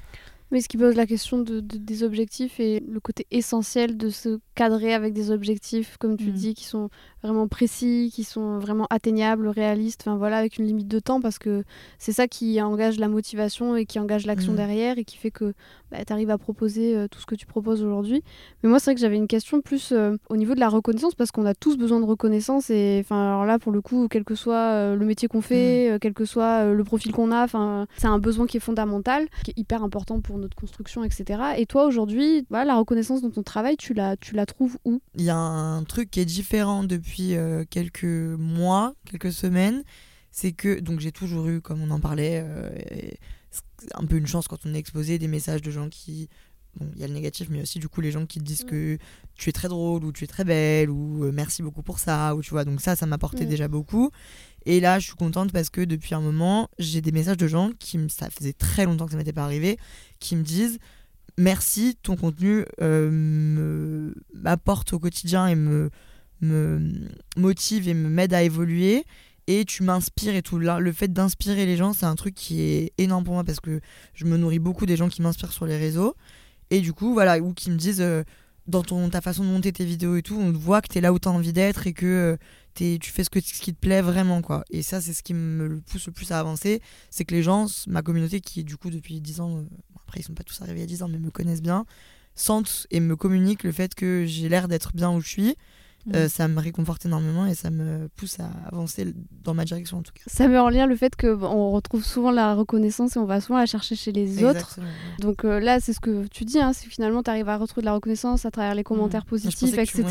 Mais 0.51 0.61
ce 0.62 0.68
qui 0.68 0.76
pose 0.78 0.94
la 0.94 1.07
question 1.07 1.38
de, 1.38 1.61
de- 1.61 1.76
des 1.76 2.03
objectifs 2.03 2.59
et 2.59 2.80
le 2.80 3.01
côté 3.01 3.26
essentiel 3.30 3.96
de 3.99 4.09
se 4.09 4.38
cadrer 4.55 4.94
avec 4.94 5.12
des 5.12 5.30
objectifs, 5.30 5.96
comme 5.99 6.16
tu 6.16 6.30
Mm. 6.30 6.32
dis, 6.32 6.55
qui 6.55 6.64
sont 6.64 6.88
vraiment 7.22 7.49
précis, 7.49 8.11
qui 8.14 8.24
sont 8.24 8.59
vraiment 8.59 8.86
atteignables, 8.90 9.49
réalistes, 9.49 10.03
enfin 10.07 10.16
voilà, 10.16 10.38
avec 10.38 10.57
une 10.59 10.64
limite 10.66 10.88
de 10.88 11.01
temps, 11.01 11.20
parce 11.20 11.38
que 11.38 11.64
c'est 11.99 12.12
ça 12.12 12.28
qui 12.28 12.61
engage 12.62 12.99
la 12.99 13.09
motivation 13.09 13.76
et 13.76 13.84
qui 13.86 13.99
engage 13.99 14.24
l'action 14.24 14.53
Mm. 14.53 14.57
derrière 14.57 14.99
et 14.99 15.05
qui 15.05 15.16
fait 15.18 15.30
que 15.30 15.53
bah, 15.90 15.99
tu 16.07 16.12
arrives 16.12 16.30
à 16.30 16.38
proposer 16.38 16.96
euh, 16.96 17.09
tout 17.09 17.20
ce 17.20 17.26
que 17.26 17.34
tu 17.34 17.44
proposes 17.46 17.82
aujourd'hui. 17.82 18.22
Mais 18.62 18.68
moi, 18.70 18.78
c'est 18.78 18.86
vrai 18.86 18.94
que 18.94 19.01
j'avais 19.01 19.16
une 19.16 19.26
question 19.26 19.61
plus 19.61 19.92
euh, 19.92 20.16
au 20.30 20.36
niveau 20.36 20.55
de 20.55 20.61
la 20.61 20.68
reconnaissance, 20.68 21.14
parce 21.14 21.30
qu'on 21.30 21.44
a 21.46 21.55
tous 21.55 21.76
besoin 21.76 22.01
de 22.01 22.05
reconnaissance 22.07 22.70
et 22.70 22.99
enfin 23.05 23.20
alors 23.26 23.44
là, 23.44 23.59
pour 23.59 23.72
le 23.72 23.80
coup, 23.82 24.07
quel 24.09 24.24
que 24.24 24.34
soit 24.34 24.57
euh, 24.57 24.96
le 24.96 25.05
métier 25.05 25.28
qu'on 25.28 25.40
fait, 25.42 25.90
euh, 25.90 25.99
quel 26.01 26.14
que 26.14 26.24
soit 26.24 26.64
le 26.72 26.84
profil 26.84 27.12
qu'on 27.12 27.32
a, 27.32 27.44
enfin 27.44 27.86
c'est 27.99 28.07
un 28.07 28.18
besoin 28.18 28.46
qui 28.46 28.57
est 28.57 28.61
fondamental, 28.61 29.26
qui 29.44 29.51
est 29.51 29.59
hyper 29.59 29.82
important 29.82 30.20
pour 30.20 30.38
notre 30.39 30.57
construction, 30.57 31.05
etc. 31.05 31.41
Et 31.59 31.66
toi, 31.66 31.86
aujourd'hui, 31.86 32.47
voilà, 32.51 32.64
la 32.64 32.76
reconnaissance 32.78 33.22
dans 33.22 33.30
ton 33.30 33.43
travail, 33.43 33.76
tu 33.76 33.95
la, 33.95 34.16
tu 34.16 34.34
la 34.34 34.47
trouves 34.47 34.78
où? 34.84 35.01
Il 35.16 35.24
y 35.24 35.30
a 35.30 35.36
un 35.36 35.84
truc 35.84 36.11
qui 36.11 36.20
est 36.20 36.24
différent 36.24 36.84
depuis 36.84 37.34
euh, 37.36 37.64
quelques 37.68 38.05
mois, 38.05 38.95
quelques 39.05 39.32
semaines. 39.32 39.82
C'est 40.30 40.53
que, 40.53 40.78
donc 40.80 41.01
j'ai 41.01 41.12
toujours 41.12 41.49
eu, 41.49 41.61
comme 41.61 41.82
on 41.82 41.91
en 41.91 42.01
parlait, 42.01 42.43
euh, 42.45 42.70
un 43.95 44.05
peu 44.05 44.16
une 44.16 44.26
chance 44.26 44.49
quand 44.49 44.59
on 44.66 44.74
est 44.74 44.78
exposé, 44.78 45.18
des 45.18 45.28
messages 45.28 45.62
de 45.62 45.70
gens 45.70 45.89
qui. 45.89 46.28
Bon, 46.78 46.86
il 46.95 47.01
y 47.01 47.05
a 47.05 47.09
le 47.09 47.14
négatif, 47.14 47.49
mais 47.51 47.62
aussi 47.62 47.78
du 47.78 47.89
coup 47.89 48.01
les 48.03 48.12
gens 48.12 48.26
qui 48.26 48.39
te 48.39 48.45
disent 48.45 48.64
Mm. 48.64 48.68
que 48.68 48.99
tu 49.34 49.49
es 49.49 49.53
très 49.53 49.68
drôle 49.68 50.05
ou 50.05 50.12
tu 50.12 50.24
es 50.24 50.26
très 50.26 50.45
belle 50.45 50.91
ou 50.91 51.24
euh, 51.24 51.32
merci 51.32 51.62
beaucoup 51.62 51.82
pour 51.82 51.99
ça 51.99 52.36
ou 52.36 52.43
tu 52.43 52.51
vois. 52.51 52.64
Donc 52.64 52.80
ça, 52.80 52.95
ça 52.95 53.07
m'apportait 53.07 53.47
Mm. 53.47 53.49
déjà 53.49 53.68
beaucoup. 53.68 54.11
Et 54.70 54.80
là, 54.80 54.98
je 54.98 55.06
suis 55.06 55.14
contente 55.16 55.50
parce 55.50 55.70
que 55.70 55.80
depuis 55.80 56.14
un 56.14 56.20
moment, 56.20 56.68
j'ai 56.78 57.00
des 57.00 57.10
messages 57.10 57.38
de 57.38 57.48
gens 57.48 57.70
qui, 57.78 57.98
ça 58.10 58.28
faisait 58.28 58.52
très 58.52 58.84
longtemps 58.84 59.06
que 59.06 59.12
ça 59.12 59.16
m'était 59.16 59.32
pas 59.32 59.44
arrivé, 59.44 59.78
qui 60.20 60.36
me 60.36 60.42
disent 60.42 60.78
merci, 61.38 61.96
ton 62.02 62.16
contenu 62.16 62.64
euh, 62.82 64.12
m'apporte 64.34 64.92
au 64.92 64.98
quotidien 64.98 65.46
et 65.46 65.54
me, 65.54 65.90
motive 67.36 67.88
et 67.88 67.94
me 67.94 68.08
m'aide 68.08 68.34
à 68.34 68.42
évoluer. 68.42 69.04
Et 69.46 69.64
tu 69.64 69.82
m'inspires 69.82 70.34
et 70.34 70.42
tout. 70.42 70.58
Le 70.58 70.92
fait 70.92 71.08
d'inspirer 71.10 71.64
les 71.64 71.78
gens, 71.78 71.94
c'est 71.94 72.04
un 72.04 72.14
truc 72.16 72.34
qui 72.34 72.60
est 72.60 72.92
énorme 72.98 73.24
pour 73.24 73.32
moi 73.32 73.44
parce 73.44 73.60
que 73.60 73.80
je 74.12 74.26
me 74.26 74.36
nourris 74.36 74.58
beaucoup 74.58 74.84
des 74.84 74.96
gens 74.96 75.08
qui 75.08 75.22
m'inspirent 75.22 75.52
sur 75.54 75.64
les 75.64 75.78
réseaux. 75.78 76.14
Et 76.68 76.82
du 76.82 76.92
coup, 76.92 77.14
voilà, 77.14 77.38
ou 77.38 77.54
qui 77.54 77.70
me 77.70 77.76
disent 77.76 78.02
euh, 78.02 78.22
dans 78.66 78.82
ta 79.08 79.22
façon 79.22 79.44
de 79.44 79.48
monter 79.48 79.72
tes 79.72 79.86
vidéos 79.86 80.16
et 80.16 80.22
tout, 80.22 80.36
on 80.38 80.52
voit 80.52 80.82
que 80.82 80.88
tu 80.92 80.98
es 80.98 81.00
là 81.00 81.14
où 81.14 81.18
tu 81.18 81.28
as 81.28 81.30
envie 81.30 81.54
d'être 81.54 81.86
et 81.86 81.94
que 81.94 82.04
euh, 82.04 82.36
t'es- 82.36 82.67
tu 83.00 83.10
fais 83.10 83.24
ce, 83.24 83.30
que, 83.30 83.40
ce 83.40 83.60
qui 83.60 83.74
te 83.74 83.80
plaît 83.80 84.02
vraiment. 84.02 84.42
quoi. 84.42 84.64
Et 84.70 84.82
ça, 84.82 85.00
c'est 85.00 85.12
ce 85.12 85.22
qui 85.22 85.34
me 85.34 85.80
pousse 85.80 86.06
le 86.06 86.12
plus 86.12 86.30
à 86.32 86.38
avancer. 86.38 86.80
C'est 87.10 87.24
que 87.24 87.34
les 87.34 87.42
gens, 87.42 87.66
ma 87.86 88.02
communauté 88.02 88.40
qui, 88.40 88.64
du 88.64 88.76
coup, 88.76 88.90
depuis 88.90 89.20
10 89.20 89.40
ans, 89.40 89.58
euh, 89.58 89.62
après, 90.04 90.20
ils 90.20 90.22
sont 90.22 90.34
pas 90.34 90.44
tous 90.44 90.60
arrivés 90.62 90.82
à 90.82 90.86
10 90.86 91.02
ans, 91.02 91.08
mais 91.08 91.18
me 91.18 91.30
connaissent 91.30 91.62
bien, 91.62 91.84
sentent 92.34 92.86
et 92.90 93.00
me 93.00 93.16
communiquent 93.16 93.64
le 93.64 93.72
fait 93.72 93.94
que 93.94 94.24
j'ai 94.26 94.48
l'air 94.48 94.68
d'être 94.68 94.94
bien 94.94 95.10
où 95.10 95.20
je 95.20 95.28
suis. 95.28 95.56
Euh, 96.14 96.24
Mm. 96.24 96.28
ça 96.28 96.49
me 96.49 96.59
réconforte 96.61 97.05
énormément 97.05 97.44
et 97.44 97.55
ça 97.55 97.68
me 97.70 98.09
pousse 98.16 98.40
à 98.40 98.49
avancer 98.72 99.12
dans 99.44 99.53
ma 99.53 99.64
direction 99.66 99.99
en 99.99 100.03
tout 100.03 100.12
cas. 100.14 100.22
Ça 100.26 100.49
met 100.49 100.57
en 100.57 100.70
lien 100.70 100.86
le 100.86 100.96
fait 100.96 101.14
qu'on 101.16 101.70
retrouve 101.70 102.03
souvent 102.03 102.30
la 102.30 102.55
reconnaissance 102.55 103.16
et 103.16 103.18
on 103.18 103.26
va 103.26 103.40
souvent 103.42 103.59
la 103.59 103.66
chercher 103.66 103.94
chez 103.94 104.12
les 104.12 104.42
autres. 104.42 104.78
Donc 105.18 105.44
euh, 105.44 105.61
là, 105.61 105.80
c'est 105.80 105.92
ce 105.92 106.01
que 106.01 106.26
tu 106.28 106.44
dis, 106.46 106.61
hein, 106.61 106.72
c'est 106.72 106.86
que 106.86 106.92
finalement, 106.92 107.22
tu 107.22 107.28
arrives 107.30 107.49
à 107.49 107.57
retrouver 107.59 107.82
de 107.82 107.86
la 107.86 107.92
reconnaissance 107.94 108.46
à 108.46 108.51
travers 108.51 108.74
les 108.74 108.84
commentaires 108.84 109.22
Mmh. 109.22 109.38
Je 109.38 109.49
positifs, 109.49 109.76
etc. 109.78 110.03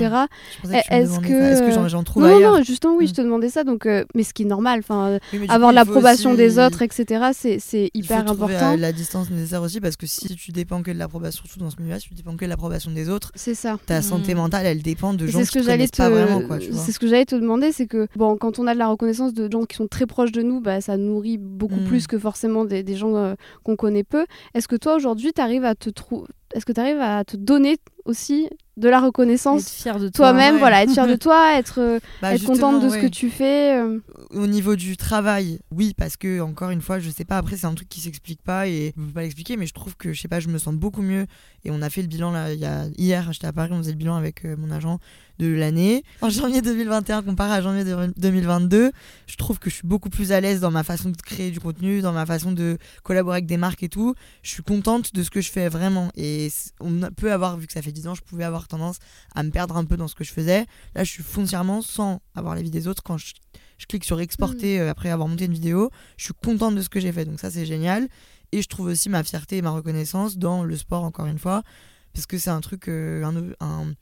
Que 0.62 0.68
me 0.68 0.74
Est-ce 0.76 1.20
que. 1.20 1.34
Est-ce 1.34 1.62
que 1.82 1.90
j'en, 1.90 2.04
trouve 2.04 2.24
Non, 2.24 2.36
ailleurs 2.38 2.58
non, 2.58 2.64
justement, 2.64 2.96
oui, 2.96 3.06
Mm. 3.06 3.08
je 3.08 3.14
te 3.14 3.22
demandais 3.22 3.50
ça. 3.50 3.64
Donc, 3.64 3.86
euh, 3.86 4.06
mais 4.14 4.24
ce 4.24 4.34
qui 4.34 4.44
est 4.44 4.46
normal, 4.46 4.80
enfin, 4.80 5.18
Oui, 5.34 5.46
avoir 5.50 5.72
l'approbation 5.72 6.32
aussi- 6.32 6.38
des 6.38 6.60
autres, 6.60 6.82
etc. 6.82 7.30
C'est 7.34 7.58
c'est 7.60 7.90
il 7.94 8.04
faut 8.06 8.14
hyper 8.14 8.30
important. 8.30 8.76
la 8.78 8.92
distance 8.92 9.30
nécessaire 9.32 9.62
aussi 9.64 9.80
parce 9.82 9.96
que 9.96 10.06
si 10.06 10.36
tu 10.36 10.52
dépends 10.52 10.84
que 10.84 10.92
de 10.92 10.98
l'approbation, 10.98 11.44
surtout 11.46 11.60
dans 11.64 11.70
ce 11.72 11.78
milieu-là, 11.78 12.00
si 12.00 12.10
tu 12.10 12.14
dépends 12.16 12.36
que 12.36 12.46
de 12.46 12.50
l'approbation 12.50 12.92
des 12.92 13.10
autres, 13.10 13.32
C'est 13.36 13.56
ça. 13.56 13.78
ta 13.86 14.02
santé 14.02 14.34
Mm. 14.36 14.38
mentale, 14.38 14.66
elle 14.68 14.82
dépend 14.84 15.14
de 15.14 15.26
gens 15.26 15.40
qui 15.44 15.60
j'allais 15.78 15.88
te, 15.88 16.74
c'est 16.76 16.92
ce 16.92 17.00
que 17.00 17.08
j'allais 17.08 17.26
te 17.26 17.36
demander, 17.36 17.72
c'est 17.72 17.88
que 17.88 18.08
bon, 18.16 18.36
quand 18.38 18.60
on 18.60 18.68
a 18.68 18.74
de 18.74 18.80
la 18.80 18.88
reconnaissance 18.88 19.34
de 19.34 19.50
gens 19.52 19.64
qui 19.66 19.76
sont 19.76 19.88
très 19.88 20.06
proches 20.06 20.32
de 20.32 20.42
nous, 20.42 20.60
bah, 20.62 20.82
ça 20.82 20.98
nourrit 20.98 21.38
beaucoup 21.38 21.76
Mm. 21.80 21.86
plus 21.86 22.08
que 22.08 22.18
forcément 22.20 22.66
des, 22.66 22.84
des 22.84 22.96
gens 22.96 23.16
euh, 23.16 23.36
qu'on 23.64 23.76
connaît 23.76 24.04
peu. 24.04 24.26
Est-ce 24.54 24.68
que 24.68 24.76
toi 24.76 24.96
aujourd'hui, 24.96 25.32
tu 25.34 25.42
arrives 25.42 25.66
à 25.66 25.76
te 25.76 25.90
trou- 25.90 26.26
est-ce 26.56 26.66
que 26.66 26.72
tu 26.72 26.80
arrives 26.80 27.02
à 27.02 27.26
te 27.26 27.36
donner 27.36 27.78
aussi 28.06 28.48
de 28.78 28.88
la 28.88 28.98
Être 28.98 29.06
reconnaissance 29.08 29.70
fier 29.70 30.00
de 30.00 30.08
toi. 30.08 30.30
toi-même, 30.30 30.54
ouais. 30.54 30.60
voilà, 30.60 30.84
être 30.84 30.92
fier 30.94 31.06
de 31.08 31.16
toi, 31.18 31.58
être, 31.58 31.80
euh, 31.82 32.00
Bah, 32.22 32.34
être 32.36 32.46
contente 32.46 32.82
de 32.82 32.88
ce 32.90 32.98
que 32.98 33.08
tu 33.08 33.30
fais. 33.30 33.76
euh. 33.78 34.00
Au 34.32 34.48
niveau 34.48 34.76
du 34.78 34.96
travail, 34.96 35.60
oui, 35.72 35.94
parce 35.98 36.16
que 36.16 36.40
encore 36.40 36.70
une 36.70 36.80
fois, 36.82 37.00
je 37.00 37.10
sais 37.10 37.26
pas. 37.26 37.38
Après, 37.38 37.58
c'est 37.58 37.66
un 37.68 37.74
truc 37.74 37.90
qui 37.90 38.00
s'explique 38.00 38.42
pas 38.42 38.68
et 38.68 38.94
je 38.96 39.02
peux 39.04 39.12
pas 39.12 39.22
l'expliquer, 39.24 39.58
mais 39.58 39.66
je 39.66 39.74
trouve 39.74 39.98
que 39.98 40.14
je 40.14 40.22
sais 40.22 40.28
pas, 40.30 40.40
je 40.40 40.48
me 40.48 40.58
sens 40.58 40.74
beaucoup 40.76 41.02
mieux. 41.02 41.26
Et 41.66 41.72
on 41.72 41.82
a 41.82 41.90
fait 41.90 42.02
le 42.02 42.08
bilan 42.08 42.32
là, 42.32 42.54
il 42.54 42.60
y 42.60 42.66
a 42.66 42.86
hier, 42.98 43.32
j'étais 43.34 43.48
à 43.48 43.52
Paris, 43.54 43.72
on 43.74 43.80
faisait 43.80 43.92
le 43.92 43.98
bilan 43.98 44.16
avec 44.16 44.46
euh, 44.46 44.56
mon 44.58 44.72
agent 44.72 45.00
de 45.40 45.48
l'année. 45.54 46.04
En 46.22 46.30
janvier 46.30 46.62
2021 46.62 47.22
comparé 47.24 47.54
à 47.54 47.62
janvier 47.62 47.84
de- 47.84 48.14
2022, 48.18 48.92
je 49.28 49.36
trouve 49.36 49.60
que 49.60 49.70
je 49.70 49.76
suis 49.76 49.88
beaucoup 49.88 50.10
plus 50.10 50.32
à 50.32 50.42
l'aise 50.42 50.60
dans 50.60 50.72
ma 50.72 50.84
façon 50.84 51.10
de 51.10 51.18
créer 51.18 51.52
du 51.52 51.60
contenu, 51.60 52.02
dans 52.02 52.14
ma 52.14 52.26
façon 52.26 52.52
de 52.52 52.78
collaborer 53.04 53.36
avec 53.38 53.46
des 53.46 53.58
marques 53.58 53.84
et 53.84 53.90
tout. 53.90 54.16
Je 54.44 54.50
suis 54.50 54.64
contente 54.64 55.14
de 55.14 55.24
ce 55.24 55.30
que 55.30 55.42
je 55.42 55.52
fais 55.52 55.70
vraiment. 55.70 56.12
Et 56.16 56.50
on 56.80 57.00
peut 57.16 57.32
avoir, 57.32 57.58
vu 57.58 57.68
que 57.68 57.74
ça 57.74 57.82
fait 57.82 57.92
10 57.92 58.08
ans, 58.08 58.16
je 58.16 58.22
pouvais 58.22 58.44
avoir 58.44 58.68
tendance 58.68 58.98
à 59.36 59.44
me 59.44 59.52
perdre 59.52 59.78
un 59.78 59.86
peu 59.86 59.98
dans 59.98 60.08
ce 60.08 60.16
que 60.16 60.24
je 60.24 60.32
faisais. 60.32 60.66
Là, 60.96 61.04
je 61.04 61.12
suis 61.12 61.24
foncièrement 61.24 61.82
sans 61.82 62.22
avoir 62.36 62.56
l'avis 62.56 62.72
des 62.72 62.88
autres 62.88 63.04
quand 63.04 63.18
je 63.18 63.34
je 63.80 63.86
clique 63.86 64.06
sur 64.06 64.20
exporter 64.20 64.80
euh, 64.80 64.90
après 64.90 65.12
avoir 65.12 65.28
monté 65.28 65.46
une 65.46 65.54
vidéo, 65.54 65.92
je 66.18 66.24
suis 66.24 66.34
contente 66.34 66.74
de 66.74 66.82
ce 66.82 66.90
que 66.90 67.00
j'ai 67.00 67.12
fait. 67.12 67.26
Donc 67.26 67.40
ça, 67.40 67.52
c'est 67.52 67.64
génial. 67.68 68.08
Et 68.52 68.64
je 68.64 68.68
trouve 68.68 68.88
aussi 68.88 69.08
ma 69.08 69.24
fierté 69.24 69.58
et 69.58 69.62
ma 69.62 69.70
reconnaissance 69.70 70.36
dans 70.40 70.64
le 70.64 70.76
sport, 70.76 71.04
encore 71.04 71.28
une 71.28 71.38
fois, 71.38 71.62
parce 72.12 72.26
que 72.26 72.40
c'est 72.40 72.50
un 72.50 72.60
truc, 72.62 72.88
euh, 72.90 73.24
un, 73.24 73.36
un- 73.64 73.94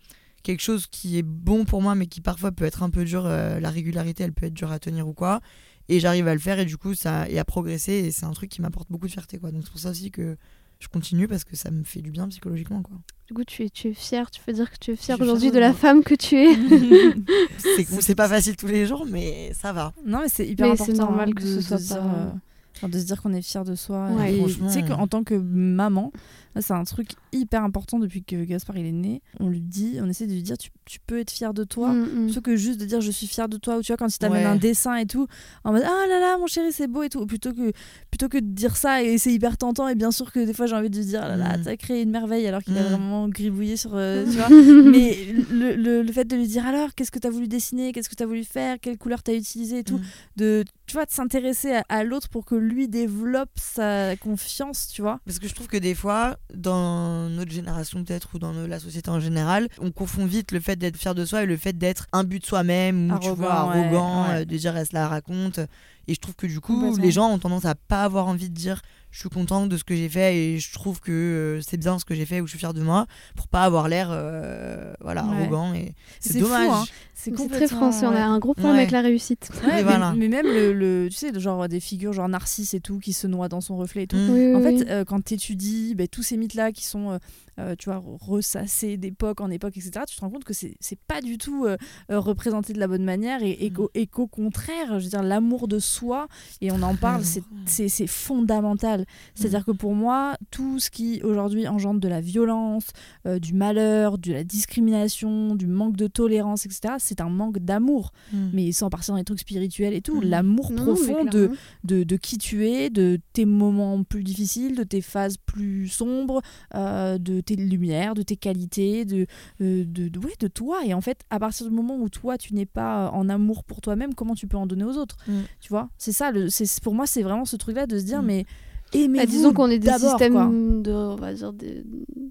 quelque 0.45 0.61
chose 0.61 0.87
qui 0.87 1.17
est 1.17 1.23
bon 1.23 1.65
pour 1.65 1.81
moi, 1.81 1.95
mais 1.95 2.05
qui 2.07 2.21
parfois 2.21 2.51
peut 2.51 2.65
être 2.65 2.83
un 2.83 2.89
peu 2.89 3.03
dur. 3.03 3.25
euh, 3.25 3.59
la 3.59 3.69
régularité, 3.69 4.23
elle 4.23 4.31
peut 4.33 4.45
être 4.45 4.53
dure 4.53 4.71
à 4.71 4.79
tenir 4.79 5.07
ou 5.07 5.13
quoi. 5.13 5.41
Et 5.89 5.99
j'arrive 5.99 6.27
à 6.27 6.33
le 6.33 6.39
faire 6.39 6.57
et 6.59 6.65
du 6.65 6.77
coup, 6.77 6.93
ça 6.95 7.27
et 7.29 7.37
à 7.37 7.43
progresser. 7.45 7.93
Et 7.93 8.11
c'est 8.11 8.25
un 8.25 8.31
truc 8.31 8.49
qui 8.49 8.61
m'apporte 8.61 8.89
beaucoup 8.89 9.07
de 9.07 9.11
fierté, 9.11 9.37
quoi. 9.39 9.51
Donc 9.51 9.63
c'est 9.65 9.71
pour 9.71 9.79
ça 9.79 9.89
aussi 9.89 10.09
que 10.11 10.37
je 10.79 10.87
continue 10.87 11.27
parce 11.27 11.43
que 11.43 11.55
ça 11.55 11.71
me 11.71 11.83
fait 11.83 12.01
du 12.01 12.11
bien 12.11 12.27
psychologiquement, 12.27 12.81
quoi. 12.81 12.97
Du 13.27 13.33
coup, 13.33 13.43
tu 13.43 13.63
es, 13.63 13.69
tu 13.69 13.87
es 13.89 13.93
fière, 13.93 14.29
tu 14.31 14.41
peux 14.45 14.53
dire 14.53 14.69
que 14.71 14.77
tu 14.79 14.91
es 14.91 14.95
fière 14.95 15.19
aujourd'hui 15.19 15.49
de 15.51 15.57
la 15.59 15.69
moi. 15.69 15.77
femme 15.77 16.03
que 16.03 16.13
tu 16.15 16.35
es. 16.35 16.55
C'est 17.57 18.01
c'est 18.01 18.15
pas 18.15 18.29
facile 18.29 18.55
tous 18.55 18.67
les 18.67 18.85
jours, 18.85 19.05
mais 19.09 19.51
ça 19.53 19.73
va. 19.73 19.93
Non, 20.05 20.19
mais 20.21 20.29
c'est 20.29 20.45
hyper 20.47 20.67
Mais 20.67 20.73
important 20.73 20.93
c'est 20.93 20.99
normal 20.99 21.29
hein, 21.29 21.33
que 21.33 21.43
de, 21.43 21.61
ce 21.61 21.77
soit 21.77 21.97
pas- 21.97 22.03
euh, 22.03 22.29
enfin, 22.75 22.89
de 22.89 22.99
se 22.99 23.05
dire 23.05 23.21
qu'on 23.21 23.33
est 23.33 23.41
fier 23.41 23.63
de 23.63 23.75
soi. 23.75 24.09
Ouais. 24.11 24.33
Et 24.35 24.37
Franchement, 24.39 24.67
tu 24.67 24.73
sais 24.73 24.83
qu'en 24.83 25.07
tant 25.07 25.23
que 25.23 25.35
maman, 25.35 26.11
c'est 26.59 26.73
un 26.73 26.83
truc 26.85 27.09
hyper 27.33 27.63
important 27.63 27.99
depuis 27.99 28.23
que 28.23 28.43
Gaspard 28.45 28.77
il 28.77 28.85
est 28.85 28.91
né. 28.91 29.21
On 29.39 29.49
lui 29.49 29.59
dit, 29.61 29.97
on 30.01 30.07
essaie 30.09 30.25
de 30.27 30.31
lui 30.33 30.41
dire, 30.43 30.57
tu, 30.57 30.69
tu 30.85 30.99
peux 31.05 31.19
être 31.19 31.31
fier 31.31 31.53
de 31.53 31.63
toi. 31.65 31.91
Mm, 31.91 32.03
mm. 32.03 32.25
Plutôt 32.25 32.41
que 32.41 32.55
juste 32.55 32.79
de 32.79 32.85
dire 32.85 33.01
je 33.01 33.11
suis 33.11 33.27
fier 33.27 33.49
de 33.49 33.57
toi 33.57 33.77
ou 33.77 33.81
tu 33.81 33.87
vois 33.91 33.97
quand 33.97 34.07
il 34.13 34.17
t'amène 34.17 34.35
Ouais. 34.35 34.45
un 34.45 34.55
dessin 34.55 34.95
et 34.97 35.05
tout 35.05 35.27
en 35.63 35.71
mode 35.71 35.83
ah 35.85 36.05
là 36.09 36.19
là 36.19 36.37
mon 36.37 36.47
chéri 36.47 36.71
c'est 36.71 36.87
beau 36.87 37.03
et 37.03 37.09
tout 37.09 37.25
plutôt 37.25 37.53
que 37.53 37.71
plutôt 38.11 38.27
que 38.29 38.37
de 38.37 38.45
dire 38.45 38.75
ça 38.75 39.01
et 39.03 39.17
c'est 39.17 39.31
hyper 39.33 39.57
tentant 39.57 39.87
et 39.87 39.95
bien 39.95 40.11
sûr 40.11 40.31
que 40.31 40.43
des 40.45 40.53
fois 40.53 40.65
j'ai 40.65 40.75
envie 40.75 40.89
de 40.89 40.97
lui 40.97 41.05
dire 41.05 41.21
ah 41.23 41.29
là 41.29 41.37
là 41.37 41.57
Mm. 41.57 41.61
t'as 41.63 41.75
créé 41.77 42.01
une 42.01 42.09
merveille 42.11 42.45
alors 42.47 42.61
qu'il 42.63 42.77
a 42.77 42.83
vraiment 42.83 43.29
gribouillé 43.29 43.77
sur 43.77 43.91
euh, 43.93 44.25
tu 44.25 44.31
vois 44.31 44.49
mais 44.91 45.15
le, 45.51 45.75
le, 45.75 46.01
le 46.03 46.11
fait 46.11 46.25
de 46.25 46.35
lui 46.35 46.47
dire 46.47 46.65
alors 46.65 46.93
qu'est-ce 46.95 47.11
que 47.11 47.19
t'as 47.19 47.29
voulu 47.29 47.47
dessiner? 47.47 47.91
Qu'est-ce 47.93 48.09
que 48.09 48.15
t'as 48.15 48.25
voulu 48.25 48.43
faire? 48.43 48.77
Quelle 48.81 48.97
couleur 48.97 49.23
t'as 49.23 49.33
utilisé 49.33 49.79
et 49.79 49.83
tout 49.83 49.97
Mm. 49.97 50.01
de 50.37 50.63
tu 50.87 50.93
vois 50.93 51.05
de 51.05 51.11
s'intéresser 51.11 51.73
à, 51.73 51.83
à 51.89 52.03
l'autre 52.03 52.29
pour 52.29 52.45
que 52.45 52.55
lui 52.65 52.87
développe 52.87 53.51
sa 53.55 54.15
confiance 54.17 54.87
tu 54.87 55.01
vois 55.01 55.19
Parce 55.25 55.39
que 55.39 55.47
je 55.47 55.53
trouve 55.53 55.67
que 55.67 55.77
des 55.77 55.95
fois, 55.95 56.37
dans 56.53 57.29
notre 57.29 57.51
génération 57.51 58.03
peut-être, 58.03 58.29
ou 58.35 58.39
dans 58.39 58.53
la 58.53 58.79
société 58.79 59.09
en 59.09 59.19
général, 59.19 59.67
on 59.79 59.91
confond 59.91 60.25
vite 60.25 60.51
le 60.51 60.59
fait 60.59 60.75
d'être 60.75 60.97
fier 60.97 61.15
de 61.15 61.25
soi 61.25 61.43
et 61.43 61.45
le 61.45 61.57
fait 61.57 61.73
d'être 61.77 62.07
un 62.11 62.23
but 62.23 62.39
de 62.41 62.45
soi-même, 62.45 63.11
ou 63.11 63.19
tu 63.19 63.29
vois, 63.29 63.51
Arrogant, 63.53 63.71
ouais, 63.71 63.79
arrogant, 63.85 64.23
ouais. 64.29 64.41
euh, 64.41 64.45
de 64.45 64.57
dire 64.57 64.75
elle 64.75 64.85
se 64.87 64.93
la 64.93 65.07
raconte. 65.07 65.59
Et 66.07 66.13
je 66.13 66.19
trouve 66.19 66.35
que 66.35 66.47
du 66.47 66.59
coup, 66.59 66.95
les 66.97 67.11
gens 67.11 67.29
ont 67.31 67.39
tendance 67.39 67.65
à 67.65 67.75
pas 67.75 68.03
avoir 68.03 68.27
envie 68.27 68.49
de 68.49 68.53
dire 68.55 68.81
je 69.11 69.19
suis 69.21 69.29
content 69.29 69.65
de 69.65 69.77
ce 69.77 69.85
que 69.85 69.95
j'ai 69.95 70.09
fait 70.09 70.35
et 70.37 70.59
je 70.59 70.73
trouve 70.73 70.99
que 70.99 71.11
euh, 71.11 71.61
c'est 71.61 71.77
bien 71.77 71.97
ce 71.99 72.03
que 72.05 72.13
j'ai 72.13 72.25
fait 72.25 72.41
ou 72.41 72.47
je 72.47 72.51
suis 72.51 72.59
fier 72.59 72.73
de 72.73 72.81
moi, 72.81 73.05
pour 73.37 73.47
pas 73.47 73.63
avoir 73.63 73.87
l'air 73.87 74.09
euh, 74.11 74.93
voilà, 74.99 75.23
Ouais. 75.25 75.37
arrogant. 75.37 75.73
Et 75.73 75.93
c'est 76.19 76.39
dommage. 76.39 76.67
hein. 76.69 76.83
C'est 77.13 77.31
complètement- 77.31 77.65
très 77.65 77.67
français, 77.75 78.05
on 78.05 78.11
a 78.11 78.23
un 78.25 78.39
gros 78.39 78.53
problème 78.53 78.73
Ouais. 78.73 78.79
avec 78.81 78.91
la 78.91 78.99
réussite. 79.01 79.49
Ouais, 79.63 79.75
mais, 79.75 79.83
voilà. 79.83 80.13
mais 80.17 80.27
même 80.27 80.45
le, 80.45 80.73
le- 80.73 81.07
tu 81.09 81.15
sais 81.15 81.31
le 81.31 81.39
genre 81.39 81.67
des 81.69 81.79
figures 81.79 82.11
genre 82.11 82.27
Narcisse 82.27 82.73
et 82.73 82.81
tout 82.81 82.99
qui 82.99 83.13
se 83.13 83.25
noient 83.25 83.47
dans 83.47 83.61
son 83.61 83.77
reflet 83.77 84.03
et 84.03 84.07
tout 84.07 84.17
Mm. 84.17 84.29
Oui, 84.31 84.53
En 84.55 84.59
oui. 84.61 84.79
fait, 84.79 84.89
euh, 84.89 85.05
quand 85.05 85.23
tu 85.23 85.35
étudies 85.35 85.95
tous 86.11 86.21
ces 86.23 86.35
mythes-là 86.35 86.71
qui 86.73 86.83
sont, 86.85 87.17
euh, 87.59 87.75
tu 87.77 87.89
vois, 87.89 88.01
ressassés 88.21 88.97
d'époque 88.97 89.41
en 89.41 89.49
époque, 89.49 89.77
etc., 89.77 89.91
tu 90.07 90.15
te 90.15 90.21
rends 90.21 90.29
compte 90.29 90.43
que 90.43 90.53
c'est 90.53 90.75
c'est 90.79 90.99
pas 91.07 91.21
du 91.21 91.37
tout 91.37 91.65
euh, 91.65 91.77
euh, 92.11 92.19
représenté 92.19 92.73
de 92.73 92.79
la 92.79 92.87
bonne 92.87 93.03
manière 93.05 93.43
et, 93.43 93.51
et 93.51 93.69
qu'au 93.71 93.89
et 93.93 94.07
qu'au 94.07 94.27
contraire, 94.27 94.99
je 94.99 95.03
veux 95.05 95.09
dire, 95.09 95.23
l'amour 95.23 95.67
de 95.67 95.79
soi, 95.79 96.27
et 96.61 96.71
on 96.71 96.81
en 96.81 96.95
parle, 96.95 97.23
c'est- 97.23 97.43
c'est 97.65 97.87
c'est 97.89 98.07
fondamental. 98.07 99.05
C'est-à-dire 99.35 99.65
que 99.65 99.71
pour 99.71 99.93
moi, 99.95 100.35
tout 100.51 100.79
ce 100.79 100.89
qui 100.89 101.21
aujourd'hui 101.23 101.67
engendre 101.67 101.99
de 101.99 102.07
la 102.07 102.21
violence, 102.21 102.87
euh, 103.25 103.39
du 103.39 103.53
malheur, 103.53 104.17
de 104.17 104.33
la 104.33 104.43
discrimination, 104.43 105.55
du 105.55 105.67
manque 105.67 105.95
de 105.95 106.07
tolérance, 106.07 106.65
etc., 106.65 106.95
c'est 106.99 107.21
un 107.21 107.29
manque 107.29 107.59
d'amour. 107.59 108.11
Mm. 108.33 108.49
Mais 108.53 108.71
sans 108.71 108.89
partir 108.89 109.13
dans 109.13 109.17
les 109.17 109.23
trucs 109.23 109.39
spirituels 109.39 109.93
et 109.93 110.01
tout, 110.01 110.21
Mm. 110.21 110.25
l'amour 110.25 110.73
profond 110.75 111.23
de, 111.25 111.51
de, 111.83 112.03
de 112.03 112.15
qui 112.17 112.37
tu 112.37 112.67
es, 112.67 112.89
de 112.89 113.19
tes 113.33 113.45
moments 113.45 114.03
plus 114.03 114.23
difficiles, 114.23 114.75
de 114.75 114.83
tes 114.83 115.01
phases 115.01 115.37
plus 115.37 115.87
sombres, 115.87 116.41
euh, 116.75 117.17
de 117.17 117.41
tes 117.45 117.55
lumières, 117.55 118.13
de 118.15 118.21
tes 118.23 118.35
qualités, 118.35 119.05
de, 119.05 119.25
euh, 119.61 119.83
de, 119.85 120.07
de, 120.09 120.19
ouais, 120.19 120.33
de 120.39 120.47
toi. 120.47 120.79
Et 120.85 120.93
en 120.93 121.01
fait, 121.01 121.19
à 121.29 121.39
partir 121.39 121.67
du 121.67 121.73
moment 121.73 121.97
où 121.97 122.09
toi, 122.09 122.37
tu 122.37 122.53
n'es 122.53 122.65
pas 122.65 123.09
en 123.13 123.29
amour 123.29 123.63
pour 123.63 123.81
toi-même, 123.81 124.13
comment 124.15 124.35
tu 124.35 124.47
peux 124.47 124.57
en 124.57 124.65
donner 124.65 124.83
aux 124.83 124.97
autres 124.97 125.17
Mm. 125.27 125.31
Tu 125.61 125.69
vois? 125.69 125.89
C'est 125.97 126.11
ça, 126.11 126.31
le, 126.31 126.49
c'est, 126.49 126.65
pour 126.81 126.93
moi, 126.93 127.05
c'est 127.07 127.23
vraiment 127.23 127.45
ce 127.45 127.55
truc-là 127.55 127.85
de 127.87 127.97
se 127.97 128.03
dire, 128.03 128.21
Mm. 128.21 128.25
mais 128.25 128.45
Bah, 128.93 129.25
disons 129.25 129.51
qu'on 129.53 129.69
est 129.69 129.79
des 129.79 129.87
systèmes 130.09 130.33
quoi. 130.33 130.45
de, 130.47 130.91
on 130.91 131.15
va 131.15 131.33
dire 131.33 131.51
des, 131.53 131.83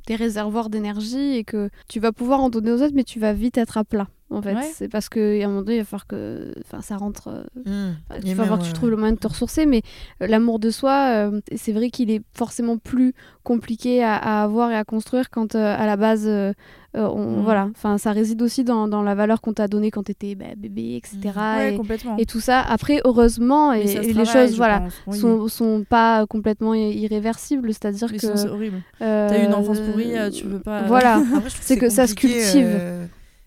des 0.07 0.15
réservoirs 0.17 0.71
d'énergie 0.71 1.37
et 1.37 1.45
que 1.45 1.69
tu 1.89 2.01
vas 2.01 2.12
pouvoir 2.12 2.41
en 2.41 2.49
donner 2.51 2.71
aux 2.73 2.81
autres, 2.83 2.95
mais 2.95 3.05
tu 3.05 3.19
vas 3.21 3.33
vite 3.33 3.59
être 3.59 3.77
à 3.79 3.85
plat. 3.85 4.09
En 4.31 4.41
fait, 4.43 4.55
Ouais. 4.55 4.70
c'est 4.75 4.89
parce 4.89 5.09
que 5.09 5.41
à 5.41 5.45
un 5.45 5.49
moment 5.49 5.61
donné, 5.62 5.77
il 5.77 5.81
va 5.81 5.85
falloir 5.85 6.07
que, 6.07 6.53
enfin, 6.64 6.81
ça 6.81 6.97
rentre. 6.97 7.29
euh, 7.29 7.45
Mmh. 7.66 7.95
il 8.25 8.35
va 8.35 8.43
falloir 8.45 8.59
que 8.59 8.64
tu 8.64 8.72
trouves 8.72 8.91
le 8.91 8.97
moyen 8.97 9.12
de 9.12 9.18
te 9.18 9.29
ressourcer, 9.29 9.64
mais 9.66 9.83
euh, 10.22 10.27
l'amour 10.27 10.59
de 10.59 10.70
soi, 10.70 11.09
euh, 11.31 11.41
c'est 11.55 11.72
vrai 11.72 11.91
qu'il 11.91 12.11
est 12.11 12.22
forcément 12.37 12.77
plus 12.79 13.12
compliqué 13.45 14.03
à, 14.03 14.16
à 14.16 14.43
avoir 14.43 14.70
et 14.70 14.77
à 14.77 14.85
construire 14.85 15.31
quand 15.31 15.55
à 15.55 15.87
la 15.87 15.97
base, 15.97 16.25
euh, 16.27 16.53
euh, 16.97 17.07
on, 17.09 17.41
Mm. 17.41 17.43
voilà, 17.43 17.68
enfin, 17.77 17.99
ça 17.99 18.12
réside 18.12 18.41
aussi 18.43 18.64
dans, 18.64 18.89
dans 18.89 19.03
la 19.03 19.14
valeur 19.14 19.41
qu'on 19.41 19.53
t'a 19.53 19.68
donnée 19.68 19.91
quand 19.91 20.05
t'étais 20.05 20.35
bah, 20.35 20.47
bébé, 20.57 20.97
etc. 20.97 21.18
Ouais, 21.37 21.75
et, 21.75 21.77
complètement. 21.77 22.16
et 22.16 22.25
tout 22.27 22.41
ça. 22.41 22.61
Après, 22.61 23.01
heureusement, 23.05 23.72
et, 23.72 23.85
Mais 23.85 23.93
et 23.93 24.01
les 24.01 24.12
travaille, 24.25 24.49
choses, 24.49 24.57
voilà, 24.57 24.85
pense. 25.05 25.18
Sont, 25.18 25.49
sont 25.49 25.85
pas 25.89 26.27
complètement 26.27 26.72
irréversibles, 26.75 27.68
c'est-à-dire 27.72 28.09
Mais 28.11 28.16
que 28.18 28.20
sinon, 28.20 28.37
c'est 28.37 28.49
horrible. 28.49 28.81
euh, 29.03 29.29
T'as 29.29 29.43
eu 29.43 29.45
une 29.47 29.55
enfance 29.55 29.81
pourrie, 29.81 30.12
tu 30.33 30.45
veux 30.47 30.61
pas. 30.61 30.83
Voilà. 30.85 31.22
C'est 31.61 31.77
que 31.79 31.89
ça 31.89 32.07
se 32.07 32.14
cultive. 32.14 32.68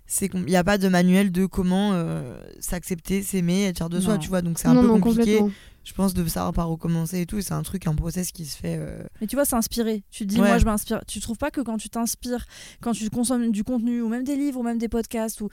C'est 0.07 0.29
qu'il 0.29 0.45
n'y 0.45 0.55
a 0.55 0.63
pas 0.63 0.77
de 0.77 0.87
manuel 0.87 1.31
de 1.31 1.45
comment 1.45 1.91
euh, 1.93 2.39
s'accepter, 2.59 3.21
s'aimer, 3.21 3.65
être 3.65 3.77
fier 3.77 3.89
de 3.89 3.99
soi, 3.99 4.13
Non. 4.13 4.19
tu 4.19 4.29
vois. 4.29 4.41
Donc 4.41 4.57
c'est 4.59 4.67
un 4.67 4.73
non, 4.73 4.81
peu 4.81 4.87
non, 4.87 4.99
compliqué. 4.99 5.39
Je 5.83 5.93
pense 5.93 6.13
de 6.13 6.27
savoir 6.27 6.51
par 6.51 6.69
où 6.69 6.75
commencer 6.75 7.21
et 7.21 7.25
tout. 7.25 7.39
C'est 7.39 7.53
un 7.53 7.63
truc, 7.63 7.87
un 7.87 7.95
process 7.95 8.33
qui 8.33 8.43
se 8.45 8.57
fait. 8.57 8.75
euh, 8.77 9.03
Mais 9.21 9.27
tu 9.27 9.37
vois, 9.37 9.45
c'est 9.45 9.55
inspiré. 9.55 10.03
Tu 10.11 10.25
te 10.25 10.29
dis, 10.33 10.37
Ouais. 10.41 10.47
moi, 10.49 10.57
je 10.57 10.65
m'inspire. 10.65 10.99
Tu 11.07 11.21
trouves 11.21 11.37
pas 11.37 11.49
que 11.49 11.61
quand 11.61 11.77
tu 11.77 11.87
t'inspires, 11.89 12.45
quand 12.81 12.91
tu 12.91 13.09
consommes 13.09 13.51
du 13.51 13.63
contenu, 13.63 14.01
ou 14.01 14.09
même 14.09 14.25
des 14.25 14.35
livres, 14.35 14.59
ou 14.59 14.63
même 14.63 14.79
des 14.79 14.89
podcasts, 14.89 15.39
ou 15.39 15.47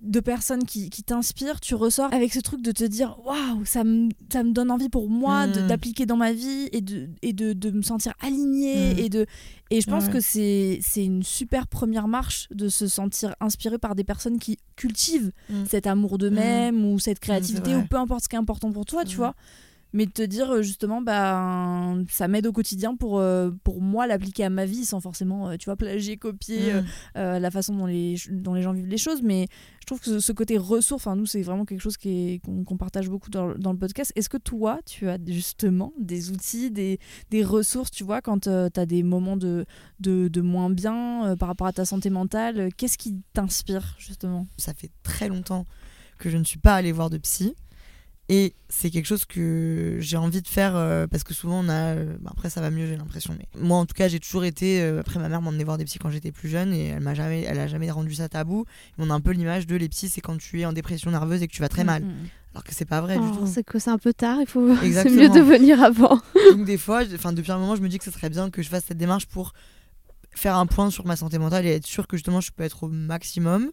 de 0.00 0.20
personnes 0.20 0.62
qui, 0.64 0.90
qui 0.90 1.02
t'inspirent, 1.02 1.58
tu 1.58 1.74
ressors 1.74 2.12
avec 2.14 2.32
ce 2.32 2.38
truc 2.38 2.62
de 2.62 2.70
te 2.70 2.84
dire, 2.84 3.16
waouh, 3.24 3.64
ça 3.64 3.82
me, 3.82 4.10
ça 4.32 4.44
me 4.44 4.52
donne 4.52 4.70
envie 4.70 4.90
pour 4.90 5.10
moi 5.10 5.48
de- 5.48 5.60
Mm. 5.62 5.66
d'appliquer 5.66 6.06
dans 6.06 6.16
ma 6.16 6.32
vie 6.32 6.68
et 6.70 6.82
de, 6.82 7.08
et 7.22 7.32
de, 7.32 7.52
de 7.52 7.70
me 7.72 7.82
sentir 7.82 8.12
alignée. 8.20 8.94
Mm. 8.94 8.98
Et, 9.00 9.08
de, 9.08 9.26
et 9.70 9.80
je 9.80 9.86
pense 9.88 10.06
Ouais. 10.06 10.12
que 10.12 10.20
c'est 10.20 10.80
une 11.04 11.22
super 11.22 11.66
première 11.66 12.08
marche 12.08 12.48
de 12.50 12.68
se 12.68 12.86
sentir 12.88 13.34
inspiré 13.40 13.78
par 13.78 13.94
des 13.94 14.04
personnes 14.04 14.38
qui 14.38 14.58
cultivent 14.76 15.32
Mm. 15.48 15.64
cet 15.68 15.86
amour 15.86 16.18
d'eux-mêmes 16.18 16.84
ou 16.84 16.98
cette 16.98 17.20
créativité, 17.20 17.72
vrai. 17.74 17.82
ou 17.82 17.86
peu 17.86 17.96
importe 17.96 18.24
ce 18.24 18.28
qui 18.28 18.36
est 18.36 18.38
important 18.38 18.72
pour 18.72 18.84
toi, 18.86 19.04
tu 19.04 19.16
vois 19.16 19.34
mais 19.92 20.06
de 20.06 20.10
te 20.12 20.22
dire 20.22 20.50
euh, 20.50 20.62
justement 20.62 21.02
bah 21.02 21.94
ça 22.08 22.28
m'aide 22.28 22.46
au 22.46 22.52
quotidien 22.52 22.94
pour 22.96 23.18
euh, 23.18 23.50
pour 23.64 23.80
moi 23.80 24.06
l'appliquer 24.06 24.44
à 24.44 24.50
ma 24.50 24.64
vie 24.64 24.84
sans 24.84 25.00
forcément 25.00 25.48
euh, 25.50 25.56
tu 25.56 25.64
vois 25.66 25.76
plagier 25.76 26.16
copier 26.16 26.72
euh, 26.72 26.80
Mm. 26.80 26.84
euh, 27.16 27.38
la 27.38 27.50
façon 27.50 27.74
dont 27.74 27.86
les 27.86 28.16
dont 28.30 28.54
les 28.54 28.62
gens 28.62 28.72
vivent 28.72 28.86
les 28.86 28.98
choses 28.98 29.22
mais 29.22 29.46
je 29.80 29.86
trouve 29.86 29.98
que 30.00 30.06
ce, 30.06 30.20
ce 30.20 30.32
côté 30.32 30.56
ressource 30.58 31.02
enfin 31.06 31.16
nous 31.16 31.26
c'est 31.26 31.42
vraiment 31.42 31.64
quelque 31.64 31.80
chose 31.80 31.96
qu'on 31.96 32.76
partage 32.76 33.08
beaucoup 33.08 33.30
dans, 33.30 33.54
dans 33.56 33.72
le 33.72 33.78
podcast 33.78 34.12
est-ce 34.16 34.28
que 34.28 34.36
toi 34.38 34.78
tu 34.86 35.08
as 35.08 35.18
justement 35.26 35.92
des 35.98 36.30
outils 36.30 36.70
des, 36.70 36.98
des 37.30 37.44
ressources 37.44 37.90
tu 37.90 38.04
vois 38.04 38.20
quand 38.22 38.40
tu 38.44 38.48
as 38.48 38.86
des 38.86 39.02
moments 39.02 39.36
de, 39.36 39.66
de, 39.98 40.28
de 40.28 40.40
moins 40.40 40.70
bien 40.70 41.26
euh, 41.26 41.36
par 41.36 41.48
rapport 41.48 41.66
à 41.66 41.72
ta 41.72 41.84
santé 41.84 42.10
mentale 42.10 42.60
euh, 42.60 42.68
qu'est-ce 42.76 42.96
qui 42.98 43.16
t'inspire 43.32 43.96
justement? 43.98 44.46
Ça 44.56 44.72
fait 44.74 44.90
très 45.02 45.28
longtemps 45.28 45.64
que 46.18 46.30
je 46.30 46.36
ne 46.36 46.44
suis 46.44 46.58
pas 46.58 46.74
allée 46.74 46.92
voir 46.92 47.10
de 47.10 47.18
psy. 47.18 47.54
Et 48.32 48.54
c'est 48.68 48.90
quelque 48.90 49.06
chose 49.06 49.24
que 49.24 49.96
j'ai 49.98 50.16
envie 50.16 50.40
de 50.40 50.46
faire 50.46 50.76
euh, 50.76 51.08
parce 51.08 51.24
que 51.24 51.34
souvent 51.34 51.64
on 51.64 51.68
a. 51.68 51.96
euh, 51.96 52.16
bah, 52.20 52.30
après, 52.32 52.48
ça 52.48 52.60
va 52.60 52.70
mieux, 52.70 52.86
j'ai 52.86 52.96
l'impression. 52.96 53.34
Mais 53.36 53.48
moi, 53.60 53.76
en 53.76 53.86
tout 53.86 53.94
cas, 53.94 54.06
j'ai 54.06 54.20
toujours 54.20 54.44
été. 54.44 54.80
euh, 54.80 55.00
après, 55.00 55.18
ma 55.18 55.28
mère 55.28 55.42
m'emmenait 55.42 55.64
voir 55.64 55.78
des 55.78 55.84
psys 55.84 55.98
quand 55.98 56.10
j'étais 56.10 56.30
plus 56.30 56.48
jeune 56.48 56.72
et 56.72 56.86
elle 56.90 57.00
m'a 57.00 57.14
jamais, 57.14 57.42
elle 57.42 57.58
a 57.58 57.66
jamais 57.66 57.90
rendu 57.90 58.14
ça 58.14 58.28
tabou. 58.28 58.66
Et 58.90 59.02
on 59.02 59.10
a 59.10 59.14
un 59.14 59.20
peu 59.20 59.32
l'image 59.32 59.66
de 59.66 59.74
les 59.74 59.88
psys, 59.88 60.10
c'est 60.10 60.20
quand 60.20 60.36
tu 60.36 60.60
es 60.60 60.64
en 60.64 60.72
dépression 60.72 61.10
nerveuse 61.10 61.42
et 61.42 61.48
que 61.48 61.52
tu 61.52 61.60
vas 61.60 61.68
très 61.68 61.82
mal. 61.82 62.04
Mm, 62.04 62.06
mm. 62.06 62.28
Alors 62.54 62.62
que 62.62 62.72
c'est 62.72 62.84
pas 62.84 63.00
vrai 63.00 63.16
Oh, 63.20 63.24
du 63.32 63.36
tout. 63.36 63.46
c'est 63.48 63.64
que 63.64 63.80
c'est 63.80 63.90
un 63.90 63.98
peu 63.98 64.12
tard, 64.12 64.38
il 64.40 64.46
faut. 64.46 64.76
c'est 64.92 65.10
mieux 65.10 65.28
de 65.28 65.40
venir 65.40 65.82
avant. 65.82 66.20
Donc 66.52 66.64
des 66.64 66.78
fois, 66.78 67.02
enfin 67.12 67.32
depuis 67.32 67.50
un 67.50 67.58
moment, 67.58 67.74
je 67.74 67.82
me 67.82 67.88
dis 67.88 67.98
que 67.98 68.04
ce 68.04 68.12
serait 68.12 68.30
bien 68.30 68.48
que 68.48 68.62
je 68.62 68.68
fasse 68.68 68.84
cette 68.86 68.98
démarche 68.98 69.26
pour 69.26 69.54
faire 70.36 70.54
un 70.56 70.66
point 70.66 70.90
sur 70.90 71.04
ma 71.04 71.16
santé 71.16 71.38
mentale 71.38 71.66
et 71.66 71.70
être 71.70 71.86
sûr 71.86 72.06
que 72.06 72.16
justement 72.16 72.40
je 72.40 72.52
peux 72.52 72.62
être 72.62 72.84
au 72.84 72.88
maximum. 72.88 73.72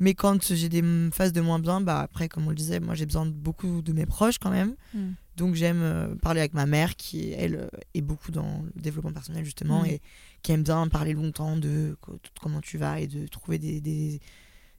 Mais 0.00 0.14
quand 0.14 0.52
j'ai 0.54 0.68
des 0.68 0.82
phases 1.12 1.32
de 1.32 1.40
moins 1.40 1.58
bien, 1.60 1.80
bah 1.80 2.00
après, 2.00 2.28
comme 2.28 2.46
on 2.46 2.50
le 2.50 2.56
disait, 2.56 2.80
moi 2.80 2.94
j'ai 2.94 3.06
besoin 3.06 3.26
de 3.26 3.30
beaucoup 3.30 3.80
de 3.82 3.92
mes 3.92 4.06
proches 4.06 4.38
quand 4.38 4.50
même. 4.50 4.74
Mm. 4.92 4.98
Donc 5.36 5.54
j'aime 5.54 5.80
euh, 5.82 6.14
parler 6.16 6.40
avec 6.40 6.54
ma 6.54 6.66
mère 6.66 6.96
qui, 6.96 7.30
elle, 7.32 7.54
euh, 7.56 7.68
est 7.94 8.00
beaucoup 8.02 8.30
dans 8.32 8.64
le 8.74 8.80
développement 8.82 9.12
personnel 9.12 9.44
justement 9.44 9.82
Mm. 9.82 9.86
et 9.86 10.00
qui 10.42 10.52
aime 10.52 10.62
bien 10.64 10.86
parler 10.88 11.12
longtemps 11.12 11.56
de 11.56 11.96
co- 12.00 12.18
comment 12.40 12.60
tu 12.60 12.76
vas 12.78 13.00
et 13.00 13.06
de 13.06 13.26
trouver 13.28 13.58
des, 13.58 13.80
des, 13.80 14.20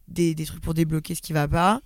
des, 0.07 0.36
des 0.36 0.45
trucs 0.45 0.61
pour 0.61 0.74
débloquer 0.74 1.16
ce 1.16 1.22
qui 1.22 1.34
va 1.34 1.47
pas. 1.47 1.82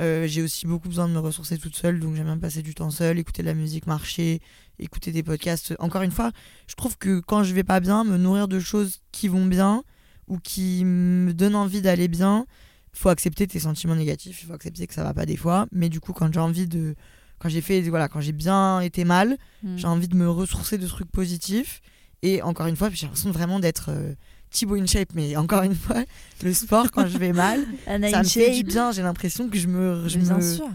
Euh, 0.00 0.26
j'ai 0.26 0.42
aussi 0.42 0.66
beaucoup 0.66 0.88
besoin 0.88 1.06
de 1.08 1.12
me 1.14 1.20
ressourcer 1.20 1.56
toute 1.56 1.76
seule, 1.76 2.00
donc 2.00 2.16
j'aime 2.16 2.26
bien 2.26 2.38
passer 2.38 2.62
du 2.62 2.74
temps 2.74 2.90
seule, 2.90 3.16
écouter 3.20 3.42
de 3.42 3.46
la 3.46 3.54
musique, 3.54 3.86
marcher, 3.86 4.40
écouter 4.80 5.12
des 5.12 5.22
podcasts. 5.22 5.74
Encore 5.78 6.02
une 6.02 6.10
fois, 6.10 6.32
je 6.66 6.74
trouve 6.74 6.98
que 6.98 7.20
quand 7.20 7.44
je 7.44 7.54
vais 7.54 7.62
pas 7.62 7.78
bien, 7.78 8.02
me 8.02 8.16
nourrir 8.16 8.48
de 8.48 8.58
choses 8.58 9.00
qui 9.12 9.28
vont 9.28 9.46
bien 9.46 9.84
ou 10.28 10.38
qui 10.38 10.84
me 10.84 11.32
donnent 11.34 11.54
envie 11.56 11.82
d'aller 11.82 12.08
bien, 12.08 12.46
faut 12.92 13.08
accepter 13.08 13.46
tes 13.46 13.58
sentiments 13.60 13.96
négatifs, 13.96 14.42
il 14.42 14.46
faut 14.46 14.52
accepter 14.52 14.86
que 14.86 14.94
ça 14.94 15.02
va 15.04 15.12
pas 15.14 15.26
des 15.26 15.36
fois. 15.36 15.66
Mais 15.72 15.88
du 15.88 16.00
coup, 16.00 16.12
quand 16.12 16.32
j'ai 16.32 16.40
envie 16.40 16.66
de, 16.66 16.94
quand 17.38 17.48
j'ai 17.48 17.60
fait, 17.60 17.80
voilà, 17.82 18.08
quand 18.08 18.20
j'ai 18.20 18.32
bien 18.32 18.80
été 18.80 19.04
mal, 19.04 19.36
Mm. 19.62 19.76
j'ai 19.78 19.86
envie 19.86 20.08
de 20.08 20.16
me 20.16 20.28
ressourcer 20.30 20.78
de 20.78 20.86
trucs 20.86 21.10
positifs. 21.10 21.80
Et 22.22 22.40
encore 22.42 22.66
une 22.66 22.76
fois, 22.76 22.88
j'ai 22.92 23.06
l'impression 23.06 23.30
vraiment 23.32 23.58
d'être 23.60 23.90
euh, 23.90 24.14
Thibaut 24.50 24.76
in 24.76 24.86
shape, 24.86 25.10
mais 25.14 25.36
encore 25.36 25.62
une 25.64 25.74
fois, 25.84 26.04
le 26.42 26.54
sport 26.54 26.90
quand 26.92 27.06
je 27.08 27.18
vais 27.18 27.32
mal, 27.32 27.60
ça 27.86 27.98
me 27.98 28.08
fait 28.08 28.14
Inchey. 28.16 28.50
du 28.62 28.62
bien. 28.64 28.92
J'ai 28.92 29.02
l'impression 29.02 29.48
que 29.48 29.58
je 29.58 29.66
me, 29.66 30.08
je 30.08 30.18
me, 30.18 30.40
sûr 30.40 30.68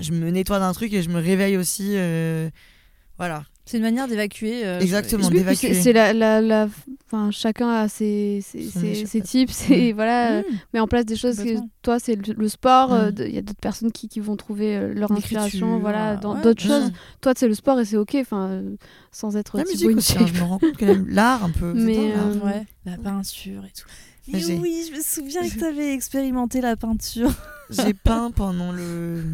je 0.00 0.12
me 0.12 0.30
nettoie 0.30 0.58
d'un 0.58 0.72
truc 0.72 0.92
et 0.92 1.02
je 1.02 1.08
me 1.10 1.18
réveille 1.20 1.56
aussi. 1.56 1.92
euh, 1.96 2.48
voilà. 3.18 3.44
C'est 3.68 3.78
une 3.78 3.82
manière 3.82 4.06
d'évacuer. 4.06 4.64
euh, 4.64 4.78
Exactement, 4.80 5.28
d'évacuer. 5.28 5.74
c'est 5.74 5.82
c'est 5.82 5.92
la, 5.92 6.12
la, 6.12 6.40
la- 6.40 6.68
enfin, 7.06 7.30
chacun 7.32 7.68
a 7.68 7.88
ses, 7.88 8.40
ses, 8.40 8.62
Son 8.70 8.78
ses, 8.80 8.86
échappatoire. 8.86 9.08
ses 9.10 9.20
tips 9.22 9.70
et 9.70 9.92
voilà, 9.92 10.32
euh, 10.38 10.42
Mm. 10.42 10.54
met 10.74 10.80
en 10.80 10.86
place 10.86 11.04
des 11.04 11.16
choses. 11.16 11.36
que- 11.38 11.58
toi, 11.82 11.98
c'est 11.98 12.14
le, 12.14 12.32
le 12.32 12.48
sport. 12.48 12.92
euh, 12.92 13.10
Mm. 13.10 13.14
Il 13.26 13.34
y 13.34 13.38
a 13.38 13.42
d'autres 13.42 13.58
personnes 13.60 13.90
qui, 13.90 14.08
qui 14.08 14.20
vont 14.20 14.36
trouver 14.36 14.94
leur 14.94 15.10
inspiration, 15.10 15.78
voilà, 15.80 16.14
dans 16.16 16.36
ouais. 16.36 16.42
d'autres 16.42 16.64
Mm. 16.64 16.68
choses. 16.68 16.92
Toi, 17.20 17.32
c'est 17.36 17.48
le 17.48 17.54
sport 17.54 17.80
et 17.80 17.84
c'est 17.84 17.96
ok, 17.96 18.16
enfin, 18.20 18.48
euh, 18.50 18.76
sans 19.10 19.36
être 19.36 19.58
La 19.58 19.64
musique 19.64 19.96
aussi, 19.96 20.16
hein, 20.16 20.26
je 20.32 20.40
me 20.40 20.44
rends 20.46 20.58
compte 20.60 20.76
que 20.76 20.84
même 20.84 21.08
l'art 21.08 21.42
un 21.44 21.50
peu. 21.50 21.72
Mais, 21.74 22.12
euh, 22.12 22.34
Ouais, 22.44 22.64
la 22.84 22.96
peinture 22.98 23.64
et 23.64 23.72
tout. 23.76 23.86
Mais 24.32 24.44
oui, 24.58 24.88
je 24.90 24.96
me 24.96 25.02
souviens 25.02 25.42
que 25.48 25.54
tu 25.58 25.64
avais 25.64 25.92
expérimenté 25.92 26.60
la 26.60 26.76
peinture. 26.76 27.32
J'ai 27.70 27.94
peint 27.94 28.30
pendant 28.30 28.70
le. 28.72 29.24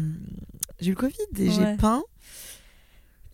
J'ai 0.79 0.87
eu 0.87 0.91
le 0.91 0.95
Covid 0.95 1.17
et 1.39 1.51
j'ai 1.51 1.75
peint. 1.77 2.03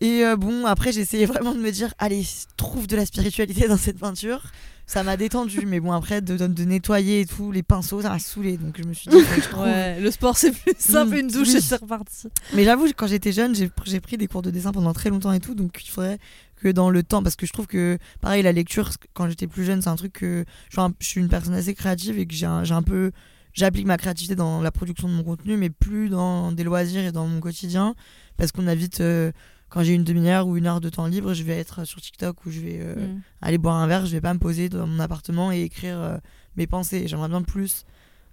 Et 0.00 0.24
euh, 0.24 0.36
bon, 0.36 0.64
après, 0.66 0.92
j'ai 0.92 1.00
essayé 1.00 1.26
vraiment 1.26 1.54
de 1.54 1.60
me 1.60 1.70
dire 1.70 1.92
allez, 1.98 2.26
trouve 2.56 2.86
de 2.86 2.96
la 2.96 3.04
spiritualité 3.06 3.68
dans 3.68 3.76
cette 3.76 3.98
peinture. 3.98 4.42
Ça 4.86 5.04
m'a 5.04 5.16
détendu, 5.16 5.66
mais 5.66 5.78
bon, 5.78 5.92
après, 5.92 6.20
de, 6.20 6.36
de, 6.36 6.46
de 6.48 6.64
nettoyer 6.64 7.20
et 7.20 7.26
tout, 7.26 7.52
les 7.52 7.62
pinceaux, 7.62 8.02
ça 8.02 8.08
m'a 8.08 8.18
saoulé. 8.18 8.56
Donc 8.56 8.76
je 8.76 8.82
me 8.84 8.92
suis 8.92 9.08
dit 9.08 9.18
je 9.36 9.48
trouve. 9.48 9.64
le 9.66 10.10
sport 10.10 10.36
c'est 10.36 10.50
plus 10.50 10.72
simple, 10.78 11.14
Mm, 11.14 11.18
une 11.18 11.28
douche 11.28 11.48
oui. 11.48 11.56
et 11.56 11.60
c'est 11.60 11.76
reparti. 11.80 12.26
Mais 12.54 12.64
j'avoue, 12.64 12.88
quand 12.96 13.06
j'étais 13.06 13.30
jeune, 13.30 13.54
j'ai 13.54 14.00
pris 14.00 14.16
des 14.16 14.26
cours 14.26 14.42
de 14.42 14.50
dessin 14.50 14.72
pendant 14.72 14.92
très 14.92 15.10
longtemps 15.10 15.32
et 15.32 15.38
tout, 15.38 15.54
donc 15.54 15.78
il 15.84 15.88
faudrait 15.90 16.18
que 16.56 16.68
dans 16.68 16.90
le 16.90 17.02
temps, 17.04 17.22
parce 17.22 17.36
que 17.36 17.46
je 17.46 17.52
trouve 17.52 17.66
que, 17.68 17.98
pareil, 18.20 18.42
la 18.42 18.52
lecture, 18.52 18.90
quand 19.14 19.28
j'étais 19.28 19.46
plus 19.46 19.64
jeune, 19.64 19.80
c'est 19.80 19.88
un 19.90 19.96
truc 19.96 20.12
que 20.14 20.44
je 20.70 20.80
suis, 21.00 21.20
une 21.20 21.28
personne 21.28 21.54
assez 21.54 21.74
créative 21.74 22.18
et 22.18 22.26
que 22.26 22.34
j'ai 22.34 22.46
un, 22.46 22.64
j'ai 22.64 22.74
un 22.74 22.82
peu, 22.82 23.12
j'applique 23.52 23.86
ma 23.86 23.96
créativité 23.96 24.34
dans 24.34 24.60
la 24.60 24.72
production 24.72 25.08
de 25.08 25.12
mon 25.14 25.22
contenu, 25.22 25.56
mais 25.56 25.70
plus 25.70 26.08
dans 26.08 26.50
des 26.52 26.64
loisirs 26.64 27.04
et 27.04 27.12
dans 27.12 27.26
mon 27.28 27.38
quotidien, 27.40 27.94
parce 28.36 28.50
qu'on 28.50 28.66
a 28.66 28.74
vite, 28.74 29.00
euh, 29.00 29.30
quand 29.70 29.82
j'ai 29.82 29.94
une 29.94 30.04
demi-heure 30.04 30.46
ou 30.46 30.56
une 30.58 30.66
heure 30.66 30.80
de 30.80 30.88
temps 30.90 31.06
libre, 31.06 31.32
je 31.32 31.42
vais 31.44 31.56
être 31.56 31.84
sur 31.84 32.00
TikTok 32.00 32.44
ou 32.44 32.50
je 32.50 32.60
vais 32.60 32.78
euh, 32.80 32.94
Mm. 33.06 33.20
aller 33.40 33.56
boire 33.58 33.76
un 33.76 33.86
verre, 33.86 34.04
je 34.04 34.12
vais 34.12 34.20
pas 34.20 34.34
me 34.34 34.38
poser 34.38 34.68
dans 34.68 34.86
mon 34.86 35.00
appartement 35.00 35.50
et 35.52 35.62
écrire 35.62 35.98
euh, 35.98 36.18
mes 36.56 36.66
pensées. 36.66 37.06
J'aimerais 37.08 37.28
bien 37.28 37.42
plus 37.42 37.86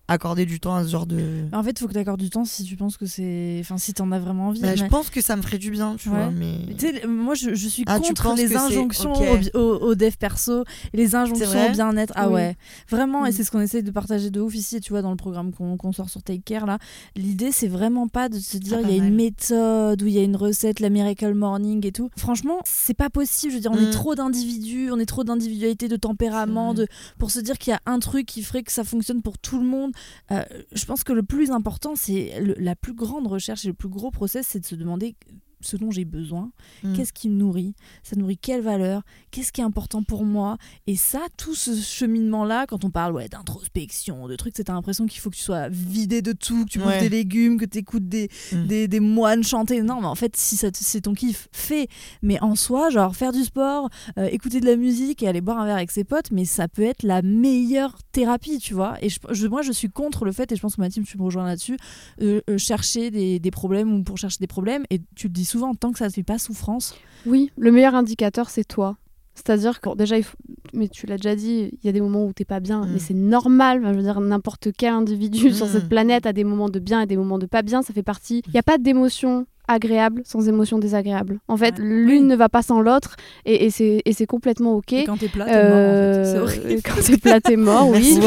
accorder 0.08 0.46
du 0.46 0.60
temps 0.60 0.76
à 0.76 0.84
ce 0.84 0.90
genre 0.90 1.06
de. 1.06 1.46
En 1.52 1.64
fait, 1.64 1.72
il 1.72 1.80
faut 1.80 1.88
que 1.88 1.94
tu 1.94 2.00
accordes 2.00 2.20
du 2.22 2.30
temps 2.30 2.46
si 2.46 2.64
tu 2.64 2.76
penses 2.76 2.98
que 2.98 3.06
c'est. 3.06 3.58
Enfin, 3.60 3.78
si 3.78 3.94
t'en 3.94 4.12
as 4.12 4.20
vraiment 4.20 4.48
envie. 4.48 4.62
Bah, 4.62 4.76
Je 4.76 4.86
pense 4.86 5.10
que 5.10 5.22
ça 5.22 5.36
me 5.36 5.42
ferait 5.42 5.58
du 5.58 5.72
bien, 5.72 5.96
tu 5.98 6.10
Ouais. 6.10 6.16
vois, 6.16 6.32
mais. 6.32 6.58
Moi 7.08 7.36
je, 7.36 7.54
je 7.56 7.68
suis 7.68 7.84
Ah, 7.88 8.00
contre 8.00 8.34
les 8.36 8.56
injonctions 8.56 9.12
ok. 9.14 9.50
au, 9.54 9.60
au, 9.60 9.80
au 9.90 9.96
dev 9.96 10.14
perso 10.18 10.64
les 10.94 11.16
injonctions 11.16 11.68
au 11.68 11.72
bien-être. 11.72 12.14
Ah 12.16 12.28
Oui. 12.30 12.36
ouais, 12.36 12.56
vraiment, 12.90 13.26
et 13.26 13.30
Mm. 13.30 13.32
c'est 13.34 13.44
ce 13.44 13.52
qu'on 13.52 13.60
essaie 13.62 13.82
de 13.82 13.92
partager 13.92 14.30
de 14.30 14.40
ouf 14.40 14.56
ici, 14.56 14.80
tu 14.80 14.92
vois, 14.94 15.02
dans 15.02 15.12
le 15.12 15.18
programme 15.18 15.52
qu'on 15.54 15.92
sort 15.92 16.10
sur 16.10 16.24
Take 16.24 16.42
Care 16.46 16.66
là. 16.66 16.78
L'idée, 17.16 17.52
c'est 17.52 17.68
vraiment 17.68 18.08
pas 18.08 18.30
de 18.30 18.40
se 18.40 18.58
dire 18.58 18.78
Ah, 18.80 18.88
il 18.88 18.96
y 18.96 19.00
a 19.00 19.04
une 19.04 19.14
méthode 19.16 20.02
ou 20.02 20.08
il 20.08 20.14
y 20.14 20.20
a 20.20 20.24
une 20.24 20.36
recette, 20.36 20.80
la 20.80 20.90
Miracle 20.90 21.34
Morning 21.34 21.86
et 21.86 21.92
tout. 21.92 22.10
Franchement, 22.18 22.60
c'est 22.66 22.94
pas 22.94 23.10
possible. 23.10 23.52
Je 23.52 23.58
veux 23.58 23.62
dire, 23.62 23.72
on 23.72 23.78
est 23.78 23.88
Mm. 23.88 23.92
trop 23.92 24.16
d'individus, 24.16 24.90
on 24.92 25.00
est 25.00 25.06
trop 25.06 25.24
d'individualité, 25.24 25.88
de 25.88 25.96
tempérament, 25.98 26.74
de, 26.74 26.88
pour 27.18 27.32
se 27.32 27.40
dire 27.40 27.58
qu'il 27.58 27.72
y 27.72 27.74
a 27.76 27.80
un 27.86 28.00
truc 28.00 28.26
qui 28.26 28.42
ferait 28.44 28.64
que 28.64 28.72
ça 28.72 28.84
fonctionne 28.84 29.22
pour 29.22 29.38
tout 29.38 29.60
le 29.60 29.66
monde. 29.66 29.92
Euh, 30.32 30.44
je 30.72 30.86
pense 30.86 31.04
que 31.04 31.14
le 31.14 31.24
plus 31.24 31.52
important, 31.52 31.96
c'est 31.96 32.34
la 32.58 32.76
plus 32.76 32.94
grande 32.94 33.28
recherche 33.28 33.66
et 33.66 33.70
le 33.70 33.74
plus 33.74 33.90
gros 33.90 34.12
process, 34.12 34.48
c'est 34.48 34.60
de 34.60 34.66
se 34.66 34.76
demander 34.76 35.16
ce 35.62 35.76
dont 35.78 35.92
j'ai 35.92 36.06
besoin, 36.06 36.52
Mm. 36.84 36.94
qu'est-ce 36.94 37.14
qui 37.14 37.30
me 37.30 37.36
nourrit, 37.36 37.74
ça 38.04 38.16
nourrit 38.16 38.38
quelle 38.38 38.62
valeur, 38.62 39.02
qu'est-ce 39.32 39.52
qui 39.52 39.62
est 39.62 39.64
important 39.64 40.04
pour 40.04 40.24
moi? 40.26 40.58
Et 40.86 40.96
ça, 40.96 41.20
tout 41.38 41.56
ce 41.56 41.76
cheminement-là, 41.76 42.66
quand 42.68 42.86
on 42.86 42.90
parle 42.92 43.14
ouais, 43.14 43.28
d'introspection, 43.28 44.28
de 44.28 44.36
trucs, 44.36 44.54
c'est 44.56 44.66
t'as 44.66 44.74
l'impression 44.74 45.06
qu'il 45.06 45.20
faut 45.20 45.30
que 45.30 45.36
tu 45.36 45.42
sois 45.42 45.70
vidé 45.70 46.22
de 46.22 46.32
tout, 46.34 46.66
que 46.66 46.70
tu 46.70 46.80
manges 46.80 46.88
Ouais. 46.90 47.00
des 47.02 47.10
légumes, 47.10 47.58
que 47.58 47.66
tu 47.66 47.80
écoutes 47.80 48.08
des, 48.08 48.30
Mm. 48.52 48.68
des, 48.68 48.88
des 48.88 49.00
moines 49.00 49.44
chanter. 49.44 49.82
Non, 49.82 50.00
mais 50.02 50.08
en 50.08 50.16
fait, 50.16 50.36
si 50.36 50.58
c'est 50.58 51.02
ton 51.02 51.14
kiff, 51.14 51.48
fais. 51.52 51.88
Mais 52.22 52.40
en 52.42 52.56
soi, 52.56 52.90
genre 52.90 53.16
faire 53.16 53.32
du 53.32 53.44
sport, 53.44 53.90
euh, 54.18 54.28
écouter 54.32 54.60
de 54.60 54.66
la 54.66 54.76
musique 54.76 55.24
et 55.24 55.28
aller 55.28 55.42
boire 55.42 55.60
un 55.60 55.66
verre 55.66 55.76
avec 55.78 55.92
ses 55.92 56.04
potes, 56.04 56.32
mais 56.32 56.46
ça 56.46 56.68
peut 56.68 56.84
être 56.84 57.04
la 57.04 57.22
meilleure 57.22 57.98
thérapie, 58.12 58.60
tu 58.60 58.74
vois. 58.74 58.98
Et 59.04 59.10
je, 59.10 59.20
je- 59.32 59.48
moi, 59.48 59.62
je 59.62 59.72
suis 59.72 59.90
contre 59.90 60.26
le 60.26 60.32
fait, 60.32 60.52
et 60.52 60.56
je 60.56 60.62
pense 60.62 60.76
que 60.76 60.82
ma 60.82 60.90
team, 60.90 61.04
tu 61.04 61.18
me 61.18 61.24
rejoins 61.24 61.46
là-dessus, 61.46 61.78
euh, 62.22 62.42
euh, 62.50 62.58
chercher 62.58 63.12
des, 63.12 63.40
des 63.40 63.52
problèmes 63.52 63.94
ou 63.94 64.04
pour 64.04 64.18
chercher 64.18 64.38
des 64.40 64.48
problèmes. 64.48 64.84
Et 64.90 65.02
tu 65.16 65.28
le 65.28 65.34
dis 65.34 65.46
souvent, 65.48 65.74
tant 65.74 65.92
que 65.92 65.98
ça 66.00 66.06
ne 66.08 66.12
fait 66.12 66.24
pas 66.24 66.38
souffrance. 66.38 66.94
Oui, 67.26 67.52
le 67.58 67.72
meilleur 67.72 67.96
indicateur, 67.96 68.50
c'est 68.50 68.64
toi. 68.64 68.98
C'est-à-dire 69.36 69.82
que 69.82 69.96
déjà, 69.96 70.18
il 70.18 70.24
faut... 70.24 70.36
mais 70.74 70.88
tu 70.88 71.06
l'as 71.06 71.18
déjà 71.18 71.36
dit, 71.36 71.70
il 71.72 71.86
y 71.86 71.90
a 71.90 71.92
des 71.92 72.02
moments 72.02 72.26
où 72.26 72.34
t'es 72.34 72.46
pas 72.46 72.60
bien, 72.60 72.82
Mm. 72.86 72.90
mais 72.94 73.00
c'est 73.00 73.14
normal. 73.14 73.80
Enfin, 73.82 73.92
je 73.94 73.98
veux 73.98 74.04
dire, 74.04 74.20
n'importe 74.20 74.70
quel 74.76 74.94
individu 74.94 75.52
sur 75.54 75.68
Mm. 75.68 75.70
cette 75.70 75.90
planète 75.90 76.26
a 76.26 76.34
des 76.34 76.44
moments 76.44 76.70
de 76.70 76.80
bien 76.80 77.02
et 77.02 77.06
des 77.06 77.18
moments 77.18 77.38
de 77.38 77.46
pas 77.46 77.62
bien. 77.62 77.82
Ça 77.84 77.94
fait 77.94 78.02
partie. 78.04 78.42
Il 78.48 78.54
n'y 78.54 78.60
a 78.60 78.64
pas 78.64 78.78
d'émotion 78.80 79.46
agréable 79.68 80.22
sans 80.26 80.48
émotion 80.48 80.78
désagréable. 80.80 81.40
En 81.48 81.58
fait, 81.58 81.76
Ouais. 81.78 81.84
l'une 81.84 82.24
Oui. 82.24 82.28
ne 82.28 82.36
va 82.36 82.50
pas 82.50 82.62
sans 82.62 82.80
l'autre 82.82 83.16
et, 83.46 83.66
et 83.66 83.70
c'est 83.70 84.02
et 84.06 84.14
c'est 84.14 84.26
complètement 84.26 84.74
ok. 84.76 84.94
Et 84.94 85.04
quand 85.06 85.18
t'es 85.18 85.28
plat, 85.28 85.46
t'es 85.46 85.52
mort, 85.54 85.64
en 85.64 85.74
fait. 85.74 86.38
Euh, 86.38 86.42
horrible. 86.44 86.82
Quand 86.84 87.02
t'es 87.06 87.18
plat, 87.18 87.42
t'es 87.42 87.56
mort, 87.58 87.90
oui. 87.90 88.20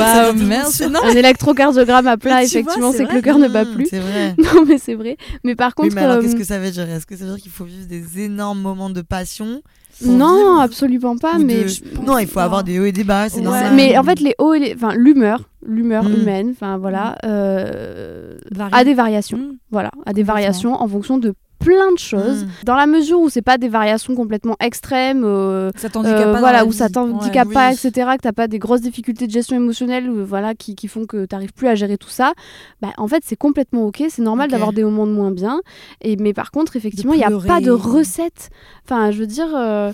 Merci. 0.46 0.72
C'est 0.76 0.88
non. 0.88 1.00
Un 1.02 1.10
électrocardiogramme 1.14 2.06
à 2.06 2.16
plat, 2.16 2.42
effectivement, 2.42 2.92
c'est 2.92 3.06
que 3.06 3.14
le 3.14 3.20
cœur 3.22 3.38
ne 3.38 3.48
bat 3.48 3.64
plus. 3.64 3.86
C'est 3.88 3.98
vrai. 4.00 4.34
Non, 4.38 4.64
mais 4.66 4.78
c'est 4.78 4.94
vrai. 4.94 5.16
Mais 5.44 5.54
par 5.54 5.72
Oui, 5.78 5.84
contre, 5.88 5.94
mais 5.96 6.02
alors 6.02 6.16
euh, 6.16 6.22
qu'est-ce 6.22 6.36
que 6.36 6.44
ça 6.44 6.58
veut 6.58 6.70
dire? 6.70 6.88
Est-ce 6.88 7.06
que 7.06 7.16
ça 7.16 7.24
veut 7.24 7.30
dire 7.34 7.40
qu'il 7.42 7.50
faut 7.52 7.64
vivre 7.64 7.86
des 7.86 8.20
énormes 8.20 8.60
moments 8.60 8.90
de 8.90 9.00
passion 9.00 9.62
non, 10.06 10.58
absolument 10.58 11.16
pas. 11.16 11.38
Mais 11.38 11.64
de- 11.64 11.68
je 11.68 11.80
pense 11.82 12.06
non, 12.06 12.18
il 12.18 12.26
faut 12.26 12.34
pas. 12.34 12.44
avoir 12.44 12.64
des 12.64 12.78
hauts 12.78 12.84
et 12.84 12.92
des 12.92 13.04
bas, 13.04 13.28
c'est 13.28 13.46
Ouais. 13.46 13.70
Mais 13.74 13.96
en 13.98 14.02
fait, 14.02 14.20
les 14.20 14.34
hauts 14.38 14.54
et 14.54 14.58
les... 14.60 14.74
Enfin, 14.74 14.94
l'humeur, 14.94 15.48
l'humeur 15.66 16.04
Mm. 16.04 16.12
humaine, 16.14 16.48
enfin 16.52 16.78
voilà, 16.78 17.16
euh, 17.24 18.36
a 18.72 18.84
des 18.84 18.94
variations. 18.94 19.38
Mm. 19.38 19.56
Voilà, 19.70 19.90
a 20.06 20.12
des 20.12 20.22
variations 20.22 20.74
en 20.74 20.88
fonction 20.88 21.18
de 21.18 21.34
plein 21.60 21.92
de 21.92 21.98
choses. 21.98 22.44
Mm. 22.44 22.48
Dans 22.64 22.74
la 22.74 22.86
mesure 22.86 23.20
où 23.20 23.28
c'est 23.28 23.42
pas 23.42 23.58
des 23.58 23.68
variations 23.68 24.14
complètement 24.16 24.56
extrêmes, 24.60 25.22
euh, 25.24 25.70
Ça 25.76 25.86
euh, 25.94 26.32
pas 26.32 26.40
voilà, 26.40 26.64
où 26.64 26.72
ça 26.72 26.88
t'handicape 26.88 27.48
Ouais. 27.48 27.54
pas, 27.54 27.68
Oui. 27.70 27.74
etc., 27.74 28.10
que 28.16 28.22
t'as 28.22 28.32
pas 28.32 28.48
des 28.48 28.58
grosses 28.58 28.80
difficultés 28.80 29.26
de 29.26 29.32
gestion 29.32 29.56
émotionnelle, 29.56 30.08
euh, 30.08 30.24
voilà, 30.24 30.54
qui, 30.54 30.74
qui 30.74 30.88
font 30.88 31.04
que 31.06 31.26
t'arrives 31.26 31.52
plus 31.52 31.68
à 31.68 31.74
gérer 31.76 31.98
tout 31.98 32.08
ça. 32.08 32.32
Bah, 32.80 32.88
en 32.98 33.06
fait, 33.06 33.22
c'est 33.24 33.36
complètement 33.36 33.86
ok. 33.86 34.02
C'est 34.08 34.22
normal 34.22 34.50
d'avoir 34.50 34.72
des 34.72 34.82
moments 34.82 35.06
de 35.06 35.12
moins 35.12 35.30
bien. 35.30 35.60
Et 36.00 36.16
mais 36.16 36.32
par 36.32 36.50
contre, 36.50 36.74
effectivement, 36.76 37.12
il 37.12 37.18
n'y 37.18 37.24
a 37.24 37.30
pas 37.46 37.60
de 37.60 37.70
recette. 37.70 38.50
Enfin, 38.84 39.10
je 39.10 39.18
veux 39.18 39.26
dire. 39.26 39.48
euh, 39.54 39.92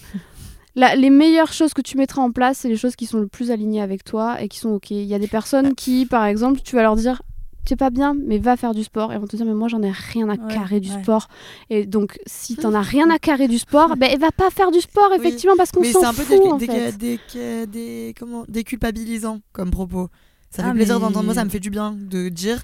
la- 0.79 0.95
les 0.95 1.09
meilleures 1.11 1.53
choses 1.55 1.73
que 1.73 1.81
tu 1.81 1.97
mettras 1.97 2.21
en 2.23 2.31
place, 2.31 2.59
c'est 2.59 2.69
les 2.69 2.77
choses 2.77 2.97
qui 2.97 3.07
sont 3.07 3.19
le 3.19 3.27
plus 3.27 3.51
alignées 3.51 3.81
avec 3.81 4.05
toi 4.05 4.43
et 4.43 4.49
qui 4.49 4.59
sont 4.59 4.71
OK. 4.71 4.91
Il 4.91 5.05
y 5.05 5.15
a 5.15 5.19
des 5.19 5.27
personnes 5.27 5.75
qui, 5.75 6.05
par 6.07 6.25
exemple, 6.27 6.61
tu 6.63 6.77
vas 6.77 6.83
leur 6.83 6.97
dire 6.97 7.23
tu 7.67 7.75
es 7.75 7.77
pas 7.77 7.91
bien, 7.91 8.15
mais 8.27 8.39
va 8.39 8.57
faire 8.57 8.73
du 8.75 8.83
sport. 8.85 9.13
Et 9.13 9.19
vont 9.19 9.27
te 9.27 9.37
dire, 9.37 9.45
mais 9.45 9.53
moi, 9.55 9.69
j'en 9.69 9.83
ai 9.83 9.91
rien 9.91 10.29
à 10.29 10.33
Ouais, 10.35 10.55
carrer 10.55 10.81
du 10.81 10.91
ouais. 10.91 11.03
sport. 11.03 11.29
Et 11.69 11.85
donc, 11.85 12.19
si 12.27 12.57
t'en 12.57 12.73
as 12.75 12.81
rien 12.81 13.11
à 13.11 13.19
carrer 13.19 13.49
du 13.49 13.59
sport, 13.59 13.97
ben, 13.99 14.19
va 14.19 14.31
pas 14.31 14.51
faire 14.51 14.71
du 14.71 14.81
sport, 14.81 15.09
Oui, 15.11 15.17
effectivement, 15.19 15.57
parce 15.57 15.71
qu'on 15.73 15.81
Mais 15.81 15.93
s'en 15.93 16.01
c'est 16.01 16.07
un 16.07 16.15
peu 16.15 16.23
fout, 16.23 16.59
des, 16.61 16.67
des, 16.67 16.93
des, 16.93 17.21
des- 17.33 17.67
des- 17.67 18.15
comment, 18.19 18.45
déculpabilisant 18.49 19.41
comme 19.53 19.71
propos. 19.71 20.09
Ça 20.51 20.63
fait 20.63 20.69
Ah, 20.71 20.73
plaisir 20.73 20.95
mais- 20.95 21.01
d'entendre. 21.01 21.25
Moi, 21.25 21.35
ça 21.35 21.45
me 21.45 21.51
fait 21.51 21.61
du 21.61 21.71
bien 21.71 21.95
de 21.99 22.29
dire. 22.29 22.63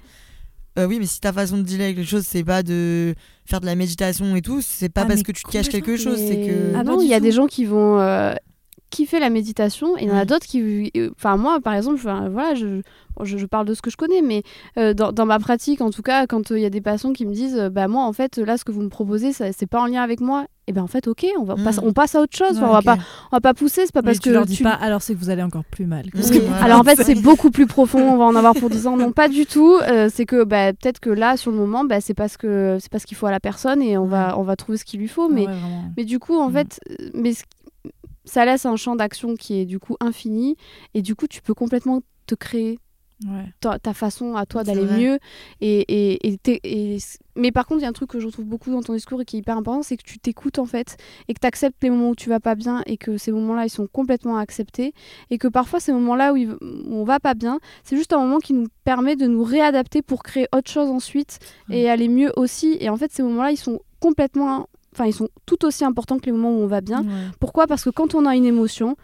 euh, 0.79 0.87
oui, 0.87 0.97
mais 0.99 1.05
si 1.05 1.19
ta 1.19 1.31
façon 1.31 1.57
de 1.57 1.61
dealer 1.63 1.83
avec 1.85 1.97
les 1.97 2.03
choses, 2.05 2.25
c'est 2.25 2.43
pas 2.43 2.63
de 2.63 3.13
faire 3.45 3.61
de 3.61 3.65
la 3.67 3.75
méditation 3.75 4.35
et 4.35 4.41
tout, 4.41 4.59
c'est 4.63 4.89
pas 4.89 5.01
Ah, 5.01 5.05
parce 5.05 5.17
mais 5.19 5.23
que 5.23 5.31
tu 5.31 5.43
te 5.43 5.51
caches 5.51 5.69
quelque 5.69 5.97
chose, 5.97 6.17
c'est 6.17 6.37
Mais- 6.37 6.47
que. 6.47 6.71
pas 6.73 6.79
Ah 6.79 6.83
non, 6.83 6.99
il 7.01 7.07
y 7.07 7.13
a 7.13 7.17
tout. 7.19 7.23
des 7.25 7.31
gens 7.31 7.45
qui 7.45 7.65
vont 7.65 7.99
euh, 7.99 8.33
kiffer 8.95 9.19
la 9.19 9.29
méditation 9.29 9.97
et 9.97 10.03
il 10.03 10.07
y 10.09 10.11
en 10.11 10.17
a 10.17 10.25
d'autres 10.25 10.45
qui. 10.45 10.91
euh, 10.97 11.09
Enfin, 11.17 11.37
moi, 11.37 11.59
par 11.61 11.73
exemple, 11.73 11.95
enfin, 11.99 12.29
voilà, 12.29 12.53
je, 12.55 12.81
bon, 13.17 13.23
je, 13.25 13.37
je 13.37 13.45
parle 13.45 13.65
de 13.65 13.73
ce 13.73 13.81
que 13.81 13.89
je 13.89 13.97
connais, 13.97 14.21
mais 14.21 14.43
euh, 14.77 14.93
dans, 14.93 15.11
dans 15.11 15.25
ma 15.25 15.39
pratique, 15.39 15.81
en 15.81 15.89
tout 15.89 16.01
cas, 16.03 16.27
quand 16.27 16.51
euh, 16.51 16.59
il 16.59 16.61
y 16.61 16.65
a 16.65 16.69
des 16.69 16.81
patients 16.81 17.13
qui 17.13 17.25
me 17.25 17.33
disent 17.33 17.57
euh, 17.57 17.69
Bah, 17.69 17.87
moi, 17.87 18.03
en 18.03 18.13
fait, 18.13 18.37
là, 18.37 18.57
ce 18.57 18.63
que 18.63 18.71
vous 18.71 18.81
me 18.81 18.89
proposez, 18.89 19.33
ça- 19.33 19.51
c'est 19.51 19.65
pas 19.67 19.81
en 19.81 19.87
lien 19.87 20.01
avec 20.03 20.19
moi, 20.21 20.45
et 20.67 20.71
ben 20.71 20.81
en 20.81 20.87
fait, 20.87 21.07
ok, 21.09 21.25
on, 21.39 21.43
va 21.43 21.55
Mm. 21.55 21.63
passe, 21.65 21.79
on 21.83 21.91
passe 21.91 22.15
à 22.15 22.21
autre 22.21 22.37
chose. 22.37 22.55
Enfin, 22.57 22.67
on, 22.69 22.71
va 22.71 22.81
pas, 22.81 22.97
on 23.31 23.35
va 23.35 23.41
pas 23.41 23.53
pousser, 23.53 23.81
c'est 23.85 23.91
pas 23.91 24.01
Mais 24.01 24.11
parce 24.11 24.19
tu 24.19 24.29
que. 24.29 24.33
leur 24.33 24.45
dis 24.45 24.55
tu- 24.55 24.63
pas, 24.63 24.71
alors 24.71 25.01
c'est 25.01 25.13
que 25.13 25.19
vous 25.19 25.29
allez 25.29 25.43
encore 25.43 25.65
plus 25.65 25.85
mal. 25.85 26.05
Oui, 26.15 26.21
que-. 26.39 26.63
Alors 26.63 26.79
en 26.79 26.83
fait 26.85 27.03
c'est 27.03 27.15
beaucoup 27.21 27.51
plus 27.51 27.67
profond, 27.67 27.99
on 28.13 28.15
va 28.17 28.23
en 28.23 28.35
avoir 28.35 28.53
pour 28.53 28.69
10 28.69 28.87
ans. 28.87 28.95
Non 28.95 29.11
pas 29.11 29.27
du 29.27 29.45
tout, 29.45 29.75
euh, 29.81 30.07
c'est 30.13 30.25
que 30.25 30.45
bah, 30.45 30.71
peut-être 30.71 31.01
que 31.01 31.09
là 31.09 31.35
sur 31.35 31.51
le 31.51 31.57
moment 31.57 31.83
bah, 31.83 31.99
c'est 31.99 32.13
parce 32.13 32.37
que 32.37 32.77
c'est 32.79 32.89
parce 32.89 33.03
qu'il 33.03 33.17
faut 33.17 33.25
à 33.25 33.31
la 33.31 33.41
personne 33.41 33.81
et 33.81 33.97
on 33.97 34.05
va, 34.05 34.39
on 34.39 34.43
va 34.43 34.55
trouver 34.55 34.77
ce 34.77 34.85
qu'il 34.85 35.01
lui 35.01 35.09
faut. 35.09 35.27
Mais, 35.27 35.47
ouais, 35.47 35.53
mais 35.97 36.05
du 36.05 36.17
coup 36.19 36.37
en 36.37 36.49
Mm. 36.49 36.53
fait 36.53 36.79
euh, 36.91 37.09
mais 37.13 37.33
ça 38.25 38.45
laisse 38.45 38.65
un 38.65 38.75
champ 38.75 38.95
d'action 38.95 39.35
qui 39.35 39.59
est 39.59 39.65
du 39.65 39.79
coup 39.79 39.95
infini 39.99 40.55
et 40.93 41.01
du 41.01 41.15
coup 41.15 41.27
tu 41.27 41.41
peux 41.41 41.53
complètement 41.53 42.01
te 42.27 42.35
créer 42.35 42.79
Ouais. 43.25 43.45
ta, 43.61 43.79
ta 43.79 43.93
façon 43.93 44.35
à 44.35 44.45
toi 44.45 44.65
d'aller 44.65 44.83
mieux. 44.99 45.17
Et, 45.61 45.85
et, 45.87 46.27
et 46.65 46.97
mais 47.37 47.51
par 47.53 47.65
contre, 47.67 47.79
il 47.79 47.83
y 47.83 47.85
a 47.85 47.89
un 47.89 47.93
truc 47.93 48.09
que 48.09 48.19
je 48.19 48.25
retrouve 48.25 48.43
beaucoup 48.43 48.69
dans 48.69 48.81
ton 48.81 48.93
discours 48.93 49.21
et 49.21 49.23
qui 49.25 49.37
est 49.37 49.39
hyper 49.39 49.55
important, 49.55 49.81
c'est 49.81 49.95
que 49.95 50.03
tu 50.03 50.19
t'écoutes 50.19 50.59
en 50.59 50.65
fait 50.65 50.97
et 51.29 51.33
que 51.33 51.39
tu 51.39 51.47
acceptes 51.47 51.77
les 51.83 51.89
moments 51.89 52.09
où 52.09 52.15
tu 52.15 52.27
vas 52.27 52.41
pas 52.41 52.55
bien 52.55 52.81
et 52.85 52.97
que 52.97 53.17
ces 53.17 53.31
moments-là, 53.31 53.65
ils 53.65 53.69
sont 53.69 53.87
complètement 53.87 54.35
acceptés 54.37 54.93
et 55.29 55.37
que 55.37 55.47
parfois, 55.47 55.79
ces 55.79 55.93
moments-là 55.93 56.33
où, 56.33 56.35
il- 56.35 56.51
où 56.51 56.57
on 56.89 57.05
va 57.05 57.21
pas 57.21 57.33
bien, 57.33 57.59
c'est 57.85 57.95
juste 57.95 58.11
un 58.11 58.19
moment 58.19 58.39
qui 58.39 58.51
nous 58.53 58.67
permet 58.83 59.15
de 59.15 59.25
nous 59.27 59.43
réadapter 59.43 60.01
pour 60.01 60.21
créer 60.23 60.47
autre 60.53 60.69
chose 60.69 60.89
ensuite 60.89 61.39
et 61.69 61.89
aller 61.89 62.09
mieux 62.09 62.33
aussi. 62.35 62.75
Et 62.81 62.89
en 62.89 62.97
fait, 62.97 63.11
ces 63.13 63.23
moments-là, 63.23 63.51
ils 63.51 63.57
sont 63.57 63.79
complètement... 64.01 64.67
Enfin, 64.93 65.05
ils 65.05 65.13
sont 65.13 65.29
tout 65.45 65.65
aussi 65.65 65.83
importants 65.83 66.19
que 66.19 66.25
les 66.25 66.31
moments 66.31 66.51
où 66.51 66.61
on 66.61 66.67
va 66.67 66.81
bien. 66.81 67.01
Ouais. 67.01 67.09
Pourquoi? 67.39 67.67
Parce 67.67 67.83
que 67.83 67.89
quand 67.89 68.15
on 68.15 68.25
a 68.25 68.35
une 68.35 68.45
émotion, 68.45 68.95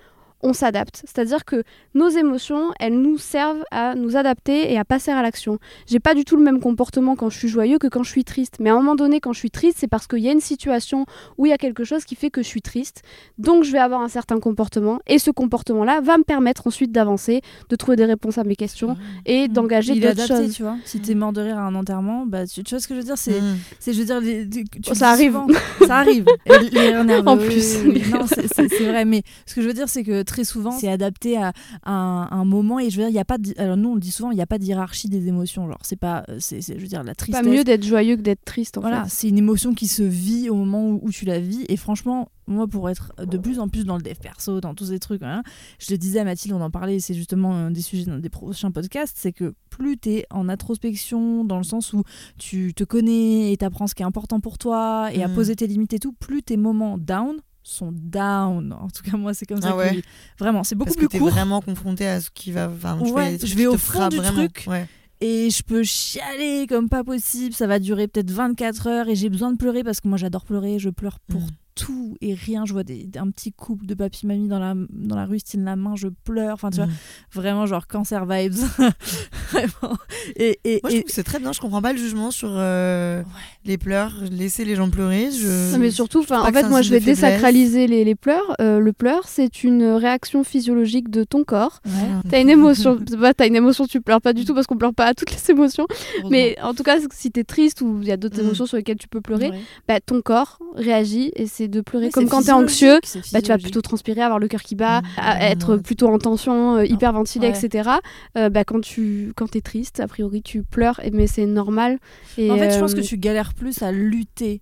on 0.42 0.54
s'adapte. 0.54 1.02
C'est-à-dire 1.06 1.46
que 1.46 1.64
nos 1.96 2.08
émotions, 2.10 2.72
elles 2.80 3.00
nous 3.00 3.18
servent 3.18 3.64
à 3.72 3.96
nous 3.96 4.16
adapter 4.16 4.72
et 4.72 4.78
à 4.78 4.86
passer 4.86 5.12
à 5.12 5.22
l'action. 5.22 5.60
J'ai 5.88 6.00
pas 6.00 6.14
du 6.14 6.24
tout 6.26 6.36
le 6.38 6.44
même 6.44 6.60
comportement 6.60 7.16
quand 7.16 7.30
je 7.30 7.38
suis 7.38 7.48
joyeux 7.50 7.78
que 7.78 7.88
quand 7.88 8.04
je 8.04 8.10
suis 8.12 8.24
triste. 8.24 8.56
Mais 8.60 8.70
à 8.70 8.74
un 8.74 8.78
moment 8.78 8.96
donné, 8.96 9.20
quand 9.20 9.34
je 9.34 9.40
suis 9.40 9.52
triste, 9.52 9.78
c'est 9.80 9.88
parce 9.88 10.08
qu'il 10.08 10.20
y 10.20 10.30
a 10.30 10.32
une 10.32 10.40
situation 10.42 11.06
où 11.38 11.46
il 11.46 11.50
y 11.50 11.54
a 11.54 11.58
quelque 11.58 11.84
chose 11.84 12.06
qui 12.06 12.16
fait 12.16 12.30
que 12.30 12.42
je 12.42 12.48
suis 12.48 12.62
triste. 12.62 13.02
Donc 13.38 13.64
je 13.64 13.72
vais 13.72 13.80
avoir 13.80 14.02
un 14.02 14.08
certain 14.08 14.40
comportement. 14.40 15.00
Et 15.08 15.20
ce 15.20 15.32
comportement-là 15.32 16.02
va 16.02 16.18
me 16.18 16.24
permettre 16.24 16.68
ensuite 16.68 16.92
d'avancer, 16.92 17.42
de 17.70 17.76
trouver 17.76 17.98
des 17.98 18.06
réponses 18.06 18.38
à 18.38 18.44
mes 18.44 18.56
questions 18.56 18.98
et 19.26 19.48
Mm. 19.48 19.52
d'engager 19.54 19.96
d'autres 19.96 20.08
adapté, 20.22 20.36
choses. 20.46 20.56
tu 20.56 20.64
vois. 20.64 20.78
Si 20.86 21.00
t'es 21.00 21.16
mort 21.16 21.34
de 21.34 21.42
rire 21.42 21.58
à 21.58 21.62
un 21.64 21.76
enterrement, 21.76 22.26
bah 22.26 22.46
tu, 22.48 22.64
tu 22.64 22.76
vois 22.76 22.80
ce 22.82 22.88
que 22.88 22.94
je 22.96 23.00
veux 23.00 23.06
dire, 23.06 23.18
c'est 23.18 23.42
Mm. 23.42 23.58
c'est 23.80 23.94
je 23.94 24.00
veux 24.00 24.06
dire 24.06 24.20
les- 24.22 24.46
les- 24.46 24.64
tu 24.64 24.80
Oh, 24.88 24.90
le 24.92 24.96
ça 24.96 25.16
dis 25.16 25.24
arrive. 25.24 25.40
ça 25.86 25.98
arrive. 25.98 26.26
Et 26.46 26.50
les 26.72 26.80
rires 26.90 27.04
nerveux, 27.04 27.28
En 27.28 27.38
plus, 27.38 27.78
oui, 27.84 27.92
oui. 27.94 28.02
les 28.06 28.10
non, 28.12 28.26
c'est 28.28 28.68
vrai 28.86 29.06
mais 29.06 29.24
ce 29.46 29.56
que 29.56 29.62
je 29.62 29.68
veux 29.68 29.74
dire 29.74 29.90
c'est 29.90 30.04
que 30.04 30.24
très 30.30 30.44
souvent 30.46 30.72
c'est 30.72 30.88
adapté 30.88 31.38
à, 31.38 31.52
à 31.84 31.92
un, 31.92 32.30
un 32.32 32.46
moment 32.46 32.80
et 32.80 32.90
je 32.90 32.96
veux 32.98 33.04
dire 33.04 33.10
il 33.10 33.16
y 33.16 33.20
a 33.20 33.26
pas 33.26 33.38
de, 33.38 33.54
alors 33.58 33.76
nous 33.78 33.90
on 33.90 33.96
le 33.96 34.00
dit 34.00 34.12
souvent 34.12 34.32
il 34.32 34.38
y 34.38 34.42
a 34.42 34.48
pas 34.48 34.58
d'hierarchie 34.58 35.10
des 35.10 35.28
émotions 35.28 35.68
genre 35.68 35.80
c'est 35.84 35.96
pas 35.96 36.24
c'est 36.40 36.62
c'est- 36.62 36.76
je 36.78 36.82
veux 36.82 36.88
dire 36.88 37.04
la 37.04 37.16
tristesse 37.16 37.44
Pas 37.44 37.50
mieux 37.50 37.64
d'être 37.64 37.84
joyeux 37.84 38.16
que 38.16 38.22
d'être 38.22 38.46
triste 38.46 38.78
en 38.78 38.82
voilà, 38.82 39.04
fait. 39.06 39.10
c'est 39.10 39.30
une 39.30 39.38
émotion 39.38 39.74
qui 39.74 39.88
se 39.88 40.04
vit 40.04 40.50
au 40.50 40.56
moment 40.56 40.90
où, 40.90 41.00
où 41.04 41.12
tu 41.12 41.26
la 41.26 41.40
vis. 41.40 41.66
Et 41.70 41.78
franchement, 41.78 42.30
moi, 42.48 42.68
pour 42.68 42.90
être 42.90 43.14
de 43.24 43.38
plus 43.38 43.60
en 43.60 43.68
plus 43.68 43.86
dans 43.86 43.96
le 43.98 44.02
dev 44.02 44.16
perso, 44.20 44.60
dans 44.60 44.74
tous 44.74 44.86
ces 44.86 45.00
trucs, 45.00 45.22
hein, 45.22 45.44
je 45.80 45.92
le 45.92 45.98
disais 45.98 46.20
à 46.20 46.24
Mathilde, 46.24 46.54
on 46.56 46.62
en 46.62 46.72
parlait, 46.72 47.00
c'est 47.00 47.14
justement 47.14 47.54
un 47.54 47.70
des 47.72 47.82
sujets 47.82 48.06
dans 48.06 48.18
des 48.18 48.30
prochains 48.30 48.72
podcasts, 48.72 49.18
c'est 49.20 49.32
que 49.34 49.54
plus 49.70 49.98
tu 49.98 50.10
es 50.10 50.26
en 50.32 50.50
introspection, 50.50 51.44
dans 51.44 51.58
le 51.58 51.64
sens 51.64 51.94
où 51.94 52.04
tu 52.38 52.74
te 52.74 52.84
connais 52.84 53.52
et 53.52 53.58
t'apprends 53.58 53.88
ce 53.88 53.96
qui 53.96 54.02
est 54.02 54.06
important 54.06 54.40
pour 54.40 54.58
toi 54.58 55.10
et 55.14 55.22
à 55.24 55.28
Mm. 55.28 55.34
poser 55.36 55.56
tes 55.56 55.68
limites 55.68 55.94
et 55.94 56.00
tout, 56.00 56.14
plus 56.14 56.42
tes 56.44 56.58
moments 56.58 56.98
down 56.98 57.38
sont 57.64 57.92
down. 57.94 58.74
En 58.74 58.88
tout 58.90 59.04
cas, 59.04 59.18
moi, 59.18 59.34
c'est 59.34 59.46
comme 59.46 59.62
ça 59.62 59.70
Ah 59.72 59.76
ouais. 59.78 59.98
que 60.02 60.08
Vraiment, 60.40 60.64
c'est 60.64 60.76
beaucoup 60.76 60.86
Parce 60.88 60.96
que 60.96 61.02
plus 61.02 61.08
t'es 61.10 61.20
court. 61.20 61.30
vraiment 61.30 61.62
confronté 61.62 62.08
à 62.08 62.20
ce 62.22 62.30
qui 62.32 62.52
va. 62.52 62.70
Enfin, 62.70 62.98
Ouais, 63.00 63.38
je 63.44 63.56
vais 63.56 63.68
au 63.68 63.78
fond 63.78 64.08
du 64.08 64.18
vraiment. 64.18 64.38
truc. 64.48 64.64
Ouais. 64.68 64.88
et 65.22 65.50
je 65.50 65.62
peux 65.64 65.84
chialer 65.84 66.66
comme 66.68 66.88
pas 66.90 67.04
possible. 67.04 67.54
Ça 67.54 67.68
va 67.68 67.80
durer 67.80 68.08
peut-être 68.08 68.32
24 68.32 68.88
heures 68.88 69.10
et 69.10 69.16
j'ai 69.16 69.30
besoin 69.30 69.52
de 69.52 69.58
pleurer 69.58 69.84
parce 69.84 70.00
que 70.00 70.08
moi 70.08 70.18
j'adore 70.18 70.46
pleurer. 70.46 70.80
Je 70.80 70.90
pleure 70.90 71.20
pour 71.20 71.42
Mm. 71.42 71.48
Tout 71.80 72.18
et 72.22 72.34
rien. 72.34 72.66
Je 72.66 72.74
vois 72.74 72.84
des, 72.84 73.08
un 73.18 73.30
petit 73.32 73.52
couple 73.54 73.86
de 73.86 73.94
papy 73.94 74.28
mamie 74.28 74.48
dans 74.48 74.60
la, 74.60 74.74
dans 74.90 75.16
la 75.16 75.26
rue, 75.26 75.40
style 75.40 75.64
la 75.64 75.76
main, 75.76 75.96
je 75.96 76.08
pleure. 76.26 76.54
Enfin, 76.54 76.70
tu 76.70 76.78
vois, 76.78 76.88
Mm. 76.88 76.92
vraiment 77.34 77.66
genre 77.66 77.88
cancer 77.88 78.26
vibes. 78.26 78.54
vraiment. 79.52 79.96
Et, 80.36 80.60
et, 80.64 80.80
Moi, 80.84 80.92
je 80.92 80.96
et- 80.96 81.00
trouve 81.00 81.08
que 81.10 81.14
c'est 81.14 81.24
très 81.24 81.40
bien. 81.40 81.52
Je 81.54 81.60
comprends 81.60 81.82
pas 81.82 81.94
le 81.94 82.00
jugement 82.00 82.32
sur 82.32 82.50
euh, 82.52 83.24
les 83.66 83.78
pleurs. 83.78 84.14
Laisser 84.32 84.66
les 84.66 84.76
gens 84.76 84.90
pleurer. 84.90 85.30
Je... 85.32 85.72
Non, 85.74 85.80
mais 85.80 85.92
surtout, 85.92 86.26
en 86.30 86.52
fait, 86.52 86.68
moi, 86.70 86.82
je 86.82 86.90
vais 86.92 87.00
désacraliser 87.00 87.88
les, 87.88 88.04
les 88.04 88.16
pleurs. 88.16 88.56
Euh, 88.62 88.80
le 88.80 88.94
pleur, 88.94 89.28
c'est 89.28 89.64
une 89.64 89.84
réaction 89.84 90.44
physiologique 90.44 91.10
de 91.10 91.24
ton 91.24 91.44
corps. 91.44 91.82
Ouais, 91.86 91.92
T'as 92.30 92.42
une 92.42 92.50
émotion, 92.50 92.98
pas, 93.20 93.34
t'as 93.38 93.48
une 93.48 93.56
émotion, 93.56 93.88
tu 93.88 94.02
pleures 94.02 94.22
pas 94.22 94.34
du 94.34 94.46
tout 94.46 94.54
parce 94.54 94.68
qu'on 94.68 94.78
pleure 94.78 94.94
pas 94.94 95.06
à 95.08 95.14
toutes 95.14 95.32
les 95.32 95.52
émotions. 95.52 95.88
Mais 96.30 96.58
en 96.62 96.74
tout 96.74 96.84
cas, 96.84 96.98
si 97.14 97.32
t'es 97.32 97.44
triste 97.44 97.82
ou 97.82 98.00
il 98.02 98.08
y 98.08 98.12
a 98.12 98.18
d'autres 98.18 98.38
Mm. 98.38 98.46
émotions 98.46 98.66
sur 98.66 98.78
lesquelles 98.78 98.98
tu 98.98 99.08
peux 99.08 99.22
pleurer, 99.22 99.50
ouais. 99.52 99.60
bah, 99.88 100.00
ton 100.00 100.22
corps 100.22 100.60
réagit 100.76 101.32
et 101.36 101.48
c'est 101.48 101.68
de 101.70 101.82
pleurer. 101.82 102.10
Comme 102.10 102.28
quand 102.28 102.42
t'es 102.44 102.52
anxieux, 102.52 103.00
bah, 103.34 103.42
tu 103.42 103.48
vas 103.48 103.58
plutôt 103.58 103.82
transpirer, 103.82 104.22
avoir 104.22 104.40
le 104.40 104.48
cœur 104.48 104.62
qui 104.62 104.76
bat, 104.76 105.02
Mm. 105.02 105.06
à- 105.18 105.50
être 105.50 105.78
plutôt 105.78 106.08
en 106.08 106.18
tension, 106.20 106.76
euh, 106.78 106.86
hyperventilé, 106.86 107.50
Ouais. 107.50 107.58
etc. 107.58 107.90
Euh, 108.38 108.50
bah, 108.50 108.64
quand 108.64 108.82
tu 108.82 109.34
quand 109.36 109.48
t'es 109.52 109.62
triste, 109.62 110.00
a 110.00 110.08
priori, 110.08 110.42
tu 110.42 110.64
pleures, 110.64 111.00
mais 111.14 111.28
c'est 111.28 111.46
normal. 111.46 112.00
Et, 112.38 112.50
En 112.52 112.58
fait, 112.58 112.72
je 112.74 112.80
pense 112.80 112.94
que 112.94 113.00
euh, 113.00 113.04
tu 113.04 113.18
galères 113.18 113.54
plus 113.54 113.82
à 113.82 113.92
lutter 113.92 114.62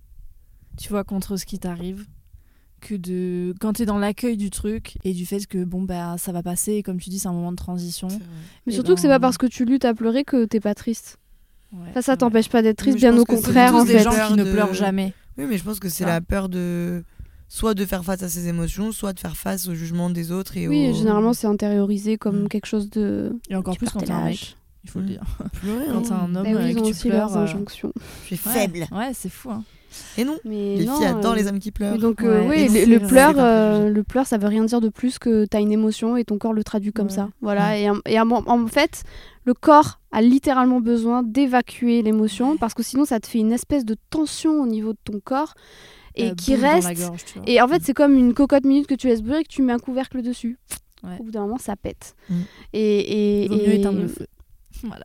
tu 0.76 0.90
vois, 0.90 1.02
contre 1.04 1.36
ce 1.36 1.44
qui 1.44 1.58
t'arrive 1.58 2.06
que 2.80 2.94
de 2.94 3.52
quand 3.60 3.72
t'es 3.72 3.84
dans 3.86 3.98
l'accueil 3.98 4.36
du 4.36 4.50
truc 4.50 4.96
et 5.02 5.12
du 5.12 5.26
fait 5.26 5.44
que 5.48 5.64
bon 5.64 5.82
bah 5.82 6.14
ça 6.16 6.30
va 6.30 6.44
passer 6.44 6.74
et 6.74 6.82
comme 6.84 7.00
tu 7.00 7.10
dis 7.10 7.18
c'est 7.18 7.26
un 7.26 7.32
moment 7.32 7.50
de 7.50 7.56
transition. 7.56 8.06
Mais 8.06 8.18
Eh 8.68 8.70
surtout 8.72 8.94
que 8.94 9.00
c'est 9.00 9.08
ben- 9.08 9.14
pas 9.14 9.18
parce 9.18 9.38
que 9.38 9.46
tu 9.46 9.64
luttes 9.64 9.84
à 9.84 9.94
pleurer 9.94 10.22
que 10.22 10.44
t'es 10.44 10.60
pas 10.60 10.76
triste. 10.76 11.18
Ouais, 11.72 11.88
Ça, 11.94 12.02
ça 12.02 12.12
ouais. 12.12 12.18
t'empêche 12.18 12.48
pas 12.48 12.62
d'être 12.62 12.78
triste, 12.78 12.94
Mais 13.02 13.10
bien 13.10 13.18
au 13.18 13.24
que 13.24 13.34
c'est 13.36 13.42
contraire 13.42 13.74
en 13.74 13.84
des 13.84 13.94
fait. 13.94 14.04
gens 14.04 14.28
qui 14.28 14.34
ne 14.34 14.44
pleurent 14.44 14.72
jamais 14.74 15.12
Oui, 15.38 15.44
mais 15.48 15.56
je 15.58 15.64
pense 15.64 15.78
que 15.80 15.88
c'est 15.88 16.04
la 16.04 16.20
peur 16.20 16.48
de 16.48 17.04
soit 17.48 17.72
de 17.74 17.84
faire 17.86 18.04
face 18.04 18.22
à 18.22 18.28
ses 18.28 18.48
émotions, 18.48 18.92
soit 18.92 19.12
de 19.14 19.20
faire 19.20 19.36
face 19.36 19.68
au 19.68 19.74
jugement 19.74 20.10
des 20.10 20.32
autres 20.32 20.56
et 20.58 20.68
Oui, 20.68 20.90
au... 20.90 20.94
généralement 20.94 21.32
c'est 21.32 21.46
intériorisé 21.46 22.18
comme 22.18 22.44
Mm. 22.44 22.48
quelque 22.48 22.66
chose 22.66 22.90
de. 22.90 23.34
et 23.48 23.56
encore 23.56 23.76
plus 23.78 23.88
quand 23.88 24.00
t'es 24.00 24.10
un 24.10 24.24
mec 24.24 24.56
il 24.84 24.90
faut 24.90 24.98
le 25.00 25.06
Mm. 25.06 25.08
dire 25.08 25.22
pleurer. 25.54 25.84
quand 25.92 26.02
t'es 26.02 26.12
un 26.12 26.34
homme 26.36 26.44
Bah 26.44 26.50
oui, 26.60 26.70
ils 26.70 26.74
que 26.74 26.80
tu 26.80 26.90
aussi 26.90 27.08
pleures 27.08 27.28
leurs 27.28 27.36
euh, 27.38 27.42
injonctions. 27.44 27.92
Je 28.28 28.34
suis 28.34 28.48
ouais. 28.48 28.52
faible. 28.52 28.86
ouais 28.92 29.10
c'est 29.14 29.28
fou 29.30 29.50
hein. 29.50 29.64
Et 30.18 30.24
non, 30.24 30.36
Mais 30.44 30.76
les 30.76 30.84
non, 30.84 30.96
filles 30.98 31.06
adorent 31.06 31.32
euh, 31.32 31.36
les 31.36 31.46
hommes 31.48 31.58
qui 31.58 31.70
pleurent. 31.72 31.94
Et 31.94 31.98
donc, 31.98 32.22
euh, 32.22 32.46
Ouais, 32.46 32.68
oui, 32.70 32.84
le, 32.86 32.98
le 32.98 33.06
pleur, 33.06 33.34
euh, 33.38 33.88
le 33.88 34.02
pleur, 34.02 34.26
ça 34.26 34.36
veut 34.36 34.46
rien 34.46 34.62
dire 34.64 34.82
de 34.82 34.90
plus 34.90 35.18
que 35.18 35.46
t'as 35.46 35.60
une 35.62 35.72
émotion 35.72 36.14
et 36.18 36.24
ton 36.24 36.36
corps 36.36 36.52
le 36.52 36.62
traduit 36.62 36.92
comme 36.92 37.06
Ouais. 37.06 37.12
ça. 37.12 37.30
Voilà. 37.40 37.68
Ouais. 37.70 37.82
Et, 37.84 37.90
en- 37.90 38.00
et 38.04 38.20
en, 38.20 38.30
en 38.30 38.66
fait, 38.66 39.02
le 39.48 39.54
corps 39.54 39.98
a 40.12 40.20
littéralement 40.20 40.80
besoin 40.80 41.22
d'évacuer 41.22 42.02
l'émotion 42.02 42.58
parce 42.58 42.74
que 42.74 42.82
sinon, 42.82 43.06
ça 43.06 43.18
te 43.18 43.26
fait 43.26 43.38
une 43.38 43.52
espèce 43.52 43.86
de 43.86 43.96
tension 44.10 44.60
au 44.60 44.66
niveau 44.66 44.92
de 44.92 44.98
ton 45.02 45.20
corps 45.24 45.54
et 46.14 46.34
qui 46.34 46.54
reste. 46.54 46.92
gorge. 46.98 47.24
Et 47.46 47.62
en 47.62 47.66
fait, 47.66 47.82
c'est 47.82 47.94
comme 47.94 48.14
une 48.14 48.34
cocotte 48.34 48.66
minute 48.66 48.86
que 48.86 48.94
tu 48.94 49.06
laisses 49.06 49.22
brûler 49.22 49.40
et 49.40 49.44
que 49.44 49.48
tu 49.48 49.62
mets 49.62 49.72
un 49.72 49.78
couvercle 49.78 50.20
dessus. 50.20 50.58
Ouais. 51.02 51.16
Au 51.18 51.22
bout 51.22 51.30
d'un 51.30 51.40
moment, 51.42 51.56
ça 51.56 51.76
pète. 51.76 52.14
Mm. 52.28 52.34
Et, 52.74 53.48
mieux 53.50 53.72
éteindre 53.72 54.00
le 54.00 54.08
feu 54.08 54.26
voilà 54.82 55.04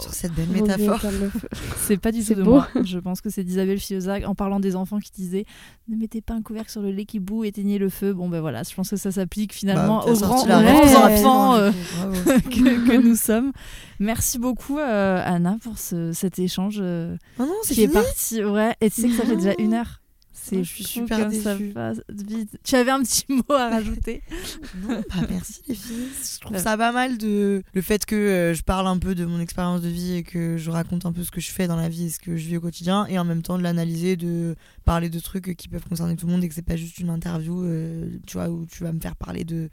sur 0.00 0.12
cette 0.14 0.32
belle 0.32 0.48
métaphore. 0.48 1.00
C'est 1.76 1.96
pas 1.98 2.12
du 2.12 2.24
tout 2.24 2.34
de 2.34 2.42
beau. 2.42 2.50
moi. 2.52 2.68
Je 2.84 2.98
pense 2.98 3.20
que 3.20 3.30
c'est 3.30 3.44
d'Isabelle 3.44 3.78
Fillosa 3.78 4.16
en 4.26 4.34
parlant 4.34 4.60
des 4.60 4.76
enfants 4.76 4.98
qui 4.98 5.10
disait 5.12 5.44
ne 5.88 5.96
mettez 5.96 6.20
pas 6.20 6.34
un 6.34 6.42
couvercle 6.42 6.70
sur 6.70 6.82
le 6.82 6.90
lait 6.90 7.04
qui 7.04 7.18
bout, 7.20 7.44
éteignez 7.44 7.78
le 7.78 7.88
feu. 7.88 8.12
Bon 8.12 8.28
ben 8.28 8.40
voilà, 8.40 8.62
je 8.62 8.74
pense 8.74 8.90
que 8.90 8.96
ça 8.96 9.10
s'applique 9.12 9.52
finalement 9.54 9.98
Bah, 10.04 10.10
aux 10.12 10.14
grands, 10.18 10.44
grands 10.44 10.58
référence, 10.58 11.20
enfants 11.20 11.54
hein, 11.54 11.72
euh, 11.96 12.38
que, 12.40 12.86
que 12.88 13.00
nous 13.02 13.16
sommes. 13.16 13.52
Merci 14.00 14.38
beaucoup 14.38 14.78
euh, 14.78 15.22
Anna 15.24 15.56
pour 15.62 15.78
ce- 15.78 16.12
cet 16.12 16.38
échange 16.38 16.78
euh, 16.80 17.16
Oh 17.38 17.44
non, 17.44 17.52
c'est 17.62 17.74
qui 17.74 17.82
est 17.82 17.88
fini 17.88 17.94
parti. 18.02 18.44
Ouais, 18.44 18.74
et 18.80 18.90
tu 18.90 19.02
sais 19.02 19.08
que 19.08 19.14
ça 19.14 19.24
fait 19.24 19.36
déjà 19.36 19.54
une 19.58 19.74
heure. 19.74 20.00
C'est 20.48 20.64
je 20.64 20.68
suis 20.68 20.84
super 20.84 21.28
déçue. 21.28 21.74
vite. 22.10 22.58
Tu 22.64 22.74
avais 22.76 22.90
un 22.90 23.02
petit 23.02 23.24
mot 23.28 23.42
à 23.54 23.68
rajouter? 23.70 24.22
Non, 24.82 25.02
bah 25.08 25.26
merci 25.28 25.60
les 25.68 25.74
filles. 25.74 26.08
Je 26.34 26.40
trouve 26.40 26.56
Ouais. 26.56 26.62
ça 26.62 26.76
pas 26.76 26.92
mal 26.92 27.18
de 27.18 27.62
le 27.74 27.82
fait 27.82 28.06
que 28.06 28.14
euh, 28.14 28.54
je 28.54 28.62
parle 28.62 28.86
un 28.86 28.98
peu 28.98 29.14
de 29.14 29.24
mon 29.24 29.40
expérience 29.40 29.82
de 29.82 29.88
vie 29.88 30.14
et 30.14 30.22
que 30.22 30.56
je 30.56 30.70
raconte 30.70 31.04
un 31.06 31.12
peu 31.12 31.22
ce 31.24 31.30
que 31.30 31.40
je 31.40 31.50
fais 31.50 31.66
dans 31.66 31.76
la 31.76 31.88
vie 31.88 32.06
et 32.06 32.10
ce 32.10 32.18
que 32.18 32.36
je 32.36 32.46
vis 32.46 32.56
au 32.56 32.60
quotidien 32.60 33.06
et 33.06 33.18
en 33.18 33.24
même 33.24 33.42
temps 33.42 33.58
de 33.58 33.62
l'analyser, 33.62 34.16
de 34.16 34.56
parler 34.84 35.08
de 35.10 35.18
trucs 35.20 35.56
qui 35.56 35.68
peuvent 35.68 35.84
concerner 35.88 36.16
tout 36.16 36.26
le 36.26 36.32
monde 36.32 36.44
et 36.44 36.48
que 36.48 36.54
c'est 36.54 36.62
pas 36.62 36.76
juste 36.76 36.98
une 36.98 37.10
interview, 37.10 37.62
euh, 37.64 38.08
tu 38.26 38.34
vois, 38.38 38.48
où 38.48 38.64
tu 38.66 38.82
vas 38.84 38.92
me 38.92 39.00
faire 39.00 39.16
parler 39.16 39.44
de 39.44 39.68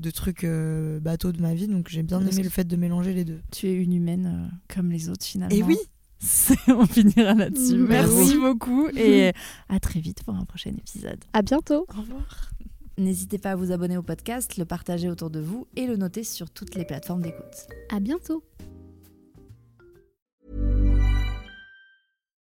de 0.00 0.10
trucs 0.10 0.42
euh, 0.42 0.98
bateaux 0.98 1.30
de 1.30 1.40
ma 1.40 1.54
vie. 1.54 1.68
Donc 1.68 1.88
j'ai 1.88 2.02
bien 2.02 2.20
aimé 2.20 2.42
le 2.42 2.48
fait 2.50 2.64
de 2.64 2.74
mélanger 2.76 3.12
les 3.14 3.24
deux. 3.24 3.40
Tu 3.52 3.68
es 3.68 3.74
une 3.74 3.92
humaine 3.92 4.48
euh, 4.50 4.74
comme 4.74 4.90
les 4.90 5.08
autres 5.08 5.24
finalement. 5.24 5.54
Et 5.54 5.62
oui, 5.62 5.76
On 6.68 6.86
finira 6.86 7.34
là-dessus. 7.34 7.76
Merci. 7.76 8.38
Beaucoup 8.38 8.88
et 8.96 9.32
à 9.68 9.80
très 9.80 10.00
vite 10.00 10.22
pour 10.24 10.34
un 10.34 10.44
prochain 10.44 10.70
épisode. 10.70 11.22
À 11.32 11.42
bientôt. 11.42 11.86
Au 11.96 12.00
revoir. 12.00 12.50
N'hésitez 12.96 13.38
pas 13.38 13.52
à 13.52 13.56
vous 13.56 13.72
abonner 13.72 13.96
au 13.96 14.02
podcast, 14.02 14.56
le 14.56 14.64
partager 14.64 15.10
autour 15.10 15.30
de 15.30 15.40
vous 15.40 15.66
et 15.74 15.86
le 15.86 15.96
noter 15.96 16.22
sur 16.22 16.50
toutes 16.50 16.76
les 16.76 16.84
plateformes 16.84 17.22
d'écoute. 17.22 17.66
À 17.90 17.98
bientôt. 17.98 18.44